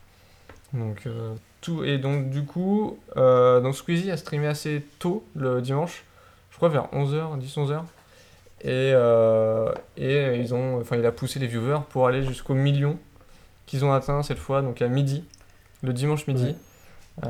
Donc, 0.72 1.07
euh, 1.07 1.32
tout... 1.61 1.84
Et 1.84 1.99
donc, 1.99 2.30
du 2.30 2.45
coup, 2.45 2.99
euh, 3.16 3.61
donc 3.61 3.76
Squeezie 3.76 4.11
a 4.11 4.16
streamé 4.16 4.49
assez 4.49 4.84
tôt 4.99 5.24
le 5.37 5.62
dimanche, 5.62 6.05
je 6.51 6.57
crois 6.57 6.68
vers 6.68 6.87
11h, 6.93 7.39
10-11h. 7.39 7.82
Et, 8.62 8.68
euh, 8.95 9.72
et 9.97 10.39
ils 10.41 10.55
ont, 10.55 10.80
enfin, 10.80 10.97
il 10.97 11.07
a 11.07 11.12
poussé 11.12 11.39
les 11.39 11.47
viewers 11.47 11.80
pour 11.91 12.09
aller 12.09 12.24
jusqu'au 12.24 12.55
million 12.55 12.99
qu'ils 13.66 13.84
ont 13.84 13.93
atteint 13.93 14.22
cette 14.22 14.39
fois, 14.39 14.61
donc 14.62 14.82
à 14.82 14.89
midi, 14.89 15.24
le 15.82 15.93
dimanche 15.93 16.26
midi. 16.26 16.47
Ouais. 16.47 16.55
Euh, 17.25 17.29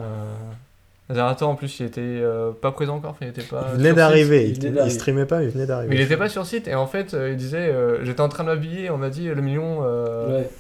Zerator 1.13 1.49
en 1.49 1.55
plus, 1.55 1.79
il 1.79 1.87
était 1.87 2.01
euh, 2.03 2.51
pas 2.51 2.73
présent 2.73 2.97
encore, 2.97 3.17
il 3.21 3.29
était 3.29 3.43
pas. 3.43 3.69
Il 3.73 3.79
venait 3.79 3.93
d'arriver. 3.95 4.49
il 4.49 4.65
Il, 4.65 4.91
streamait 4.91 5.27
pas, 5.27 5.43
il 5.45 5.51
venait 5.51 5.67
d'arriver. 5.67 5.91
Mais 5.91 5.97
il 5.97 6.03
était 6.05 6.17
pas 6.17 6.29
sur 6.29 6.45
site 6.47 6.67
et 6.67 6.75
en 6.75 6.87
fait, 6.89 7.15
euh, 7.15 7.31
il 7.31 7.37
disait 7.37 7.69
euh, 7.69 8.05
J'étais 8.05 8.21
en 8.21 8.29
train 8.29 8.43
de 8.43 8.49
m'habiller, 8.49 8.91
on 8.91 8.99
m'a 8.99 9.11
dit 9.11 9.29
le 9.29 9.41
million. 9.41 9.83
euh, 9.85 10.41
Ouais. 10.41 10.51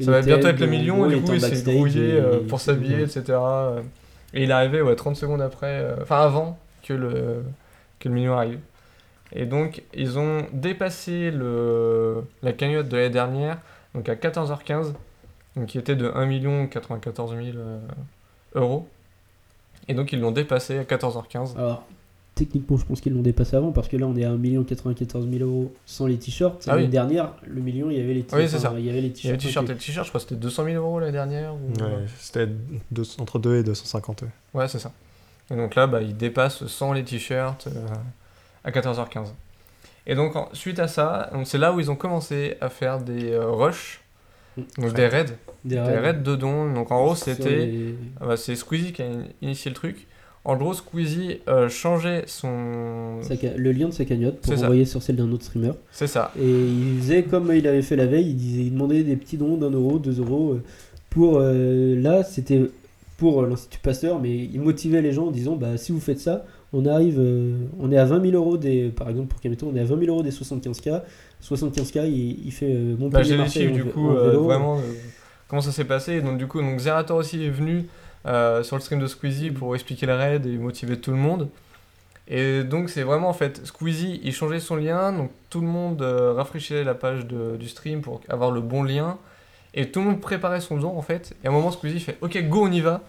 Ça 0.00 0.12
va 0.12 0.22
bientôt 0.22 0.46
être 0.46 0.60
le 0.60 0.68
million 0.68 1.10
et 1.10 1.16
du 1.16 1.22
coup 1.22 1.32
il 1.32 1.40
s'est 1.40 1.62
grouillé 1.72 2.18
et 2.18 2.20
pour 2.48 2.60
s'habiller, 2.60 3.02
etc. 3.02 3.36
Et 4.32 4.44
il 4.44 4.50
est 4.50 4.54
arrivé 4.54 4.80
ouais, 4.80 4.94
30 4.94 5.16
secondes 5.16 5.42
après, 5.42 5.80
euh, 5.80 5.96
enfin 6.02 6.20
avant 6.20 6.56
que 6.86 6.92
le, 6.92 7.42
que 7.98 8.08
le 8.08 8.14
million 8.14 8.34
arrive. 8.38 8.60
Et 9.32 9.44
donc 9.44 9.82
ils 9.92 10.16
ont 10.16 10.46
dépassé 10.52 11.32
le, 11.32 12.22
la 12.44 12.52
cagnotte 12.52 12.88
de 12.88 12.96
l'année 12.96 13.10
dernière, 13.10 13.58
donc 13.92 14.08
à 14.08 14.14
14h15, 14.14 14.92
donc 15.56 15.66
qui 15.66 15.78
était 15.78 15.96
de 15.96 16.08
1 16.14 16.66
94 16.68 17.30
000 17.32 17.42
euh, 17.56 17.78
euros. 18.54 18.86
Et 19.88 19.94
donc 19.94 20.12
ils 20.12 20.20
l'ont 20.20 20.30
dépassé 20.32 20.78
à 20.78 20.84
14h15. 20.84 21.56
Alors, 21.56 21.84
techniquement, 22.34 22.76
je 22.76 22.84
pense 22.84 23.00
qu'ils 23.00 23.14
l'ont 23.14 23.22
dépassé 23.22 23.56
avant 23.56 23.72
parce 23.72 23.88
que 23.88 23.96
là, 23.96 24.06
on 24.06 24.14
est 24.16 24.24
à 24.24 24.30
1 24.30 24.64
94 24.64 25.28
000 25.28 25.44
euros 25.48 25.72
sans 25.86 26.06
les 26.06 26.18
t-shirts. 26.18 26.64
Ah 26.68 26.72
L'année 26.72 26.84
oui. 26.84 26.88
dernière, 26.90 27.32
le 27.46 27.60
million, 27.60 27.90
il 27.90 27.96
y 27.96 28.00
avait 28.00 28.14
les 28.14 28.22
t-shirts. 28.22 28.42
Oui, 28.42 28.48
c'est 28.48 28.58
ça. 28.58 28.74
Il 28.78 28.84
y 28.84 28.90
avait 28.90 29.00
les 29.00 29.08
Il 29.08 29.24
y 29.24 29.28
avait 29.28 29.38
t-shirts. 29.38 29.38
le 29.38 29.38
t-shirt 29.38 29.64
et 29.66 29.70
inclus. 29.70 29.74
le 29.74 29.78
t-shirt, 29.80 30.04
je 30.06 30.10
crois 30.10 30.20
que 30.20 30.26
c'était 30.28 30.40
200 30.40 30.64
000 30.66 30.76
euros 30.76 31.00
l'année 31.00 31.12
dernière. 31.12 31.54
Ou... 31.54 31.82
Ouais, 31.82 32.04
c'était 32.18 32.48
entre 33.18 33.38
2 33.38 33.56
et 33.56 33.62
250. 33.64 34.22
ouais. 34.22 34.28
Ouais, 34.54 34.68
c'est 34.68 34.78
ça. 34.78 34.92
Et 35.50 35.56
donc 35.56 35.74
là, 35.74 35.86
bah, 35.86 36.02
il 36.02 36.16
dépasse 36.16 36.66
sans 36.66 36.92
les 36.92 37.02
t-shirts 37.02 37.66
euh, 37.68 37.86
à 38.64 38.70
14h15. 38.70 39.28
Et 40.06 40.14
donc, 40.14 40.36
en- 40.36 40.48
suite 40.52 40.78
à 40.78 40.86
ça, 40.88 41.30
donc 41.32 41.46
c'est 41.46 41.58
là 41.58 41.72
où 41.72 41.80
ils 41.80 41.90
ont 41.90 41.96
commencé 41.96 42.56
à 42.60 42.68
faire 42.68 43.00
des 43.00 43.32
euh, 43.32 43.50
rushs, 43.50 44.00
donc 44.78 44.94
des 44.94 45.06
raids, 45.06 45.26
Des 45.64 45.74
des 45.76 45.80
raids. 45.80 46.14
de 46.14 46.36
dons. 46.36 46.72
Donc 46.72 46.90
en 46.90 47.02
gros, 47.04 47.14
c'était. 47.14 47.66
les- 47.66 47.94
ah 48.20 48.26
bah, 48.26 48.36
c'est 48.36 48.54
Squeezie 48.56 48.92
qui 48.92 49.02
a 49.02 49.06
in- 49.06 49.24
initié 49.42 49.70
le 49.70 49.74
truc. 49.74 50.06
En 50.44 50.56
gros, 50.56 50.72
Squeezie 50.72 51.40
euh, 51.48 51.68
changeait 51.68 52.24
son. 52.26 53.18
le 53.56 53.72
lien 53.72 53.88
de 53.88 53.92
sa 53.92 54.04
cagnotte 54.04 54.40
pour 54.40 54.54
ça. 54.56 54.62
envoyer 54.64 54.84
sur 54.86 55.02
celle 55.02 55.16
d'un 55.16 55.30
autre 55.32 55.44
streamer. 55.44 55.72
C'est 55.90 56.06
ça. 56.06 56.32
Et 56.40 56.48
il 56.48 56.98
faisait 57.00 57.22
comme 57.24 57.52
il 57.52 57.66
avait 57.66 57.82
fait 57.82 57.96
la 57.96 58.06
veille, 58.06 58.30
il, 58.30 58.36
disait, 58.36 58.62
il 58.62 58.72
demandait 58.72 59.02
des 59.02 59.16
petits 59.16 59.36
dons 59.36 59.56
d'un 59.56 59.70
euro, 59.70 59.98
deux 59.98 60.18
euros. 60.20 60.52
euh, 60.54 60.62
Pour, 61.10 61.38
euh, 61.40 62.00
là, 62.00 62.22
c'était 62.24 62.62
pour 63.18 63.42
l'Institut 63.42 63.80
Pasteur, 63.80 64.20
mais 64.20 64.34
il 64.36 64.60
motivait 64.60 65.02
les 65.02 65.12
gens 65.12 65.26
en 65.26 65.30
disant 65.32 65.56
bah, 65.56 65.76
si 65.76 65.90
vous 65.92 66.00
faites 66.00 66.20
ça, 66.20 66.46
on 66.72 66.84
arrive, 66.86 67.16
euh, 67.18 67.56
on 67.80 67.90
est 67.92 67.96
à 67.98 68.04
20 68.04 68.20
000 68.30 68.34
euros 68.36 68.56
des, 68.56 68.88
par 68.90 69.08
exemple 69.08 69.28
pour 69.28 69.40
Kameto, 69.40 69.68
on 69.72 69.76
est 69.76 69.80
à 69.80 69.84
20 69.84 69.98
000 70.00 70.10
euros 70.12 70.22
des 70.22 70.30
75K. 70.30 71.02
75K, 71.42 72.06
il, 72.08 72.46
il 72.46 72.52
fait 72.52 72.66
euh, 72.72 72.94
Bah, 72.94 73.04
Montpellier 73.04 73.24
j'ai 73.24 73.36
les 73.36 73.48
chiffres 73.48 73.72
du 73.74 73.84
coup, 73.84 74.10
euh, 74.10 74.28
vélo. 74.30 74.44
vraiment, 74.44 74.78
euh, 74.78 74.82
comment 75.48 75.62
ça 75.62 75.72
s'est 75.72 75.84
passé. 75.84 76.14
Et 76.14 76.20
donc, 76.20 76.36
du 76.38 76.46
coup, 76.46 76.60
donc, 76.60 76.78
Zerator 76.78 77.16
aussi 77.16 77.42
est 77.44 77.50
venu 77.50 77.86
sur 78.62 78.76
le 78.76 78.82
stream 78.82 79.00
de 79.00 79.06
Squeezie 79.06 79.50
pour 79.50 79.74
expliquer 79.74 80.04
la 80.06 80.16
raid 80.16 80.44
et 80.46 80.58
motiver 80.58 80.98
tout 80.98 81.10
le 81.12 81.16
monde. 81.16 81.48
Et 82.30 82.62
donc, 82.62 82.90
c'est 82.90 83.02
vraiment 83.04 83.30
en 83.30 83.32
fait, 83.32 83.64
Squeezie 83.64 84.20
il 84.22 84.34
changeait 84.34 84.60
son 84.60 84.76
lien, 84.76 85.12
donc 85.12 85.30
tout 85.48 85.62
le 85.62 85.66
monde 85.66 86.02
rafraîchissait 86.02 86.84
la 86.84 86.94
page 86.94 87.26
de- 87.26 87.56
du 87.56 87.68
stream 87.68 88.02
pour 88.02 88.20
avoir 88.28 88.50
le 88.50 88.60
bon 88.60 88.82
lien. 88.82 89.16
Et 89.72 89.90
tout 89.90 90.00
le 90.00 90.06
monde 90.06 90.20
préparait 90.20 90.60
son 90.60 90.76
don 90.76 90.88
en 90.98 91.00
fait. 91.02 91.34
Et 91.42 91.46
à 91.46 91.50
un 91.50 91.52
moment, 91.54 91.70
Squeezie 91.70 92.00
fait 92.00 92.18
Ok, 92.20 92.36
go, 92.48 92.66
on 92.66 92.72
y 92.72 92.80
va. 92.82 93.00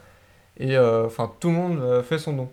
Et 0.57 0.77
enfin, 0.77 1.29
tout 1.41 1.49
le 1.49 1.55
monde 1.55 2.01
fait 2.03 2.17
son 2.19 2.31
don. 2.33 2.47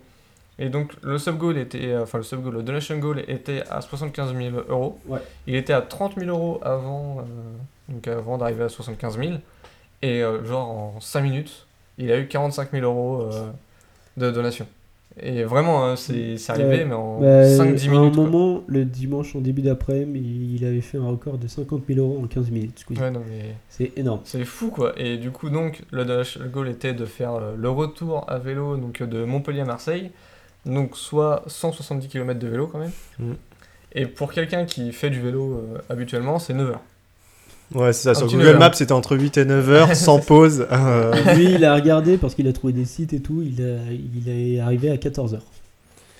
Et 0.59 0.69
donc 0.69 0.93
le 1.03 1.17
sub 1.19 1.37
goal 1.37 1.57
était, 1.57 1.87
euh, 1.87 2.03
enfin 2.03 2.17
le 2.17 2.23
sub 2.23 2.41
goal, 2.41 2.55
le 2.55 2.63
donation 2.63 2.97
goal 2.97 3.23
était 3.27 3.63
à 3.69 3.81
75 3.81 4.35
000 4.35 4.55
euros. 4.69 4.97
Ouais. 5.07 5.19
Il 5.45 5.55
était 5.55 5.73
à 5.73 5.81
30 5.81 6.15
000 6.19 6.29
euros 6.31 6.59
avant, 6.63 7.19
euh, 7.19 7.23
donc 7.93 8.07
avant 8.07 8.37
d'arriver 8.37 8.63
à 8.63 8.69
75 8.69 9.17
000. 9.19 9.33
Et 10.01 10.23
euh, 10.23 10.43
genre 10.45 10.69
en 10.95 10.99
5 10.99 11.21
minutes, 11.21 11.67
il 11.97 12.11
a 12.11 12.17
eu 12.19 12.27
45 12.27 12.71
000 12.71 12.83
euros 12.85 13.21
euh, 13.31 13.49
de 14.17 14.31
donation. 14.31 14.65
Et 15.19 15.43
vraiment, 15.43 15.83
hein, 15.83 15.95
c'est 15.95 16.35
arrivé, 16.49 16.69
Ouais. 16.79 16.85
mais 16.85 16.93
en 16.93 17.19
Bah, 17.19 17.43
5-10 17.43 17.87
à 17.87 17.91
minutes. 17.91 18.11
un 18.13 18.15
quoi. 18.15 18.23
moment, 18.29 18.63
le 18.67 18.85
dimanche 18.85 19.35
en 19.35 19.39
début 19.41 19.63
d'après-midi, 19.63 20.57
il 20.59 20.65
avait 20.65 20.81
fait 20.81 20.99
un 20.99 21.07
record 21.07 21.39
de 21.39 21.47
50 21.47 21.83
000 21.87 21.99
euros 21.99 22.19
en 22.23 22.27
15 22.27 22.51
minutes. 22.51 22.85
Ouais, 22.91 23.09
mais 23.09 23.55
C'est 23.69 23.97
énorme. 23.97 24.19
c'est 24.25 24.45
fou 24.45 24.69
quoi. 24.69 24.93
Et 24.95 25.17
du 25.17 25.31
coup, 25.31 25.49
donc, 25.49 25.81
le 25.91 26.03
goal 26.49 26.67
était 26.69 26.93
de 26.93 27.05
faire 27.05 27.33
euh, 27.33 27.55
le 27.57 27.69
retour 27.69 28.25
à 28.29 28.37
vélo 28.37 28.77
donc, 28.77 29.01
euh, 29.01 29.07
de 29.07 29.23
Montpellier 29.23 29.61
à 29.61 29.65
Marseille. 29.65 30.11
Donc, 30.67 30.95
soit 30.95 31.43
170 31.47 32.07
km 32.07 32.39
de 32.39 32.47
vélo 32.47 32.67
quand 32.67 32.79
même. 32.79 32.91
Mm. 33.19 33.33
Et 33.93 34.05
pour 34.05 34.31
quelqu'un 34.31 34.65
qui 34.65 34.91
fait 34.91 35.09
du 35.09 35.21
vélo 35.21 35.53
euh, 35.53 35.77
habituellement, 35.89 36.39
c'est 36.39 36.53
9 36.53 36.69
heures. 36.69 36.81
Ouais, 37.73 37.93
c'est 37.93 38.03
ça. 38.03 38.11
Un 38.11 38.27
Sur 38.27 38.27
Google 38.27 38.57
Maps, 38.57 38.73
c'était 38.73 38.91
entre 38.91 39.17
8 39.17 39.37
et 39.37 39.45
9 39.45 39.69
heures, 39.69 39.95
sans 39.95 40.19
pause. 40.19 40.67
Euh, 40.71 41.33
Lui, 41.35 41.53
il 41.53 41.65
a 41.65 41.73
regardé 41.73 42.17
parce 42.17 42.35
qu'il 42.35 42.47
a 42.47 42.53
trouvé 42.53 42.73
des 42.73 42.85
sites 42.85 43.13
et 43.13 43.19
tout. 43.19 43.41
Il, 43.41 43.61
a, 43.63 43.91
il 43.91 44.29
est 44.29 44.59
arrivé 44.59 44.89
à 44.91 44.97
14 44.97 45.33
heures. 45.33 45.45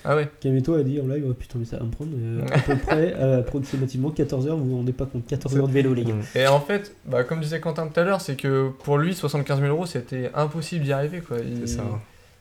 Ah 0.04 0.14
ouais 0.14 0.28
Kameto 0.40 0.74
a 0.74 0.82
dit 0.82 1.00
en 1.00 1.06
live, 1.06 1.26
oh, 1.28 1.34
putain, 1.34 1.58
mais 1.58 1.64
ça 1.64 1.76
va 1.76 1.84
me 1.84 1.90
prendre 1.90 2.12
euh, 2.14 2.40
à 2.52 2.58
peu 2.60 2.76
près, 2.86 3.14
euh, 3.16 3.40
approximativement 3.40 4.10
14 4.10 4.46
heures. 4.46 4.56
Vous 4.56 4.70
vous 4.70 4.76
rendez 4.76 4.92
pas 4.92 5.06
compte, 5.06 5.26
14 5.26 5.58
heures 5.58 5.68
de 5.68 5.72
vélo, 5.72 5.92
les 5.92 6.04
gars. 6.04 6.14
Et 6.34 6.46
en 6.46 6.60
fait, 6.60 6.94
bah, 7.04 7.24
comme 7.24 7.40
disait 7.40 7.60
Quentin 7.60 7.86
tout 7.88 7.98
à 7.98 8.04
l'heure, 8.04 8.20
c'est 8.20 8.36
que 8.36 8.70
pour 8.84 8.98
lui, 8.98 9.14
75 9.14 9.60
000 9.60 9.70
euros, 9.70 9.86
c'était 9.86 10.30
impossible 10.34 10.84
d'y 10.84 10.92
arriver. 10.92 11.20
quoi. 11.20 11.38
Il, 11.40 11.66
C'est 11.68 11.76
ça. 11.76 11.82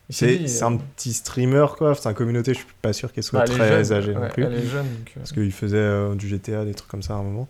C'est 0.10 0.47
c'est 0.47 0.64
euh, 0.64 0.68
un 0.68 0.78
petit 0.78 1.12
streamer, 1.14 1.66
quoi. 1.78 1.93
C'est 1.95 2.08
un 2.08 2.14
communauté, 2.14 2.53
je 2.53 2.60
suis 2.60 2.68
pas 2.82 2.93
sûr 2.93 3.12
qu'elle 3.12 3.24
soit 3.26 3.39
bah, 3.39 3.45
très 3.45 3.84
jeune, 3.84 3.97
âgée 3.97 4.14
non 4.14 4.22
ouais, 4.22 4.30
plus. 4.30 4.43
Elle 4.43 4.53
est 4.53 4.66
jeune. 4.66 4.86
donc, 4.86 5.08
euh, 5.10 5.20
Parce 5.20 5.34
qu'il 5.34 5.51
faisait 5.51 5.78
euh, 5.78 6.16
du 6.16 6.28
GTA, 6.30 6.64
des 6.64 6.74
trucs 6.74 6.89
comme 6.89 7.01
ça 7.03 7.14
à 7.16 7.18
un 7.18 7.24
moment. 7.24 7.47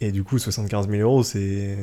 Et 0.00 0.10
du 0.10 0.24
coup, 0.24 0.38
75 0.38 0.88
000 0.88 1.02
euros, 1.02 1.22
c'est 1.22 1.76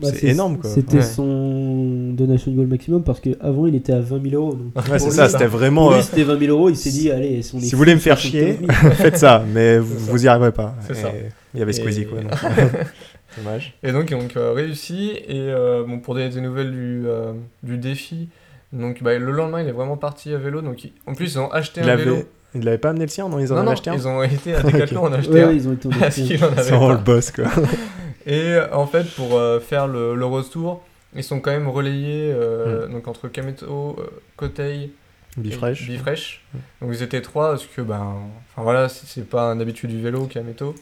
Bah, 0.00 0.08
c'est 0.12 0.28
énorme, 0.28 0.58
quoi. 0.58 0.68
C'était 0.70 0.96
Ouais. 0.96 1.02
son 1.02 2.12
donation 2.14 2.50
goal 2.52 2.66
maximum 2.66 3.02
parce 3.04 3.20
qu'avant 3.20 3.66
il 3.66 3.74
était 3.76 3.92
à 3.92 4.00
20 4.00 4.30
000 4.30 4.34
euros. 4.42 4.54
Donc 4.54 4.88
Ouais, 4.88 4.98
c'est 4.98 5.10
ça, 5.10 5.28
c'était 5.28 5.46
vraiment. 5.46 5.90
lui, 5.90 5.98
euh, 5.98 6.02
c'était 6.02 6.24
20 6.24 6.38
000 6.38 6.50
euros. 6.56 6.68
Il 6.70 6.76
s'est 6.76 6.90
dit, 6.90 7.10
allez, 7.10 7.42
si 7.42 7.54
on 7.54 7.58
vous 7.58 7.76
voulez 7.76 7.94
me 7.94 8.00
faire 8.00 8.18
75 8.18 8.58
000. 8.68 8.72
faites 8.94 9.16
ça, 9.18 9.44
mais 9.52 9.78
vous, 9.78 9.98
ça. 10.06 10.10
vous 10.12 10.24
y 10.24 10.28
arriverez 10.28 10.52
pas. 10.52 10.74
C'est 10.86 10.92
Et 10.92 11.02
ça. 11.02 11.08
Il 11.54 11.60
y 11.60 11.62
avait 11.62 11.70
Et- 11.70 11.74
Squeezie, 11.74 12.06
quoi. 12.06 12.20
donc. 12.20 12.32
Dommage. 13.36 13.74
Et 13.84 13.92
donc, 13.92 14.10
ils 14.10 14.14
ont 14.16 14.26
euh, 14.36 14.52
réussi. 14.52 15.10
Et 15.28 15.34
euh, 15.38 15.84
bon, 15.86 16.00
pour 16.00 16.14
donner 16.14 16.30
des 16.30 16.40
nouvelles 16.40 16.72
du, 16.72 17.02
euh, 17.06 17.32
du 17.62 17.78
défi, 17.78 18.28
donc 18.72 19.02
bah, 19.02 19.18
le 19.18 19.32
lendemain, 19.32 19.62
il 19.62 19.68
est 19.68 19.72
vraiment 19.72 19.96
parti 19.96 20.32
à 20.34 20.38
vélo. 20.38 20.60
Donc, 20.62 20.84
il- 20.84 20.92
en 21.06 21.14
plus, 21.14 21.34
ils 21.34 21.38
ont 21.38 21.50
acheté 21.50 21.80
Il 21.82 21.88
un 21.88 21.92
avait... 21.94 22.04
vélo. 22.04 22.24
Il 22.54 22.64
l'avait 22.64 22.78
pas 22.78 22.90
amené 22.90 23.04
le 23.04 23.10
sien, 23.10 23.28
non 23.28 23.38
Ils 23.38 23.52
en 23.52 23.54
Non, 23.54 23.60
avaient 23.60 23.66
non, 23.66 23.72
acheté 23.72 23.90
un 23.90 23.94
ils 23.94 24.08
ont 24.08 24.22
été 24.24 24.54
à 24.56 24.62
Decathlon 24.62 25.04
en 25.06 25.12
acheter 25.12 25.32
Ouais, 25.32 25.42
un. 25.42 25.48
ouais, 25.48 25.56
ils 25.56 25.68
ont 25.68 25.72
été 25.72 25.86
en 25.88 25.90
Parce 25.92 26.14
qu'il 26.16 26.42
en 26.44 26.48
avait 26.48 26.62
C'est 26.64 26.70
vraiment 26.70 26.90
le 26.92 26.96
boss, 26.98 27.30
quoi. 27.30 27.44
Et 28.26 28.40
euh, 28.54 28.66
en 28.74 28.86
fait, 28.86 29.04
pour 29.14 29.36
euh, 29.38 29.60
faire 29.60 29.86
le, 29.86 30.14
le 30.16 30.24
retour, 30.26 30.82
ils 31.14 31.22
sont 31.24 31.38
quand 31.40 31.50
même 31.52 31.68
relayés 31.68 32.32
euh, 32.34 32.86
Hmm. 32.88 32.92
donc 32.92 33.08
entre 33.08 33.28
Kameto, 33.28 33.96
euh, 33.98 34.04
Kotei 34.36 34.92
Bifresh. 35.36 35.86
Bifresh. 35.86 36.44
Donc 36.82 36.90
ils 36.92 37.02
étaient 37.02 37.22
trois 37.22 37.50
parce 37.50 37.66
que 37.66 37.80
ben, 37.82 38.14
enfin 38.52 38.62
voilà, 38.62 38.88
c'est 38.88 39.06
c'est 39.06 39.28
pas 39.28 39.42
un 39.50 39.60
habitué 39.60 39.86
du 39.88 40.00
vélo 40.00 40.26
Kameto. 40.26 40.74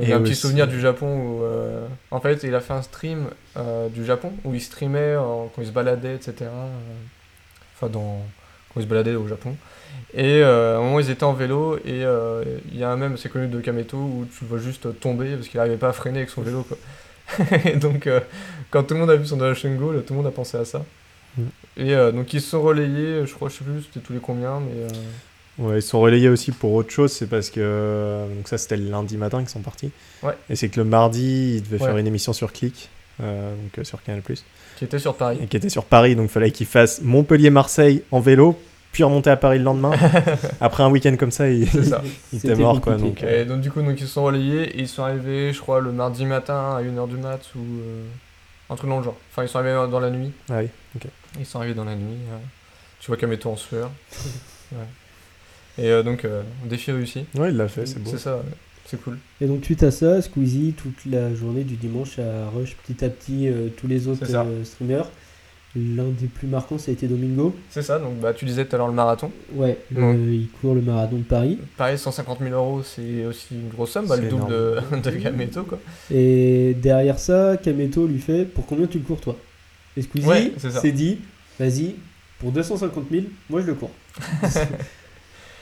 Il 0.00 0.08
Et 0.08 0.12
a 0.12 0.16
un 0.16 0.20
petit 0.22 0.34
souvenir 0.34 0.66
du 0.66 0.80
Japon 0.80 1.06
où 1.06 1.42
euh, 1.44 1.86
en 2.10 2.18
fait 2.18 2.42
il 2.44 2.54
a 2.54 2.60
fait 2.60 2.72
un 2.72 2.82
stream 2.82 3.26
euh, 3.58 3.88
du 3.90 4.04
Japon 4.04 4.32
où 4.44 4.52
il 4.54 4.60
streamait 4.60 4.98
euh, 4.98 5.44
quand 5.54 5.60
il 5.62 5.66
se 5.66 5.72
baladait 5.72 6.14
etc. 6.16 6.46
Enfin 7.84 7.92
dans 7.92 8.20
quand 8.72 8.80
il 8.80 8.82
se 8.82 8.88
baladait 8.88 9.14
au 9.14 9.28
Japon. 9.28 9.56
Et 10.12 10.42
euh, 10.42 10.76
à 10.76 10.78
un 10.78 10.82
moment 10.82 11.00
ils 11.00 11.10
étaient 11.10 11.24
en 11.24 11.32
vélo 11.32 11.76
et 11.78 12.04
euh, 12.04 12.42
il 12.72 12.78
y 12.78 12.84
a 12.84 12.90
un 12.90 12.96
même 12.96 13.14
assez 13.14 13.28
connu 13.28 13.48
de 13.48 13.60
Kameto 13.60 13.96
où 13.96 14.26
tu 14.26 14.44
le 14.44 14.48
vois 14.48 14.58
juste 14.58 15.00
tomber 15.00 15.34
parce 15.34 15.48
qu'il 15.48 15.58
n'arrivait 15.58 15.76
pas 15.76 15.88
à 15.88 15.92
freiner 15.92 16.18
avec 16.18 16.30
son 16.30 16.42
vélo 16.42 16.64
quoi. 16.64 16.76
et 17.64 17.76
donc 17.76 18.06
euh, 18.06 18.20
quand 18.70 18.82
tout 18.84 18.94
le 18.94 19.00
monde 19.00 19.10
a 19.10 19.16
vu 19.16 19.26
son 19.26 19.36
Donation 19.36 19.74
Goal, 19.74 20.02
tout 20.04 20.12
le 20.12 20.18
monde 20.18 20.26
a 20.26 20.32
pensé 20.32 20.56
à 20.56 20.64
ça. 20.64 20.84
Mm. 21.36 21.42
Et 21.76 21.94
euh, 21.94 22.12
donc 22.12 22.32
ils 22.32 22.40
se 22.40 22.50
sont 22.50 22.62
relayés, 22.62 23.26
je 23.26 23.34
crois, 23.34 23.48
je 23.48 23.56
sais 23.56 23.64
plus 23.64 23.82
c'était 23.82 24.04
tous 24.04 24.12
les 24.12 24.20
combien, 24.20 24.60
mais 24.60 24.86
Ouais, 25.56 25.78
ils 25.78 25.82
sont 25.82 26.00
relayés 26.00 26.28
aussi 26.28 26.50
pour 26.50 26.72
autre 26.72 26.90
chose, 26.90 27.12
c'est 27.12 27.28
parce 27.28 27.48
que. 27.48 28.26
Donc, 28.34 28.48
ça, 28.48 28.58
c'était 28.58 28.76
le 28.76 28.90
lundi 28.90 29.16
matin 29.16 29.38
qu'ils 29.38 29.50
sont 29.50 29.60
partis. 29.60 29.92
Ouais. 30.24 30.32
Et 30.50 30.56
c'est 30.56 30.68
que 30.68 30.80
le 30.80 30.84
mardi, 30.84 31.58
ils 31.58 31.62
devaient 31.62 31.78
Ouais. 31.78 31.86
faire 31.86 31.96
une 31.96 32.08
émission 32.08 32.32
sur 32.32 32.52
Click, 32.52 32.88
donc 33.20 33.86
sur 33.86 34.02
Canal, 34.02 34.20
qui 34.76 34.84
était 34.84 34.98
sur 34.98 35.14
Paris. 35.16 35.38
et 35.42 35.46
qui 35.46 35.56
était 35.56 35.68
sur 35.68 35.84
Paris, 35.84 36.16
donc 36.16 36.26
il 36.26 36.32
fallait 36.32 36.50
qu'ils 36.50 36.66
fassent 36.66 37.00
Montpellier-Marseille 37.02 38.02
en 38.10 38.20
vélo, 38.20 38.58
puis 38.92 39.02
remonter 39.04 39.30
à 39.30 39.36
Paris 39.36 39.58
le 39.58 39.64
lendemain. 39.64 39.92
Après 40.60 40.82
un 40.82 40.90
week-end 40.90 41.16
comme 41.18 41.30
ça, 41.30 41.48
il, 41.48 41.66
ça. 41.68 42.02
était 42.32 42.54
mort, 42.54 42.80
quoi. 42.80 42.94
Donc, 42.96 43.22
euh, 43.22 43.42
Et 43.42 43.44
donc 43.44 43.60
du 43.60 43.70
coup 43.70 43.82
donc 43.82 43.94
ils 44.00 44.06
se 44.06 44.12
sont 44.12 44.24
relayés 44.24 44.62
et 44.76 44.80
ils 44.80 44.88
sont 44.88 45.02
arrivés 45.02 45.52
je 45.52 45.60
crois 45.60 45.80
le 45.80 45.92
mardi 45.92 46.24
matin 46.24 46.76
à 46.76 46.82
1h 46.82 47.08
du 47.08 47.16
mat 47.16 47.40
ou 47.56 47.60
euh, 47.60 48.04
un 48.70 48.76
truc 48.76 48.88
dans 48.90 48.98
le 48.98 49.04
genre. 49.04 49.16
Enfin 49.32 49.42
ils 49.44 49.48
sont 49.48 49.58
arrivés 49.58 49.74
dans 49.90 50.00
la 50.00 50.10
nuit. 50.10 50.32
ah 50.50 50.58
oui. 50.60 50.68
Ils 51.38 51.46
sont 51.46 51.58
arrivés 51.58 51.74
dans 51.74 51.84
la 51.84 51.96
nuit. 51.96 52.18
euh, 52.32 52.36
tu 53.00 53.08
vois 53.08 53.16
Kameto 53.16 53.50
en 53.50 53.56
sueur. 53.56 53.90
Ouais. 54.72 55.84
Et 55.84 55.90
euh, 55.90 56.02
donc 56.02 56.24
euh, 56.24 56.42
défi 56.64 56.90
réussi. 56.90 57.26
Ouais, 57.34 57.50
il 57.50 57.56
l'a 57.56 57.68
fait, 57.68 57.84
c'est 57.86 58.02
beau. 58.02 58.10
C'est 58.10 58.18
ça, 58.18 58.36
ouais. 58.36 58.42
C'est 58.86 59.02
cool. 59.02 59.18
Et 59.40 59.46
donc 59.46 59.64
suite 59.64 59.82
à 59.82 59.90
ça, 59.90 60.20
Squeezie, 60.22 60.74
toute 60.76 61.04
la 61.10 61.34
journée 61.34 61.64
du 61.64 61.76
dimanche, 61.76 62.18
a 62.18 62.48
rush 62.50 62.76
petit 62.76 63.04
à 63.04 63.08
petit 63.08 63.48
euh, 63.48 63.68
tous 63.76 63.86
les 63.86 64.08
autres 64.08 64.24
euh, 64.34 64.64
streamers. 64.64 65.08
L'un 65.76 66.04
des 66.04 66.26
plus 66.28 66.46
marquants, 66.46 66.78
ça 66.78 66.92
a 66.92 66.94
été 66.94 67.08
Domingo. 67.08 67.52
C'est 67.68 67.82
ça, 67.82 67.98
donc 67.98 68.20
bah 68.20 68.32
tu 68.32 68.44
disais 68.44 68.64
tout 68.64 68.76
à 68.76 68.78
l'heure 68.78 68.86
le 68.86 68.92
marathon. 68.94 69.32
Ouais, 69.54 69.76
le- 69.90 70.32
il 70.32 70.48
court 70.48 70.74
le 70.74 70.80
marathon 70.82 71.16
de 71.16 71.22
Paris. 71.24 71.58
Pareil 71.76 71.98
150 71.98 72.38
000 72.38 72.52
euros 72.54 72.82
c'est 72.84 73.24
aussi 73.26 73.54
une 73.56 73.68
grosse 73.70 73.90
somme, 73.90 74.06
bah, 74.06 74.16
le 74.16 74.28
double 74.28 74.48
de, 74.48 74.76
de 75.02 75.10
Kameto 75.10 75.64
quoi. 75.64 75.80
Et 76.12 76.74
derrière 76.80 77.18
ça, 77.18 77.56
Kameto 77.60 78.06
lui 78.06 78.20
fait 78.20 78.44
Pour 78.44 78.66
combien 78.66 78.86
tu 78.86 78.98
le 78.98 79.04
cours 79.04 79.20
toi? 79.20 79.36
Et 79.96 80.02
Squeezie 80.02 80.26
Ouais, 80.28 80.52
s'est 80.58 80.92
dit 80.92 81.18
Vas-y, 81.58 81.96
pour 82.38 82.52
250 82.52 83.06
000, 83.10 83.24
moi 83.50 83.60
je 83.60 83.66
le 83.66 83.74
cours. 83.74 83.90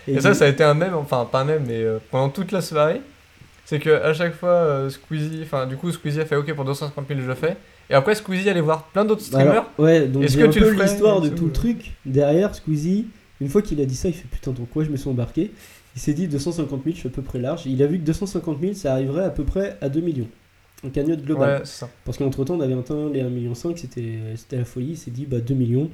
Et, 0.08 0.20
ça, 0.20 0.34
ça 0.34 0.46
a 0.46 0.48
été 0.48 0.64
un 0.64 0.74
même, 0.74 0.94
enfin 0.94 1.28
pas 1.30 1.40
un 1.40 1.44
même, 1.44 1.64
mais 1.66 1.80
euh, 1.82 1.98
pendant 2.10 2.28
toute 2.28 2.50
la 2.52 2.60
soirée, 2.60 3.00
c'est 3.72 3.78
que 3.78 3.88
à 3.88 4.12
chaque 4.12 4.34
fois, 4.34 4.50
euh, 4.50 4.90
Squeezie, 4.90 5.40
enfin 5.44 5.66
du 5.66 5.76
coup, 5.76 5.90
Squeezie 5.90 6.20
a 6.20 6.26
fait 6.26 6.36
OK 6.36 6.52
pour 6.52 6.66
250 6.66 7.08
000, 7.08 7.20
je 7.20 7.26
le 7.26 7.34
fais. 7.34 7.56
Et 7.88 7.94
après, 7.94 8.14
Squeezie 8.14 8.50
allait 8.50 8.60
voir 8.60 8.84
plein 8.88 9.02
d'autres 9.02 9.22
streamers. 9.22 9.50
Alors, 9.50 9.70
ouais, 9.78 10.08
donc 10.08 10.24
Est-ce 10.24 10.36
que 10.36 10.42
un 10.44 10.50
tu 10.50 10.60
peu 10.60 10.70
l'histoire 10.72 11.22
de 11.22 11.30
tout 11.30 11.46
le 11.46 11.52
truc. 11.52 11.92
Derrière, 12.04 12.54
Squeezie, 12.54 13.06
une 13.40 13.48
fois 13.48 13.62
qu'il 13.62 13.80
a 13.80 13.86
dit 13.86 13.94
ça, 13.94 14.08
il 14.08 14.14
fait 14.14 14.28
putain, 14.30 14.50
dans 14.50 14.66
quoi 14.66 14.84
je 14.84 14.90
me 14.90 14.98
suis 14.98 15.08
embarqué? 15.08 15.52
Il 15.96 16.02
s'est 16.02 16.12
dit 16.12 16.28
250 16.28 16.84
000, 16.84 16.94
je 16.94 17.00
suis 17.00 17.08
à 17.08 17.10
peu 17.10 17.22
près 17.22 17.38
large. 17.38 17.62
Il 17.64 17.82
a 17.82 17.86
vu 17.86 17.98
que 17.98 18.04
250 18.04 18.60
000, 18.60 18.74
ça 18.74 18.92
arriverait 18.92 19.24
à 19.24 19.30
peu 19.30 19.44
près 19.44 19.78
à 19.80 19.88
2 19.88 20.02
millions. 20.02 20.28
En 20.84 20.90
cagnotte 20.90 21.24
globale. 21.24 21.60
ouais, 21.60 21.64
ça. 21.64 21.88
Parce 22.04 22.18
qu'entre 22.18 22.44
temps, 22.44 22.56
on 22.56 22.60
avait 22.60 22.74
atteint 22.74 23.08
les 23.08 23.22
1,5 23.22 23.28
million, 23.30 23.54
c'était 23.54 24.18
la 24.50 24.66
folie. 24.66 24.90
Il 24.90 24.96
s'est 24.98 25.10
dit 25.10 25.24
bah 25.24 25.40
2 25.40 25.54
millions. 25.54 25.88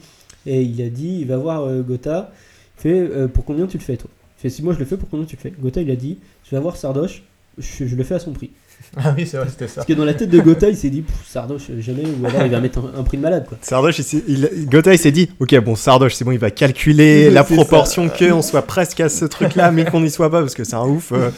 Et 0.47 0.63
il 0.63 0.83
a 0.83 0.89
dit 0.89 1.19
il 1.21 1.29
va 1.29 1.37
voir 1.37 1.63
euh, 1.63 1.83
Gotha. 1.83 2.33
Fait 2.75 2.91
euh, 2.91 3.29
pour 3.29 3.45
combien 3.45 3.69
tu 3.69 3.79
le 3.79 3.85
fais 3.85 3.97
toi? 3.97 4.11
Fait 4.37 4.51
si 4.51 4.65
moi 4.65 4.75
je 4.75 4.81
le 4.81 4.85
fais, 4.85 4.97
pour 4.97 5.09
combien 5.09 5.27
tu 5.27 5.37
le 5.37 5.41
fais? 5.41 5.53
Gotha 5.57 5.81
il 5.81 5.91
a 5.93 5.97
dit 5.97 6.19
je 6.43 6.57
vais 6.57 6.61
voir 6.61 6.77
Sardoche, 6.77 7.23
je, 7.59 7.87
je 7.87 7.97
le 7.97 8.05
fais 8.05 8.15
à 8.15 8.19
son 8.19 8.33
prix. 8.33 8.51
Ah 8.97 9.13
oui, 9.17 9.27
c'est 9.27 9.37
vrai, 9.37 9.49
c'était 9.51 9.67
ça. 9.67 9.75
Parce 9.77 9.87
que 9.89 9.93
dans 9.93 10.05
la 10.05 10.15
tête 10.15 10.31
de 10.31 10.39
Gotha, 10.41 10.69
il 10.71 10.77
s'est 10.77 10.89
dit 10.89 11.03
Sardoche, 11.27 11.65
jamais, 11.81 12.05
ou 12.05 12.25
alors 12.27 12.45
il 12.45 12.51
va 12.51 12.61
mettre 12.61 12.79
un, 12.79 13.01
un 13.01 13.03
prix 13.03 13.17
de 13.17 13.23
malade 13.23 13.45
quoi. 13.47 13.59
Sardoche, 13.61 13.99
il, 13.99 14.05
s'est- 14.05 14.23
il- 14.29 14.67
Gotha, 14.71 14.95
il 14.95 14.99
s'est 14.99 15.11
dit 15.11 15.29
Ok, 15.41 15.55
bon, 15.61 15.75
Sardoche, 15.75 16.15
c'est 16.15 16.25
bon, 16.25 16.31
il 16.31 16.39
va 16.39 16.51
calculer 16.53 17.29
la 17.33 17.43
proportion 17.43 18.09
qu'on 18.09 18.41
soit 18.41 18.63
presque 18.63 19.01
à 19.01 19.09
ce 19.09 19.25
truc-là, 19.25 19.73
mais 19.73 19.85
qu'on 19.85 20.01
n'y 20.01 20.11
soit 20.11 20.31
pas, 20.31 20.41
parce 20.41 20.55
que 20.55 20.63
c'est 20.63 20.77
un 20.77 20.87
ouf. 20.87 21.13
euh. 21.13 21.31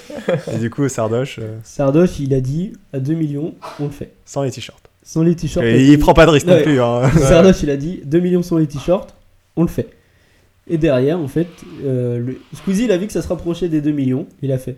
Et 0.54 0.58
du 0.58 0.68
coup, 0.70 0.86
Sardoche, 0.88 1.38
euh, 1.40 1.56
Sardoche, 1.64 2.20
il 2.20 2.34
a 2.34 2.40
dit 2.42 2.74
à 2.92 2.98
2 3.00 3.14
millions, 3.14 3.54
on 3.80 3.84
le 3.86 3.90
fait. 3.90 4.12
sans 4.26 4.42
les 4.42 4.50
t-shirts. 4.50 4.90
Sans 5.02 5.22
les 5.22 5.34
t-shirts. 5.34 5.64
Et 5.66 5.82
il 5.82 5.90
a 5.90 5.92
il 5.94 5.98
prend 5.98 6.12
pas 6.14 6.26
de 6.26 6.30
risque 6.32 6.46
non 6.46 6.62
plus. 6.62 6.80
hein. 6.80 7.10
Sardoche, 7.18 7.62
il 7.62 7.70
a 7.70 7.76
dit 7.78 8.02
2 8.04 8.20
millions 8.20 8.42
sans 8.42 8.58
les 8.58 8.66
t-shirts, 8.66 9.14
on 9.56 9.62
le 9.62 9.68
fait. 9.68 9.88
Et 10.68 10.76
derrière, 10.78 11.18
en 11.18 11.26
fait, 11.26 11.48
euh, 11.84 12.18
le... 12.18 12.38
Squeezie, 12.54 12.84
il 12.84 12.92
a 12.92 12.98
vu 12.98 13.06
que 13.06 13.12
ça 13.14 13.22
se 13.22 13.28
rapprochait 13.28 13.68
des 13.68 13.80
2 13.80 13.90
millions. 13.90 14.26
Il 14.42 14.52
a 14.52 14.58
fait, 14.58 14.76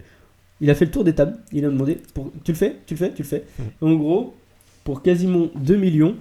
il 0.62 0.70
a 0.70 0.74
fait 0.74 0.86
le 0.86 0.90
tour 0.92 1.04
des 1.04 1.14
tables. 1.14 1.36
Il 1.52 1.64
a 1.66 1.68
demandé 1.68 1.98
pour... 2.14 2.32
Tu 2.44 2.52
le 2.52 2.56
fais 2.56 2.76
Tu 2.86 2.94
le 2.94 2.98
fais 2.98 3.10
Tu 3.10 3.22
le 3.22 3.28
fais 3.28 3.44
Mm. 3.58 3.84
En 3.84 3.94
gros, 3.94 4.34
pour 4.84 5.02
quasiment 5.02 5.48
2 5.56 5.76
millions, 5.76 6.14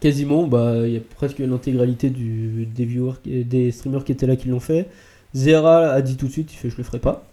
quasiment, 0.00 0.46
bah, 0.46 0.86
il 0.86 0.94
y 0.94 0.96
a 0.96 1.00
presque 1.16 1.38
l'intégralité 1.38 2.10
du... 2.10 2.66
des 2.66 2.84
viewers, 2.84 3.14
des 3.24 3.70
streamers 3.70 4.04
qui 4.04 4.12
étaient 4.12 4.26
là 4.26 4.36
qui 4.36 4.48
l'ont 4.48 4.60
fait. 4.60 4.88
Zera 5.34 5.92
a 5.92 6.02
dit 6.02 6.16
tout 6.16 6.26
de 6.26 6.32
suite 6.32 6.52
il 6.52 6.56
fait, 6.56 6.70
Je 6.70 6.76
le 6.76 6.82
ferai 6.82 6.98
pas. 6.98 7.24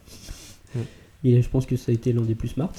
Mm. 0.76 0.80
Et 1.26 1.42
je 1.42 1.50
pense 1.50 1.66
que 1.66 1.76
ça 1.76 1.92
a 1.92 1.96
été 1.96 2.14
l'un 2.14 2.22
des 2.22 2.36
plus 2.36 2.50
smart. 2.50 2.72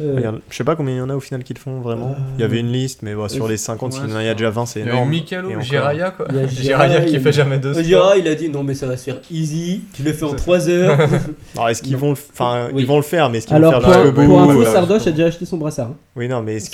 Euh, 0.00 0.14
Regarde, 0.16 0.40
Je 0.50 0.56
sais 0.56 0.64
pas 0.64 0.76
combien 0.76 0.94
il 0.94 0.98
y 0.98 1.00
en 1.00 1.10
a 1.10 1.14
au 1.16 1.20
final 1.20 1.42
qui 1.44 1.54
le 1.54 1.58
font 1.60 1.80
vraiment. 1.80 2.10
Euh, 2.12 2.22
Il 2.36 2.40
y 2.40 2.44
avait 2.44 2.60
une 2.60 2.72
liste, 2.72 3.02
mais 3.02 3.14
bon, 3.14 3.28
sur 3.28 3.44
ouais, 3.44 3.50
les 3.52 3.56
50, 3.56 3.92
ouais, 3.92 3.98
s'il 4.00 4.10
y 4.10 4.12
en 4.12 4.16
a 4.16 4.34
déjà 4.34 4.50
20, 4.50 4.66
c'est 4.66 4.80
Il 4.80 4.86
y 4.86 4.88
a 4.88 4.92
énorme. 4.92 5.08
Mikalo, 5.10 5.48
encore. 5.50 5.62
Jiraya 5.62 6.10
quoi. 6.10 6.26
Il 6.30 6.36
y 6.36 6.38
a 6.40 6.46
Jiraya 6.46 6.88
Jiraya, 6.88 7.04
qui 7.06 7.14
il- 7.14 7.20
fait 7.20 7.32
jamais 7.32 7.58
deux 7.58 7.76
Euh. 7.78 7.82
Gérard, 7.82 8.16
il 8.16 8.26
a 8.28 8.34
dit 8.34 8.48
non 8.48 8.62
mais 8.62 8.74
ça 8.74 8.86
va 8.86 8.96
se 8.96 9.04
faire 9.04 9.18
easy, 9.30 9.82
tu 9.94 10.02
le 10.02 10.12
fais 10.12 10.24
en 10.24 10.34
3 10.34 10.68
heures. 10.68 10.98
Alors, 11.56 11.68
est-ce 11.68 11.82
qu'ils 11.82 11.96
vont, 11.96 12.08
le... 12.10 12.16
enfin, 12.32 12.68
Oui. 12.72 12.82
ils 12.82 12.86
vont 12.86 12.96
le 12.96 13.02
faire, 13.02 13.30
mais 13.30 13.38
est-ce 13.38 13.46
qu'ils 13.46 13.56
Alors 13.56 13.72
vont 13.72 13.78
le 13.78 13.84
pour, 13.84 13.92
faire 13.92 14.02
Ouais, 14.02 14.06
jusqu'au 14.10 14.26
pour 14.26 14.44
bout 14.44 14.50
info, 14.50 14.60
euh, 14.62 14.72
Sardoche 14.72 15.06
a 15.06 15.10
déjà 15.10 15.26
acheté 15.26 15.44
son 15.44 15.56
brassard. 15.56 15.86
hein. 15.88 15.96
Oui, 16.16 16.28
non, 16.28 16.42
mais 16.42 16.56
est-ce 16.56 16.70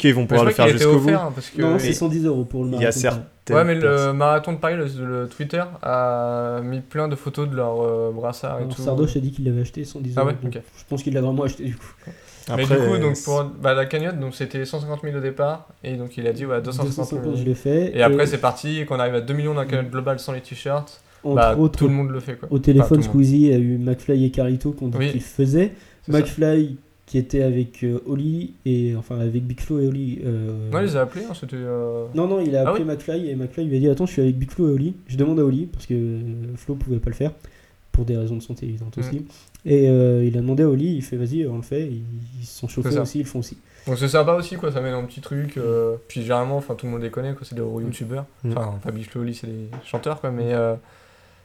qu'ils 0.00 0.14
vont 0.14 0.26
pouvoir 0.26 0.44
le 0.46 0.52
faire 0.52 0.68
jusqu'au 0.68 0.98
bout? 0.98 1.10
Non, 1.58 1.78
c'est 1.78 1.92
110 1.92 2.26
euros 2.26 2.44
pour 2.44 2.64
le 2.64 2.70
Il 2.72 2.80
y 2.82 2.86
a 2.86 2.90
marathon. 2.90 3.22
Ouais, 3.50 3.64
mais 3.64 3.74
le 3.74 4.12
marathon 4.12 4.52
de 4.52 4.58
Paris, 4.58 4.76
le, 4.76 5.26
Twitter, 5.28 5.62
a 5.82 6.60
mis 6.62 6.80
plein 6.80 7.08
de 7.08 7.16
photos 7.16 7.48
de 7.48 7.56
leurs 7.56 7.80
euh, 7.82 8.10
brassards 8.14 8.60
et 8.60 8.68
tout. 8.72 8.80
Sardoche 8.80 9.16
a 9.16 9.20
dit 9.20 9.32
qu'il 9.32 9.44
l'avait 9.44 9.62
acheté 9.62 9.84
110 9.84 10.12
Ah 10.16 10.20
euros. 10.20 10.28
ouais, 10.30 10.36
donc 10.42 10.54
ok. 10.56 10.62
Je 10.78 10.82
pense 10.88 11.02
qu'il 11.02 11.12
l'a 11.12 11.20
vraiment 11.20 11.42
acheté 11.42 11.64
du 11.64 11.74
coup. 11.76 11.86
Mais 12.48 12.62
Après, 12.64 12.76
du 12.80 12.86
coup, 12.86 12.98
donc 12.98 13.22
pour 13.24 13.44
bah, 13.62 13.74
la 13.74 13.86
cagnotte, 13.86 14.18
donc 14.18 14.34
c'était 14.34 14.64
150 14.64 15.00
000 15.02 15.16
au 15.16 15.20
départ, 15.20 15.68
et 15.84 15.94
donc 15.96 16.16
il 16.16 16.26
a 16.26 16.32
dit 16.32 16.44
ouais, 16.44 16.60
250 16.60 16.92
000. 17.08 17.20
250, 17.22 17.36
je 17.38 17.44
l'ai 17.44 17.54
fait. 17.54 17.96
Et 17.96 18.02
après, 18.02 18.26
c'est 18.26 18.38
parti, 18.38 18.80
et 18.80 18.84
qu'on 18.84 18.98
arrive 18.98 19.14
à 19.14 19.20
2 19.20 19.32
millions 19.34 19.54
dans 19.54 19.60
la 19.60 19.66
cagnotte 19.66 19.90
globale 19.90 20.18
sans 20.18 20.32
les 20.32 20.40
t-shirts, 20.40 21.00
bah, 21.24 21.56
autres, 21.56 21.78
tout 21.78 21.86
le 21.86 21.94
monde 21.94 22.10
le 22.10 22.18
fait 22.20 22.34
quoi. 22.34 22.48
au 22.50 22.54
Enfin, 22.56 22.62
téléphone, 22.62 22.98
monde. 22.98 23.04
Squeezie 23.04 23.52
a 23.52 23.58
eu 23.58 23.78
McFly 23.78 24.24
et 24.24 24.30
Carito 24.32 24.72
qu'on 24.72 24.88
dit 24.88 24.98
Oui. 24.98 25.10
qu'il 25.12 25.20
faisait. 25.20 25.72
C'est 26.04 26.10
ça. 26.12 26.18
McFly 26.18 26.76
qui 27.06 27.18
était 27.18 27.42
avec 27.42 27.84
euh, 27.84 28.00
Oli 28.06 28.54
et 28.64 28.94
enfin 28.96 29.20
avec 29.20 29.44
Big 29.46 29.60
Flo 29.60 29.78
et 29.80 29.86
Oli. 29.86 30.20
euh, 30.24 30.70
Non, 30.72 30.78
il 30.80 30.84
les 30.86 30.96
a 30.96 31.02
appelés, 31.02 31.24
hein, 31.30 31.34
c'était. 31.38 31.56
euh, 31.58 32.06
Non, 32.14 32.26
non, 32.26 32.40
il 32.40 32.56
a 32.56 32.62
Ah 32.66 32.70
appelé 32.70 32.84
oui 32.84 32.90
McFly 32.90 33.28
et 33.30 33.36
McFly 33.36 33.66
lui 33.66 33.76
a 33.76 33.80
dit 33.80 33.88
Attends, 33.88 34.06
je 34.06 34.12
suis 34.12 34.22
avec 34.22 34.36
Big 34.38 34.50
Flo 34.50 34.68
et 34.70 34.72
Oli. 34.72 34.94
Je 35.06 35.16
demande 35.16 35.38
à 35.38 35.44
Oli 35.44 35.66
parce 35.66 35.86
que 35.86 35.94
euh, 35.94 36.20
Flo 36.56 36.74
pouvait 36.74 36.98
pas 36.98 37.10
le 37.10 37.14
faire 37.16 37.30
pour 37.92 38.04
des 38.04 38.16
raisons 38.16 38.36
de 38.36 38.42
santé 38.42 38.66
évidentes 38.66 38.96
Mm. 38.96 39.00
aussi. 39.00 39.26
Et 39.64 39.88
euh, 39.88 40.24
il 40.24 40.36
a 40.36 40.40
demandé 40.40 40.62
à 40.64 40.68
Oli 40.68 40.96
Il 40.96 41.02
fait 41.02 41.16
Vas-y, 41.16 41.46
on 41.46 41.56
le 41.56 41.62
fait. 41.62 41.86
Ils, 41.86 42.02
ils 42.40 42.44
se 42.46 42.58
sont 42.58 42.68
chauffés 42.68 42.98
aussi, 42.98 43.18
ils 43.20 43.22
le 43.22 43.28
font 43.28 43.38
aussi. 43.40 43.56
Donc 43.86 43.98
c'est 43.98 44.08
sympa 44.08 44.32
aussi, 44.34 44.56
quoi, 44.56 44.70
ça 44.72 44.80
met 44.80 44.90
un 44.90 45.04
petit 45.04 45.20
truc. 45.20 45.56
euh, 45.56 45.96
Puis 46.08 46.22
généralement, 46.22 46.56
enfin 46.56 46.74
tout 46.74 46.86
le 46.86 46.92
monde 46.92 47.02
les 47.02 47.10
connaît, 47.10 47.34
quoi, 47.34 47.42
c'est 47.44 47.54
des 47.54 47.60
gros 47.62 47.80
youtubeurs. 47.80 48.26
Mm. 48.44 48.52
Enfin, 48.56 48.78
Fabi 48.82 49.04
Floli, 49.04 49.34
c'est 49.34 49.46
des 49.46 49.68
chanteurs, 49.84 50.20
quoi, 50.20 50.30
mais. 50.30 50.52
euh, 50.54 50.74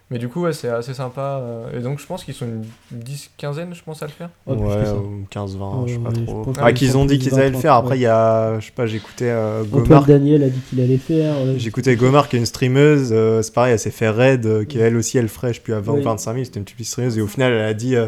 Mais 0.09 0.19
du 0.19 0.29
coup, 0.29 0.41
ouais, 0.43 0.53
c'est 0.53 0.69
assez 0.69 0.93
sympa. 0.93 1.41
euh, 1.41 1.77
Et 1.77 1.81
donc, 1.81 1.99
je 1.99 2.05
pense 2.05 2.23
qu'ils 2.23 2.33
sont 2.33 2.45
une 2.45 2.63
10, 2.91 3.31
quinzaine, 3.37 3.73
je 3.75 3.83
pense, 3.83 4.01
à 4.01 4.05
le 4.05 4.11
faire. 4.13 4.29
Ouais, 4.45 4.55
plus 4.55 4.63
que 4.63 4.69
Ouais, 4.69 4.85
ça. 4.85 4.95
ou 4.95 5.25
15-20, 5.29 5.87
je 5.87 5.93
sais 5.93 5.99
pas 5.99 6.11
trop. 6.11 6.53
Ah, 6.61 6.71
qu'ils 6.71 6.95
ont 6.97 7.03
dit 7.05 7.19
qu'ils 7.19 7.33
allaient 7.33 7.49
le 7.49 7.55
20, 7.55 7.59
faire. 7.61 7.73
Après, 7.73 7.91
ouais. 7.91 7.97
il 7.97 8.01
y 8.03 8.05
a, 8.05 8.57
je 8.59 8.65
sais 8.67 8.71
pas, 8.71 8.85
j'écoutais 8.85 9.29
euh, 9.29 9.63
Gomar. 9.65 10.05
Daniel 10.05 10.43
a 10.43 10.49
dit 10.49 10.61
qu'il 10.69 10.79
allait 10.79 10.97
faire. 10.97 11.35
J'écoutais 11.57 11.97
Gomar 11.97 12.29
qui 12.29 12.37
est 12.37 12.39
une 12.39 12.45
streameuse, 12.45 13.09
euh, 13.11 13.41
c'est 13.41 13.53
pareil, 13.53 13.73
elle 13.73 13.79
s'est 13.79 13.91
fait 13.91 14.09
raid, 14.09 14.45
euh, 14.45 14.63
qui 14.63 14.77
elle 14.79 14.95
aussi 14.95 15.17
elle 15.17 15.27
ferait, 15.27 15.49
je 15.49 15.55
sais 15.55 15.61
plus, 15.61 15.73
à 15.73 15.81
20 15.81 15.91
Oui. 15.93 15.99
ou 15.99 16.03
25 16.03 16.33
000, 16.35 16.45
c'était 16.45 16.59
une 16.59 16.65
petite 16.65 16.85
streameuse, 16.85 17.17
et 17.17 17.21
au 17.21 17.27
final 17.27 17.51
elle 17.51 17.65
a 17.65 17.73
dit, 17.73 17.97
euh, 17.97 18.07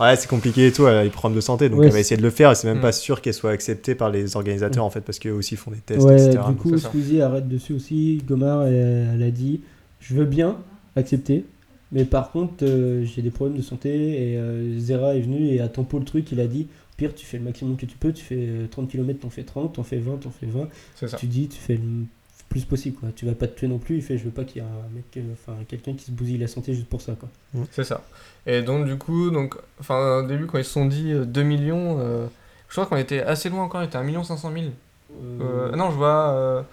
ouais 0.00 0.16
c'est 0.16 0.28
compliqué 0.28 0.66
et 0.66 0.72
tout, 0.72 0.88
elle 0.88 0.96
a 0.96 1.04
des 1.04 1.10
problèmes 1.10 1.36
de 1.36 1.40
santé, 1.40 1.68
donc 1.68 1.78
Ouais, 1.78 1.86
elle 1.86 1.92
va 1.92 2.00
essayer 2.00 2.16
de 2.16 2.22
le 2.22 2.30
faire, 2.30 2.50
et 2.50 2.54
c'est 2.56 2.66
même 2.66 2.78
Mm. 2.78 2.82
pas 2.82 2.90
sûr 2.92 3.20
qu'elle 3.22 3.34
soit 3.34 3.52
acceptée 3.52 3.94
par 3.94 4.10
les 4.10 4.34
organisateurs 4.34 4.84
en 4.84 4.90
fait, 4.90 5.00
parce 5.02 5.20
qu'eux 5.20 5.30
aussi 5.30 5.54
font 5.54 5.70
des 5.70 5.76
tests, 5.78 6.02
Ouais, 6.04 6.14
etc. 6.20 6.42
du 6.48 6.56
coup. 6.56 6.76
Squeezie 6.76 7.22
arrête 7.22 7.46
dessus 7.46 7.72
aussi. 7.72 8.20
Gomar, 8.26 8.64
elle, 8.66 9.10
elle 9.14 9.22
a 9.22 9.30
dit 9.30 9.60
Je 10.00 10.14
veux 10.16 10.24
bien 10.24 10.56
accepter, 10.96 11.44
mais 11.92 12.04
par 12.04 12.32
contre, 12.32 12.64
euh, 12.64 13.04
j'ai 13.04 13.22
des 13.22 13.30
problèmes 13.30 13.56
de 13.56 13.62
santé. 13.62 14.32
Et 14.32 14.36
euh, 14.36 14.78
Zera 14.78 15.14
est 15.14 15.20
venu 15.20 15.46
et 15.46 15.60
a 15.60 15.68
tempo 15.68 15.98
le 15.98 16.04
truc. 16.04 16.30
Il 16.32 16.40
a 16.40 16.46
dit 16.46 16.68
Au 16.92 16.96
pire, 16.96 17.14
tu 17.14 17.24
fais 17.24 17.38
le 17.38 17.44
maximum 17.44 17.76
que 17.76 17.86
tu 17.86 17.96
peux. 17.96 18.12
Tu 18.12 18.24
fais 18.24 18.36
euh, 18.38 18.66
30 18.68 18.90
km, 18.90 19.20
t'en 19.20 19.30
fais 19.30 19.44
30, 19.44 19.74
t'en 19.74 19.82
fais 19.84 19.98
20, 19.98 20.18
t'en 20.18 20.30
fais 20.30 20.46
20. 20.46 20.68
C'est 20.96 21.08
ça. 21.08 21.16
Tu 21.16 21.26
dis 21.26 21.48
Tu 21.48 21.58
fais 21.58 21.74
le 21.74 22.06
plus 22.48 22.64
possible. 22.64 22.96
Quoi. 22.96 23.10
Tu 23.14 23.26
vas 23.26 23.34
pas 23.34 23.46
te 23.46 23.58
tuer 23.58 23.68
non 23.68 23.78
plus. 23.78 23.96
Il 23.96 24.02
fait 24.02 24.18
Je 24.18 24.24
veux 24.24 24.30
pas 24.30 24.44
qu'il 24.44 24.62
y 24.62 24.64
ait 24.64 24.68
un 24.68 24.94
mec, 24.94 25.04
euh, 25.16 25.32
enfin 25.32 25.56
quelqu'un 25.68 25.94
qui 25.94 26.04
se 26.06 26.10
bousille 26.10 26.38
la 26.38 26.48
santé 26.48 26.74
juste 26.74 26.88
pour 26.88 27.00
ça. 27.00 27.14
Quoi. 27.14 27.28
C'est 27.70 27.84
ça. 27.84 28.02
Et 28.46 28.62
donc, 28.62 28.86
du 28.86 28.96
coup, 28.96 29.30
donc, 29.30 29.56
enfin, 29.80 30.18
au 30.18 30.26
début, 30.26 30.46
quand 30.46 30.58
ils 30.58 30.64
se 30.64 30.72
sont 30.72 30.86
dit 30.86 31.12
euh, 31.12 31.24
2 31.24 31.42
millions, 31.42 31.98
euh, 32.00 32.26
je 32.68 32.74
crois 32.74 32.86
qu'on 32.86 32.96
était 32.96 33.22
assez 33.22 33.48
loin 33.48 33.64
encore, 33.64 33.80
on 33.80 33.84
était 33.84 33.96
à 33.96 34.00
1 34.00 34.24
500 34.24 34.52
000. 34.52 34.66
Euh, 35.40 35.74
non, 35.76 35.90
je 35.90 35.96
vois. 35.96 36.64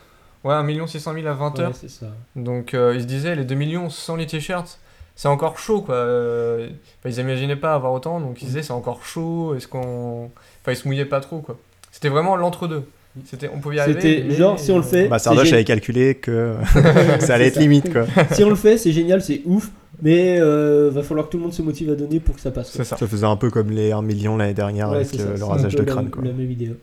Ouais, 0.43 0.53
1 0.53 0.87
600 0.87 1.13
000 1.13 1.27
à 1.27 1.33
20 1.33 1.53
ouais, 1.57 1.61
heures. 1.63 1.75
c'est 1.75 1.89
ça. 1.89 2.07
Donc 2.35 2.73
euh, 2.73 2.93
ils 2.95 3.01
se 3.01 3.07
disaient 3.07 3.35
les 3.35 3.45
2 3.45 3.55
millions 3.55 3.89
sans 3.89 4.15
les 4.15 4.25
t-shirts, 4.27 4.79
c'est 5.15 5.27
encore 5.27 5.57
chaud 5.59 5.81
quoi. 5.81 5.95
Euh, 5.95 6.67
enfin, 6.99 7.09
ils 7.15 7.19
imaginaient 7.19 7.55
pas 7.55 7.73
avoir 7.73 7.93
autant, 7.93 8.19
donc 8.19 8.41
ils 8.41 8.45
disaient 8.45 8.63
c'est 8.63 8.73
encore 8.73 9.03
chaud, 9.05 9.55
est-ce 9.55 9.67
qu'on. 9.67 10.29
Enfin 10.61 10.71
ils 10.71 10.75
se 10.77 10.87
mouillaient 10.87 11.05
pas 11.05 11.19
trop 11.21 11.39
quoi. 11.39 11.57
C'était 11.91 12.09
vraiment 12.09 12.35
l'entre-deux. 12.35 12.83
C'était, 13.25 13.47
on 13.53 13.59
pouvait 13.59 13.75
y 13.75 13.79
arriver. 13.79 14.01
C'était 14.01 14.23
mais- 14.27 14.33
genre, 14.33 14.57
si 14.57 14.71
on 14.71 14.77
le 14.77 14.81
fait. 14.83 15.07
Bah, 15.07 15.19
Sardoche 15.19 15.49
gé- 15.49 15.53
avait 15.53 15.63
calculé 15.63 16.15
que 16.15 16.55
ça 17.19 17.35
allait 17.35 17.47
être 17.49 17.53
ça. 17.55 17.59
limite 17.59 17.93
quoi. 17.93 18.05
si 18.31 18.43
on 18.43 18.49
le 18.49 18.55
fait, 18.55 18.79
c'est 18.79 18.91
génial, 18.91 19.21
c'est 19.21 19.41
ouf. 19.45 19.69
Mais 20.01 20.37
euh, 20.39 20.89
va 20.91 21.03
falloir 21.03 21.27
que 21.27 21.31
tout 21.31 21.37
le 21.37 21.43
monde 21.43 21.53
se 21.53 21.61
motive 21.61 21.91
à 21.91 21.95
donner 21.95 22.19
pour 22.19 22.33
que 22.33 22.41
ça 22.41 22.49
passe. 22.49 22.71
ça, 22.71 22.83
Ça 22.83 22.97
faisait 23.07 23.27
un 23.27 23.35
peu 23.35 23.51
comme 23.51 23.69
les 23.69 23.91
1 23.91 24.01
million 24.01 24.35
l'année 24.35 24.55
dernière 24.55 24.89
Ouais, 24.89 24.95
avec 24.97 25.19
euh, 25.19 25.37
le 25.37 25.43
un 25.43 25.45
rasage 25.45 25.75
peu 25.75 25.83
de 25.83 25.87
la- 25.87 25.93
crâne 25.93 26.09
quoi. 26.09 26.23
La 26.23 26.31
même 26.31 26.47
vidéo. 26.47 26.73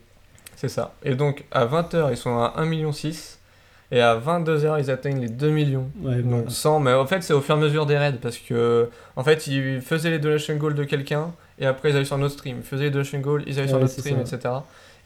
c'est 0.55 0.69
ça. 0.69 0.95
Et 1.05 1.17
donc 1.17 1.45
à 1.51 1.67
20h 1.67 2.13
ils 2.13 2.17
sont 2.17 2.39
à 2.39 2.53
1 2.59 2.65
million 2.67 2.93
6 2.93 3.40
et 3.93 4.01
à 4.01 4.17
22h 4.19 4.81
ils 4.83 4.91
atteignent 4.91 5.21
les 5.21 5.29
2 5.29 5.51
millions. 5.51 5.91
Ouais, 6.03 6.23
Donc 6.23 6.45
bon. 6.45 6.49
100, 6.49 6.81
mais 6.81 6.93
en 6.93 7.07
fait 7.07 7.23
c'est 7.23 7.33
au 7.33 7.41
fur 7.41 7.55
et 7.57 7.59
à 7.59 7.61
mesure 7.61 7.87
des 7.87 7.99
raids 7.99 8.19
parce 8.21 8.39
que 8.39 8.89
en 9.17 9.25
fait 9.25 9.47
ils 9.47 9.81
faisaient 9.81 10.11
les 10.11 10.19
donation 10.19 10.55
goals 10.57 10.75
de 10.75 10.85
quelqu'un 10.85 11.33
et 11.59 11.67
après 11.67 11.91
ils 11.91 11.97
allaient 11.97 12.05
sur 12.05 12.19
notre 12.19 12.35
stream, 12.35 12.59
ils 12.59 12.63
faisaient 12.63 12.85
les 12.85 12.91
donation 12.91 13.19
goals, 13.21 13.43
ils 13.47 13.59
allaient 13.59 13.69
sur 13.69 13.81
notre 13.81 13.93
stream, 13.93 14.25
ça. 14.25 14.37
etc. 14.37 14.55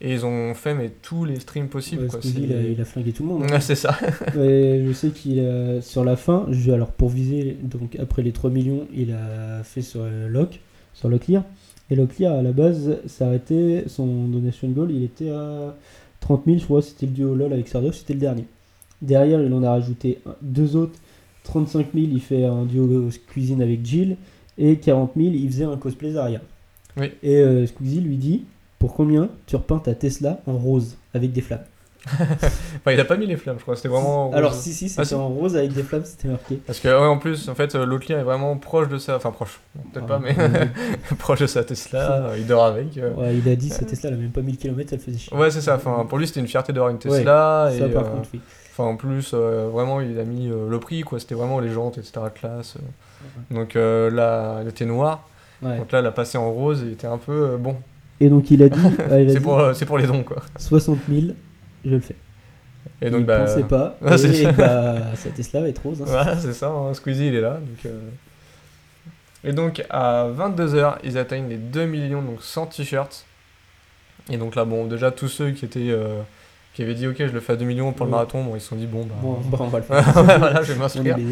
Et 0.00 0.12
ils 0.12 0.26
ont 0.26 0.54
fait 0.54 0.74
mais 0.74 0.90
tous 1.02 1.24
les 1.24 1.38
streams 1.40 1.68
possibles 1.68 2.08
quoi. 2.08 2.18
Il, 2.24 2.52
a, 2.52 2.60
il 2.60 2.80
a 2.80 2.84
flingué 2.84 3.12
tout 3.12 3.22
le 3.22 3.28
monde. 3.30 3.44
hein. 3.50 3.60
C'est 3.60 3.76
ça. 3.76 3.96
Et 4.38 4.84
je 4.86 4.92
sais 4.92 5.10
qu'il 5.10 5.38
a, 5.46 5.80
sur 5.80 6.04
la 6.04 6.16
fin, 6.16 6.46
je, 6.50 6.72
alors 6.72 6.90
pour 6.90 7.08
viser, 7.10 7.56
donc 7.62 7.96
après 8.00 8.22
les 8.22 8.32
3 8.32 8.50
millions, 8.50 8.86
il 8.92 9.12
a 9.12 9.62
fait 9.62 9.82
sur 9.82 10.00
euh, 10.02 10.28
Lock, 10.28 10.60
sur 10.94 11.08
Locklear. 11.08 11.44
Et 11.90 11.94
Locklear, 11.96 12.34
à 12.34 12.42
la 12.42 12.50
base, 12.52 12.98
s'arrêtait, 13.06 13.84
son 13.86 14.06
donation 14.28 14.68
goal, 14.68 14.90
il 14.90 15.04
était 15.04 15.30
à 15.30 15.76
30 16.20 16.42
000, 16.46 16.58
je 16.58 16.64
crois, 16.64 16.82
c'était 16.82 17.06
le 17.06 17.12
duo 17.12 17.34
LOL 17.34 17.52
avec 17.52 17.68
Sardoche, 17.68 17.98
c'était 17.98 18.14
le 18.14 18.20
dernier. 18.20 18.46
Derrière, 19.04 19.40
il 19.42 19.52
en 19.52 19.62
a 19.62 19.70
rajouté 19.70 20.18
deux 20.42 20.76
autres, 20.76 20.98
35 21.44 21.88
000, 21.94 22.06
il 22.12 22.20
fait 22.20 22.44
un 22.44 22.64
duo 22.64 23.08
cuisine 23.28 23.60
avec 23.62 23.84
Jill, 23.84 24.16
et 24.58 24.76
40 24.76 25.12
000, 25.16 25.28
il 25.34 25.46
faisait 25.50 25.64
un 25.64 25.76
cosplay 25.76 26.12
Zarya. 26.12 26.40
Oui. 26.96 27.12
Et 27.22 27.36
euh, 27.36 27.66
Squeezie 27.66 28.00
lui 28.00 28.16
dit, 28.16 28.44
pour 28.78 28.94
combien 28.94 29.28
tu 29.46 29.56
repeins 29.56 29.78
ta 29.78 29.94
Tesla 29.94 30.40
en 30.46 30.54
rose, 30.54 30.96
avec 31.12 31.32
des 31.32 31.40
flammes? 31.40 31.64
Enfin, 32.20 32.92
il 32.92 33.00
a 33.00 33.04
pas 33.06 33.16
mis 33.16 33.24
les 33.26 33.36
flammes, 33.36 33.56
je 33.58 33.62
crois. 33.62 33.76
C'était 33.76 33.88
vraiment. 33.88 34.30
Alors 34.34 34.52
si, 34.52 34.74
si, 34.74 34.84
Ah, 34.84 34.88
c'était 34.88 35.04
si. 35.06 35.14
en 35.14 35.28
rose 35.28 35.56
avec 35.56 35.72
des 35.72 35.82
flammes, 35.82 36.04
c'était 36.04 36.28
marqué. 36.28 36.56
Parce 36.56 36.78
que, 36.78 36.88
ouais, 36.88 37.06
en 37.06 37.16
plus, 37.16 37.48
en 37.48 37.54
fait, 37.54 37.74
euh, 37.74 37.86
l'autre 37.86 38.12
lien 38.12 38.18
est 38.20 38.24
vraiment 38.24 38.58
proche 38.58 38.88
de 38.88 38.98
ça. 38.98 39.16
Enfin, 39.16 39.30
proche. 39.30 39.58
Peut-être 39.92 40.04
Ah, 40.04 40.08
pas, 40.08 40.18
mais 40.18 40.36
ouais. 40.36 40.68
proche 41.18 41.40
de 41.40 41.46
sa 41.46 41.64
Tesla. 41.64 42.26
euh, 42.26 42.36
il 42.38 42.46
dort 42.46 42.64
avec. 42.66 42.98
euh. 42.98 43.14
Ouais, 43.14 43.34
il 43.38 43.48
a 43.48 43.56
dit 43.56 43.70
cette 43.70 43.86
Tesla, 43.88 44.10
elle 44.10 44.16
a 44.16 44.18
même 44.18 44.32
pas 44.32 44.42
1000 44.42 44.58
km, 44.58 44.90
elle 44.92 44.98
faisait 45.00 45.16
chier. 45.16 45.34
Ouais, 45.34 45.50
c'est 45.50 45.62
ça. 45.62 45.76
Enfin, 45.76 46.04
pour 46.06 46.18
lui, 46.18 46.26
c'était 46.26 46.40
une 46.40 46.46
fierté 46.46 46.74
d'avoir 46.74 46.90
une 46.90 46.98
Tesla. 46.98 47.70
ça 47.70 47.86
et, 47.86 47.88
par 47.90 48.04
euh, 48.04 48.10
contre, 48.16 48.28
oui. 48.34 48.40
Enfin, 48.76 48.90
en 48.90 48.96
plus, 48.96 49.30
euh, 49.34 49.68
vraiment, 49.72 50.00
il 50.00 50.18
a 50.18 50.24
mis 50.24 50.50
euh, 50.50 50.68
le 50.68 50.80
prix, 50.80 51.02
quoi. 51.02 51.20
C'était 51.20 51.36
vraiment 51.36 51.60
les 51.60 51.70
jantes, 51.70 51.96
etc. 51.96 52.22
classe. 52.34 52.74
euh. 52.76 53.54
Donc 53.54 53.74
là, 53.74 54.58
il 54.62 54.68
était 54.68 54.84
noir. 54.84 55.28
Ouais. 55.62 55.78
Donc 55.78 55.92
là, 55.92 56.00
il 56.00 56.06
a 56.06 56.10
passé 56.10 56.38
en 56.38 56.50
rose 56.50 56.82
et 56.82 56.86
il 56.86 56.92
était 56.94 57.06
un 57.06 57.18
peu 57.18 57.56
bon. 57.56 57.76
Et 58.18 58.28
donc 58.28 58.50
il 58.50 58.60
a 58.64 58.68
dit, 58.68 58.80
C'est 59.32 59.40
pour, 59.40 59.62
pour 59.86 59.98
les 59.98 60.08
dons, 60.08 60.24
quoi. 60.24 60.42
60 60.58 60.98
000, 61.08 61.34
je 61.84 61.90
le 61.90 62.00
fais. 62.00 62.16
Et 63.00 63.10
donc, 63.10 63.20
il 63.20 63.26
bah. 63.26 63.44
pensait 63.44 63.62
pas. 63.62 63.96
C'est 64.16 64.28
et 64.30 64.42
ça. 64.42 64.52
bah, 64.52 65.14
sa 65.14 65.30
Tesla 65.30 65.60
va 65.60 65.68
être 65.68 65.82
rose. 65.82 66.02
hein. 66.02 66.06
Voilà, 66.08 66.36
c'est 66.36 66.52
ça, 66.52 66.68
hein, 66.68 66.92
Squeezie 66.94 67.28
il 67.28 67.34
est 67.36 67.40
là. 67.40 67.60
Donc. 67.60 67.92
Et 69.44 69.52
donc 69.52 69.84
à 69.88 70.26
22h, 70.36 70.96
ils 71.04 71.16
atteignent 71.16 71.48
les 71.48 71.58
2 71.58 71.86
millions, 71.86 72.22
donc 72.22 72.42
100 72.42 72.66
t-shirts. 72.66 73.24
Et 74.30 74.36
donc 74.36 74.56
là, 74.56 74.64
bon, 74.64 74.86
déjà 74.86 75.12
tous 75.12 75.28
ceux 75.28 75.52
qui 75.52 75.64
étaient. 75.64 75.96
Euh, 76.74 76.76
qui 76.76 76.82
avaient 76.82 76.94
dit 76.94 77.06
ok, 77.06 77.16
je 77.18 77.24
le 77.32 77.40
fais 77.40 77.52
à 77.52 77.56
2 77.56 77.64
millions 77.64 77.92
pour 77.92 78.06
le 78.06 78.10
marathon, 78.12 78.42
bon, 78.44 78.56
ils 78.56 78.60
se 78.60 78.68
sont 78.68 78.76
dit 78.76 78.86
bon, 78.86 79.04
bah. 79.04 79.14
Bon, 79.22 79.38
bah, 79.44 79.58
on 79.60 79.68
va 79.68 79.78
le 79.78 79.84
faire. 80.02 80.02
voilà, 80.22 80.62
je 80.62 80.72
vais 80.72 80.78
m'inscrire. 80.78 81.16
Et, 81.18 81.26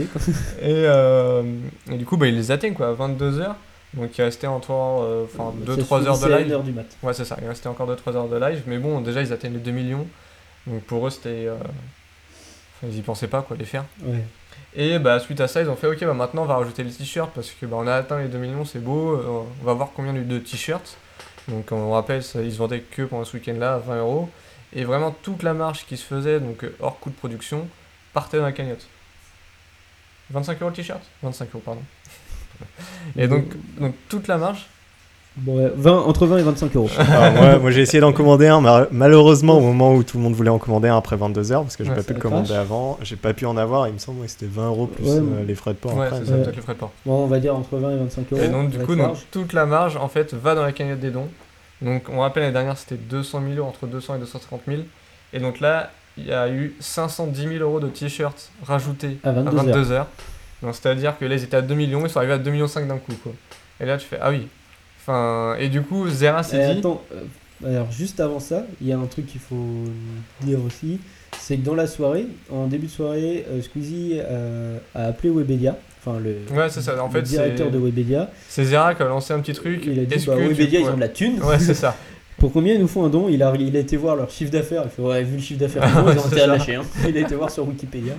euh, 0.63 1.43
et 1.91 1.97
du 1.97 2.05
coup, 2.05 2.17
bah, 2.17 2.27
ils 2.29 2.37
les 2.37 2.51
atteignent 2.51 2.75
quoi, 2.75 2.89
à 2.89 2.93
22h. 2.95 3.55
Donc 3.95 4.17
il 4.17 4.23
restait 4.23 4.47
encore 4.47 5.03
euh, 5.03 5.25
enfin, 5.25 5.53
Ça 5.67 5.73
2-3 5.75 6.07
heures 6.07 6.19
de 6.19 6.27
live. 6.29 6.53
1h 6.53 6.63
du 6.65 6.73
mat. 6.73 6.87
Ouais, 7.03 7.13
c'est 7.13 7.25
ça, 7.27 7.37
il 7.43 7.49
restait 7.49 7.69
encore 7.69 7.87
2-3 7.91 8.17
heures 8.17 8.29
de 8.29 8.37
live. 8.39 8.63
Mais 8.67 8.79
bon, 8.79 9.01
déjà, 9.03 9.21
ils 9.21 9.33
atteignent 9.33 9.53
les 9.55 9.59
2 9.59 9.71
millions. 9.71 10.07
Donc 10.67 10.83
pour 10.85 11.07
eux, 11.07 11.11
c'était. 11.11 11.47
euh, 11.47 11.55
Enfin, 12.79 12.91
ils 12.93 12.99
y 12.99 13.03
pensaient 13.03 13.29
pas 13.29 13.43
quoi, 13.43 13.57
les 13.57 13.65
faire. 13.65 13.85
Ouais. 14.05 14.25
Et 14.75 14.99
bah, 14.99 15.21
suite 15.21 15.41
à 15.41 15.47
ça, 15.49 15.61
ils 15.61 15.69
ont 15.69 15.77
fait 15.77 15.87
ok, 15.87 16.01
bah, 16.05 16.15
maintenant 16.15 16.43
on 16.43 16.47
va 16.47 16.57
rajouter 16.57 16.83
les 16.83 16.91
t-shirts 16.91 17.31
parce 17.35 17.51
que 17.51 17.67
bah, 17.67 17.77
on 17.79 17.87
a 17.87 17.95
atteint 17.95 18.19
les 18.19 18.29
2 18.29 18.39
millions, 18.39 18.65
c'est 18.65 18.83
beau. 18.83 19.13
euh, 19.13 19.43
on 19.63 19.65
va 19.65 19.75
voir 19.75 19.91
combien 19.95 20.13
de 20.15 20.39
t-shirts. 20.39 20.97
Donc 21.49 21.71
on 21.73 21.93
rappelle, 21.93 22.23
ça, 22.23 22.41
ils 22.43 22.53
se 22.53 22.59
vendaient 22.59 22.81
que 22.81 23.03
pendant 23.03 23.25
ce 23.25 23.37
week-end-là 23.37 23.75
à 23.75 23.79
20 23.79 23.99
euros. 24.01 24.29
Et 24.75 24.85
vraiment 24.85 25.15
toute 25.23 25.43
la 25.43 25.55
marge 25.55 25.85
qui 25.87 25.97
se 25.97 26.05
faisait, 26.05 26.41
donc 26.41 26.65
euh, 26.65 26.75
hors 26.81 26.99
coût 26.99 27.11
de 27.11 27.15
production, 27.15 27.69
partait 28.15 28.39
dans 28.39 28.45
la 28.45 28.53
cagnotte. 28.53 28.87
25 30.31 30.61
euros 30.63 30.71
le 30.71 30.77
t-shirt? 30.77 31.01
25 31.23 31.49
euros, 31.55 31.63
pardon. 31.65 31.83
Et 33.17 33.29
donc, 33.29 33.45
donc 33.79 33.95
toute 34.09 34.29
la 34.29 34.39
marge, 34.39 34.67
Bon, 35.35 35.57
ouais, 35.57 35.73
20, 35.75 36.01
entre 36.03 36.27
20 36.27 36.39
et 36.39 36.43
25 36.43 36.77
euros. 36.77 36.91
Alors, 36.99 37.33
moi, 37.33 37.59
moi, 37.59 37.71
j'ai 37.71 37.81
essayé 37.81 38.03
d'en 38.03 38.13
commander 38.13 38.49
un, 38.49 38.61
mais 38.61 38.69
malheureusement, 38.91 39.57
au 39.57 39.61
moment 39.63 39.95
où 39.95 40.03
tout 40.03 40.19
le 40.19 40.23
monde 40.23 40.35
voulait 40.35 40.51
en 40.51 40.59
commander 40.59 40.89
un 40.89 40.99
après 40.99 41.17
22h, 41.17 41.63
parce 41.63 41.75
que 41.79 41.85
j'ai 41.85 41.91
Ouais, 41.91 41.97
pas 41.97 42.03
pu 42.03 42.13
le 42.13 42.21
commander 42.21 42.53
avant, 42.53 42.99
j'ai 43.01 43.17
pas 43.17 43.33
pu 43.33 43.47
en 43.47 43.57
avoir. 43.57 43.89
Il 43.89 43.95
me 43.95 43.99
semble 43.99 44.21
que 44.23 44.29
c'était 44.29 44.45
20 44.45 44.67
euros 44.69 44.87
plus 44.87 45.05
Ouais, 45.05 45.11
euh, 45.21 45.45
les 45.47 45.55
frais 45.55 45.73
de 45.73 45.79
port 45.79 45.95
ouais, 45.95 46.05
après. 46.05 46.17
c'est 46.19 46.25
mais- 46.25 46.29
ça, 46.29 46.35
Ouais. 46.37 46.43
peut-être 46.43 46.57
les 46.57 46.61
frais 46.63 46.75
de 46.75 46.79
port. 46.79 46.93
Bon, 47.07 47.25
on 47.25 47.29
va 47.29 47.41
dire 47.41 47.57
entre 47.57 47.79
20 47.79 47.93
et 47.93 47.97
25 47.97 48.31
euros. 48.33 48.43
Et 48.43 48.49
donc, 48.49 48.69
du 48.69 48.79
coup, 48.81 48.95
donc, 48.95 49.17
toute 49.31 49.55
la 49.55 49.65
marge, 49.65 49.97
en 49.97 50.09
fait, 50.09 50.35
va 50.35 50.55
dans 50.55 50.63
la 50.65 50.73
cagnotte 50.73 51.01
des 51.01 51.11
dons. 51.11 51.29
Donc, 51.83 52.09
on 52.09 52.21
rappelle, 52.21 52.45
l'année 52.45 52.55
dernière, 52.55 52.79
c'était 52.79 52.97
200 52.97 53.43
000 53.43 53.55
euros, 53.55 53.69
entre 53.69 53.87
200 53.87 54.17
et 54.17 54.19
250 54.21 54.63
000. 54.67 54.83
Et 55.33 55.41
donc 55.41 55.61
là, 55.61 55.91
il 56.17 56.27
y 56.27 56.33
a 56.33 56.49
eu 56.49 56.75
510 56.79 57.49
000 57.49 57.55
euros 57.57 57.81
de 57.81 57.89
t-shirts 57.89 58.51
rajoutés 58.65 59.19
À 59.25 59.31
à 59.31 59.33
22 59.33 59.57
heures. 59.57 59.65
22 59.65 59.93
heures. 59.93 60.09
Donc, 60.63 60.75
c'est-à-dire 60.75 61.19
que 61.19 61.25
là, 61.25 61.35
ils 61.35 61.43
étaient 61.43 61.57
à 61.57 61.63
2 61.63 61.75
millions, 61.75 62.05
ils 62.05 62.11
sont 62.11 62.19
arrivés 62.19 62.35
à 62.35 62.39
2 62.39 62.51
millions 62.51 62.69
5 62.69 62.87
d'un 62.87 62.99
coup, 62.99 63.13
quoi. 63.23 63.33
Et 63.81 63.87
là, 63.87 63.99
tu 63.99 64.07
fais, 64.07 64.19
ah 64.21 64.31
oui. 64.31 64.47
Enfin, 65.01 65.57
et 65.59 65.69
du 65.69 65.83
coup, 65.83 66.09
Zera 66.09 66.45
s'est 66.45 66.73
dit. 66.73 66.79
attends, 66.79 67.03
euh, 67.13 67.75
Alors 67.77 67.91
juste 67.91 68.21
avant 68.21 68.39
ça, 68.39 68.65
il 68.81 68.87
y 68.87 68.93
a 68.93 68.99
un 68.99 69.07
truc 69.07 69.27
qu'il 69.27 69.41
faut 69.41 69.85
dire 70.43 70.63
aussi, 70.65 71.01
c'est 71.39 71.57
que 71.57 71.63
dans 71.63 71.75
la 71.75 71.89
soirée, 71.89 72.27
en 72.51 72.69
début 72.69 72.87
de 72.87 72.93
soirée, 72.93 73.45
euh, 73.51 73.61
Squeezie 73.63 74.21
euh, 74.21 74.79
a 74.95 75.07
appelé 75.07 75.31
Webedia, 75.31 75.77
enfin 76.05 76.19
le, 76.19 76.37
Ouais, 76.57 76.69
c'est 76.69 76.83
ça. 76.83 77.03
En 77.03 77.07
le 77.07 77.13
fait, 77.13 77.23
directeur 77.23 77.71
de 77.71 77.79
Webedia, 77.79 78.31
c'est 78.49 78.65
Zera 78.65 78.95
qui 78.95 79.03
a 79.03 79.07
lancé 79.07 79.33
un 79.33 79.41
petit 79.41 79.53
truc. 79.55 79.83
il 79.87 79.99
a 80.01 80.05
dit 80.05 80.27
bah, 80.27 80.35
que 80.37 80.41
tu 80.43 80.49
Webedia 80.49 80.81
ils 80.81 80.89
ont 80.89 80.97
de 80.97 81.01
la 81.01 81.09
thune, 81.09 81.43
Ouais, 81.43 81.59
c'est 81.59 81.75
ça. 81.75 81.97
pour 82.39 82.53
combien 82.53 82.75
ils 82.75 82.81
nous 82.81 82.89
font 82.89 83.05
un 83.05 83.09
don 83.09 83.29
il 83.29 83.43
a, 83.43 83.53
il 83.57 83.77
a 83.77 83.81
été 83.81 83.97
voir 83.97 84.17
leur 84.17 84.29
chiffre 84.31 84.51
d'affaires, 84.51 84.83
il 84.85 84.91
fait 84.91 85.03
ouais 85.03 85.23
vu 85.23 85.37
le 85.37 85.43
chiffre 85.43 85.61
d'affaires 85.61 85.85
ils 86.13 86.19
ont 86.19 86.23
ça. 86.23 86.47
lâcher, 86.47 86.75
hein. 86.75 86.83
il 87.09 87.17
a 87.17 87.21
été 87.21 87.35
voir 87.35 87.51
sur 87.51 87.67
Wikipédia. 87.69 88.15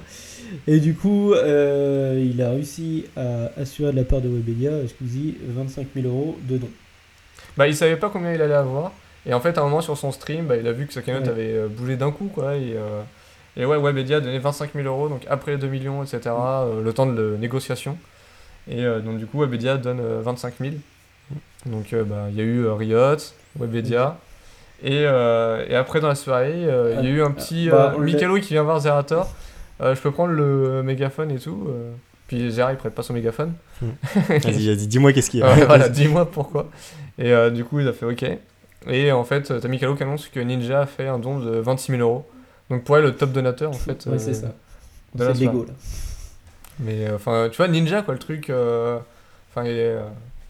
Et 0.67 0.79
du 0.79 0.93
coup, 0.93 1.34
euh, 1.34 2.23
il 2.23 2.41
a 2.41 2.51
réussi 2.51 3.05
à 3.17 3.49
assurer 3.59 3.91
de 3.91 3.97
la 3.97 4.03
part 4.03 4.21
de 4.21 4.29
Webedia, 4.29 4.71
Squeezie, 4.88 5.36
25 5.47 5.88
000 5.95 6.07
euros 6.07 6.38
de 6.47 6.57
dons. 6.57 6.69
Bah, 7.57 7.67
il 7.67 7.75
savait 7.75 7.95
pas 7.97 8.09
combien 8.09 8.34
il 8.34 8.41
allait 8.41 8.53
avoir. 8.53 8.91
Et 9.25 9.34
en 9.34 9.39
fait, 9.39 9.57
à 9.57 9.61
un 9.61 9.63
moment 9.63 9.81
sur 9.81 9.97
son 9.97 10.11
stream, 10.11 10.45
bah, 10.45 10.55
il 10.57 10.67
a 10.67 10.71
vu 10.71 10.86
que 10.86 10.93
sa 10.93 11.01
cagnotte 11.01 11.23
Ouais. 11.23 11.29
avait 11.29 11.53
euh, 11.53 11.67
bougé 11.67 11.95
d'un 11.95 12.11
coup, 12.11 12.29
quoi. 12.34 12.55
Et, 12.55 12.73
euh, 12.75 13.01
et 13.58 13.66
ouais, 13.66 13.78
Webedia 13.78 14.18
a 14.18 14.20
donné 14.20 14.39
25 14.39 14.72
000 14.74 14.88
euros, 14.88 15.10
donc 15.10 15.22
après 15.30 15.51
les 15.51 15.58
2 15.58 15.68
millions, 15.68 16.04
etc., 16.04 16.22
euh, 16.28 16.82
le 16.84 16.93
temps 16.93 17.06
de 17.06 17.36
négociation. 17.39 17.97
Et 18.68 18.84
euh, 18.84 18.99
donc, 18.99 19.18
du 19.18 19.26
coup, 19.26 19.39
Webedia 19.41 19.78
donne 19.78 19.99
euh, 19.99 20.22
25 20.24 20.54
000. 20.60 20.74
Donc, 21.66 21.93
euh, 21.93 22.04
bah, 22.04 22.26
il 22.30 22.36
y 22.38 22.41
a 22.41 22.43
eu 22.43 22.68
Riot, 22.68 23.18
Webedia. 23.60 24.18
Et, 24.84 25.04
et 25.04 25.76
après, 25.76 26.01
dans 26.01 26.10
la 26.10 26.16
soirée, 26.16 26.60
il 26.62 27.06
y 27.06 27.08
a 27.08 27.10
eu 27.10 27.22
un 27.24 27.32
petit 27.32 27.70
Bah, 27.70 27.93
l'a- 27.97 28.04
Mikalo 28.04 28.36
qui 28.39 28.49
vient 28.54 28.64
voir 28.64 28.80
Zerator. 28.82 29.34
Je 29.80 29.99
peux 29.99 30.12
prendre 30.12 30.34
le 30.34 30.84
mégaphone 30.84 31.32
et 31.32 31.39
tout. 31.39 31.70
Puis 32.28 32.51
Zera, 32.51 32.72
il 32.74 32.78
prête 32.78 32.93
pas 32.93 33.01
son 33.04 33.14
mégaphone. 33.14 33.54
Vas-y, 34.28 34.68
vas-y, 34.68 34.88
dis-moi 34.88 35.14
qu'est-ce 35.14 35.30
qu'il 35.30 35.39
y 35.39 35.43
a. 35.43 35.54
Voilà, 35.66 35.88
dis-moi 35.88 36.30
pourquoi. 36.30 36.68
Et 37.18 37.32
du 37.51 37.64
coup, 37.64 37.80
il 37.80 37.88
a 37.88 37.93
fait 37.93 38.06
OK. 38.06 38.26
Et 38.89 39.12
en 39.14 39.24
fait, 39.24 39.58
t'as 39.62 39.68
Mikalo 39.70 39.95
qui 39.95 40.04
annonce 40.04 40.28
que 40.28 40.41
Ninja 40.41 40.82
a 40.82 40.86
fait 40.86 41.08
un 41.08 41.18
don 41.20 41.39
de 41.39 41.51
26 41.60 41.93
000 41.93 42.01
euros. 42.01 42.28
Donc 42.70 42.84
pour 42.84 42.97
elle, 42.97 43.03
le 43.03 43.16
top 43.16 43.32
donateur, 43.32 43.70
en 43.70 43.74
fait. 43.74 44.05
Ouais, 44.05 44.20
c'est 44.20 44.32
euh, 44.32 44.34
ça. 44.34 44.47
C'est 45.18 45.34
l'ego 45.39 45.66
là. 45.66 45.74
Mais 46.80 47.07
euh, 47.07 47.16
enfin, 47.16 47.49
tu 47.51 47.57
vois, 47.57 47.68
Ninja, 47.68 48.01
quoi, 48.01 48.14
le 48.14 48.20
truc. 48.20 48.49
euh, 48.49 48.99
Enfin, 49.51 49.68
il 49.68 49.78
est 49.78 49.95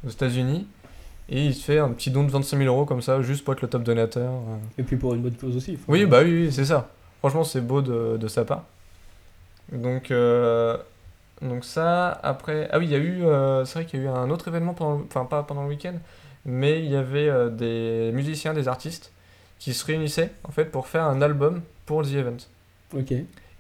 aux 0.06 0.10
États-Unis. 0.10 0.66
Et 1.30 1.46
il 1.48 1.54
se 1.56 1.64
fait 1.64 1.80
un 1.80 1.90
petit 1.90 2.12
don 2.12 2.24
de 2.24 2.32
25 2.32 2.58
000 2.58 2.74
euros 2.74 2.86
comme 2.86 3.02
ça, 3.02 3.22
juste 3.22 3.44
pour 3.44 3.54
être 3.54 3.62
le 3.62 3.68
top 3.70 3.84
donateur. 3.84 4.32
Et 4.78 4.84
puis 4.84 4.98
pour 4.98 5.14
une 5.14 5.22
bonne 5.22 5.36
cause 5.36 5.56
aussi. 5.58 5.78
Oui, 5.88 6.06
bah 6.06 6.20
oui, 6.24 6.46
oui, 6.46 6.52
c'est 6.52 6.66
ça. 6.66 6.90
Franchement, 7.20 7.44
c'est 7.44 7.62
beau 7.62 7.82
de, 7.82 8.18
de 8.18 8.28
sa 8.28 8.46
part. 8.46 8.64
Donc, 9.72 10.12
euh, 10.12 10.78
donc 11.42 11.64
ça, 11.66 12.12
après... 12.24 12.68
Ah 12.72 12.80
oui, 12.80 12.86
il 12.86 12.92
y 12.92 12.96
a 12.96 13.00
eu... 13.00 13.24
euh, 13.26 13.64
c'est 13.66 13.80
vrai 13.80 13.86
qu'il 13.86 14.02
y 14.02 14.04
a 14.04 14.06
eu 14.06 14.10
un 14.10 14.30
autre 14.30 14.48
événement, 14.50 14.74
pendant, 14.74 15.02
enfin 15.06 15.26
pas 15.26 15.44
pendant 15.44 15.64
le 15.64 15.70
week-end, 15.70 15.96
mais 16.46 16.80
il 16.84 16.92
y 16.92 16.96
avait 16.96 17.30
euh, 17.30 17.50
des 17.50 18.12
musiciens, 18.14 18.54
des 18.54 18.68
artistes 18.68 19.12
qui 19.60 19.74
se 19.74 19.86
réunissaient, 19.86 20.32
en 20.44 20.52
fait, 20.52 20.66
pour 20.66 20.88
faire 20.88 21.04
un 21.06 21.22
album 21.22 21.62
pour 21.86 22.04
The 22.04 22.14
Event. 22.14 22.38
Ok. 22.96 23.14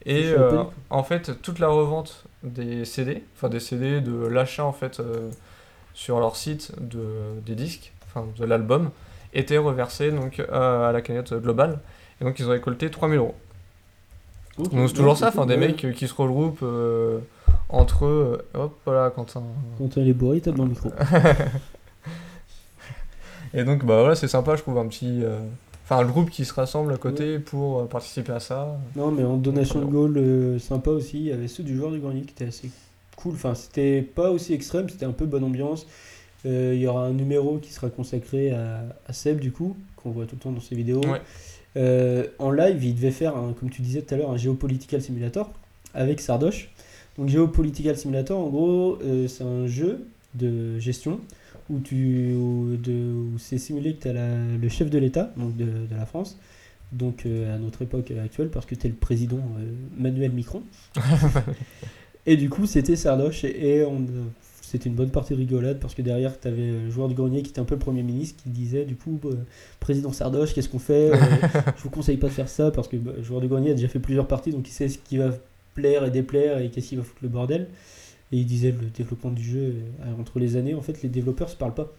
Et 0.05 0.26
euh, 0.26 0.63
en 0.89 1.03
fait, 1.03 1.41
toute 1.41 1.59
la 1.59 1.69
revente 1.69 2.26
des 2.43 2.84
CD, 2.86 3.24
enfin 3.36 3.47
des 3.49 3.59
CD, 3.59 4.01
de 4.01 4.26
l'achat, 4.28 4.65
en 4.65 4.74
fait, 4.74 4.99
euh, 4.99 5.30
sur 5.93 6.19
leur 6.19 6.36
site 6.36 6.74
de, 6.80 7.05
des 7.45 7.55
disques, 7.55 7.93
enfin 8.05 8.26
de 8.38 8.45
l'album, 8.45 8.91
était 9.34 9.57
reversée 9.57 10.11
donc, 10.11 10.39
euh, 10.39 10.89
à 10.89 10.91
la 10.91 11.01
cagnotte 11.01 11.34
globale. 11.34 11.80
Et 12.19 12.26
donc, 12.26 12.38
ils 12.39 12.47
ont 12.47 12.51
récolté 12.51 12.91
3000 12.91 13.17
euros. 13.17 13.36
Ok. 14.57 14.71
Donc 14.74 14.89
c'est 14.89 14.95
toujours 14.95 15.13
Ouais, 15.13 15.17
ça, 15.19 15.30
enfin 15.30 15.45
des 15.45 15.55
ouais. 15.55 15.67
mecs 15.69 15.93
qui 15.95 16.07
se 16.07 16.13
regroupent 16.13 16.65
entre 17.69 18.05
eux. 18.05 18.45
Hop, 18.53 18.78
voilà, 18.86 19.09
Quentin. 19.09 19.41
Est 19.97 20.13
bourrée, 20.13 20.38
il 20.38 20.41
tape 20.41 20.55
dans 20.55 20.65
le 20.65 20.69
micro. 20.69 20.91
Et 23.55 23.63
donc 23.63 23.86
bah 23.86 23.99
voilà, 23.99 24.15
c'est 24.15 24.28
sympa, 24.28 24.55
je 24.55 24.61
trouve 24.63 24.78
un 24.80 24.88
petit, 24.88 25.24
enfin 25.84 26.01
le 26.01 26.07
groupe 26.07 26.29
qui 26.29 26.45
se 26.45 26.53
rassemble 26.53 26.93
à 26.93 26.97
côté 26.97 27.39
pour 27.39 27.79
euh, 27.79 27.86
participer 27.86 28.31
à 28.34 28.39
ça. 28.39 28.79
Non, 28.95 29.11
mais 29.11 29.23
en 29.23 29.38
donation 29.38 29.79
de 29.79 29.86
goal 29.86 30.17
euh, 30.17 30.59
sympa 30.59 30.91
aussi, 30.91 31.17
il 31.19 31.25
y 31.27 31.31
avait 31.31 31.47
ceux 31.47 31.63
du 31.63 31.75
joueur 31.75 31.91
du 31.91 31.99
grenier 31.99 32.21
qui 32.21 32.31
étaient 32.31 32.47
assez 32.47 32.69
cool. 33.15 33.34
Enfin, 33.34 33.53
c'était 33.55 34.01
pas 34.01 34.31
aussi 34.31 34.53
extrême, 34.53 34.89
c'était 34.89 35.05
un 35.05 35.11
peu 35.11 35.25
bonne 35.25 35.43
ambiance. 35.43 35.86
Euh, 36.45 36.73
Il 36.75 36.81
y 36.81 36.88
aura 36.88 37.05
un 37.05 37.13
numéro 37.13 37.57
qui 37.57 37.71
sera 37.71 37.89
consacré 37.89 38.51
à, 38.51 38.84
à 39.07 39.13
Seb, 39.13 39.39
du 39.39 39.51
coup, 39.51 39.75
qu'on 39.95 40.11
voit 40.11 40.25
tout 40.25 40.36
le 40.36 40.41
temps 40.41 40.51
dans 40.51 40.59
ses 40.61 40.75
vidéos. 40.75 41.01
Ouais. 41.01 41.21
Euh, 41.77 42.27
en 42.39 42.51
live, 42.51 42.84
il 42.84 42.95
devait 42.95 43.11
faire, 43.11 43.36
un- 43.38 43.53
comme 43.53 43.69
tu 43.69 43.81
disais 43.81 44.01
tout 44.01 44.13
à 44.13 44.17
l'heure, 44.17 44.31
un 44.31 44.38
Geopolitical 44.38 45.01
Simulator 45.01 45.49
avec 45.93 46.19
Sardoche. 46.21 46.69
Donc, 47.17 47.29
Geopolitical 47.29 47.95
Simulator, 47.97 48.39
en 48.39 48.49
gros, 48.49 48.99
c'est 49.27 49.43
un 49.43 49.67
jeu 49.67 50.05
de 50.36 50.79
gestion 50.79 51.19
où, 51.70 51.80
tu, 51.80 52.34
où, 52.34 52.76
de- 52.78 52.91
où 53.14 53.38
c'est 53.39 53.57
simulé 53.57 53.95
que 53.95 54.03
tu 54.03 54.07
as 54.09 54.14
le 54.14 54.70
chef 54.70 54.89
de 54.89 54.97
l'État, 54.97 55.32
donc 55.38 55.55
de, 55.55 55.66
de 55.66 55.95
la 55.97 56.05
France, 56.05 56.38
donc 56.91 57.26
euh, 57.26 57.55
à 57.55 57.57
notre 57.57 57.82
époque 57.82 58.11
actuelle, 58.11 58.49
parce 58.49 58.66
que 58.66 58.76
tu 58.76 58.88
es 58.88 58.89
le 58.89 58.95
président 58.95 59.38
euh, 59.59 59.64
Manuel 59.97 60.32
Micron. 60.32 60.61
et 62.26 62.38
du 62.38 62.49
coup, 62.49 62.66
c'était 62.66 62.95
Sardoche 62.95 63.43
et, 63.43 63.78
et 63.80 63.86
c'était 64.61 64.89
une 64.89 64.95
bonne 64.95 65.09
partie 65.09 65.34
de 65.34 65.38
rigolade 65.39 65.80
parce 65.80 65.93
que 65.93 66.01
derrière, 66.01 66.39
tu 66.39 66.47
avais 66.47 66.72
le 66.72 66.89
joueur 66.89 67.07
du 67.07 67.14
grenier 67.16 67.43
qui 67.43 67.51
était 67.51 67.59
un 67.59 67.66
peu 67.66 67.76
le 67.76 67.80
Premier 67.80 68.01
ministre 68.03 68.41
qui 68.41 68.49
disait 68.49 68.86
du 68.86 68.95
coup, 68.95 69.20
euh, 69.26 69.36
président 69.80 70.11
Sardoche, 70.11 70.53
qu'est-ce 70.53 70.70
qu'on 70.70 70.80
fait 70.80 71.11
Euh, 71.11 71.16
Je 71.78 71.84
vous 71.84 71.89
conseille 71.89 72.18
pas 72.18 72.28
de 72.28 72.34
faire 72.34 72.49
ça 72.49 72.72
parce 72.72 72.88
que 72.88 72.97
bah, 72.97 73.11
le 73.16 73.24
joueur 73.24 73.41
du 73.41 73.47
grenier 73.47 73.72
a 73.72 73.74
déjà 73.76 73.88
fait 73.88 73.99
plusieurs 73.99 74.28
parties 74.28 74.51
donc 74.51 74.68
il 74.68 74.72
sait 74.72 74.89
ce 74.89 74.97
qui 74.97 75.18
va 75.18 75.30
plaire 75.76 76.05
et 76.05 76.11
déplaire 76.11 76.59
et 76.59 76.70
qu'est-ce 76.70 76.89
qui 76.89 76.95
va 76.95 77.03
foutre 77.03 77.20
le 77.24 77.30
bordel. 77.30 77.68
Et 78.34 78.38
il 78.38 78.45
disait 78.45 78.71
le 78.71 78.88
développement 78.89 79.31
du 79.31 79.43
jeu, 79.43 79.75
euh, 80.01 80.19
entre 80.19 80.39
les 80.39 80.57
années, 80.57 80.73
en 80.75 80.81
fait, 80.81 81.01
les 81.03 81.09
développeurs 81.09 81.49
se 81.49 81.55
parlent 81.55 81.73
pas. 81.75 81.93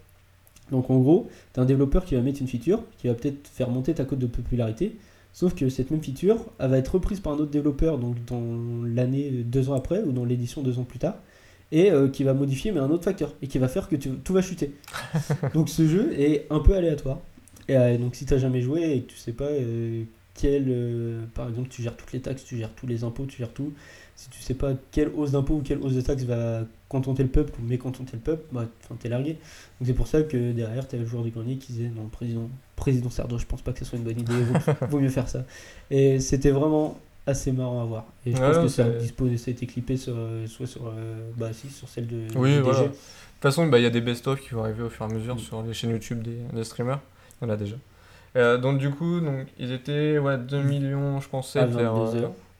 Donc 0.71 0.91
en 0.91 0.99
gros, 0.99 1.29
tu 1.53 1.61
as 1.61 1.63
un 1.63 1.67
développeur 1.67 2.05
qui 2.05 2.15
va 2.17 2.23
mettre 2.23 2.41
une 2.41 2.49
feature, 2.49 2.83
qui 2.99 3.07
va 3.09 3.15
peut-être 3.15 3.49
faire 3.49 3.71
monter 3.71 3.95
ta 3.95 4.05
cote 4.05 4.19
de 4.19 4.27
popularité, 4.27 4.97
sauf 5.33 5.55
que 5.55 5.69
cette 5.69 5.91
même 5.91 6.03
feature, 6.03 6.47
elle 6.59 6.71
va 6.71 6.79
être 6.79 6.95
reprise 6.95 7.21
par 7.21 7.35
un 7.35 7.37
autre 7.37 7.51
développeur 7.51 7.99
donc 7.99 8.17
dans 8.27 8.43
l'année 8.85 9.31
deux 9.31 9.69
ans 9.69 9.75
après, 9.75 10.03
ou 10.03 10.13
dans 10.13 10.25
l'édition 10.25 10.63
deux 10.63 10.79
ans 10.79 10.85
plus 10.85 10.99
tard, 10.99 11.17
et 11.71 11.91
euh, 11.91 12.09
qui 12.09 12.25
va 12.25 12.35
modifier 12.35 12.73
mais 12.73 12.81
un 12.81 12.91
autre 12.91 13.05
facteur, 13.05 13.35
et 13.43 13.47
qui 13.47 13.59
va 13.59 13.69
faire 13.69 13.89
que 13.89 13.97
tu- 13.97 14.11
tout 14.11 14.33
va 14.33 14.43
chuter. 14.43 14.73
donc 15.55 15.69
ce 15.69 15.87
jeu 15.87 16.19
est 16.19 16.47
un 16.51 16.61
peu 16.61 16.75
aléatoire. 16.75 17.21
Et 17.69 17.77
euh, 17.77 17.99
donc 17.99 18.15
si 18.15 18.27
tu 18.27 18.39
jamais 18.39 18.61
joué 18.61 18.93
et 18.97 19.03
que 19.03 19.13
tu 19.13 19.17
sais 19.17 19.33
pas 19.33 19.45
euh, 19.45 20.05
quel, 20.35 20.65
euh, 20.69 21.25
par 21.35 21.49
exemple, 21.49 21.69
tu 21.69 21.83
gères 21.83 21.97
toutes 21.97 22.13
les 22.13 22.21
taxes, 22.21 22.45
tu 22.45 22.57
gères 22.57 22.73
tous 22.75 22.87
les 22.87 23.05
impôts, 23.05 23.27
tu 23.27 23.39
gères 23.39 23.53
tout, 23.53 23.73
si 24.17 24.31
tu 24.31 24.41
sais 24.41 24.55
pas 24.55 24.73
quelle 24.91 25.09
hausse 25.17 25.33
d'impôt 25.33 25.55
ou 25.55 25.63
quelle 25.63 25.79
hausse 25.79 25.95
de 25.95 26.01
taxes 26.01 26.25
va 26.25 26.61
contenter 26.89 27.23
le 27.23 27.29
peuple 27.29 27.53
ou 27.61 27.65
mécontenter 27.67 28.13
le 28.15 28.21
peuple, 28.21 28.45
bah, 28.53 28.67
t'es 29.01 29.09
largué. 29.09 29.33
Donc 29.33 29.87
c'est 29.87 29.95
pour 29.95 30.07
ça 30.07 30.23
que 30.23 30.53
derrière, 30.53 30.87
tu 30.87 30.97
le 30.97 31.05
joueur 31.05 31.25
du 31.25 31.31
grenier 31.31 31.57
qui 31.57 31.73
disait 31.73 31.91
non, 31.95 32.07
président, 32.07 32.49
président 32.77 33.11
Sardo, 33.11 33.39
je 33.39 33.47
pense 33.47 33.63
pas 33.63 33.73
que 33.73 33.81
ce 33.81 33.85
soit 33.85 33.99
une 33.99 34.05
bonne 34.05 34.21
idée, 34.21 34.43
vaut, 34.43 34.59
vaut 34.89 35.01
mieux 35.01 35.09
faire 35.09 35.29
ça. 35.29 35.45
Et 35.91 36.21
c'était 36.21 36.51
vraiment 36.51 36.99
assez 37.27 37.53
marrant 37.53 37.83
à 37.83 37.85
voir. 37.85 38.05
Et 38.27 38.33
je 38.33 38.37
Ouais, 38.41 38.53
pense 38.53 38.59
que 38.59 38.69
ça 38.69 38.85
a, 38.85 39.37
ça 39.39 39.51
été 39.51 39.67
clippé 39.67 39.97
sur, 39.97 40.15
euh, 40.17 40.47
soit 40.47 40.67
sur, 40.67 40.87
euh, 40.87 41.31
bah, 41.37 41.53
si, 41.53 41.69
sur 41.71 41.89
celle 41.89 42.07
de 42.07 42.27
Oui, 42.37 42.59
voilà. 42.61 42.81
DG. 42.81 42.89
De 42.91 42.93
toute 42.95 43.43
façon, 43.43 43.67
bah, 43.67 43.79
il 43.79 43.83
y 43.83 43.87
a 43.87 43.91
des 43.91 44.01
best-of 44.01 44.41
qui 44.41 44.51
vont 44.51 44.63
arriver 44.63 44.83
au 44.83 44.89
fur 44.91 45.07
et 45.07 45.11
à 45.11 45.13
mesure 45.13 45.39
sur 45.41 45.63
les 45.63 45.75
chaînes 45.75 45.91
YouTube 45.91 46.23
des, 46.23 46.39
des 46.53 46.65
streamers. 46.65 47.01
En 47.41 47.49
a 47.49 47.57
déjà. 47.57 47.77
Euh, 48.37 48.59
donc 48.59 48.79
du 48.79 48.91
coup, 48.91 49.21
donc, 49.21 49.47
ils 49.59 49.73
étaient 49.73 50.19
ouais, 50.19 50.39
2 50.39 50.63
millions, 50.63 51.21
je 51.21 51.29
pensais, 51.29 51.65
vers... 51.67 51.95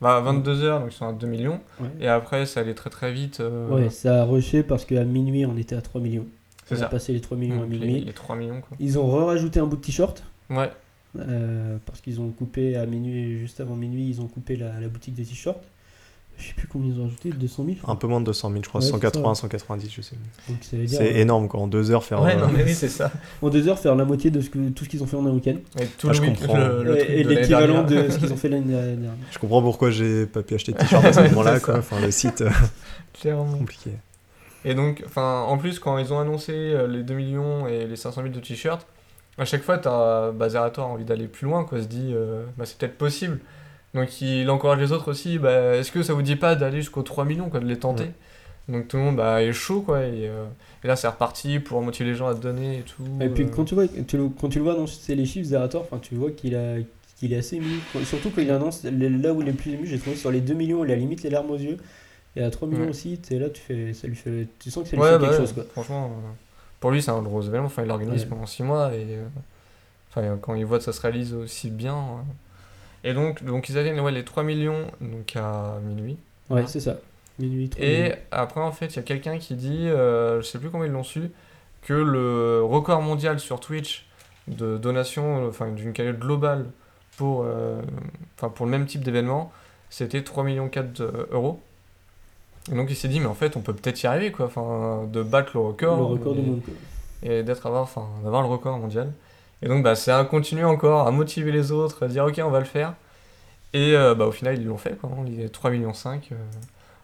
22 0.05 0.13
heures. 0.13 0.23
bah, 0.23 0.33
22 0.33 0.63
heures, 0.65 0.81
donc 0.81 0.89
ils 0.93 0.97
sont 0.97 1.09
à 1.09 1.13
2 1.13 1.27
millions. 1.27 1.61
Ouais. 1.81 1.89
Et 2.01 2.09
après, 2.09 2.47
ça 2.47 2.61
allait 2.61 2.75
très 2.75 2.91
très 2.91 3.13
vite. 3.13 3.41
euh, 3.41 3.69
Ouais, 3.69 3.91
ça 3.91 4.23
a 4.23 4.25
rushé 4.25 4.63
parce 4.63 4.85
qu'à 4.85 5.05
minuit, 5.05 5.45
on 5.47 5.57
était 5.57 5.75
à 5.77 5.81
3 5.83 6.01
millions. 6.01 6.27
c'est 6.67 6.75
On 6.75 6.79
a 6.79 6.81
ça. 6.83 6.87
passé 6.89 7.13
les 7.13 7.21
3 7.21 7.37
millions 7.37 7.63
à 7.63 7.67
les, 7.67 7.79
minuit. 7.79 8.01
les 8.05 8.13
3 8.13 8.37
millions, 8.37 8.61
quoi. 8.61 8.77
Ils 8.81 8.99
ont 8.99 9.07
rajouté 9.27 9.61
un 9.61 9.67
bout 9.67 9.77
de 9.77 9.83
t-shirt. 9.83 10.23
Ouais, 10.51 10.71
Euh, 11.19 11.77
parce 11.87 12.01
qu'ils 12.01 12.21
ont 12.21 12.31
coupé 12.31 12.77
à 12.77 12.87
minuit, 12.87 13.39
juste 13.39 13.61
avant 13.61 13.77
minuit, 13.77 14.09
ils 14.09 14.21
ont 14.21 14.27
coupé 14.27 14.57
la, 14.57 14.81
la 14.81 14.89
boutique 14.89 15.15
des 15.15 15.25
t-shirts. 15.25 15.63
Je 16.37 16.49
sais 16.49 16.55
plus 16.55 16.67
combien 16.67 16.93
ils 16.93 17.01
ont 17.01 17.05
rajouté, 17.05 17.31
200 17.31 17.65
000 17.65 17.77
je 17.77 17.83
crois. 17.83 17.93
Un 17.95 17.97
peu 17.97 18.07
moins 18.07 18.21
de 18.21 18.27
200 18.27 18.51
000, 18.51 18.63
je 18.63 18.69
crois, 18.69 18.81
Ouais, 18.81 18.87
c'est 18.87 18.91
180, 18.93 19.35
190, 19.35 19.91
je 19.93 20.03
sais. 20.03 20.17
Dire, 20.73 20.89
C'est 20.99 21.15
euh, 21.15 21.21
énorme, 21.21 21.49
quoi. 21.49 21.61
En 21.61 21.67
deux 21.69 21.91
heures, 21.91 22.03
faire. 22.05 22.21
ouais 22.23 22.35
euh, 22.35 22.41
non, 22.41 22.49
mais 22.55 22.65
oui, 22.65 22.75
c'est 22.75 22.89
ça. 22.89 23.11
en 23.41 23.49
deux 23.51 23.69
heures, 23.69 23.79
faire 23.79 23.95
la 23.95 24.05
moitié 24.05 24.31
de 24.31 24.41
ce 24.41 24.51
que, 24.51 24.69
tout 24.71 24.85
ce 24.85 24.89
qu'ils 24.89 25.03
ont 25.03 25.07
fait 25.07 25.17
en 25.17 25.25
un 25.27 25.31
week-end. 25.31 25.57
Et 25.81 25.87
tout 25.87 26.09
Ah, 26.09 26.13
le 26.13 26.15
je 26.15 26.21
comprends. 26.23 26.57
le, 26.59 26.83
le 26.83 26.93
Ouais, 26.93 26.99
truc 26.99 27.11
et 27.11 27.25
l'équivalent 27.25 27.83
de 27.85 28.09
ce 28.11 28.19
qu'ils 28.19 28.33
ont 28.33 28.37
fait 28.37 28.49
l'année 28.49 28.73
dernière. 28.75 29.13
Je 29.31 29.39
comprends 29.39 29.63
pourquoi 29.63 29.91
j'ai 29.91 30.27
pas 30.27 30.43
pu 30.43 30.55
acheter 30.55 30.73
de 30.73 30.79
t-shirt 30.79 31.05
à 31.05 31.13
ce 31.13 31.21
moment-là, 31.31 31.61
quoi. 31.61 31.79
Enfin, 31.79 32.01
le 32.01 32.11
site, 32.11 32.41
euh, 32.41 32.51
Clairement. 33.21 33.57
compliqué. 33.59 33.91
Et 34.65 34.75
donc, 34.75 35.03
enfin, 35.07 35.43
en 35.47 35.57
plus, 35.59 35.79
quand 35.79 35.99
ils 35.99 36.13
ont 36.13 36.19
annoncé 36.19 36.53
euh, 36.53 36.87
les 36.89 37.03
2 37.03 37.15
millions 37.15 37.67
et 37.69 37.87
les 37.87 37.97
500 37.97 38.23
000 38.23 38.35
de 38.35 38.41
t-shirts, 38.41 38.87
à 39.39 39.45
chaque 39.45 39.63
fois, 39.63 39.79
t'as 39.79 40.31
bah, 40.33 40.49
Zerator 40.49 40.85
a 40.87 40.89
envie 40.89 41.05
d'aller 41.05 41.27
plus 41.27 41.47
loin, 41.47 41.65
quoi. 41.65 41.81
Se 41.83 41.87
dit, 41.87 42.13
euh, 42.15 42.45
bah, 42.57 42.65
c'est 42.67 42.79
peut-être 42.79 42.97
possible. 42.99 43.39
Donc, 43.95 44.21
il 44.21 44.49
encourage 44.51 44.81
les 44.81 44.93
autres 44.93 45.11
aussi. 45.11 45.39
Bah, 45.39 45.77
est-ce 45.77 45.93
que 45.93 46.03
ça 46.03 46.13
vous 46.15 46.23
dit 46.23 46.37
pas 46.37 46.57
d'aller 46.57 46.79
jusqu'aux 46.79 47.03
3 47.03 47.25
millions, 47.25 47.49
quoi, 47.49 47.61
de 47.61 47.67
les 47.67 47.79
tenter 47.79 48.11
Donc, 48.69 48.89
tout 48.89 48.97
le 48.97 49.05
monde 49.05 49.17
bah, 49.17 49.43
est 49.43 49.53
chaud, 49.53 49.81
quoi. 49.81 50.01
Et, 50.03 50.29
euh, 50.29 50.45
et 50.83 50.89
là, 50.89 50.97
c'est 50.97 51.09
reparti 51.09 51.61
pour 51.61 51.81
motiver 51.81 52.11
les 52.11 52.17
gens 52.17 52.27
à 52.27 52.35
te 52.35 52.41
donner 52.41 52.79
et 52.79 52.83
tout. 52.83 53.03
Et 53.21 53.29
puis 53.29 53.45
euh. 53.45 53.49
quand 53.55 53.65
tu, 53.65 53.75
vois, 53.75 53.87
tu 53.87 54.17
le, 54.19 54.29
quand 54.29 54.49
tu 54.49 54.59
le 54.59 54.65
vois 54.65 54.75
annoncer 54.75 55.15
les 55.15 55.25
chiffres, 55.25 55.49
Zerator, 55.49 55.87
tu 56.03 56.15
vois 56.15 56.31
qu'il 56.31 56.55
a 56.55 56.77
qu'il 57.17 57.33
est 57.33 57.37
assez 57.37 57.57
ému. 57.57 57.81
Surtout 58.05 58.31
quand 58.31 58.43
il 58.43 58.51
annonce, 58.51 58.83
là 58.85 59.33
où 59.33 59.41
il 59.41 59.49
est 59.49 59.53
le 59.53 59.57
plus 59.57 59.73
ému, 59.73 59.87
j'ai 59.87 59.99
trouvé 59.99 60.17
sur 60.17 60.31
les 60.31 60.41
2 60.41 60.53
millions, 60.55 60.85
il 60.85 60.91
a 60.91 60.97
limite 60.97 61.23
les 61.23 61.31
larmes 61.31 61.51
aux 61.51 61.57
yeux. 61.57 61.79
Et 62.37 62.43
à 62.43 62.51
3 62.51 62.67
millions 62.67 62.83
Ouais. 62.83 62.91
aussi, 62.91 63.17
t'es 63.19 63.39
là, 63.39 63.49
tu, 63.49 63.63
fais, 63.63 63.93
ça 63.95 64.09
lui 64.09 64.17
fait, 64.17 64.49
tu 64.59 64.71
sens 64.71 64.83
que 64.83 64.91
ça 64.91 64.97
lui 64.97 65.03
Ouais, 65.03 65.11
fait 65.11 65.19
bah 65.19 65.29
quelque 65.29 65.39
chose. 65.39 65.53
Quoi. 65.53 65.65
Franchement, 65.71 66.07
euh, 66.07 66.31
pour 66.81 66.91
lui, 66.91 67.01
c'est 67.01 67.13
un 67.13 67.23
gros 67.23 67.41
événement. 67.43 67.67
Enfin, 67.67 67.83
il 67.83 67.89
l'organise 67.89 68.25
pendant 68.25 68.47
6 68.47 68.63
mois 68.65 68.93
et. 68.95 69.19
Enfin, 70.11 70.37
quand 70.41 70.55
ils 70.55 70.67
voient 70.67 70.79
que 70.79 70.85
ça 70.85 70.93
se 70.93 71.01
réalise 71.01 71.33
aussi 71.33 71.71
bien. 71.71 71.97
Euh. 73.05 73.11
Et 73.11 73.15
donc, 73.15 73.45
donc 73.45 73.69
ils 73.69 73.79
atteignent 73.79 74.01
ouais, 74.01 74.13
les 74.13 74.25
3 74.25 74.43
millions 74.43 74.87
donc 75.01 75.35
à 75.37 75.79
minuit. 75.85 76.17
Ouais, 76.51 76.63
Ah. 76.65 76.67
c'est 76.67 76.81
ça. 76.81 76.97
Minuit, 77.39 77.69
trois 77.69 77.85
Et 77.85 78.03
minutes. 78.03 78.19
après, 78.31 78.61
en 78.61 78.71
fait, 78.71 78.87
il 78.87 78.97
y 78.97 78.99
a 79.01 79.03
quelqu'un 79.03 79.39
qui 79.39 79.55
dit, 79.55 79.89
euh, 79.89 80.41
je 80.41 80.47
sais 80.47 80.59
plus 80.59 80.71
comment 80.71 80.85
ils 80.85 80.93
l'ont 80.93 81.03
su, 81.03 81.31
que 81.83 81.93
le 81.95 82.63
record 82.63 83.03
mondial 83.03 83.41
sur 83.41 83.59
Twitch 83.61 84.07
de 84.47 84.77
donation, 84.79 85.47
euh, 85.47 85.49
enfin 85.49 85.69
d'une 85.73 85.93
cagnotte 85.93 86.19
globale 86.21 86.67
pour, 87.17 87.43
euh, 87.45 87.81
pour 88.37 88.67
le 88.67 88.71
même 88.71 88.87
type 88.87 89.03
d'événement, 89.03 89.51
c'était 89.91 90.21
3,4 90.21 90.45
millions 90.45 90.71
d'euros. 90.97 91.61
Et 92.71 92.77
donc 92.77 92.89
il 92.91 92.97
s'est 92.97 93.09
dit, 93.09 93.19
mais 93.21 93.27
en 93.27 93.35
fait, 93.35 93.57
on 93.57 93.61
peut 93.61 93.75
peut-être 93.75 94.03
y 94.03 94.07
arriver, 94.07 94.31
quoi, 94.31 94.47
enfin, 94.47 95.05
de 95.13 95.23
battre 95.23 95.51
le 95.55 95.61
record. 95.61 95.97
le 95.99 96.05
record 96.05 96.35
et, 96.35 96.41
du 96.41 96.51
monde. 96.51 96.61
Et 97.23 97.43
d'être 97.43 97.67
avoir, 97.67 97.83
enfin, 97.83 98.07
d'avoir 98.23 98.43
le 98.43 98.49
record 98.49 98.79
mondial. 98.79 99.13
Et 99.65 99.69
donc, 99.69 99.83
bah, 99.83 99.95
c'est 99.97 100.13
un 100.13 100.25
continu 100.27 100.65
encore 100.65 101.07
à 101.07 101.11
motiver 101.11 101.51
les 101.51 101.73
autres, 101.73 102.05
à 102.05 102.09
dire, 102.09 102.25
ok, 102.27 102.39
on 102.45 102.51
va 102.51 102.59
le 102.61 102.67
faire. 102.67 102.95
Et 103.73 103.97
euh, 103.97 104.15
bah, 104.15 104.27
au 104.27 104.33
final, 104.33 104.57
ils 104.59 104.65
l'ont 104.67 104.77
fait, 104.77 104.97
quoi. 104.97 105.11
hein, 105.11 105.25
Les 105.27 105.49
3,5 105.49 105.71
millions, 105.73 105.93
euh, 106.33 106.37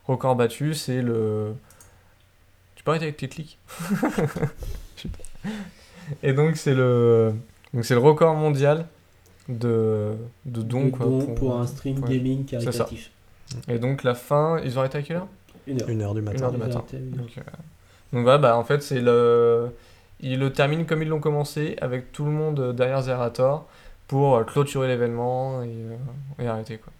record 0.06 0.36
battu, 0.36 0.74
c'est 0.74 1.00
le. 1.02 1.54
Tu 2.76 2.84
peux 2.84 2.90
arrêter 2.92 3.06
avec 3.06 3.16
tes 3.16 3.28
clics. 3.28 3.58
Et 6.22 6.32
donc, 6.32 6.56
c'est 6.56 6.74
le. 6.74 7.34
Donc, 7.72 7.84
c'est 7.84 7.94
le 7.94 8.00
record 8.00 8.34
mondial 8.34 8.86
de, 9.48 10.12
de 10.44 10.62
dons, 10.62 10.90
quoi. 10.90 11.06
don 11.06 11.34
pour, 11.34 11.56
un 11.58 11.66
stream 11.66 12.02
ouais. 12.02 12.18
gaming 12.18 12.44
caritatif. 12.44 13.10
Et 13.68 13.78
donc, 13.78 14.02
la 14.04 14.14
fin, 14.14 14.60
ils 14.64 14.76
ont 14.76 14.80
arrêté 14.80 14.98
à 14.98 15.02
quelle 15.02 15.16
heure? 15.16 15.26
Une 15.66 15.82
heure. 15.82 15.88
Une 15.88 16.02
heure 16.02 16.14
du 16.14 16.20
Une 16.20 16.26
matin. 16.26 16.44
heure 16.44 16.52
du 16.52 16.58
matin. 16.58 16.84
à 16.92 16.96
une 16.96 17.12
heure. 17.14 17.18
Donc, 17.20 17.30
euh, 17.38 17.42
donc 18.12 18.22
voilà, 18.22 18.38
bah, 18.38 18.56
en 18.56 18.64
fait, 18.64 18.82
c'est 18.82 19.00
le. 19.00 19.70
Ils 20.22 20.38
le 20.38 20.52
terminent 20.52 20.84
comme 20.84 21.02
ils 21.02 21.08
l'ont 21.08 21.20
commencé, 21.20 21.76
avec 21.80 22.12
tout 22.12 22.24
le 22.24 22.30
monde 22.30 22.60
euh, 22.60 22.72
derrière 22.72 23.02
Zerator, 23.02 23.66
pour 24.08 24.36
euh, 24.36 24.44
clôturer 24.44 24.88
l'événement 24.88 25.62
et, 25.62 25.68
euh, 25.68 25.96
et 26.42 26.46
arrêter, 26.48 26.78
quoi. 26.78 26.92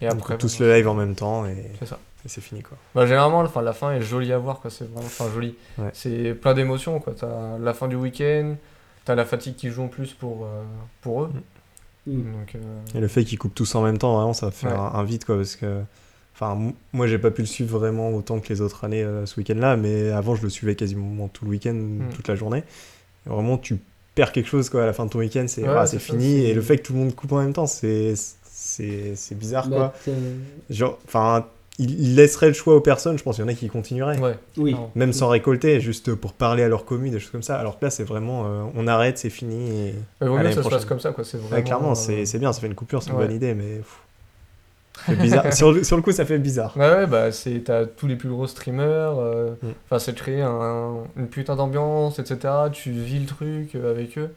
Et 0.00 0.08
Donc, 0.08 0.18
après. 0.20 0.38
tous 0.38 0.58
bah, 0.58 0.64
le 0.66 0.74
live 0.74 0.88
en 0.88 0.94
même 0.94 1.14
temps 1.14 1.46
et, 1.46 1.70
C'est 1.78 1.86
ça. 1.86 1.98
et 2.24 2.28
c'est 2.28 2.40
fini 2.40 2.62
quoi. 2.62 2.76
Bah, 2.94 3.06
généralement, 3.06 3.38
enfin, 3.40 3.62
la 3.62 3.72
fin 3.72 3.92
est 3.92 4.00
jolie 4.02 4.32
à 4.32 4.38
voir, 4.38 4.60
quoi. 4.60 4.70
C'est 4.70 4.84
vraiment 4.90 5.06
enfin, 5.06 5.26
joli. 5.32 5.54
Ouais. 5.78 5.90
C'est 5.92 6.34
plein 6.34 6.54
d'émotions, 6.54 6.98
quoi. 6.98 7.14
T'as 7.18 7.58
la 7.58 7.72
fin 7.74 7.86
du 7.88 7.94
week-end, 7.96 8.56
t'as 9.04 9.14
la 9.14 9.24
fatigue 9.24 9.54
qui 9.54 9.70
joue 9.70 9.84
en 9.84 9.88
plus 9.88 10.12
pour, 10.12 10.44
euh, 10.46 10.62
pour 11.02 11.22
eux. 11.22 11.30
Mm. 12.06 12.32
Donc, 12.32 12.54
euh, 12.56 12.58
Et 12.96 13.00
le 13.00 13.08
fait 13.08 13.24
qu'ils 13.24 13.38
coupent 13.38 13.54
tous 13.54 13.74
en 13.76 13.82
même 13.82 13.98
temps, 13.98 14.16
vraiment, 14.16 14.32
ça 14.34 14.50
fait 14.50 14.66
Ouais. 14.66 14.72
un, 14.72 14.76
un 14.94 15.04
vide, 15.04 15.24
quoi, 15.24 15.36
parce 15.36 15.54
que... 15.56 15.82
Enfin, 16.34 16.58
moi, 16.92 17.06
j'ai 17.06 17.18
pas 17.18 17.30
pu 17.30 17.42
le 17.42 17.46
suivre 17.46 17.78
vraiment 17.78 18.10
autant 18.12 18.40
que 18.40 18.48
les 18.48 18.60
autres 18.60 18.84
années 18.84 19.04
euh, 19.04 19.24
ce 19.24 19.38
week-end-là, 19.38 19.76
mais 19.76 20.10
avant, 20.10 20.34
je 20.34 20.42
le 20.42 20.48
suivais 20.50 20.74
quasiment 20.74 21.28
tout 21.28 21.44
le 21.44 21.52
week-end, 21.52 21.74
Mm. 21.74 22.08
toute 22.14 22.26
la 22.28 22.34
journée. 22.34 22.64
Et 23.26 23.30
vraiment, 23.30 23.56
tu 23.56 23.78
perds 24.16 24.32
quelque 24.32 24.48
chose, 24.48 24.68
quoi, 24.68 24.82
à 24.82 24.86
la 24.86 24.92
fin 24.92 25.04
de 25.06 25.10
ton 25.10 25.20
week-end, 25.20 25.44
c'est 25.46 25.62
Ouais, 25.62 25.68
ah, 25.70 25.86
c'est 25.86 25.98
c'est 25.98 26.06
ça, 26.06 26.12
fini, 26.12 26.44
et 26.44 26.52
le 26.54 26.60
fait 26.60 26.78
que 26.78 26.82
tout 26.82 26.92
le 26.92 26.98
monde 26.98 27.14
coupe 27.14 27.30
en 27.32 27.38
même 27.40 27.52
temps, 27.52 27.66
c'est 27.66 28.14
bizarre, 29.32 29.68
Bah, 29.68 29.76
quoi. 29.76 29.94
t'as- 30.04 30.74
Genre, 30.74 30.98
enfin, 31.06 31.46
il, 31.78 31.90
il 32.00 32.14
laisserait 32.16 32.48
le 32.48 32.52
choix 32.52 32.74
aux 32.76 32.80
personnes, 32.80 33.18
je 33.18 33.22
pense 33.22 33.36
qu'il 33.36 33.44
y 33.44 33.48
en 33.48 33.50
a 33.50 33.54
qui 33.54 33.68
continueraient. 33.68 34.18
ouais. 34.18 34.36
Oui. 34.56 34.76
Même 34.94 35.12
sans 35.12 35.28
récolter, 35.28 35.80
juste 35.80 36.14
pour 36.14 36.32
parler 36.32 36.62
à 36.62 36.68
leur 36.68 36.84
commune, 36.84 37.12
des 37.12 37.18
choses 37.20 37.30
comme 37.32 37.42
ça. 37.42 37.58
Alors 37.58 37.78
que 37.78 37.84
là, 37.84 37.90
c'est 37.90 38.04
vraiment, 38.04 38.44
euh, 38.46 38.62
on 38.76 38.86
arrête, 38.86 39.18
c'est 39.18 39.30
fini. 39.30 39.70
Et... 39.88 39.94
Mais 40.20 40.28
vaut 40.28 40.36
À 40.36 40.42
mieux 40.42 40.48
que 40.50 40.54
ça 40.56 40.62
se 40.62 40.68
passe 40.68 40.84
comme 40.84 41.00
ça, 41.00 41.12
quoi. 41.12 41.24
Ouais, 41.24 41.38
vraiment. 41.40 41.62
clairement, 41.64 41.90
euh, 41.92 41.94
c'est 41.96 42.26
c'est 42.26 42.38
bien, 42.38 42.52
ça 42.52 42.60
fait 42.60 42.66
une 42.68 42.74
coupure, 42.74 43.02
c'est 43.02 43.10
une 43.10 43.16
ouais. 43.16 43.26
bonne 43.26 43.34
idée, 43.36 43.54
mais 43.54 43.76
pff, 43.78 43.98
bizarre. 45.08 45.52
sur, 45.52 45.72
le, 45.72 45.82
sur 45.84 45.96
le 45.96 46.02
coup, 46.02 46.12
ça 46.12 46.24
fait 46.24 46.38
bizarre. 46.38 46.76
Ouais, 46.76 46.88
ouais, 46.88 47.06
bah, 47.06 47.32
c'est, 47.32 47.60
t'as 47.64 47.84
tous 47.86 48.06
les 48.06 48.16
plus 48.16 48.28
gros 48.28 48.46
streamers, 48.46 49.18
euh, 49.18 49.50
Mm. 49.62 49.68
enfin, 49.86 49.98
c'est 49.98 50.12
de 50.12 50.16
créer 50.18 50.42
un- 50.42 51.04
une 51.16 51.28
putain 51.28 51.56
d'ambiance, 51.56 52.18
etc. 52.18 52.52
Tu 52.72 52.90
vis 52.90 53.18
le 53.20 53.26
truc 53.26 53.74
euh, 53.74 53.90
avec 53.90 54.16
eux. 54.18 54.32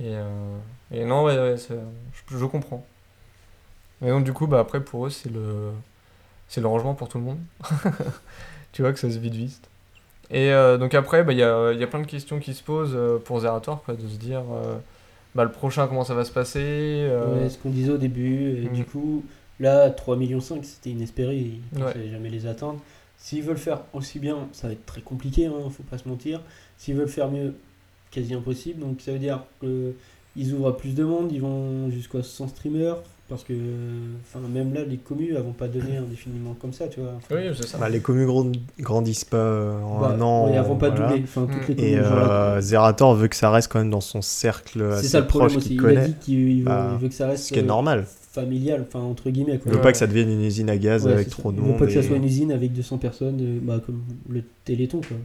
Et, 0.00 0.14
euh, 0.14 0.56
et 0.92 1.04
non, 1.04 1.24
ouais, 1.24 1.36
ouais, 1.38 1.56
c'est- 1.56 1.74
je, 2.30 2.36
je 2.38 2.44
comprends. 2.44 2.84
Et 4.04 4.08
donc, 4.08 4.24
du 4.24 4.32
coup, 4.32 4.46
bah, 4.46 4.60
après, 4.60 4.80
pour 4.80 5.06
eux, 5.06 5.10
c'est 5.10 5.30
le, 5.32 5.70
c'est 6.48 6.60
le 6.60 6.66
rangement 6.68 6.94
pour 6.94 7.08
tout 7.08 7.18
le 7.18 7.24
monde. 7.24 7.38
tu 8.72 8.82
vois 8.82 8.92
que 8.92 8.98
ça 8.98 9.10
se 9.10 9.18
vide 9.18 9.34
vite. 9.34 9.62
Et 10.30 10.52
euh, 10.52 10.78
donc, 10.78 10.94
après, 10.94 11.24
bah, 11.24 11.32
il 11.32 11.38
y 11.38 11.42
a, 11.42 11.72
il 11.72 11.80
y 11.80 11.82
a 11.82 11.86
plein 11.86 12.00
de 12.00 12.06
questions 12.06 12.38
qui 12.38 12.54
se 12.54 12.62
posent 12.62 12.94
euh, 12.94 13.18
pour 13.18 13.40
Zerator, 13.40 13.82
quoi, 13.84 13.94
de 13.94 14.06
se 14.08 14.16
dire, 14.16 14.42
euh, 14.52 14.76
bah, 15.34 15.44
le 15.44 15.50
prochain, 15.50 15.86
comment 15.88 16.04
ça 16.04 16.14
va 16.14 16.24
se 16.24 16.30
passer 16.32 16.60
euh, 16.62 17.42
Ouais, 17.44 17.50
ce 17.50 17.58
qu'on 17.58 17.70
disait 17.70 17.90
au 17.92 17.98
début, 17.98 18.62
et 18.62 18.68
Mm. 18.68 18.72
du 18.72 18.84
coup, 18.84 19.24
là, 19.60 19.90
3,5 19.90 20.16
millions, 20.18 20.40
c'était 20.40 20.90
inespéré, 20.90 21.36
ils 21.36 21.60
ne 21.78 21.84
Ouais. 21.84 21.92
pensaient 21.92 22.10
jamais 22.10 22.30
les 22.30 22.46
atteindre. 22.46 22.80
S'ils 23.18 23.42
veulent 23.42 23.58
faire 23.58 23.82
aussi 23.92 24.18
bien, 24.18 24.48
ça 24.52 24.66
va 24.66 24.72
être 24.72 24.86
très 24.86 25.02
compliqué, 25.02 25.46
hein, 25.46 25.52
faut 25.70 25.82
pas 25.82 25.98
se 25.98 26.08
mentir. 26.08 26.40
S'ils 26.78 26.94
veulent 26.96 27.08
faire 27.08 27.30
mieux, 27.30 27.54
quasi 28.10 28.32
impossible. 28.34 28.80
Donc 28.80 29.00
ça 29.02 29.12
veut 29.12 29.18
dire 29.18 29.44
qu'ils 29.60 30.54
ouvrent 30.54 30.68
à 30.68 30.76
plus 30.76 30.94
de 30.94 31.04
monde, 31.04 31.30
ils 31.30 31.40
vont 31.42 31.90
jusqu'à 31.90 32.22
100 32.22 32.48
streamers, 32.48 32.96
parce 33.28 33.44
que 33.44 33.52
enfin, 34.22 34.40
même 34.48 34.72
là, 34.72 34.84
les 34.84 34.96
communes 34.96 35.34
elles 35.36 35.42
vont 35.42 35.52
pas 35.52 35.68
donner 35.68 35.98
indéfiniment 35.98 36.54
comme 36.58 36.72
ça, 36.72 36.88
tu 36.88 37.00
vois. 37.00 37.12
Enfin, 37.18 37.36
Oui, 37.36 37.42
c'est 37.54 37.66
ça. 37.66 37.76
Bah, 37.78 37.88
les 37.90 38.00
communes 38.00 38.26
grand- 38.26 38.50
grandissent 38.80 39.26
pas 39.26 39.74
en 39.84 40.00
bah, 40.00 40.14
un 40.16 40.20
an. 40.22 40.46
ouais, 40.48 40.54
elles 40.56 40.62
vont 40.64 40.76
pas 40.76 40.88
voilà. 40.88 41.08
doubler. 41.08 41.22
Enfin, 41.24 41.46
toutes 41.46 41.68
les 41.68 41.74
Et 41.74 41.90
communes, 41.96 42.04
euh, 42.12 42.60
Zerator 42.62 43.14
veut 43.14 43.28
que 43.28 43.36
ça 43.36 43.50
reste 43.50 43.70
quand 43.70 43.78
même 43.80 43.90
dans 43.90 44.00
son 44.00 44.22
cercle 44.22 44.78
c'est 44.92 44.98
assez 44.98 45.08
ça 45.08 45.20
le 45.20 45.26
problème 45.26 45.50
proche 45.50 45.58
aussi. 45.58 45.68
qu'il 45.68 45.76
Il 45.76 45.80
a 45.86 45.88
connaît. 45.94 46.08
dit 46.08 46.14
qu'il 46.20 46.58
veut, 46.60 46.64
Bah, 46.64 46.90
il 46.94 46.98
veut 47.02 47.08
que 47.08 47.14
ça 47.14 47.26
reste 47.26 47.44
Ce 47.44 47.52
qui 47.52 47.58
est 47.58 47.62
euh, 47.62 47.66
normal. 47.66 48.06
Familial, 48.32 48.84
enfin 48.86 49.00
entre 49.04 49.30
guillemets. 49.30 49.58
Quoi. 49.58 49.62
Il 49.66 49.70
veut 49.72 49.76
Ouais. 49.78 49.82
pas 49.82 49.92
que 49.92 49.98
ça 49.98 50.06
devienne 50.06 50.30
une 50.30 50.42
usine 50.44 50.70
à 50.70 50.76
gaz 50.76 51.04
Ouais, 51.06 51.12
avec 51.12 51.30
trop 51.30 51.50
de 51.52 51.56
Il 51.58 51.62
veut 51.62 51.68
monde. 51.68 51.78
pas 51.78 51.86
que 51.86 51.92
ça 51.92 52.02
soit 52.02 52.16
une 52.16 52.24
usine 52.24 52.52
avec 52.52 52.72
200 52.72 52.98
personnes, 52.98 53.38
euh, 53.40 53.58
bah, 53.62 53.80
comme 53.84 54.02
le 54.28 54.42
Téléthon. 54.64 55.00
Quoi. 55.00 55.16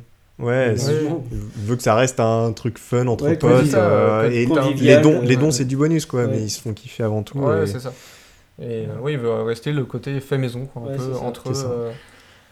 Ouais, 0.47 0.75
il 0.75 1.63
veut 1.65 1.75
que 1.77 1.83
ça 1.83 1.95
reste 1.95 2.19
un 2.19 2.51
truc 2.51 2.77
fun 2.77 3.07
entre 3.07 3.25
Ouais, 3.25 3.37
potes. 3.37 3.73
euh, 3.73 4.29
et 4.29 4.45
les 4.45 4.97
dons, 4.97 5.21
les 5.21 5.35
euh, 5.35 5.39
dons 5.39 5.51
c'est 5.51 5.63
du 5.65 5.77
bonus, 5.77 6.05
quoi, 6.05 6.25
ouais. 6.25 6.27
mais 6.31 6.41
ils 6.43 6.49
se 6.49 6.59
font 6.61 6.73
kiffer 6.73 7.03
avant 7.03 7.23
tout. 7.23 7.37
Ouais, 7.39 7.63
et- 7.63 7.67
c'est 7.67 7.79
ça. 7.79 7.93
Et 8.59 8.63
euh, 8.85 8.87
oui, 9.01 9.13
il 9.13 9.17
veut 9.19 9.31
rester 9.43 9.71
le 9.71 9.85
côté 9.85 10.19
fait 10.19 10.37
maison, 10.37 10.65
quoi, 10.65 10.81
un 10.81 10.85
Ouais, 10.87 10.97
peu 10.97 11.13
entre 11.21 11.49
eux. 11.51 11.65
euh. 11.65 11.91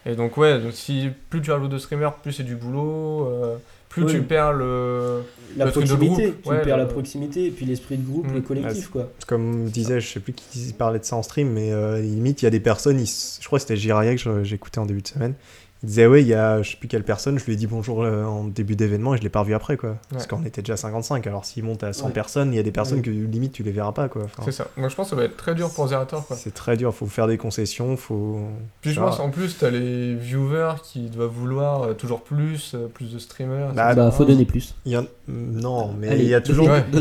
Et 0.05 0.15
donc, 0.15 0.37
ouais, 0.37 0.59
donc 0.59 0.73
si 0.73 1.09
plus 1.29 1.41
tu 1.41 1.49
rajoutes 1.51 1.71
de 1.71 1.77
streamers, 1.77 2.13
plus 2.15 2.33
c'est 2.33 2.43
du 2.43 2.55
boulot, 2.55 3.27
euh, 3.27 3.55
plus 3.93 4.03
Ouais. 4.03 4.11
tu 4.11 4.21
perds 4.23 4.53
le. 4.53 5.21
La 5.55 5.65
Le 5.65 5.71
truc 5.71 5.83
de 5.83 5.89
proximité, 5.89 6.23
groupe, 6.31 6.41
tu 6.41 6.49
ouais, 6.49 6.61
perds 6.63 6.77
le- 6.77 6.83
la 6.83 6.89
proximité, 6.89 7.45
et 7.45 7.51
puis 7.51 7.65
l'esprit 7.67 7.97
de 7.97 8.03
groupe, 8.09 8.27
Mm. 8.27 8.33
le 8.33 8.41
collectif. 8.41 8.87
quoi. 8.89 9.11
Comme 9.27 9.65
disait, 9.65 10.01
je 10.01 10.07
sais 10.07 10.19
plus 10.19 10.33
qui 10.33 10.73
parlait 10.73 10.97
de 10.97 11.05
ça 11.05 11.15
en 11.15 11.21
stream, 11.21 11.49
mais 11.51 11.71
euh, 11.71 12.01
limite, 12.01 12.41
il 12.41 12.45
y 12.45 12.47
a 12.47 12.51
des 12.51 12.59
personnes, 12.59 12.99
ils 12.99 13.07
je 13.07 13.45
crois 13.45 13.59
que 13.59 13.61
c'était 13.61 13.75
Jiraya 13.77 14.15
que 14.15 14.43
j'écoutais 14.43 14.79
en 14.79 14.87
début 14.87 15.03
de 15.03 15.07
semaine. 15.07 15.35
Il 15.83 15.87
disait, 15.87 16.07
ouais, 16.07 16.21
il 16.21 16.27
y 16.29 16.33
a 16.33 16.61
je 16.61 16.71
sais 16.71 16.77
plus 16.77 16.87
quelle 16.87 17.03
personne, 17.03 17.37
je 17.37 17.43
lui 17.43 17.53
ai 17.53 17.55
dit 17.57 17.67
bonjour 17.67 18.03
euh, 18.03 18.23
en 18.23 18.45
début 18.45 18.75
d'événement 18.77 19.15
et 19.15 19.17
je 19.17 19.21
l'ai 19.21 19.29
pas 19.29 19.41
revu 19.41 19.53
après, 19.53 19.75
quoi. 19.75 19.97
Parce 20.11 20.27
qu'on 20.27 20.45
était 20.45 20.61
déjà 20.61 20.73
à 20.73 20.77
55, 20.77 21.27
alors 21.27 21.43
s'il 21.43 21.65
monte 21.65 21.83
à 21.83 21.91
100 21.91 22.05
Ouais. 22.07 22.11
personnes, 22.13 22.53
il 22.53 22.55
y 22.55 22.59
a 22.59 22.63
des 22.63 22.71
personnes 22.71 22.99
Ouais. 22.99 23.03
que 23.03 23.09
limite 23.09 23.51
tu 23.51 23.63
les 23.63 23.71
verras 23.73 23.91
pas, 23.91 24.07
quoi. 24.07 24.23
Enfin, 24.23 24.43
C'est 24.45 24.53
ça. 24.53 24.67
Donc 24.77 24.89
je 24.89 24.95
pense 24.95 25.07
que 25.07 25.09
ça 25.09 25.15
va 25.17 25.25
être 25.25 25.35
très 25.35 25.55
dur 25.55 25.69
pour 25.73 25.87
Zerator, 25.89 26.25
quoi. 26.25 26.37
c'est 26.37 26.53
très 26.53 26.77
dur, 26.77 26.95
faut 26.95 27.05
faire 27.07 27.27
des 27.27 27.37
concessions, 27.37 27.97
faut. 27.97 28.39
Puis 28.79 28.91
je 28.91 28.99
pense 28.99 29.19
en 29.19 29.29
plus, 29.29 29.57
t'as 29.57 29.69
les 29.71 30.15
viewers 30.15 30.75
qui 30.83 31.09
doivent 31.09 31.31
vouloir 31.31 31.83
euh, 31.83 31.93
toujours 31.93 32.21
plus, 32.23 32.73
euh, 32.75 32.87
plus 32.87 33.13
de 33.13 33.19
streamers. 33.19 33.73
Bah. 33.73 33.93
Bah, 33.93 34.09
faut 34.11 34.23
donner 34.25 34.45
plus. 34.45 34.75
Il 34.85 34.93
y 34.93 34.95
a- 34.95 35.03
Non, 35.27 35.93
mais 35.99 36.07
Allez, 36.09 36.23
il 36.23 36.29
y 36.29 36.33
a 36.33 36.41
toujours. 36.41 36.69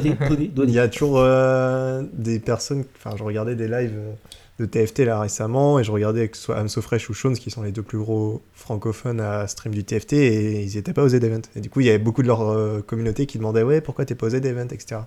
Il 0.64 0.70
y 0.70 0.78
a 0.78 0.88
toujours 0.88 1.18
euh, 1.18 2.02
des 2.12 2.38
personnes. 2.40 2.84
Enfin, 2.96 3.16
je 3.16 3.22
regardais 3.22 3.54
des 3.54 3.68
lives 3.68 3.94
euh, 3.96 4.12
de 4.58 4.66
TFT 4.66 5.00
là 5.00 5.18
récemment 5.20 5.78
et 5.78 5.84
je 5.84 5.90
regardais 5.90 6.28
que 6.28 6.36
ce 6.36 6.42
soit 6.42 6.56
Amso 6.58 6.82
Fresh 6.82 7.08
ou 7.08 7.14
Shones 7.14 7.36
qui 7.36 7.50
sont 7.50 7.62
les 7.62 7.72
deux 7.72 7.82
plus 7.82 7.98
gros 7.98 8.42
francophones 8.52 9.20
à 9.20 9.46
stream 9.46 9.74
du 9.74 9.84
TFT 9.84 10.12
et 10.12 10.62
ils 10.62 10.76
étaient 10.76 10.92
pas 10.92 11.02
aux 11.02 11.08
Z-Event. 11.08 11.42
Et 11.56 11.60
du 11.60 11.70
coup, 11.70 11.80
il 11.80 11.86
y 11.86 11.88
avait 11.88 11.98
beaucoup 11.98 12.22
de 12.22 12.28
leur 12.28 12.42
euh, 12.42 12.80
communauté 12.80 13.26
qui 13.26 13.38
demandaient 13.38 13.62
Ouais, 13.62 13.80
pourquoi 13.80 14.04
t'es 14.04 14.14
pas 14.14 14.26
aux 14.26 14.30
Z-Event, 14.30 14.68
etc. 14.70 15.02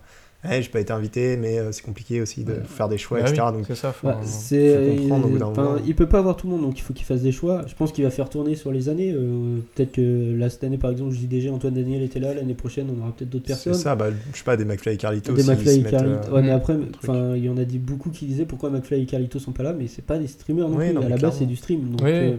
Ouais, 0.49 0.61
j'ai 0.61 0.69
pas 0.69 0.79
été 0.79 0.93
invité, 0.93 1.37
mais 1.37 1.57
euh, 1.59 1.71
c'est 1.71 1.83
compliqué 1.83 2.21
aussi 2.21 2.43
de 2.43 2.51
Ouais. 2.53 2.59
faire 2.65 2.87
des 2.89 2.97
choix, 2.97 3.19
Bah 3.21 3.29
etc. 3.29 3.43
oui, 3.47 3.57
Donc, 3.57 3.65
c'est 3.67 3.75
ça. 3.75 3.91
faut- 3.91 4.07
Bah, 4.07 4.19
c'est, 4.23 4.95
faut 4.95 5.01
comprendre 5.01 5.25
au 5.25 5.29
bout 5.29 5.37
d'un 5.39 5.45
enfin, 5.47 5.63
moment. 5.63 5.77
il 5.85 5.95
peut 5.95 6.07
pas 6.07 6.19
avoir 6.19 6.35
tout 6.37 6.47
le 6.47 6.53
monde, 6.53 6.61
donc 6.63 6.77
il 6.77 6.81
faut 6.81 6.93
qu'il 6.93 7.05
fasse 7.05 7.21
des 7.21 7.31
choix. 7.31 7.63
Je 7.67 7.73
pense 7.75 7.91
qu'il 7.91 8.03
va 8.03 8.09
faire 8.11 8.29
tourner 8.29 8.55
sur 8.55 8.71
les 8.71 8.89
années. 8.89 9.11
euh, 9.13 9.57
peut-être 9.75 9.93
que 9.93 10.35
là, 10.37 10.49
cette 10.49 10.63
année, 10.63 10.77
par 10.77 10.91
exemple, 10.91 11.11
je 11.13 11.17
dis 11.19 11.27
déjà, 11.27 11.51
Antoine 11.51 11.73
Daniel 11.73 12.01
était 12.03 12.19
là. 12.19 12.33
L'année 12.33 12.53
prochaine, 12.53 12.87
on 12.95 13.01
aura 13.01 13.11
peut-être 13.11 13.29
d'autres 13.29 13.45
c'est 13.47 13.53
personnes. 13.53 13.73
ça, 13.73 13.95
bah, 13.95 14.07
je 14.33 14.37
sais 14.37 14.43
pas, 14.43 14.57
des 14.57 14.65
McFly 14.65 14.93
et 14.93 14.97
Carlito. 14.97 15.33
Des 15.33 15.43
McFly 15.43 15.79
et 15.79 15.81
mettent, 15.81 15.91
Carlito. 15.91 16.17
euh, 16.29 16.31
Ouais, 16.35 16.41
mais 16.41 16.51
après, 16.51 16.73
truc. 16.75 16.95
enfin, 17.03 17.35
il 17.35 17.43
y 17.45 17.49
en 17.49 17.57
a 17.57 17.63
dit 17.65 17.79
beaucoup 17.79 18.09
qui 18.09 18.25
disaient 18.25 18.45
pourquoi 18.45 18.69
McFly 18.69 19.01
et 19.03 19.05
Carlito 19.05 19.39
sont 19.39 19.51
pas 19.51 19.63
là, 19.63 19.73
mais 19.73 19.87
c'est 19.87 20.05
pas 20.05 20.17
des 20.17 20.27
streamers 20.27 20.69
non 20.69 20.77
Oui, 20.77 20.85
plus. 20.87 20.93
non, 20.95 21.01
à 21.05 21.09
la 21.09 21.17
base, 21.17 21.37
c'est 21.39 21.45
du 21.45 21.55
stream. 21.55 21.89
Donc, 21.91 22.01
Oui. 22.03 22.11
euh, 22.11 22.33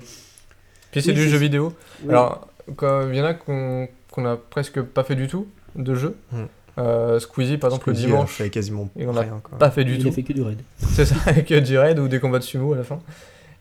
Puis 0.92 1.02
c'est 1.02 1.08
oui, 1.10 1.14
du 1.16 1.22
c'est- 1.24 1.28
jeu 1.28 1.38
vidéo. 1.38 1.72
Alors, 2.08 2.48
quand 2.76 3.08
il 3.10 3.16
y 3.16 3.20
en 3.20 3.24
a 3.24 3.34
qu'on 3.34 3.88
qu'on 4.10 4.24
a 4.24 4.36
presque 4.36 4.80
pas 4.80 5.04
fait 5.04 5.14
du 5.14 5.26
tout 5.28 5.46
de 5.76 5.94
jeu. 5.94 6.16
Hmm. 6.32 6.44
Euh, 6.78 7.18
Squeezie, 7.18 7.56
par 7.56 7.70
exemple, 7.70 7.88
le 7.90 7.96
dimanche, 7.96 8.30
fait 8.32 8.50
quasiment 8.50 8.90
et 8.98 9.06
on 9.06 9.16
a 9.16 9.20
rien. 9.22 9.40
Quoi. 9.42 9.58
pas 9.58 9.70
fait 9.70 9.84
du 9.84 9.94
il 9.94 10.02
tout. 10.02 10.08
a 10.08 10.12
fait 10.12 10.22
que 10.22 10.32
du 10.34 10.42
raid. 10.42 10.58
C'est 10.78 11.06
ça, 11.06 11.14
avec 11.26 11.50
euh, 11.52 11.60
du 11.60 11.78
raid 11.78 11.98
ou 11.98 12.06
des 12.08 12.20
combats 12.20 12.38
de 12.38 12.44
sumo 12.44 12.74
à 12.74 12.76
la 12.76 12.84
fin. 12.84 12.98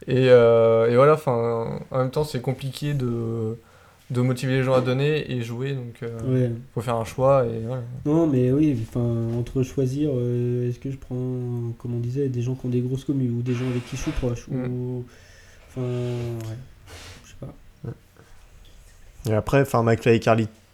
Et, 0.08 0.30
euh, 0.30 0.92
et 0.92 0.96
voilà, 0.96 1.14
enfin, 1.14 1.80
en 1.92 1.98
même 2.00 2.12
temps, 2.12 2.26
c'est 2.26 2.42
compliqué 2.42 2.94
de, 2.94 3.58
de 4.12 4.22
motiver 4.22 4.58
les 4.58 4.64
gens 4.64 4.74
à 4.74 4.82
donner 4.82 5.32
et 5.32 5.42
jouer, 5.42 5.72
donc 5.72 5.96
euh, 6.04 6.20
Ouais. 6.28 6.52
faut 6.74 6.82
faire 6.82 6.98
un 6.98 7.06
choix 7.06 7.46
et 7.46 7.60
voilà. 7.66 7.84
Non, 8.06 8.28
mais 8.28 8.52
oui, 8.52 8.78
entre 9.40 9.64
choisir, 9.64 10.12
euh, 10.14 10.70
est-ce 10.70 10.80
que 10.80 10.92
je 10.92 10.98
prends, 10.98 11.16
comme 11.80 11.96
on 11.96 12.00
disait, 12.00 12.28
des 12.28 12.42
gens 12.42 12.54
qui 12.56 12.66
ont 12.66 12.70
des 12.70 12.82
grosses 12.82 13.06
communes 13.06 13.38
ou 13.40 13.42
des 13.42 13.54
gens 13.54 13.66
avec 13.70 13.86
qui 13.90 13.96
je 13.96 14.02
suis 14.02 14.12
proche 14.12 14.48
Mm. 14.50 14.66
ou. 14.66 15.06
Enfin, 15.70 15.82
ouais. 15.82 16.58
Je 17.24 17.30
sais 17.30 17.36
pas. 17.40 17.54
Et 19.32 19.34
après, 19.34 19.62
enfin, 19.62 19.82
McFly 19.84 20.16
et 20.16 20.20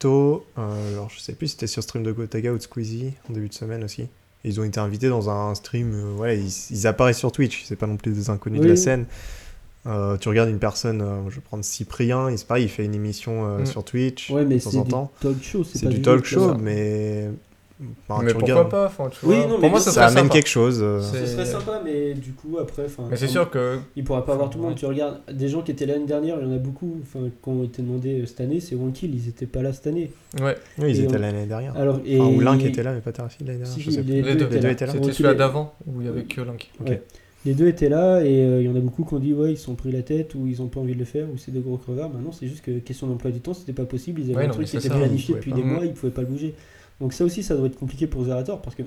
Euh, 0.09 0.93
alors 0.93 1.09
je 1.09 1.19
sais 1.19 1.33
plus 1.33 1.47
si 1.47 1.53
c'était 1.53 1.67
sur 1.67 1.83
stream 1.83 2.03
de 2.03 2.11
Gotaga 2.11 2.51
ou 2.53 2.57
de 2.57 2.61
Squeezie 2.61 3.13
en 3.29 3.33
début 3.33 3.49
de 3.49 3.53
semaine 3.53 3.83
aussi. 3.83 4.07
Ils 4.43 4.59
ont 4.59 4.63
été 4.63 4.79
invités 4.79 5.07
dans 5.09 5.29
un 5.29 5.53
stream, 5.53 5.91
euh, 5.93 6.15
ouais, 6.17 6.39
ils, 6.39 6.51
ils 6.71 6.87
apparaissent 6.87 7.19
sur 7.19 7.31
Twitch, 7.31 7.63
c'est 7.65 7.75
pas 7.75 7.85
non 7.87 7.97
plus 7.97 8.11
des 8.11 8.29
inconnus 8.29 8.61
de 8.61 8.67
la 8.67 8.75
scène. 8.75 9.05
Euh, 9.87 10.15
tu 10.17 10.29
regardes 10.29 10.49
une 10.49 10.59
personne, 10.59 11.01
euh, 11.01 11.29
je 11.29 11.35
vais 11.35 11.41
prendre 11.41 11.63
Cyprien, 11.63 12.29
il, 12.29 12.37
pareil, 12.45 12.65
il 12.65 12.69
fait 12.69 12.85
une 12.85 12.93
émission 12.95 13.59
Mm. 13.59 13.65
sur 13.65 13.83
Twitch 13.83 14.29
Ouais, 14.31 14.45
mais 14.45 14.57
de 14.57 14.61
temps 14.63 14.69
c'est 14.71 14.77
en 14.77 14.83
du 14.83 14.89
temps. 14.91 15.11
talk 15.21 15.43
show, 15.43 15.63
c'est 15.63 15.87
du 15.89 16.01
talk 16.01 16.25
show, 16.25 16.55
mais. 16.55 17.29
Enfin, 18.09 18.21
mais 18.23 18.31
tu 18.31 18.37
pourquoi 18.37 18.53
regardes, 18.55 18.69
pas 18.71 18.85
enfin, 18.87 19.09
tu 19.09 19.25
Oui, 19.25 19.35
vois. 19.37 19.47
non, 19.47 19.59
Pour 19.59 19.69
moi, 19.69 19.79
ça, 19.79 19.91
ça 19.91 20.05
amène 20.05 20.23
sympa. 20.23 20.33
quelque 20.33 20.47
chose. 20.49 20.79
euh. 20.81 20.99
Ce 21.01 21.25
serait 21.25 21.45
sympa, 21.45 21.81
mais 21.83 22.13
du 22.13 22.31
coup, 22.33 22.57
après. 22.59 22.85
enfin, 22.85 23.03
Mais 23.09 23.17
c'est 23.17 23.27
sûr 23.27 23.49
que. 23.49 23.79
Il 23.95 24.03
pourra 24.03 24.25
pas 24.25 24.33
avoir 24.33 24.49
tout 24.49 24.57
le 24.57 24.63
monde. 24.63 24.73
Ouais. 24.73 24.79
Tu 24.79 24.85
regardes 24.85 25.19
des 25.31 25.47
gens 25.47 25.61
qui 25.61 25.71
étaient 25.71 25.85
là 25.85 25.93
l'année 25.93 26.05
dernière, 26.05 26.37
il 26.41 26.47
y 26.47 26.51
en 26.51 26.55
a 26.55 26.57
beaucoup 26.59 26.97
enfin, 27.01 27.25
qui 27.41 27.49
ont 27.49 27.63
été 27.63 27.81
demandés 27.81 28.21
euh, 28.21 28.25
cette 28.25 28.41
année. 28.41 28.59
C'est 28.59 28.75
One 28.75 28.91
Kill, 28.91 29.13
ils 29.15 29.27
étaient 29.29 29.45
pas 29.45 29.61
là 29.61 29.73
cette 29.73 29.87
année. 29.87 30.11
Ouais, 30.41 30.55
Oui, 30.79 30.91
ils 30.91 30.99
Et 30.99 31.03
étaient 31.03 31.09
on- 31.17 31.19
là 31.19 31.31
l'année 31.31 31.45
dernière. 31.45 31.75
Alors, 31.75 31.99
et... 32.05 32.19
Enfin, 32.19 32.29
ou 32.35 32.39
Link 32.41 32.63
était 32.65 32.83
là, 32.83 32.93
mais 32.93 33.01
pas 33.01 33.11
Terrafil 33.11 33.45
l'année 33.47 33.59
dernière. 33.59 33.73
Si, 33.75 33.81
je 33.81 33.89
si, 33.89 33.95
sais 33.95 34.03
plus. 34.03 34.11
les, 34.13 34.21
deux 34.21 34.29
étaient 34.31 34.43
Les 34.45 34.59
deux 34.59 34.67
là. 34.67 34.71
étaient 34.71 34.85
là. 34.85 34.93
Ouais, 34.93 34.99
c'était 35.01 35.11
celui-là 35.13 35.33
d'avant 35.33 35.73
où 35.87 36.01
il 36.01 36.05
y 36.07 36.09
avait 36.09 36.23
que 36.23 36.41
Link. 36.41 36.69
Ok. 36.79 36.87
Ouais. 36.89 37.01
Les 37.43 37.55
deux 37.55 37.67
étaient 37.67 37.89
là 37.89 38.21
et 38.23 38.39
euh, 38.45 38.61
il 38.61 38.67
y 38.67 38.69
en 38.69 38.75
a 38.75 38.79
beaucoup 38.79 39.03
qui 39.03 39.15
ont 39.15 39.19
dit 39.19 39.33
ouais 39.33 39.53
ils 39.53 39.57
se 39.57 39.63
sont 39.65 39.73
pris 39.73 39.91
la 39.91 40.03
tête 40.03 40.35
ou 40.35 40.45
ils 40.45 40.61
ont 40.61 40.67
pas 40.67 40.79
envie 40.79 40.93
de 40.93 40.99
le 40.99 41.05
faire 41.05 41.25
ou 41.27 41.39
c'est 41.39 41.49
des 41.51 41.59
gros 41.59 41.77
crevards. 41.77 42.11
Maintenant 42.11 42.31
c'est 42.31 42.45
juste 42.45 42.63
que 42.63 42.69
question 42.77 43.07
d'emploi 43.07 43.31
du 43.31 43.39
temps 43.39 43.55
c'était 43.55 43.73
pas 43.73 43.85
possible. 43.85 44.21
Ils 44.21 44.25
avaient 44.25 44.35
Ouais, 44.35 44.43
un 44.43 44.47
non, 44.49 44.53
truc 44.53 44.67
qui 44.67 44.77
était 44.77 44.89
planifié 44.89 45.33
depuis 45.33 45.51
des 45.51 45.63
mois, 45.63 45.83
ils 45.83 45.91
pouvaient 45.93 46.11
pas 46.11 46.21
le 46.21 46.27
bouger. 46.27 46.53
Donc 47.01 47.11
ça 47.13 47.25
aussi 47.25 47.43
ça 47.43 47.55
doit 47.57 47.67
être 47.67 47.77
compliqué 47.77 48.07
pour 48.07 48.23
Zerator 48.23 48.61
parce 48.61 48.75
que 48.75 48.83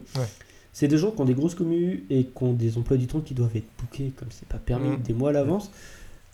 c'est 0.73 0.89
des 0.89 0.97
gens 0.99 1.11
qui 1.11 1.21
ont 1.21 1.25
des 1.27 1.35
grosses 1.35 1.55
communes 1.55 2.01
et 2.11 2.25
qui 2.25 2.43
ont 2.43 2.53
des 2.55 2.79
emplois 2.79 2.97
du 2.97 3.07
temps 3.07 3.21
qui 3.21 3.35
doivent 3.35 3.55
être 3.57 3.67
bookés 3.79 4.13
comme 4.17 4.29
c'est 4.31 4.49
pas 4.49 4.59
permis 4.59 4.97
Mm. 4.97 5.03
des 5.03 5.13
mois 5.13 5.31
à 5.31 5.33
l'avance. 5.33 5.71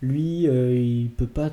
Lui 0.02 0.46
euh, 0.46 0.78
il 0.78 1.10
peut 1.10 1.26
pas 1.26 1.50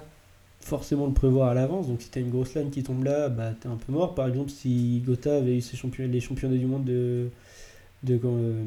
forcément 0.60 1.08
le 1.08 1.14
prévoir 1.14 1.49
à 1.49 1.54
l'avance 1.54 1.88
donc 1.88 2.02
si 2.02 2.10
t'as 2.10 2.20
une 2.20 2.30
grosse 2.30 2.54
line 2.56 2.70
qui 2.70 2.84
tombe 2.84 3.04
là 3.06 3.30
bah 3.30 3.52
t'es 3.60 3.68
un 3.68 3.78
peu 3.78 3.91
mort. 3.94 4.14
Par 4.16 4.28
exemple 4.28 4.49
si 4.52 5.02
Gotha 5.06 5.38
avait 5.38 5.58
eu 5.58 5.62
ses 5.62 5.78
championnats, 5.78 6.12
les 6.12 6.20
championnats 6.22 6.58
du 6.58 6.66
monde 6.66 6.84
de 6.86 7.30
de, 8.04 8.20
euh, 8.24 8.64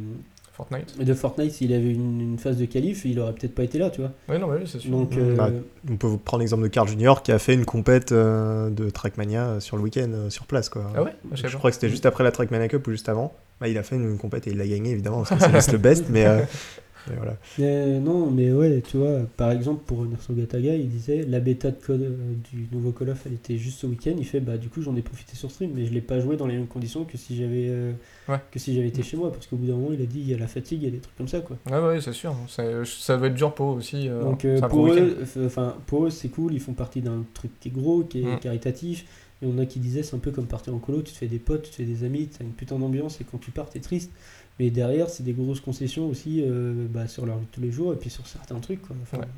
Fortnite. 0.69 0.99
de 1.05 1.15
Fortnite, 1.15 1.53
s'il 1.53 1.73
avait 1.73 1.91
une, 1.93 2.21
une 2.21 2.39
phase 2.39 2.57
de 2.57 2.65
qualif, 2.65 3.05
il 3.05 3.19
aurait 3.19 3.33
peut-être 3.33 3.55
pas 3.55 3.63
été 3.65 3.79
là, 3.79 3.91
tu 3.91 4.01
vois. 4.01 4.11
Oui, 4.29 4.39
non, 4.39 4.47
mais 4.49 4.59
oui, 4.59 4.63
c'est 4.67 4.79
sûr. 4.79 4.91
Donc, 4.91 5.17
euh, 5.17 5.35
Bah, 5.37 5.51
On 5.91 5.97
peut 5.97 6.07
vous 6.07 6.19
prendre 6.19 6.41
l'exemple 6.41 6.63
de 6.63 6.69
Carl 6.69 6.89
Junior 6.89 7.23
qui 7.23 7.33
a 7.33 7.39
fait 7.39 7.55
une 7.55 7.65
compète 7.65 8.13
euh, 8.13 8.71
de 8.71 8.91
Trackmania 8.91 9.47
euh, 9.47 9.61
sur 9.61 9.77
le 9.77 9.83
week-end 9.83 10.11
euh, 10.13 10.31
sur 10.31 10.47
place. 10.47 10.69
Quoi. 10.69 10.91
Ah 10.97 11.03
ouais 11.03 11.15
Je 11.33 11.47
Je 11.49 11.57
crois 11.57 11.71
que 11.71 11.75
c'était 11.75 11.89
juste 11.89 12.07
après 12.07 12.25
la 12.25 12.33
Trackmania 12.33 12.69
Cup 12.69 12.87
ou 12.87 12.91
juste 12.91 13.09
avant. 13.09 13.33
Bah, 13.61 13.69
il 13.69 13.77
a 13.79 13.83
fait 13.83 13.97
une 13.97 14.17
compète 14.19 14.47
et 14.47 14.51
il 14.51 14.57
l'a 14.59 14.67
gagné 14.67 14.91
évidemment 14.91 15.23
parce 15.23 15.31
que 15.31 15.39
c'est 15.51 15.55
juste 15.55 15.73
le 15.73 15.79
best. 15.79 16.07
Mais, 16.11 16.27
euh, 17.09 17.11
mais 17.11 17.17
voilà. 17.17 17.37
mais 17.59 18.01
non, 18.01 18.31
mais 18.31 18.53
ouais, 18.53 18.83
tu 18.87 18.97
vois, 18.97 19.21
par 19.37 19.51
exemple, 19.53 19.83
pour 19.87 19.99
revenir 19.99 20.21
sur 20.23 20.35
Gataga, 20.35 20.75
il 20.75 20.89
disait 20.89 21.25
la 21.29 21.41
bêta 21.41 21.71
de 21.71 21.77
code 21.77 22.03
euh, 22.03 22.17
du 22.53 22.67
nouveau 22.73 22.93
Call 22.93 23.11
of, 23.11 23.23
elle 23.27 23.35
était 23.35 23.57
juste 23.57 23.79
ce 23.81 23.87
week-end. 23.87 24.15
Il 24.19 24.25
fait, 24.27 24.41
bah, 24.41 24.57
du 24.59 24.69
coup, 24.69 24.83
j'en 24.83 24.95
ai 24.97 25.03
profité 25.03 25.37
sur 25.37 25.51
stream, 25.51 25.71
mais 25.75 25.87
je 25.87 25.93
l'ai 25.93 26.01
pas 26.01 26.21
joué 26.21 26.37
dans 26.37 26.47
les 26.47 26.55
mêmes 26.55 26.67
conditions 26.67 27.05
que 27.05 27.17
si 27.17 27.37
j'avais 27.37 27.67
euh, 27.69 27.93
Ouais. 28.29 28.39
que 28.53 28.59
si 28.61 28.75
j'avais 28.75 28.89
été 28.89 29.03
chez 29.03 29.17
moi, 29.17 29.33
parce 29.33 29.47
qu'au 29.49 29.57
bout 29.57 29.67
d'un 29.67 29.75
moment, 29.75 29.93
il 29.93 30.01
a 30.03 30.07
dit, 30.07 30.21
il 30.21 30.29
y 30.29 30.35
a 30.35 30.39
la 30.39 30.47
fatigue, 30.47 30.83
il 30.83 30.85
y 30.85 30.89
a 30.89 30.93
des 30.93 30.99
trucs 31.01 31.17
comme 31.17 31.27
ça, 31.29 31.41
quoi. 31.41 31.57
Ouais, 31.71 31.81
ouais, 31.85 32.01
c'est 32.01 32.13
sûr. 32.13 32.35
C'est- 32.49 32.85
Ça 32.85 33.17
doit 33.17 33.27
être 33.29 33.35
dur 33.35 33.53
pour 33.55 33.73
eux 33.73 33.77
aussi. 33.77 34.09
euh, 34.09 34.23
Donc 34.23 34.47
pour 34.69 34.87
eux, 34.89 35.17
enfin 35.47 35.77
pour 35.87 36.07
eux 36.07 36.11
c'est 36.11 36.29
cool, 36.29 36.55
ils 36.55 36.61
font 36.61 36.73
partie 36.75 37.01
d'un 37.01 37.25
truc 37.35 37.51
qui 37.61 37.69
est 37.69 37.73
gros, 37.73 38.05
qui 38.05 38.21
est 38.23 38.37
Mm. 38.37 38.39
caritatif. 38.41 39.05
Et 39.43 39.47
on 39.47 39.57
a 39.59 39.65
qui 39.65 39.81
disaient 39.81 40.03
c'est 40.03 40.15
un 40.15 40.19
peu 40.19 40.31
comme 40.33 40.47
partir 40.47 40.75
en 40.75 40.79
colo, 40.79 41.01
tu 41.03 41.13
te 41.13 41.17
fais 41.19 41.27
des 41.27 41.39
potes, 41.39 41.63
tu 41.63 41.71
te 41.71 41.77
fais 41.77 41.85
des 41.85 42.05
amis, 42.05 42.29
tu 42.29 42.43
as 42.43 42.45
une 42.47 42.53
putain 42.53 42.79
d'ambiance 42.79 43.21
et 43.23 43.25
quand 43.25 43.39
tu 43.39 43.51
pars 43.51 43.69
t'es 43.71 43.81
triste. 43.81 44.13
Mais 44.61 44.71
derrière 44.71 45.09
c'est 45.11 45.23
des 45.25 45.33
grosses 45.33 45.61
concessions 45.61 46.07
aussi 46.07 46.45
euh, 46.47 46.87
bah, 46.89 47.09
sur 47.09 47.27
leur 47.27 47.39
vie 47.39 47.47
de 47.47 47.51
tous 47.51 47.61
les 47.63 47.73
jours 47.73 47.93
et 47.93 47.97
puis 47.97 48.11
sur 48.11 48.27
certains 48.29 48.61
trucs. 48.61 48.83
Quoi. 48.83 48.95
Enfin, 49.03 49.19
Ouais. 49.19 49.29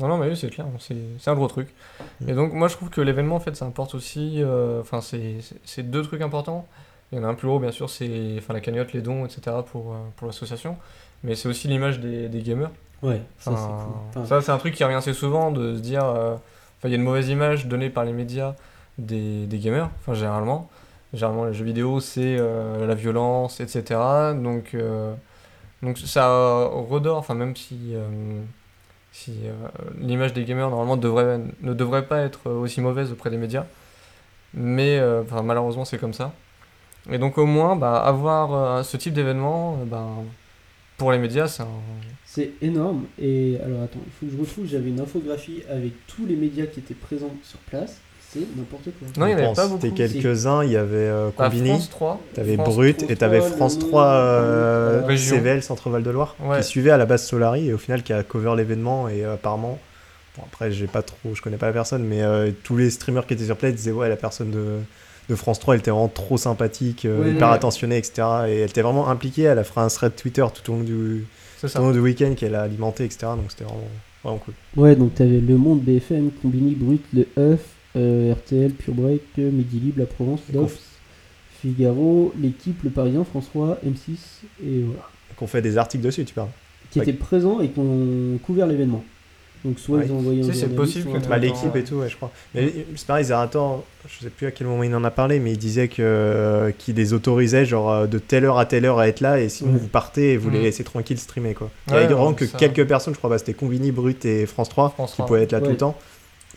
Non, 0.00 0.08
non, 0.08 0.16
mais 0.16 0.28
oui, 0.30 0.36
c'est 0.36 0.48
clair, 0.48 0.66
c'est 0.78 0.96
c'est 1.18 1.30
un 1.30 1.34
gros 1.34 1.46
truc. 1.48 1.68
Et 2.26 2.32
donc, 2.32 2.54
moi, 2.54 2.68
je 2.68 2.74
trouve 2.74 2.88
que 2.88 3.02
l'événement, 3.02 3.36
en 3.36 3.40
fait, 3.40 3.54
ça 3.54 3.66
importe 3.66 3.94
aussi. 3.94 4.36
euh, 4.42 4.80
Enfin, 4.80 5.02
c'est 5.02 5.34
c'est- 5.66 5.82
deux 5.82 6.00
trucs 6.02 6.22
importants. 6.22 6.66
Il 7.12 7.18
y 7.18 7.20
en 7.20 7.24
a 7.24 7.26
un 7.28 7.34
plus 7.34 7.48
gros, 7.48 7.58
bien 7.60 7.70
sûr, 7.72 7.90
c'est 7.90 8.36
enfin, 8.38 8.54
la 8.54 8.60
cagnotte, 8.60 8.94
les 8.94 9.02
dons, 9.02 9.26
etc. 9.26 9.58
pour, 9.70 9.92
euh, 9.92 9.96
pour 10.16 10.26
l'association. 10.26 10.76
Mais 11.22 11.34
c'est 11.34 11.48
aussi 11.48 11.68
l'image 11.68 12.00
des, 12.00 12.30
des 12.30 12.40
gamers. 12.40 12.70
Ouais, 13.02 13.20
ça 13.38 13.50
c'est 13.50 13.56
cool. 13.56 13.94
Enfin, 14.10 14.24
ça, 14.24 14.40
c'est 14.40 14.52
un 14.52 14.58
truc 14.58 14.74
qui 14.74 14.84
revient 14.84 14.96
assez 14.96 15.12
souvent 15.12 15.50
de 15.50 15.76
se 15.76 15.80
dire. 15.82 16.04
euh, 16.04 16.34
Enfin, 16.78 16.88
il 16.88 16.92
y 16.92 16.94
a 16.94 16.96
une 16.96 17.02
mauvaise 17.04 17.28
image 17.28 17.66
donnée 17.66 17.90
par 17.90 18.06
les 18.06 18.12
médias 18.14 18.54
des, 18.96 19.44
des 19.44 19.58
gamers, 19.58 19.90
enfin, 20.00 20.14
généralement. 20.14 20.70
Généralement, 21.12 21.44
les 21.44 21.54
jeux 21.54 21.64
vidéo, 21.64 22.00
c'est 22.00 22.36
euh, 22.38 22.86
la 22.86 22.94
violence, 22.94 23.60
etc. 23.60 24.00
Donc, 24.34 24.74
euh, 24.74 25.12
donc 25.82 25.98
ça 25.98 26.28
redore, 26.66 27.18
enfin, 27.18 27.34
même 27.34 27.56
si, 27.56 27.94
euh, 27.94 28.40
si 29.10 29.40
l'image 29.98 30.32
des 30.32 30.44
gamers, 30.44 30.70
normalement, 30.70 30.96
devrait, 30.96 31.40
ne 31.62 31.74
devrait 31.74 32.06
pas 32.06 32.20
être 32.20 32.50
aussi 32.50 32.80
mauvaise 32.80 33.10
auprès 33.10 33.30
des 33.30 33.38
médias. 33.38 33.66
Mais 34.54 35.00
malheureusement, 35.44 35.84
c'est 35.84 35.98
comme 35.98 36.14
ça. 36.14 36.32
Et 37.10 37.18
donc, 37.18 37.38
au 37.38 37.46
moins, 37.46 37.76
bah, 37.76 37.96
avoir 38.00 38.84
ce 38.84 38.96
type 38.96 39.14
d'événement, 39.14 39.78
bah, 39.86 40.06
pour 40.96 41.12
les 41.12 41.18
médias, 41.18 41.48
c'est 41.48 41.62
un, 41.62 41.68
C'est 42.26 42.52
énorme. 42.60 43.06
Et 43.18 43.58
alors 43.64 43.82
attends, 43.82 44.00
il 44.04 44.12
faut 44.12 44.26
que 44.26 44.32
je 44.32 44.38
retrouve, 44.38 44.66
j'avais 44.66 44.90
une 44.90 45.00
infographie 45.00 45.62
avec 45.68 45.92
tous 46.06 46.26
les 46.26 46.36
médias 46.36 46.66
qui 46.66 46.80
étaient 46.80 46.94
présents 46.94 47.34
sur 47.42 47.58
place. 47.60 48.00
C'est 48.32 48.40
n'importe 48.56 48.84
quoi. 48.84 49.08
Non, 49.16 49.26
il 49.26 49.30
y 49.30 49.34
en 49.34 49.38
avait 49.38 49.46
pas 49.54 49.66
C'était 49.68 49.88
beaucoup, 49.88 49.96
quelques-uns. 49.96 50.62
Il 50.64 50.70
y 50.70 50.76
avait 50.76 50.96
euh, 50.96 51.30
Bah, 51.36 51.50
Combini, 51.50 51.68
France 51.70 51.90
3. 51.90 52.20
t'avais 52.34 52.54
France 52.54 52.74
Brut 52.74 52.98
France 52.98 53.10
et 53.10 53.16
t'avais 53.16 53.38
3, 53.38 53.50
France 53.50 53.74
Le 53.76 53.80
3 53.80 54.02
Monde, 54.04 54.12
euh. 54.14 55.16
CVL, 55.16 55.62
Centre-Val 55.62 56.02
de 56.02 56.10
Loire, 56.10 56.36
Ouais. 56.40 56.58
qui 56.60 56.64
suivait 56.66 56.90
à 56.92 56.96
la 56.96 57.06
base 57.06 57.24
Solari 57.26 57.68
et 57.68 57.72
au 57.72 57.78
final 57.78 58.02
qui 58.04 58.12
a 58.12 58.22
cover 58.22 58.54
l'événement. 58.56 59.08
Et 59.08 59.24
euh, 59.24 59.34
apparemment, 59.34 59.78
bon, 60.36 60.42
après, 60.46 60.70
j'ai 60.70 60.86
pas 60.86 61.02
trop, 61.02 61.34
je 61.34 61.42
connais 61.42 61.56
pas 61.56 61.66
la 61.66 61.72
personne, 61.72 62.04
mais 62.04 62.22
euh, 62.22 62.50
tous 62.62 62.76
les 62.76 62.90
streamers 62.90 63.26
qui 63.26 63.34
étaient 63.34 63.46
sur 63.46 63.56
place 63.56 63.74
disaient 63.74 63.90
Ouais, 63.90 64.08
la 64.08 64.16
personne 64.16 64.52
de, 64.52 64.76
de 65.28 65.34
France 65.34 65.58
3, 65.58 65.74
elle 65.74 65.80
était 65.80 65.90
vraiment 65.90 66.06
trop 66.08 66.36
sympathique, 66.36 67.06
euh, 67.06 67.24
Ouais, 67.24 67.30
hyper 67.32 67.48
ouais. 67.48 67.54
attentionnée, 67.54 67.96
etc. 67.98 68.22
Et 68.48 68.60
elle 68.60 68.70
était 68.70 68.82
vraiment 68.82 69.08
impliquée. 69.08 69.42
Elle 69.42 69.58
a 69.58 69.64
fait 69.64 69.80
un 69.80 69.88
thread 69.88 70.14
Twitter 70.14 70.46
tout 70.54 70.72
au 70.72 70.76
long 70.76 70.82
du, 70.84 71.26
C'est 71.58 71.66
tout 71.66 71.72
ça. 71.72 71.80
au 71.80 71.86
long 71.86 71.90
du 71.90 71.98
week-end 72.00 72.34
qu'elle 72.36 72.54
a 72.54 72.62
alimenté, 72.62 73.04
etc. 73.04 73.18
Donc 73.34 73.46
c'était 73.50 73.64
vraiment, 73.64 73.80
vraiment 74.22 74.38
cool. 74.38 74.54
Ouais, 74.76 74.94
donc 74.94 75.14
t'avais 75.16 75.40
Le 75.40 75.56
Monde, 75.56 75.80
BFM, 75.80 76.30
Combini, 76.40 76.76
Brut, 76.76 77.02
Le 77.12 77.26
Euf, 77.36 77.60
euh, 77.96 78.32
RTL, 78.34 78.72
Pure 78.72 78.94
Break, 78.94 79.22
Midi 79.36 79.80
Libre, 79.80 79.98
La 80.00 80.06
Provence, 80.06 80.40
Dof, 80.52 80.78
Figaro, 81.60 82.32
L'équipe, 82.40 82.82
Le 82.84 82.90
Parisien, 82.90 83.24
France 83.24 83.46
3, 83.50 83.78
M6 83.86 84.10
et 84.64 84.80
voilà. 84.82 85.00
Donc 85.30 85.42
on 85.42 85.46
fait 85.46 85.62
des 85.62 85.76
articles 85.78 86.02
dessus, 86.04 86.24
tu 86.24 86.34
parles. 86.34 86.48
Qui 86.90 86.98
Ouais. 86.98 87.04
étaient 87.08 87.12
présents 87.18 87.60
et 87.60 87.68
qui 87.68 87.78
ont 87.78 88.38
couvert 88.42 88.66
l'événement. 88.66 89.04
Donc 89.62 89.78
soit 89.78 89.98
Ouais. 89.98 90.06
ils 90.06 90.12
ont 90.12 90.16
envoyé 90.20 90.40
un 90.40 90.44
Si, 90.44 90.48
c'est 90.54 90.60
journaliste, 90.70 90.76
possible 90.76 91.12
que 91.20 91.26
un 91.26 91.28
Bah, 91.28 91.36
l'équipe 91.36 91.76
et 91.76 91.84
tout, 91.84 91.96
ouais, 91.96 92.08
je 92.08 92.16
crois. 92.16 92.32
Mais 92.54 92.72
c'est 92.96 93.06
pareil, 93.06 93.26
Zerator, 93.26 93.84
je 94.08 94.24
sais 94.24 94.30
plus 94.30 94.46
à 94.46 94.50
quel 94.52 94.66
moment 94.66 94.82
il 94.84 94.94
en 94.94 95.04
a 95.04 95.10
parlé, 95.10 95.38
mais 95.38 95.52
il 95.52 95.58
disait 95.58 95.88
que 95.88 95.96
euh, 96.00 96.70
qu'il 96.72 96.96
les 96.96 97.12
autorisait 97.12 97.66
genre 97.66 97.90
euh, 97.90 98.06
de 98.06 98.18
telle 98.18 98.46
heure 98.46 98.58
à 98.58 98.64
telle 98.64 98.86
heure 98.86 98.98
à 98.98 99.06
être 99.06 99.20
là, 99.20 99.38
et 99.38 99.50
sinon 99.50 99.72
Ouais. 99.74 99.78
vous 99.78 99.88
partez 99.88 100.32
et 100.32 100.36
vous 100.38 100.48
les 100.48 100.56
Mhm. 100.58 100.64
laissez 100.64 100.82
tranquilles 100.82 101.18
streamer 101.18 101.52
quoi. 101.52 101.70
il 101.88 101.92
y 101.92 101.96
avait 101.98 102.06
vraiment 102.06 102.32
que 102.32 102.46
ça. 102.46 102.56
quelques 102.56 102.86
personnes, 102.88 103.12
je 103.12 103.18
crois, 103.18 103.28
bah, 103.28 103.36
c'était 103.36 103.52
Convini, 103.52 103.92
Brut 103.92 104.24
et 104.24 104.46
France 104.46 104.70
3 104.70 104.88
France 104.90 105.10
qui 105.10 105.16
3. 105.18 105.26
pouvaient 105.26 105.42
être 105.42 105.52
là 105.52 105.60
tout 105.60 105.70
le 105.70 105.76
temps 105.76 105.98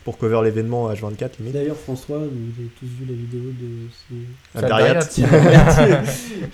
pour 0.04 0.18
cover 0.18 0.42
l'événement 0.44 0.88
à 0.90 0.94
24 0.96 1.36
Mais 1.40 1.46
limite. 1.46 1.54
D'ailleurs, 1.54 1.78
François, 1.78 2.18
vous 2.18 2.24
avez 2.26 2.70
tous 2.80 2.86
vu 2.86 3.06
la 3.08 3.14
vidéo 3.16 3.52
de. 3.52 3.88
ce- 3.90 4.58
À 4.58 4.62
C'est 4.62 4.68
Dariat. 4.68 4.94
Dariat. 4.94 6.02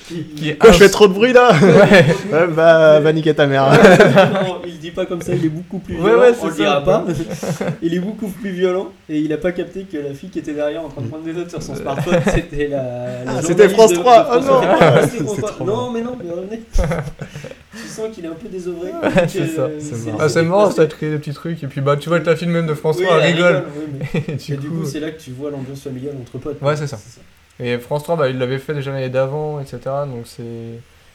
qui, 0.07 0.23
Qui 0.35 0.49
est 0.49 0.55
Quoi, 0.57 0.71
je 0.71 0.77
fais 0.77 0.89
trop 0.89 1.07
de 1.07 1.13
bruit 1.13 1.33
là 1.33 1.51
Ouais, 2.31 2.47
bah, 2.55 2.99
va 2.99 3.13
niquer 3.13 3.33
ta 3.33 3.47
mère. 3.47 3.71
non, 4.43 4.59
il 4.67 4.77
dit 4.79 4.91
pas 4.91 5.05
comme 5.05 5.21
ça, 5.21 5.33
il 5.33 5.45
est 5.45 5.49
beaucoup 5.49 5.79
plus 5.79 5.95
Ouais, 5.95 6.01
violent, 6.01 6.21
ouais, 6.21 6.33
c'est 6.33 6.45
on 6.45 6.47
le 6.49 6.53
dira 6.55 6.83
pas. 6.83 7.05
il 7.81 7.93
est 7.93 7.99
beaucoup 7.99 8.27
plus 8.27 8.51
violent 8.51 8.89
et 9.09 9.19
il 9.19 9.33
a 9.33 9.37
pas 9.37 9.51
capté 9.51 9.83
que 9.83 9.97
la 9.97 10.13
fille 10.13 10.29
qui 10.29 10.39
était 10.39 10.53
derrière 10.53 10.83
en 10.83 10.89
train 10.89 11.01
de 11.01 11.07
prendre 11.07 11.23
des 11.23 11.33
notes 11.33 11.49
sur 11.49 11.61
son 11.63 11.75
smartphone, 11.75 12.19
c'était 12.25 12.67
la, 12.67 12.77
la 12.77 12.83
Ah, 13.21 13.25
journaliste 13.41 13.47
c'était 13.47 13.69
France 13.69 13.91
de- 13.91 13.95
3. 13.95 14.17
de 14.17 14.19
Ah, 14.21 14.25
France 14.31 14.45
non. 14.45 14.61
3. 14.61 14.77
Ah, 14.79 15.01
c'était 15.03 15.17
C'est 15.17 15.23
France 15.23 15.37
3. 15.37 15.49
trop 15.51 15.65
Non, 15.65 15.91
mais 15.91 16.01
non, 16.01 16.15
mais 16.23 16.29
revenez. 16.31 16.61
Tu 17.81 17.87
sens 17.87 18.09
qu'il 18.13 18.25
est 18.25 18.27
un 18.27 18.33
peu 18.33 18.47
désœuvré. 18.47 18.91
Ouais, 18.91 19.27
c'est 19.27 19.47
ça, 19.47 19.61
euh, 19.63 19.79
c'est 19.79 20.43
marrant. 20.43 20.67
Ah, 20.67 20.71
ça 20.71 20.85
te 20.87 20.95
crée 20.95 21.09
des 21.11 21.17
petits 21.17 21.33
trucs. 21.33 21.63
Et 21.63 21.67
puis, 21.67 21.81
bah, 21.81 21.97
tu 21.97 22.09
vois 22.09 22.19
que 22.19 22.25
la 22.25 22.35
fille 22.35 22.47
même 22.47 22.65
de 22.67 22.71
Oui, 22.71 22.77
François 22.77 23.19
elle 23.21 23.33
rigole. 23.33 23.63
oui, 23.75 23.99
mais- 24.13 24.19
Et 24.27 24.31
Et 24.33 24.35
du 24.35 24.57
du 24.57 24.67
coup, 24.69 24.79
coup, 24.81 24.85
c'est 24.85 24.99
là 24.99 25.11
que 25.11 25.19
tu 25.19 25.31
vois 25.31 25.51
l'ambiance 25.51 25.81
familiale 25.81 26.15
entre 26.21 26.37
potes. 26.37 26.61
Ouais, 26.61 26.75
c'est 26.75 26.87
ça. 26.87 26.99
Et 27.59 27.77
France 27.77 28.03
3, 28.03 28.15
bah, 28.15 28.29
il 28.29 28.37
l'avait 28.37 28.57
fait 28.59 28.73
déjà 28.73 28.91
l'année 28.91 29.09
d'avant, 29.09 29.59
etc. 29.59 29.79
Donc 30.07 30.25
c'est. 30.25 30.43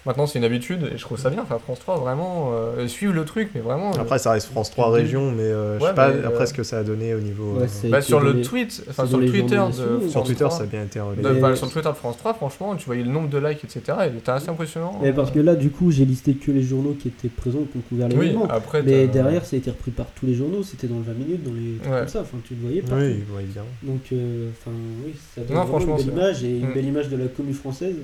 Maintenant, 0.07 0.27
c'est 0.27 0.39
une 0.39 0.45
habitude 0.45 0.91
et 0.93 0.99
je 0.99 1.03
trouve 1.03 1.19
ça 1.19 1.31
bien. 1.31 1.41
Enfin, 1.43 1.59
France 1.59 1.79
3, 1.81 1.97
vraiment, 1.99 2.51
euh, 2.53 2.87
suivre 2.89 3.15
le 3.15 3.25
truc, 3.25 3.49
mais 3.55 3.61
vraiment. 3.63 3.91
euh, 3.97 4.01
Après, 4.01 4.19
ça 4.19 4.33
reste 4.33 4.49
France 4.49 4.71
3 4.71 4.91
région, 4.91 5.31
mais 5.33 5.43
euh, 5.45 5.79
je 5.81 5.85
sais 5.87 5.95
pas 5.95 6.09
après 6.09 6.43
euh, 6.43 6.47
ce 6.47 6.53
que 6.53 6.63
ça 6.63 6.79
a 6.79 6.83
donné 6.85 7.15
au 7.15 7.21
niveau. 7.21 7.55
Ouais, 7.59 7.67
euh, 7.87 7.89
bah, 7.89 8.03
sur 8.03 8.21
le 8.21 8.43
tweet, 8.43 8.85
enfin 8.91 9.07
sur 9.07 9.17
le 9.19 9.25
les 9.25 9.31
Twitter 9.31 9.57
de 10.03 10.09
Sur 10.09 10.25
Twitter, 10.25 10.45
3, 10.45 10.51
ça 10.59 10.63
a 10.65 10.67
bien 10.67 10.83
été 10.83 11.01
relayé. 11.01 11.23
de- 11.23 11.29
Mais- 11.31 11.41
bah, 11.41 11.57
sur 11.57 11.67
le 11.67 11.73
Twitter 11.73 11.89
de 11.89 11.95
France 11.95 12.19
3, 12.19 12.35
franchement, 12.35 12.77
tu 12.77 12.85
voyais 12.85 13.03
le 13.03 13.11
nombre 13.11 13.29
de 13.31 13.39
likes, 13.39 13.65
etc. 13.65 13.81
Il 14.11 14.19
était 14.19 14.31
assez 14.31 14.51
impressionnant. 14.51 14.99
Mais 15.03 15.13
parce 15.15 15.31
que 15.31 15.39
là, 15.41 15.55
du 15.55 15.71
coup, 15.71 15.91
j'ai 15.91 16.05
listé 16.05 16.35
que 16.35 16.51
les 16.51 16.63
journaux 16.63 16.95
qui 17.01 17.09
étaient 17.09 17.29
présents 17.29 17.61
et 17.61 17.67
qui 17.73 17.79
ont 17.79 17.83
couvert 17.89 18.09
oui, 18.15 18.37
après. 18.51 18.83
Mais 18.83 19.07
derrière, 19.07 19.45
ça 19.47 19.57
a 19.57 19.59
été 19.59 19.71
repris 19.71 19.91
par 19.91 20.07
tous 20.15 20.27
les 20.27 20.35
journaux, 20.35 20.63
c'était 20.63 20.87
dans 20.87 20.97
le 20.99 21.03
20 21.03 21.13
minutes, 21.15 21.43
dans 21.45 21.53
les 21.55 21.79
trucs 21.79 21.93
Ouais. 21.93 21.99
comme 22.01 22.09
ça, 22.09 22.21
enfin, 22.21 22.37
tu 22.47 22.55
le 22.55 22.61
voyais 22.61 22.83
pas. 22.83 22.97
Oui, 22.97 23.25
ouais, 23.35 23.43
évidemment. 23.43 23.67
Donc, 23.83 24.01
euh, 24.13 24.51
enfin, 24.61 24.77
oui, 25.07 25.15
ça 25.35 25.41
donne 25.41 25.57
Non, 25.57 25.63
vraiment 25.65 25.79
franchement, 25.79 25.99
une 25.99 26.05
belle 26.05 26.15
image 26.15 26.45
et 26.45 26.59
une 26.59 26.69
Mm. 26.69 26.75
belle 26.75 26.85
image 26.85 27.09
de 27.09 27.17
la 27.17 27.27
commune 27.27 27.55
française. 27.55 27.95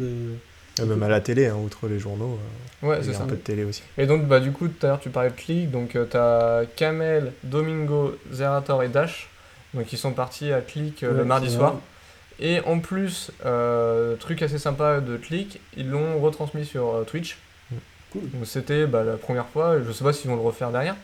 Et 0.82 0.86
même 0.86 1.02
à 1.02 1.08
la 1.08 1.20
télé, 1.20 1.46
hein, 1.46 1.56
outre 1.62 1.86
les 1.88 1.98
journaux, 1.98 2.38
euh, 2.84 2.86
Ouais, 2.88 2.98
c'est 3.02 3.12
ça. 3.12 3.22
un 3.24 3.26
peu 3.26 3.36
de 3.36 3.40
télé 3.40 3.64
aussi. 3.64 3.82
Et 3.98 4.06
donc, 4.06 4.24
bah, 4.26 4.40
du 4.40 4.52
coup, 4.52 4.68
tout 4.68 4.86
à 4.86 4.90
l'heure, 4.90 5.00
tu 5.00 5.10
parlais 5.10 5.30
de 5.30 5.34
clics. 5.36 5.70
Donc, 5.70 5.96
euh, 5.96 6.04
t'as 6.04 6.64
Kamel, 6.76 7.32
Domingo, 7.44 8.16
Zerator 8.32 8.82
et 8.82 8.88
Dash. 8.88 9.28
Donc 9.72 9.92
ils 9.92 9.98
sont 9.98 10.10
partis 10.12 10.52
à 10.52 10.60
Click 10.62 11.04
euh, 11.04 11.12
Ouais, 11.12 11.18
le 11.18 11.24
mardi 11.24 11.48
soir. 11.50 11.74
vrai. 11.74 11.80
Et 12.40 12.60
en 12.62 12.80
plus, 12.80 13.30
euh, 13.46 14.16
truc 14.16 14.42
assez 14.42 14.58
sympa 14.58 14.98
de 15.00 15.16
Click, 15.16 15.60
ils 15.76 15.88
l'ont 15.88 16.18
retransmis 16.20 16.64
sur 16.64 16.92
euh, 16.94 17.04
Twitch. 17.04 17.38
Cool. 18.10 18.22
Donc 18.30 18.46
c'était 18.46 18.86
bah, 18.86 19.04
la 19.04 19.16
première 19.16 19.46
fois, 19.46 19.76
je 19.86 19.92
sais 19.92 20.02
pas 20.02 20.12
s'ils 20.12 20.28
vont 20.28 20.34
le 20.34 20.42
refaire 20.42 20.70
derrière. 20.72 20.96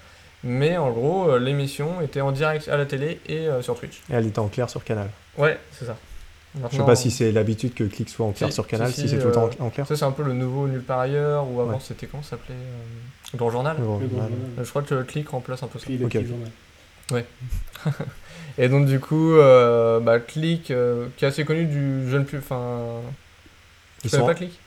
Mais 0.42 0.76
en 0.76 0.90
gros, 0.90 1.30
euh, 1.30 1.38
l'émission 1.38 2.00
était 2.00 2.20
en 2.20 2.32
direct 2.32 2.66
à 2.68 2.76
la 2.76 2.86
télé 2.86 3.20
et 3.28 3.46
sur 3.60 3.78
Twitch. 3.78 4.02
Et 4.10 4.14
elle 4.14 4.26
était 4.26 4.40
en 4.40 4.48
clair 4.48 4.68
sur 4.68 4.82
Canal. 4.82 5.10
Ouais, 5.38 5.60
c'est 5.70 5.84
ça. 5.84 5.96
Je 6.54 6.60
sais 6.60 6.62
Maintenant, 6.62 6.84
pas 6.86 6.96
si 6.96 7.10
c'est 7.10 7.32
l'habitude 7.32 7.74
que 7.74 7.84
Click 7.84 8.08
soit 8.08 8.24
en 8.24 8.32
clair 8.32 8.48
Si, 8.48 8.54
sur 8.54 8.66
Canal, 8.66 8.88
si, 8.88 8.94
si, 8.94 9.00
si, 9.02 9.08
c'est 9.10 9.18
tout 9.18 9.26
le 9.26 9.32
temps 9.32 9.46
euh, 9.60 9.64
en 9.64 9.68
clair. 9.70 9.86
Ça, 9.86 9.94
c'est 9.96 10.04
un 10.04 10.10
peu 10.12 10.22
le 10.22 10.32
nouveau 10.32 10.66
Nulle 10.68 10.80
part 10.82 11.00
ailleurs, 11.00 11.46
ou 11.50 11.60
avant 11.60 11.72
Ouais. 11.72 11.78
c'était 11.80 12.06
comment 12.06 12.22
ça 12.22 12.30
s'appelait 12.30 12.54
euh, 12.54 13.36
Grand 13.36 13.50
Journal. 13.50 13.76
Bon, 13.78 13.98
Le 13.98 14.06
grand 14.06 14.16
journal. 14.22 14.30
Euh, 14.58 14.64
Je 14.64 14.70
crois 14.70 14.82
que 14.82 14.94
le 14.94 15.04
clic 15.04 15.28
remplace 15.28 15.62
un 15.62 15.66
peu 15.66 15.78
ça. 15.78 15.84
Puis 15.84 15.98
le 15.98 16.06
Ok, 16.06 16.12
petit 16.12 16.18
ok. 16.18 16.26
journal. 16.28 17.24
Et 18.58 18.68
donc, 18.68 18.86
du 18.86 19.00
coup, 19.00 19.32
euh, 19.34 20.00
bah, 20.00 20.18
Click, 20.18 20.70
euh, 20.70 21.08
qui 21.16 21.24
est 21.24 21.28
assez 21.28 21.44
connu 21.44 21.66
du 21.66 22.08
jeune 22.10 22.24
pub. 22.24 22.40
Enfin. 22.40 23.00
Tu 24.02 24.08
savais 24.08 24.22
sont- 24.22 24.26
pas 24.26 24.34
Click? 24.34 24.58